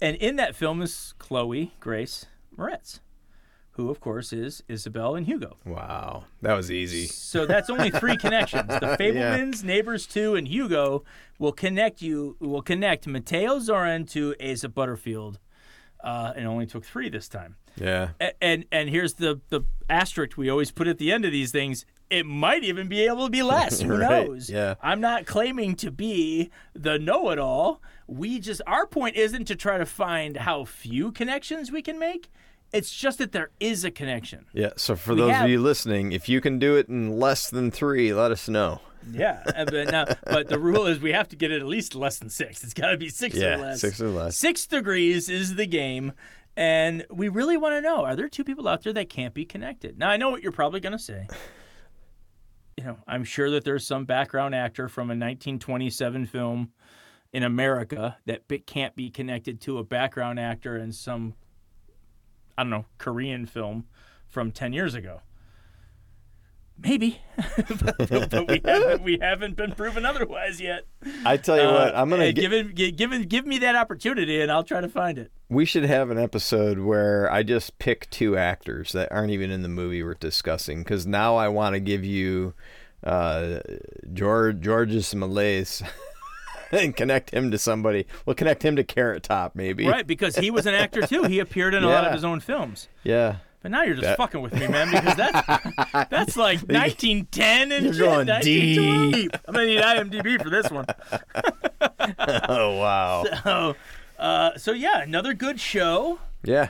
And 0.00 0.16
in 0.16 0.36
that 0.36 0.56
film 0.56 0.82
is 0.82 1.14
Chloe 1.18 1.72
Grace 1.80 2.26
Moretz, 2.56 2.98
who, 3.76 3.90
of 3.90 4.00
course, 4.00 4.32
is 4.32 4.62
Isabel 4.68 5.14
and 5.16 5.26
Hugo. 5.26 5.56
Wow. 5.66 6.24
That 6.42 6.54
was 6.54 6.70
easy. 6.70 7.06
So 7.06 7.44
that's 7.46 7.68
only 7.70 7.90
three 7.90 8.16
connections. 8.26 8.68
The 8.68 8.96
Fabelmans, 8.98 9.62
Neighbors 9.64 10.06
2, 10.06 10.36
and 10.36 10.46
Hugo 10.48 11.04
will 11.38 11.52
connect 11.52 12.00
you, 12.00 12.36
will 12.40 12.62
connect 12.62 13.06
Mateo 13.06 13.58
Zoryan 13.58 14.08
to 14.10 14.34
Asa 14.40 14.68
Butterfield. 14.68 15.38
Uh, 16.02 16.32
and 16.36 16.44
it 16.44 16.48
only 16.48 16.66
took 16.66 16.84
three 16.84 17.08
this 17.08 17.28
time. 17.28 17.56
Yeah. 17.76 18.10
A- 18.20 18.44
and 18.44 18.66
and 18.70 18.90
here's 18.90 19.14
the 19.14 19.40
the 19.48 19.62
asterisk 19.88 20.36
we 20.36 20.50
always 20.50 20.70
put 20.70 20.86
at 20.86 20.98
the 20.98 21.10
end 21.10 21.24
of 21.24 21.32
these 21.32 21.50
things. 21.50 21.86
It 22.10 22.26
might 22.26 22.62
even 22.62 22.88
be 22.88 23.06
able 23.06 23.24
to 23.24 23.30
be 23.30 23.42
less. 23.42 23.80
Who 23.82 23.96
Right, 23.96 24.26
knows? 24.28 24.50
yeah. 24.50 24.74
I'm 24.82 25.00
not 25.00 25.24
claiming 25.24 25.74
to 25.76 25.90
be 25.90 26.50
the 26.74 26.98
know-it-all. 26.98 27.80
We 28.06 28.38
just 28.38 28.60
our 28.66 28.86
point 28.86 29.16
isn't 29.16 29.46
to 29.46 29.56
try 29.56 29.78
to 29.78 29.86
find 29.86 30.36
how 30.36 30.64
few 30.66 31.10
connections 31.10 31.72
we 31.72 31.80
can 31.82 31.98
make. 31.98 32.30
It's 32.72 32.90
just 32.94 33.18
that 33.18 33.30
there 33.32 33.50
is 33.60 33.84
a 33.84 33.90
connection. 33.90 34.46
Yeah. 34.52 34.70
So 34.76 34.96
for 34.96 35.14
We 35.14 35.20
those 35.20 35.30
have- 35.32 35.44
of 35.44 35.50
you 35.50 35.60
listening, 35.60 36.10
if 36.12 36.28
you 36.28 36.40
can 36.40 36.58
do 36.58 36.76
it 36.76 36.88
in 36.88 37.18
less 37.18 37.48
than 37.50 37.70
three, 37.70 38.12
let 38.12 38.32
us 38.32 38.48
know. 38.48 38.80
Yeah, 39.12 39.42
uh, 39.54 39.66
but 39.66 39.90
now, 39.90 40.06
but 40.24 40.48
the 40.48 40.58
rule 40.58 40.86
is 40.86 40.98
we 40.98 41.12
have 41.12 41.28
to 41.28 41.36
get 41.36 41.52
it 41.52 41.60
at 41.60 41.66
least 41.66 41.94
less 41.94 42.18
than 42.18 42.30
six. 42.30 42.64
It's 42.64 42.72
got 42.74 42.88
to 42.90 42.96
be 42.96 43.10
six 43.10 43.36
or 43.36 43.40
Yeah. 43.40 43.56
less. 43.56 43.80
Six 43.82 44.00
or 44.00 44.08
less. 44.08 44.36
Six 44.36 44.66
degrees 44.66 45.28
is 45.28 45.56
the 45.56 45.66
game, 45.66 46.12
and 46.56 47.04
we 47.10 47.28
really 47.28 47.58
want 47.58 47.74
to 47.74 47.80
know: 47.82 48.04
Are 48.06 48.16
there 48.16 48.30
two 48.30 48.44
people 48.44 48.66
out 48.66 48.82
there 48.82 48.94
that 48.94 49.10
can't 49.10 49.34
be 49.34 49.44
connected? 49.44 49.98
Now, 49.98 50.08
I 50.08 50.16
know 50.16 50.30
what 50.30 50.42
you're 50.42 50.52
probably 50.52 50.80
going 50.80 50.92
to 50.94 50.98
say. 50.98 51.26
You 52.78 52.84
know, 52.84 52.96
I'm 53.06 53.24
sure 53.24 53.50
that 53.50 53.64
there's 53.64 53.86
some 53.86 54.04
background 54.06 54.54
actor 54.54 54.88
from 54.88 55.04
a 55.10 55.14
1927 55.14 56.24
film 56.26 56.72
in 57.32 57.42
America 57.42 58.16
that 58.26 58.42
can't 58.66 58.96
be 58.96 59.10
connected 59.10 59.60
to 59.62 59.78
a 59.78 59.84
background 59.84 60.40
actor 60.40 60.76
in 60.78 60.92
some, 60.92 61.34
I 62.56 62.62
don't 62.62 62.70
know, 62.70 62.84
Korean 62.98 63.46
film 63.46 63.86
from 64.28 64.52
10 64.52 64.72
years 64.72 64.94
ago. 64.94 65.20
Maybe, 66.76 67.20
but, 67.56 68.30
but 68.30 68.48
we 68.48 68.60
haven't 68.64 69.02
we 69.04 69.18
haven't 69.20 69.54
been 69.56 69.72
proven 69.72 70.04
otherwise 70.04 70.60
yet. 70.60 70.86
I 71.24 71.36
tell 71.36 71.56
you 71.56 71.68
what, 71.68 71.94
Uh, 71.94 72.00
I'm 72.00 72.10
gonna 72.10 72.24
uh, 72.26 72.32
give 72.32 72.52
it, 72.52 72.74
give 72.74 73.12
it, 73.12 73.28
give 73.28 73.46
me 73.46 73.58
that 73.58 73.76
opportunity, 73.76 74.40
and 74.40 74.50
I'll 74.50 74.64
try 74.64 74.80
to 74.80 74.88
find 74.88 75.16
it. 75.16 75.30
We 75.48 75.66
should 75.66 75.84
have 75.84 76.10
an 76.10 76.18
episode 76.18 76.80
where 76.80 77.30
I 77.30 77.44
just 77.44 77.78
pick 77.78 78.10
two 78.10 78.36
actors 78.36 78.90
that 78.90 79.12
aren't 79.12 79.30
even 79.30 79.52
in 79.52 79.62
the 79.62 79.68
movie 79.68 80.02
we're 80.02 80.14
discussing 80.14 80.80
because 80.82 81.06
now 81.06 81.36
I 81.36 81.46
want 81.46 81.74
to 81.74 81.80
give 81.80 82.04
you 82.04 82.54
uh, 83.04 83.60
George 84.12 84.60
Georges 84.60 85.14
Méliès 85.14 85.88
and 86.82 86.94
connect 86.96 87.30
him 87.30 87.50
to 87.50 87.58
somebody. 87.58 88.06
We'll 88.26 88.36
connect 88.36 88.64
him 88.64 88.76
to 88.76 88.84
Carrot 88.84 89.22
Top 89.22 89.54
maybe. 89.54 89.86
Right, 89.86 90.06
because 90.06 90.36
he 90.36 90.50
was 90.50 90.66
an 90.66 90.74
actor 90.74 91.06
too. 91.06 91.24
He 91.24 91.38
appeared 91.38 91.74
in 91.74 91.84
a 91.84 91.88
lot 91.88 92.04
of 92.04 92.12
his 92.14 92.24
own 92.24 92.40
films. 92.40 92.88
Yeah. 93.02 93.36
But 93.62 93.70
now 93.70 93.82
you're 93.82 93.94
just 93.94 94.04
That- 94.04 94.18
fucking 94.18 94.42
with 94.42 94.52
me, 94.52 94.68
man, 94.68 94.90
because 94.90 95.16
that's 95.16 95.46
that's 96.10 96.36
like 96.36 96.58
1910 96.60 97.72
and 97.72 97.84
You're 97.86 97.94
going 97.94 98.26
1912. 98.28 99.12
deep. 99.12 99.36
I'm 99.48 99.54
gonna 99.54 99.66
need 99.66 99.80
IMDb 99.80 100.42
for 100.42 100.50
this 100.50 100.70
one. 100.70 100.84
oh 102.38 102.78
wow. 102.78 103.24
So, 103.42 103.76
uh, 104.18 104.58
so 104.58 104.72
yeah, 104.72 105.00
another 105.02 105.32
good 105.34 105.58
show. 105.60 106.18
Yeah. 106.44 106.68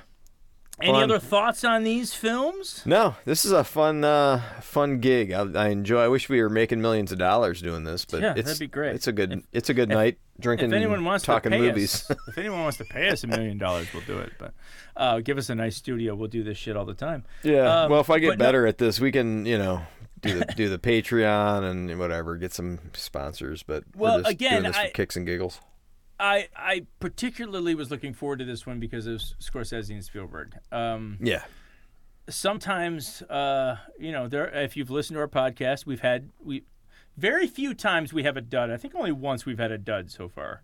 Any 0.81 0.93
Fun. 0.93 1.05
other 1.05 1.19
thoughts 1.21 1.63
on 1.63 1.85
these 1.85 2.15
films? 2.15 2.83
No, 2.85 3.15
this 3.25 3.45
is 3.45 3.53
a 3.53 3.63
fun, 3.63 4.03
uh, 4.03 4.43
fun 4.61 4.99
gig. 4.99 5.31
I, 5.33 5.43
I 5.55 5.69
enjoy. 5.69 6.03
I 6.03 6.09
wish 6.09 6.29
we 6.29 6.43
were 6.43 6.51
making 6.51 6.81
millions 6.81 7.13
of 7.13 7.19
dollars 7.19 7.63
doing 7.63 7.85
this, 7.85 8.05
but 8.05 8.21
Yeah, 8.23 8.35
it's, 8.37 8.47
that'd 8.49 8.59
be 8.59 8.67
great. 8.67 8.95
It's 8.97 9.07
a 9.07 9.13
good, 9.13 9.45
it's 9.53 9.71
a 9.71 9.75
good 9.75 9.89
night 9.89 10.19
drinking, 10.41 10.71
If 10.71 10.73
anyone 10.75 11.05
wants 11.05 11.25
talking 11.25 11.53
to 11.53 11.59
pay 11.59 11.69
movies. 11.69 12.11
us, 12.11 12.17
if 12.29 12.39
anyone 12.39 12.63
wants 12.63 12.79
to 12.79 12.85
pay 12.85 13.09
us 13.09 13.23
a 13.23 13.29
million 13.29 13.57
dollars, 13.57 13.87
we'll 13.95 14.03
do 14.03 14.19
it. 14.19 14.33
But 14.37 14.53
uh, 14.97 15.21
give 15.21 15.39
us 15.39 15.49
a 15.49 15.55
nice 15.55 15.77
studio. 15.77 16.17
We'll 16.17 16.29
do 16.29 16.43
this 16.43 16.59
shit 16.59 16.77
all 16.77 16.85
the 16.85 16.95
time. 16.95 17.25
Yeah. 17.45 17.83
Um, 17.85 17.91
well, 17.93 18.01
if 18.01 18.11
I 18.11 18.19
get 18.19 18.31
but 18.31 18.39
no- 18.41 18.45
better 18.45 18.67
at 18.67 18.79
this, 18.79 18.99
we 18.99 19.13
can, 19.13 19.47
you 19.47 19.59
know, 19.59 19.83
do 20.23 20.41
the 20.41 20.45
do 20.57 20.69
the 20.69 20.79
Patreon 20.79 21.71
and 21.71 21.99
whatever, 22.01 22.35
get 22.37 22.53
some 22.53 22.81
sponsors. 22.95 23.63
But 23.63 23.85
Well, 23.95 24.27
again, 24.27 24.67
I- 24.67 24.87
for 24.89 24.93
kicks 24.93 25.15
and 25.17 25.25
giggles. 25.25 25.61
I 26.21 26.49
I 26.57 26.87
particularly 27.01 27.75
was 27.75 27.91
looking 27.91 28.15
forward 28.15 28.39
to 28.41 28.45
this 28.45 28.67
one 28.67 28.79
because 28.81 29.07
of 29.07 29.21
Scorsese 29.41 29.91
and 29.91 30.05
Spielberg. 30.05 30.55
Um, 30.73 31.19
Yeah. 31.21 31.45
sometimes, 32.29 33.23
uh, 33.23 33.77
you 33.99 34.13
know, 34.13 34.29
there. 34.29 34.47
If 34.49 34.77
you've 34.77 34.91
listened 34.91 35.17
to 35.17 35.21
our 35.21 35.29
podcast, 35.29 35.87
we've 35.87 36.01
had 36.01 36.31
we 36.43 36.65
very 37.17 37.47
few 37.47 37.75
times 37.75 38.13
we 38.13 38.23
have 38.25 38.37
a 38.37 38.41
dud. 38.41 38.71
I 38.71 38.77
think 38.77 38.95
only 38.95 39.13
once 39.13 39.47
we've 39.47 39.59
had 39.59 39.71
a 39.73 39.79
dud 39.79 40.11
so 40.11 40.29
far. 40.29 40.63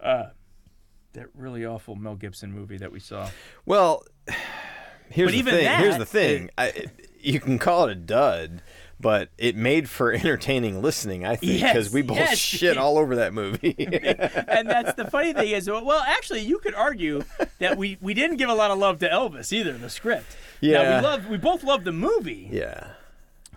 Uh, 0.00 0.30
that 1.12 1.26
really 1.34 1.64
awful 1.64 1.94
Mel 1.94 2.16
Gibson 2.16 2.52
movie 2.52 2.76
that 2.78 2.90
we 2.92 3.00
saw. 3.00 3.30
Well, 3.64 4.04
here's 5.10 5.30
But 5.32 5.44
the 5.44 5.50
thing. 5.50 5.78
here's 5.78 5.98
the 5.98 6.06
thing. 6.06 6.50
I, 6.58 6.86
you 7.20 7.40
can 7.40 7.58
call 7.58 7.84
it 7.88 7.92
a 7.92 7.94
dud, 7.94 8.62
but 9.00 9.28
it 9.38 9.56
made 9.56 9.88
for 9.88 10.12
entertaining 10.14 10.82
listening. 10.82 11.24
I 11.24 11.36
think 11.36 11.60
because 11.62 11.86
Yes, 11.86 11.92
we 11.92 12.02
both 12.02 12.16
yes. 12.18 12.38
shit 12.58 12.76
all 12.76 12.98
over 12.98 13.16
that 13.16 13.32
movie. 13.34 13.74
and 13.78 14.68
that's 14.68 14.94
the 14.94 15.08
funny 15.10 15.32
thing 15.32 15.48
is, 15.50 15.68
well, 15.68 16.02
actually, 16.06 16.40
you 16.40 16.58
could 16.58 16.74
argue 16.74 17.22
that 17.58 17.76
we 17.76 17.98
we 18.00 18.14
didn't 18.14 18.36
give 18.36 18.48
a 18.48 18.54
lot 18.54 18.70
of 18.70 18.78
love 18.78 18.98
to 19.00 19.08
Elvis 19.08 19.52
either. 19.52 19.72
The 19.74 19.90
script. 19.90 20.36
Now, 20.62 20.68
Yeah. 20.70 21.00
we 21.00 21.06
loved 21.06 21.28
we 21.30 21.36
both 21.36 21.62
loved 21.62 21.84
the 21.84 21.92
movie, 21.92 22.48
yeah. 22.50 22.88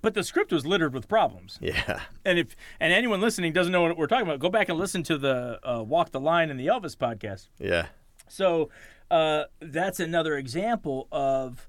but 0.01 0.13
the 0.13 0.23
script 0.23 0.51
was 0.51 0.65
littered 0.65 0.93
with 0.93 1.07
problems. 1.07 1.57
Yeah. 1.61 2.01
And 2.25 2.37
if 2.39 2.55
and 2.79 2.91
anyone 2.91 3.21
listening 3.21 3.53
doesn't 3.53 3.71
know 3.71 3.81
what 3.81 3.97
we're 3.97 4.07
talking 4.07 4.27
about, 4.27 4.39
go 4.39 4.49
back 4.49 4.67
and 4.69 4.77
listen 4.77 5.03
to 5.03 5.17
the 5.17 5.59
uh, 5.63 5.83
Walk 5.83 6.11
the 6.11 6.19
Line 6.19 6.49
and 6.49 6.59
the 6.59 6.67
Elvis 6.67 6.95
podcast. 6.97 7.47
Yeah. 7.59 7.87
So 8.27 8.69
uh, 9.09 9.43
that's 9.61 10.01
another 10.01 10.35
example 10.37 11.07
of, 11.13 11.67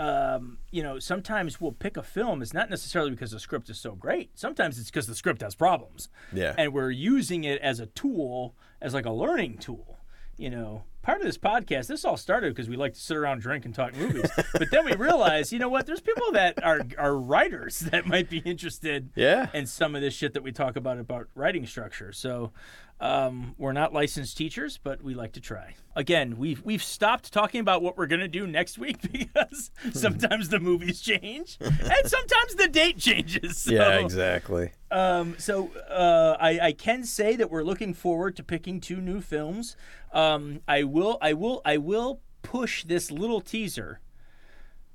um, 0.00 0.56
you 0.70 0.82
know, 0.82 0.98
sometimes 0.98 1.60
we'll 1.60 1.72
pick 1.72 1.96
a 1.98 2.02
film. 2.02 2.40
It's 2.40 2.54
not 2.54 2.70
necessarily 2.70 3.10
because 3.10 3.32
the 3.32 3.38
script 3.38 3.68
is 3.68 3.78
so 3.78 3.92
great. 3.92 4.30
Sometimes 4.38 4.78
it's 4.78 4.90
because 4.90 5.06
the 5.06 5.14
script 5.14 5.42
has 5.42 5.54
problems. 5.54 6.08
Yeah. 6.32 6.54
And 6.56 6.72
we're 6.72 6.90
using 6.90 7.44
it 7.44 7.60
as 7.60 7.80
a 7.80 7.86
tool, 7.86 8.54
as 8.80 8.94
like 8.94 9.04
a 9.04 9.12
learning 9.12 9.58
tool. 9.58 9.98
You 10.38 10.48
know, 10.48 10.84
part 11.02 11.18
of 11.20 11.26
this 11.26 11.36
podcast, 11.36 11.88
this 11.88 12.02
all 12.02 12.16
started 12.16 12.54
because 12.54 12.66
we 12.66 12.76
like 12.76 12.94
to 12.94 13.00
sit 13.00 13.14
around, 13.14 13.42
drink, 13.42 13.66
and 13.66 13.74
talk 13.74 13.94
movies. 13.94 14.30
but 14.54 14.70
then 14.70 14.86
we 14.86 14.94
realized, 14.94 15.52
you 15.52 15.58
know 15.58 15.68
what? 15.68 15.84
There's 15.84 16.00
people 16.00 16.32
that 16.32 16.64
are 16.64 16.80
are 16.96 17.14
writers 17.14 17.80
that 17.92 18.06
might 18.06 18.30
be 18.30 18.38
interested 18.38 19.10
Yeah. 19.14 19.48
and 19.52 19.68
some 19.68 19.94
of 19.94 20.00
this 20.00 20.14
shit 20.14 20.32
that 20.32 20.42
we 20.42 20.50
talk 20.50 20.76
about 20.76 20.98
about 20.98 21.28
writing 21.34 21.66
structure. 21.66 22.10
So 22.12 22.52
um, 23.00 23.54
we're 23.56 23.72
not 23.72 23.94
licensed 23.94 24.36
teachers, 24.36 24.78
but 24.82 25.02
we 25.02 25.14
like 25.14 25.32
to 25.32 25.40
try. 25.40 25.74
Again, 25.96 26.36
we've 26.36 26.62
we've 26.62 26.82
stopped 26.82 27.32
talking 27.32 27.60
about 27.60 27.82
what 27.82 27.96
we're 27.96 28.06
gonna 28.06 28.28
do 28.28 28.46
next 28.46 28.78
week 28.78 29.00
because 29.12 29.70
sometimes 29.92 30.50
the 30.50 30.60
movies 30.60 31.00
change 31.00 31.56
and 31.60 31.72
sometimes 32.06 32.54
the 32.56 32.68
date 32.68 32.98
changes. 32.98 33.58
So, 33.70 33.72
yeah. 33.72 33.98
Exactly. 33.98 34.72
Um, 34.90 35.34
so 35.38 35.70
uh, 35.88 36.36
I, 36.40 36.60
I 36.60 36.72
can 36.72 37.04
say 37.04 37.36
that 37.36 37.50
we're 37.50 37.62
looking 37.62 37.94
forward 37.94 38.36
to 38.36 38.42
picking 38.42 38.80
two 38.80 39.00
new 39.00 39.20
films. 39.20 39.76
Um, 40.12 40.60
I 40.66 40.84
will 40.84 41.18
I 41.20 41.34
will 41.34 41.60
I 41.64 41.76
will 41.76 42.20
push 42.42 42.84
this 42.84 43.10
little 43.10 43.40
teaser 43.40 44.00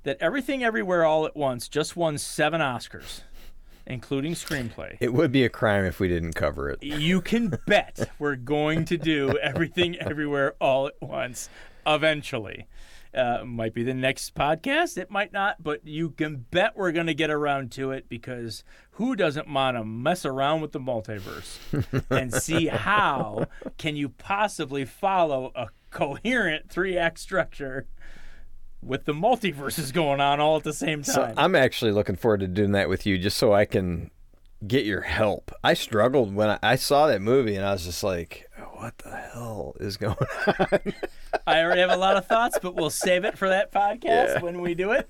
that 0.02 0.16
Everything 0.20 0.62
Everywhere 0.64 1.04
All 1.04 1.26
at 1.26 1.36
Once 1.36 1.68
just 1.68 1.96
won 1.96 2.18
seven 2.18 2.60
Oscars, 2.60 3.22
including 3.86 4.34
screenplay. 4.34 4.96
It 5.00 5.12
would 5.12 5.32
be 5.32 5.44
a 5.44 5.48
crime 5.48 5.84
if 5.84 6.00
we 6.00 6.08
didn't 6.08 6.34
cover 6.34 6.70
it. 6.70 6.82
You 6.82 7.20
can 7.20 7.58
bet 7.66 8.10
we're 8.18 8.36
going 8.36 8.84
to 8.86 8.96
do 8.96 9.36
Everything 9.38 9.96
Everywhere 10.00 10.54
All 10.60 10.86
at 10.86 11.00
Once 11.00 11.48
eventually. 11.86 12.66
Uh, 13.14 13.44
might 13.46 13.72
be 13.72 13.82
the 13.82 13.94
next 13.94 14.34
podcast. 14.34 14.98
It 14.98 15.10
might 15.10 15.32
not, 15.32 15.62
but 15.62 15.86
you 15.86 16.10
can 16.10 16.44
bet 16.50 16.76
we're 16.76 16.92
going 16.92 17.06
to 17.06 17.14
get 17.14 17.30
around 17.30 17.72
to 17.72 17.90
it 17.92 18.10
because 18.10 18.62
who 18.92 19.16
doesn't 19.16 19.48
want 19.50 19.76
to 19.78 19.84
mess 19.84 20.26
around 20.26 20.60
with 20.60 20.72
the 20.72 20.80
multiverse 20.80 21.56
and 22.10 22.34
see 22.34 22.66
how 22.66 23.46
can 23.78 23.96
you 23.96 24.10
possibly 24.10 24.84
follow 24.84 25.50
a 25.54 25.68
coherent 25.90 26.68
three 26.68 26.98
act 26.98 27.18
structure 27.18 27.86
with 28.82 29.04
the 29.04 29.12
multiverses 29.12 29.92
going 29.92 30.20
on 30.20 30.40
all 30.40 30.56
at 30.56 30.64
the 30.64 30.72
same 30.72 31.02
time? 31.02 31.14
So 31.14 31.34
I'm 31.36 31.54
actually 31.54 31.92
looking 31.92 32.16
forward 32.16 32.40
to 32.40 32.48
doing 32.48 32.72
that 32.72 32.88
with 32.88 33.06
you, 33.06 33.18
just 33.18 33.36
so 33.38 33.52
I 33.52 33.64
can 33.64 34.10
get 34.66 34.84
your 34.84 35.02
help. 35.02 35.52
I 35.62 35.74
struggled 35.74 36.34
when 36.34 36.48
I, 36.50 36.58
I 36.62 36.76
saw 36.76 37.06
that 37.08 37.20
movie, 37.22 37.56
and 37.56 37.64
I 37.64 37.72
was 37.72 37.84
just 37.84 38.02
like, 38.02 38.48
"What 38.74 38.96
the 38.98 39.14
hell 39.16 39.74
is 39.80 39.96
going 39.96 40.16
on?" 40.46 40.94
I 41.46 41.62
already 41.62 41.80
have 41.80 41.90
a 41.90 41.96
lot 41.96 42.16
of 42.16 42.26
thoughts, 42.26 42.58
but 42.62 42.74
we'll 42.74 42.90
save 42.90 43.24
it 43.24 43.36
for 43.38 43.48
that 43.48 43.72
podcast 43.72 44.04
Yeah. 44.34 44.40
when 44.40 44.60
we 44.62 44.74
do 44.74 44.92
it. 44.92 45.08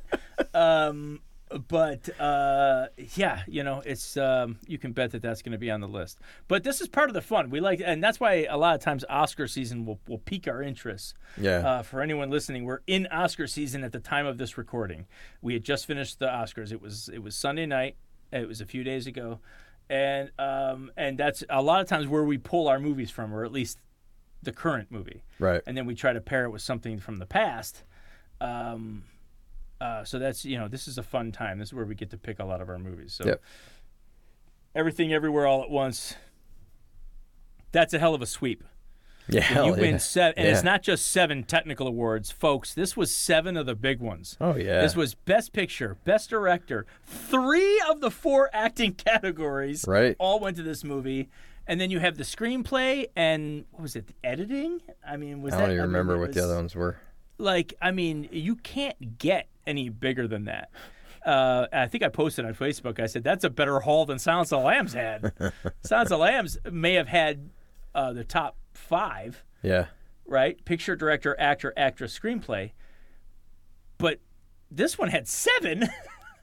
Um, 0.55 1.21
but 1.69 2.09
uh, 2.21 2.87
yeah, 3.15 3.43
you 3.47 3.63
know, 3.63 3.83
it's 3.87 4.17
um, 4.17 4.59
you 4.67 4.79
can 4.79 4.93
bet 4.93 5.13
that 5.13 5.23
that's 5.23 5.43
going 5.43 5.53
to 5.53 5.59
be 5.59 5.71
on 5.71 5.81
the 5.81 5.89
list. 5.89 6.19
But 6.49 6.65
this 6.65 6.81
is 6.81 6.89
part 6.89 7.09
of 7.09 7.15
the 7.15 7.21
fun. 7.23 7.51
We 7.51 7.61
like, 7.61 7.81
and 7.85 8.03
that's 8.03 8.19
why 8.19 8.47
a 8.51 8.57
lot 8.57 8.75
of 8.75 8.81
times 8.81 9.05
Oscar 9.09 9.47
season 9.47 9.87
will 9.87 10.01
will 10.09 10.19
pique 10.19 10.49
our 10.49 10.63
interest. 10.63 11.15
Yeah. 11.41 11.59
Uh, 11.59 11.83
for 11.83 12.01
anyone 12.01 12.31
listening, 12.31 12.65
we're 12.65 12.81
in 12.87 13.07
Oscar 13.13 13.47
season 13.47 13.85
at 13.85 13.93
the 13.93 14.01
time 14.01 14.27
of 14.27 14.39
this 14.39 14.59
recording. 14.59 15.07
We 15.41 15.53
had 15.55 15.63
just 15.65 15.87
finished 15.87 16.19
the 16.19 16.27
Oscars. 16.27 16.73
It 16.73 16.83
was 16.83 17.09
it 17.13 17.23
was 17.23 17.37
Sunday 17.37 17.67
night. 17.67 17.97
It 18.33 18.49
was 18.49 18.61
a 18.61 18.67
few 18.67 18.83
days 18.83 19.07
ago, 19.07 19.39
and 19.89 20.31
um, 20.39 20.91
and 20.97 21.17
that's 21.17 21.45
a 21.49 21.63
lot 21.63 21.81
of 21.81 21.87
times 21.89 22.09
where 22.09 22.25
we 22.25 22.39
pull 22.39 22.67
our 22.67 22.81
movies 22.81 23.11
from, 23.11 23.33
or 23.33 23.45
at 23.45 23.53
least 23.53 23.79
the 24.43 24.53
current 24.53 24.91
movie, 24.93 25.23
Right. 25.39 25.61
and 25.67 25.77
then 25.77 25.87
we 25.87 25.95
try 25.95 26.13
to 26.13 26.21
pair 26.21 26.45
it 26.45 26.51
with 26.51 26.63
something 26.63 26.99
from 26.99 27.17
the 27.19 27.27
past. 27.27 27.83
Um, 28.41 29.05
uh, 29.81 30.05
so 30.05 30.19
that's 30.19 30.45
you 30.45 30.59
know 30.59 30.69
this 30.69 30.89
is 30.89 30.99
a 30.99 31.03
fun 31.03 31.33
time. 31.33 31.59
This 31.59 31.69
is 31.69 31.75
where 31.75 31.85
we 31.85 31.95
get 31.95 32.11
to 32.11 32.17
pick 32.19 32.39
a 32.39 32.45
lot 32.45 32.61
of 32.61 32.69
our 32.69 32.79
movies. 32.79 33.13
So 33.15 33.25
Yep. 33.27 33.43
everything, 34.75 35.13
everywhere, 35.13 35.47
all 35.47 35.63
at 35.63 35.71
once. 35.71 36.15
That's 37.73 37.93
a 37.93 37.99
hell 37.99 38.15
of 38.15 38.23
a 38.23 38.27
sweep. 38.27 38.65
Yeah. 39.29 39.65
you 39.65 39.73
win 39.73 39.93
yeah. 39.93 39.97
seven, 39.97 40.35
and 40.39 40.47
it's 40.49 40.63
not 40.63 40.83
just 40.83 41.09
seven 41.09 41.43
technical 41.43 41.89
awards, 41.89 42.31
folks. 42.31 42.73
This 42.75 42.97
was 42.97 43.13
seven 43.13 43.57
of 43.57 43.67
the 43.67 43.75
big 43.75 44.01
ones. 44.01 44.37
Oh 44.41 44.55
yeah. 44.57 44.81
This 44.83 44.95
was 44.95 45.15
Best 45.15 45.53
Picture, 45.53 45.97
Best 46.05 46.31
Director. 46.31 46.87
Three 47.03 47.83
of 47.91 48.01
the 48.01 48.11
four 48.11 48.49
acting 48.53 48.93
categories 48.95 49.85
Right. 49.87 50.15
all 50.21 50.39
went 50.39 50.57
to 50.59 50.63
this 50.63 50.85
movie. 50.85 51.29
And 51.67 51.81
then 51.81 51.91
you 51.91 51.99
have 51.99 52.17
the 52.17 52.23
screenplay 52.23 53.07
and 53.17 53.65
what 53.73 53.83
was 53.83 53.97
it? 53.97 54.07
The 54.07 54.15
editing? 54.23 54.81
I 55.05 55.17
mean, 55.17 55.43
was 55.43 55.53
I 55.55 55.59
don't 55.63 55.71
even 55.73 55.81
I 55.81 55.83
mean, 55.87 55.93
remember 55.93 56.15
it 56.15 56.19
what 56.21 56.33
the 56.33 56.45
other 56.45 56.55
ones 56.55 56.77
were. 56.77 56.97
Like, 57.39 57.75
I 57.83 57.91
mean, 57.91 58.29
you 58.31 58.55
can't 58.55 59.19
get 59.19 59.49
any 59.67 59.89
bigger 59.89 60.27
than 60.29 60.45
that. 60.45 60.71
Uh, 61.25 61.67
I 61.73 61.87
think 61.87 62.05
I 62.05 62.09
posted 62.09 62.45
on 62.45 62.55
Facebook. 62.55 63.01
I 63.01 63.07
said 63.07 63.25
that's 63.25 63.43
a 63.45 63.51
better 63.51 63.81
haul 63.81 64.07
than 64.07 64.19
Silence 64.19 64.53
of 64.53 64.61
the 64.61 64.67
Lambs 64.67 64.93
had. 64.93 65.33
Silence 65.83 66.11
of 66.11 66.19
the 66.19 66.23
Lambs 66.25 66.57
may 66.71 66.95
have 66.95 67.09
had 67.09 67.51
uh, 67.95 68.13
the 68.13 68.23
top 68.25 68.57
five, 68.75 69.43
Yeah. 69.63 69.87
right? 70.27 70.65
Picture, 70.65 70.95
director, 70.95 71.35
actor, 71.41 71.73
actress, 71.77 72.17
screenplay. 72.17 72.73
But 73.99 74.21
this 74.71 74.97
one 74.99 75.09
had 75.09 75.27
seven. 75.27 75.89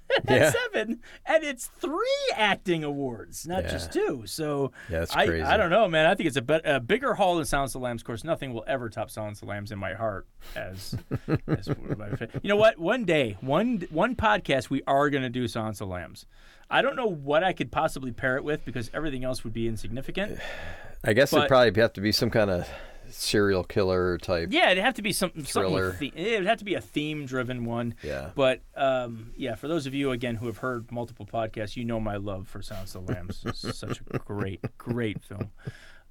Yeah. 0.29 0.51
seven, 0.51 0.99
and 1.25 1.43
it's 1.43 1.67
three 1.79 2.31
acting 2.35 2.83
awards, 2.83 3.47
not 3.47 3.63
Yeah. 3.63 3.71
just 3.71 3.91
two. 3.91 4.23
So 4.25 4.71
Yeah, 4.89 5.05
I, 5.13 5.25
crazy. 5.25 5.43
I 5.43 5.57
don't 5.57 5.69
know, 5.69 5.87
man. 5.87 6.05
I 6.05 6.13
think 6.15 6.27
it's 6.27 6.37
a, 6.37 6.41
bet 6.41 6.61
a 6.65 6.79
bigger 6.79 7.13
haul 7.15 7.37
than 7.37 7.45
Silence 7.45 7.73
of 7.75 7.81
the 7.81 7.85
Lambs. 7.85 8.01
Of 8.03 8.05
course, 8.05 8.23
nothing 8.23 8.53
will 8.53 8.63
ever 8.67 8.89
top 8.89 9.09
Silence 9.09 9.39
of 9.41 9.47
the 9.47 9.51
Lambs 9.51 9.71
in 9.71 9.79
my 9.79 9.93
heart. 9.93 10.27
As, 10.55 10.95
as 11.47 11.67
my 11.97 12.07
you 12.41 12.49
know 12.49 12.55
what? 12.55 12.77
One 12.77 13.05
day, 13.05 13.37
one 13.41 13.85
one 13.89 14.15
podcast, 14.15 14.69
we 14.69 14.81
are 14.87 15.09
going 15.09 15.23
to 15.23 15.29
do 15.29 15.47
Silence 15.47 15.81
of 15.81 15.87
the 15.87 15.93
Lambs. 15.93 16.25
I 16.69 16.81
don't 16.81 16.95
know 16.95 17.07
what 17.07 17.43
I 17.43 17.53
could 17.53 17.71
possibly 17.71 18.11
pair 18.11 18.37
it 18.37 18.43
with 18.43 18.65
because 18.65 18.89
everything 18.93 19.23
else 19.23 19.43
would 19.43 19.53
be 19.53 19.67
insignificant. 19.67 20.39
I 21.03 21.13
guess 21.13 21.31
But- 21.31 21.37
it'd 21.39 21.49
probably 21.49 21.81
have 21.81 21.93
to 21.93 22.01
be 22.01 22.11
some 22.11 22.29
kind 22.29 22.49
of 22.49 22.69
serial 23.13 23.63
killer 23.63 24.17
type. 24.17 24.49
Yeah, 24.51 24.71
it'd 24.71 24.83
have 24.83 24.95
to 24.95 25.01
be 25.01 25.13
something. 25.13 25.43
Thriller. 25.43 25.91
something 25.91 26.11
the, 26.15 26.21
it'd 26.35 26.47
have 26.47 26.59
to 26.59 26.65
be 26.65 26.75
a 26.75 26.81
theme-driven 26.81 27.65
one. 27.65 27.95
Yeah. 28.01 28.31
But 28.35 28.61
um, 28.75 29.33
yeah, 29.37 29.55
for 29.55 29.67
those 29.67 29.85
of 29.85 29.93
you 29.93 30.11
again 30.11 30.35
who 30.35 30.47
have 30.47 30.57
heard 30.57 30.91
multiple 30.91 31.25
podcasts, 31.25 31.75
you 31.75 31.85
know 31.85 31.99
my 31.99 32.17
love 32.17 32.47
for 32.47 32.61
Silence 32.61 32.95
of 32.95 33.05
the 33.05 33.13
Lambs. 33.13 33.43
It's 33.53 33.77
such 33.77 34.01
a 34.11 34.19
great, 34.19 34.61
great 34.77 35.21
film. 35.23 35.51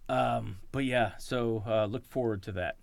Um, 0.08 0.58
but 0.70 0.84
yeah, 0.84 1.12
so 1.18 1.62
uh, 1.66 1.86
look 1.86 2.04
forward 2.04 2.42
to 2.44 2.52
that. 2.52 2.76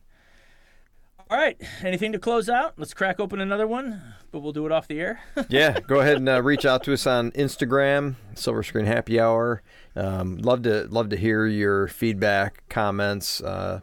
All 1.32 1.38
right, 1.38 1.62
anything 1.84 2.14
to 2.14 2.20
close 2.20 2.50
out? 2.50 2.74
Let's 2.78 2.96
crack 2.96 3.20
open 3.20 3.40
another 3.40 3.68
one, 3.68 4.02
but 4.32 4.40
we'll 4.40 4.52
do 4.52 4.66
it 4.66 4.72
off 4.72 4.88
the 4.88 5.00
air. 5.00 5.20
yeah, 5.50 5.80
go 5.80 6.00
ahead 6.00 6.18
and 6.18 6.28
uh, 6.28 6.42
reach 6.42 6.66
out 6.66 6.84
to 6.86 6.94
us 6.94 7.06
on 7.06 7.30
Instagram, 7.34 8.16
Silver 8.34 8.64
Screen 8.64 8.88
Happy 8.88 9.20
Hour. 9.20 9.62
Um, 9.96 10.38
love 10.38 10.64
to 10.64 10.88
love 10.88 11.10
to 11.10 11.16
hear 11.16 11.46
your 11.46 11.88
feedback, 11.88 12.64
comments, 12.68 13.42
uh, 13.42 13.82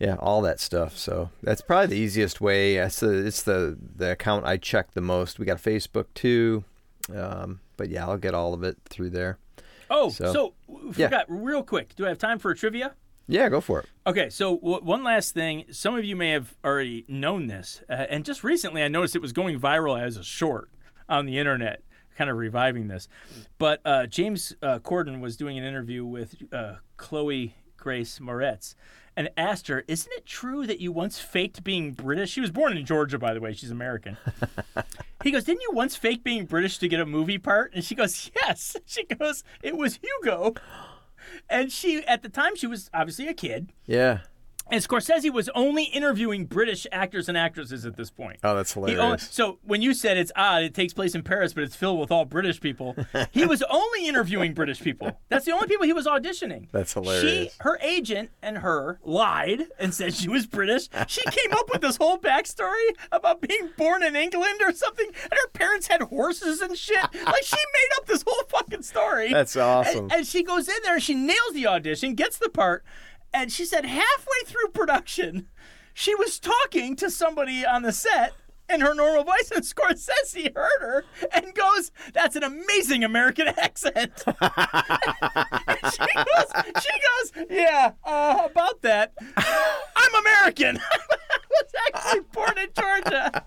yeah, 0.00 0.16
all 0.18 0.40
that 0.42 0.58
stuff. 0.58 0.96
So 0.96 1.30
that's 1.42 1.60
probably 1.60 1.86
the 1.88 1.98
easiest 2.02 2.40
way. 2.40 2.76
It's 2.76 2.98
the 3.00 3.26
it's 3.26 3.42
the 3.42 3.76
the 3.96 4.10
account 4.12 4.46
I 4.46 4.56
check 4.56 4.92
the 4.92 5.00
most. 5.00 5.38
We 5.38 5.44
got 5.46 5.58
Facebook 5.58 6.06
too, 6.14 6.64
um, 7.14 7.60
but 7.76 7.88
yeah, 7.90 8.06
I'll 8.06 8.18
get 8.18 8.34
all 8.34 8.54
of 8.54 8.62
it 8.64 8.78
through 8.88 9.10
there. 9.10 9.38
oh, 9.90 10.08
So- 10.10 10.32
so, 10.32 10.54
w- 10.68 10.92
yeah. 10.96 11.06
forgot 11.08 11.26
real 11.28 11.62
quick. 11.62 11.94
Do 11.96 12.04
I 12.06 12.08
have 12.08 12.18
time 12.18 12.38
for 12.38 12.50
a 12.50 12.56
trivia? 12.56 12.94
Yeah, 13.26 13.48
go 13.48 13.60
for 13.60 13.80
it. 13.80 13.86
Okay, 14.06 14.28
so 14.30 14.56
w- 14.56 14.80
one 14.82 15.04
last 15.04 15.34
thing. 15.34 15.64
Some 15.70 15.94
of 15.96 16.04
you 16.04 16.16
may 16.16 16.30
have 16.30 16.56
already 16.64 17.04
known 17.06 17.46
this, 17.46 17.80
uh, 17.88 18.06
and 18.08 18.24
just 18.24 18.42
recently 18.42 18.82
I 18.82 18.88
noticed 18.88 19.14
it 19.14 19.22
was 19.22 19.32
going 19.32 19.58
viral 19.60 20.00
as 20.00 20.16
a 20.16 20.24
short 20.24 20.68
on 21.08 21.26
the 21.26 21.38
internet, 21.38 21.82
kind 22.16 22.28
of 22.30 22.36
reviving 22.36 22.88
this. 22.88 23.06
But 23.58 23.80
uh, 23.84 24.06
James 24.06 24.54
uh, 24.62 24.78
Corden 24.80 25.20
was 25.20 25.36
doing 25.36 25.58
an 25.58 25.64
interview 25.64 26.04
with 26.04 26.34
uh, 26.52 26.76
Chloe 26.96 27.54
Grace 27.76 28.18
Moretz 28.18 28.74
and 29.20 29.28
asked 29.36 29.68
her, 29.68 29.84
Isn't 29.86 30.10
it 30.14 30.24
true 30.24 30.66
that 30.66 30.80
you 30.80 30.92
once 30.92 31.18
faked 31.18 31.62
being 31.62 31.92
British? 31.92 32.30
She 32.30 32.40
was 32.40 32.50
born 32.50 32.74
in 32.74 32.86
Georgia, 32.86 33.18
by 33.18 33.34
the 33.34 33.40
way. 33.40 33.52
She's 33.52 33.70
American. 33.70 34.16
he 35.22 35.30
goes, 35.30 35.44
Didn't 35.44 35.60
you 35.60 35.72
once 35.72 35.94
fake 35.94 36.24
being 36.24 36.46
British 36.46 36.78
to 36.78 36.88
get 36.88 37.00
a 37.00 37.04
movie 37.04 37.36
part? 37.36 37.74
And 37.74 37.84
she 37.84 37.94
goes, 37.94 38.30
Yes. 38.34 38.76
She 38.86 39.04
goes, 39.04 39.44
It 39.62 39.76
was 39.76 39.98
Hugo. 40.02 40.54
And 41.50 41.70
she, 41.70 42.02
at 42.06 42.22
the 42.22 42.30
time, 42.30 42.56
she 42.56 42.66
was 42.66 42.88
obviously 42.94 43.28
a 43.28 43.34
kid. 43.34 43.74
Yeah. 43.84 44.20
And 44.70 44.82
Scorsese 44.82 45.32
was 45.32 45.48
only 45.54 45.84
interviewing 45.84 46.46
British 46.46 46.86
actors 46.92 47.28
and 47.28 47.36
actresses 47.36 47.84
at 47.84 47.96
this 47.96 48.10
point. 48.10 48.38
Oh, 48.44 48.54
that's 48.54 48.72
hilarious. 48.72 49.00
only, 49.00 49.18
so 49.18 49.58
when 49.62 49.82
you 49.82 49.94
said 49.94 50.16
it's 50.16 50.32
odd, 50.36 50.62
it 50.62 50.74
takes 50.74 50.92
place 50.92 51.14
in 51.14 51.22
Paris, 51.22 51.52
but 51.52 51.64
it's 51.64 51.76
filled 51.76 51.98
with 51.98 52.10
all 52.10 52.24
British 52.24 52.60
people. 52.60 52.96
he 53.32 53.44
was 53.44 53.62
only 53.70 54.06
interviewing 54.06 54.54
British 54.54 54.80
people. 54.80 55.18
That's 55.28 55.44
the 55.44 55.52
only 55.52 55.66
people 55.66 55.86
he 55.86 55.92
was 55.92 56.06
auditioning. 56.06 56.68
That's 56.72 56.92
hilarious. 56.92 57.22
She, 57.22 57.50
her 57.60 57.78
agent, 57.82 58.30
and 58.42 58.58
her 58.58 58.98
lied 59.02 59.64
and 59.78 59.92
said 59.94 60.14
she 60.14 60.28
was 60.28 60.46
British. 60.46 60.88
She 61.08 61.22
came 61.22 61.52
up 61.52 61.70
with 61.72 61.80
this 61.80 61.96
whole 61.96 62.18
backstory 62.18 62.90
about 63.12 63.40
being 63.40 63.70
born 63.76 64.02
in 64.02 64.16
England 64.16 64.60
or 64.62 64.72
something, 64.72 65.06
and 65.06 65.32
her 65.32 65.48
parents 65.52 65.88
had 65.88 66.02
horses 66.02 66.60
and 66.60 66.76
shit. 66.76 67.02
Like 67.02 67.44
she 67.44 67.56
made 67.56 67.98
up 67.98 68.06
this 68.06 68.24
whole 68.26 68.44
fucking 68.48 68.82
story. 68.82 69.32
That's 69.32 69.56
awesome. 69.56 70.04
And, 70.04 70.12
and 70.12 70.26
she 70.26 70.42
goes 70.42 70.68
in 70.68 70.76
there 70.82 70.94
and 70.94 71.02
she 71.02 71.14
nails 71.14 71.52
the 71.54 71.66
audition, 71.66 72.14
gets 72.14 72.38
the 72.38 72.48
part, 72.48 72.84
and 73.32 73.52
she 73.52 73.64
said 73.64 73.84
halfway 73.84 74.42
through 74.46 74.68
production, 74.68 75.48
she 75.94 76.14
was 76.14 76.38
talking 76.38 76.96
to 76.96 77.10
somebody 77.10 77.64
on 77.64 77.82
the 77.82 77.92
set 77.92 78.34
in 78.72 78.80
her 78.80 78.94
normal 78.94 79.24
voice, 79.24 79.50
and 79.54 79.64
Scorsese 79.64 80.54
heard 80.54 80.80
her 80.80 81.04
and 81.32 81.54
goes, 81.54 81.90
"That's 82.12 82.36
an 82.36 82.44
amazing 82.44 83.04
American 83.04 83.48
accent." 83.56 84.24
She 85.82 85.98
goes, 85.98 86.64
"She 86.82 86.90
goes, 87.00 87.46
yeah, 87.50 87.92
uh, 88.04 88.48
about 88.50 88.82
that. 88.82 89.12
I'm 89.36 90.14
American. 90.20 90.78
I 90.78 91.38
was 91.48 91.72
actually 91.88 92.20
born 92.32 92.58
in 92.58 92.68
Georgia." 92.78 93.44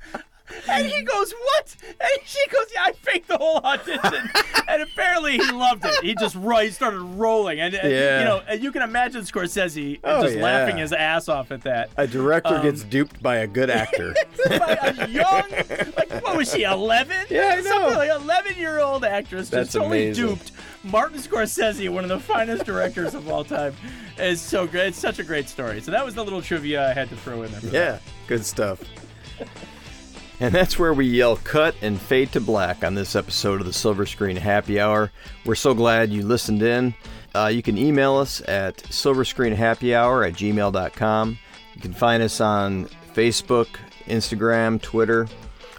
And 0.70 0.86
he 0.88 1.02
goes, 1.04 1.34
"What?" 1.34 1.76
And 1.88 2.10
she 2.26 2.48
goes, 2.50 2.66
"Yeah, 2.74 2.84
I 2.86 2.92
faked 2.94 3.28
the 3.28 3.38
whole 3.38 3.58
audition." 3.58 4.30
and 4.68 4.82
apparently, 4.82 5.38
he 5.38 5.52
loved 5.52 5.84
it. 5.86 6.04
He 6.04 6.16
just 6.16 6.36
he 6.36 6.70
started 6.72 7.00
rolling, 7.02 7.60
and, 7.60 7.74
and, 7.76 7.92
Yeah. 7.92 8.20
you 8.20 8.26
know, 8.26 8.42
and 8.48 8.64
you 8.64 8.72
can 8.72 8.82
imagine 8.82 9.22
Scorsese 9.24 10.00
Oh, 10.04 10.24
just 10.24 10.36
yeah. 10.38 10.44
laughing 10.44 10.78
his 10.78 10.94
ass 10.94 11.28
off 11.30 11.52
at 11.52 11.62
that. 11.64 11.90
a 11.98 12.08
director 12.08 12.56
Um, 12.56 12.64
gets 12.64 12.84
duped 12.84 13.22
by 13.22 13.38
a 13.38 13.48
good 13.48 13.70
actor. 13.70 14.14
By 14.46 14.78
a 14.98 15.08
young, 15.08 15.50
like 15.98 16.12
what 16.24 16.36
was 16.38 16.52
she, 16.52 16.64
eleven? 16.64 17.26
Yeah, 17.30 17.54
I 17.58 17.62
know. 17.62 17.70
Something 17.70 17.98
like 17.98 18.10
eleven-year-old 18.22 19.06
actress 19.06 19.50
That's 19.50 19.68
just 19.68 19.78
totally 19.78 20.06
amazing. 20.08 20.28
duped. 20.28 20.52
Martin 20.84 21.18
Scorsese, 21.18 21.90
one 21.90 22.04
of 22.04 22.10
the 22.10 22.20
finest 22.20 22.66
directors 22.66 23.14
of 23.16 23.30
all 23.30 23.44
time, 23.46 23.74
is 24.18 24.42
so 24.42 24.68
great. 24.68 24.88
It's 24.88 24.98
such 25.00 25.20
a 25.20 25.24
great 25.24 25.48
story. 25.48 25.80
So 25.82 25.92
that 25.92 26.04
was 26.04 26.14
the 26.16 26.24
little 26.24 26.42
trivia 26.42 26.90
I 26.90 26.94
had 26.94 27.10
to 27.10 27.16
throw 27.16 27.44
in 27.44 27.52
there. 27.52 27.62
for 27.62 27.68
that. 27.68 27.74
Yeah, 27.74 28.00
good 28.28 28.46
stuff. 28.46 28.82
And 30.40 30.54
that's 30.54 30.80
where 30.80 30.94
we 30.94 31.06
yell 31.06 31.38
cut 31.38 31.76
and 31.82 32.02
fade 32.02 32.32
to 32.34 32.42
black 32.42 32.84
on 32.84 32.96
this 32.96 33.16
episode 33.16 33.62
of 33.62 33.68
the 33.68 33.74
Silver 33.74 34.06
Screen 34.06 34.36
Happy 34.36 34.80
Hour. 34.80 35.12
We're 35.46 35.56
so 35.56 35.74
glad 35.74 36.12
you 36.12 36.26
listened 36.26 36.64
in. 36.64 36.96
Uh, 37.36 37.48
you 37.48 37.62
can 37.62 37.78
email 37.78 38.16
us 38.18 38.42
at 38.48 38.78
silverscreenhappyhour 38.78 40.28
at 40.28 40.34
gmail.com. 40.34 41.38
You 41.76 41.82
can 41.82 41.94
find 41.94 42.22
us 42.22 42.42
on 42.42 42.86
Facebook, 43.14 43.68
Instagram, 44.06 44.82
Twitter. 44.82 45.28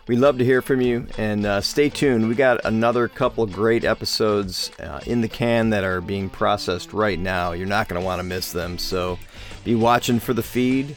We'd 0.07 0.19
love 0.19 0.39
to 0.39 0.45
hear 0.45 0.61
from 0.61 0.81
you 0.81 1.07
and 1.17 1.47
uh, 1.47 1.61
stay 1.61 1.89
tuned. 1.89 2.29
We 2.29 2.35
got 2.35 2.65
another 2.65 3.09
couple 3.09 3.47
great 3.47 3.85
episodes 3.85 4.71
uh, 4.79 5.01
in 5.07 5.21
the 5.23 5.29
can 5.29 5.71
that 5.71 5.83
are 5.83 6.01
being 6.01 6.29
processed 6.29 6.93
right 6.93 7.19
now. 7.19 7.53
You're 7.53 7.67
not 7.67 7.89
going 7.89 8.01
to 8.01 8.05
want 8.05 8.19
to 8.19 8.25
miss 8.25 8.53
them. 8.53 8.77
So 8.79 9.19
be 9.65 9.75
watching 9.75 10.21
for 10.21 10.35
the 10.35 10.43
feed. 10.43 10.97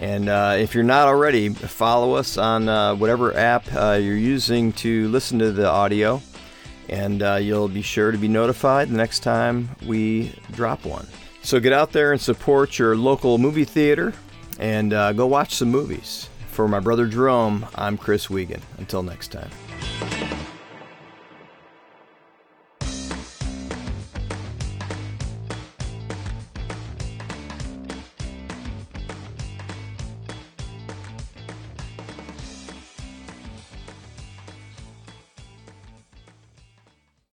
And 0.00 0.30
uh, 0.30 0.56
if 0.58 0.74
you're 0.74 0.82
not 0.82 1.08
already, 1.08 1.50
follow 1.50 2.14
us 2.14 2.38
on 2.38 2.70
uh, 2.70 2.94
whatever 2.96 3.36
app 3.36 3.66
uh, 3.74 3.98
you're 4.00 4.16
using 4.16 4.72
to 4.74 5.08
listen 5.08 5.38
to 5.40 5.52
the 5.52 5.68
audio. 5.68 6.22
And 6.88 7.22
uh, 7.22 7.34
you'll 7.36 7.68
be 7.68 7.82
sure 7.82 8.10
to 8.10 8.18
be 8.18 8.26
notified 8.26 8.88
the 8.88 8.96
next 8.96 9.20
time 9.20 9.68
we 9.86 10.34
drop 10.52 10.86
one. 10.86 11.06
So 11.42 11.60
get 11.60 11.74
out 11.74 11.92
there 11.92 12.12
and 12.12 12.20
support 12.20 12.78
your 12.78 12.96
local 12.96 13.36
movie 13.36 13.64
theater 13.64 14.14
and 14.58 14.92
uh, 14.92 15.12
go 15.12 15.26
watch 15.26 15.54
some 15.54 15.70
movies. 15.70 16.28
For 16.48 16.66
my 16.66 16.80
brother 16.80 17.06
Jerome, 17.06 17.66
I'm 17.74 17.96
Chris 17.96 18.28
Wiegand. 18.30 18.62
Until 18.78 19.02
next 19.02 19.28
time. 19.28 19.50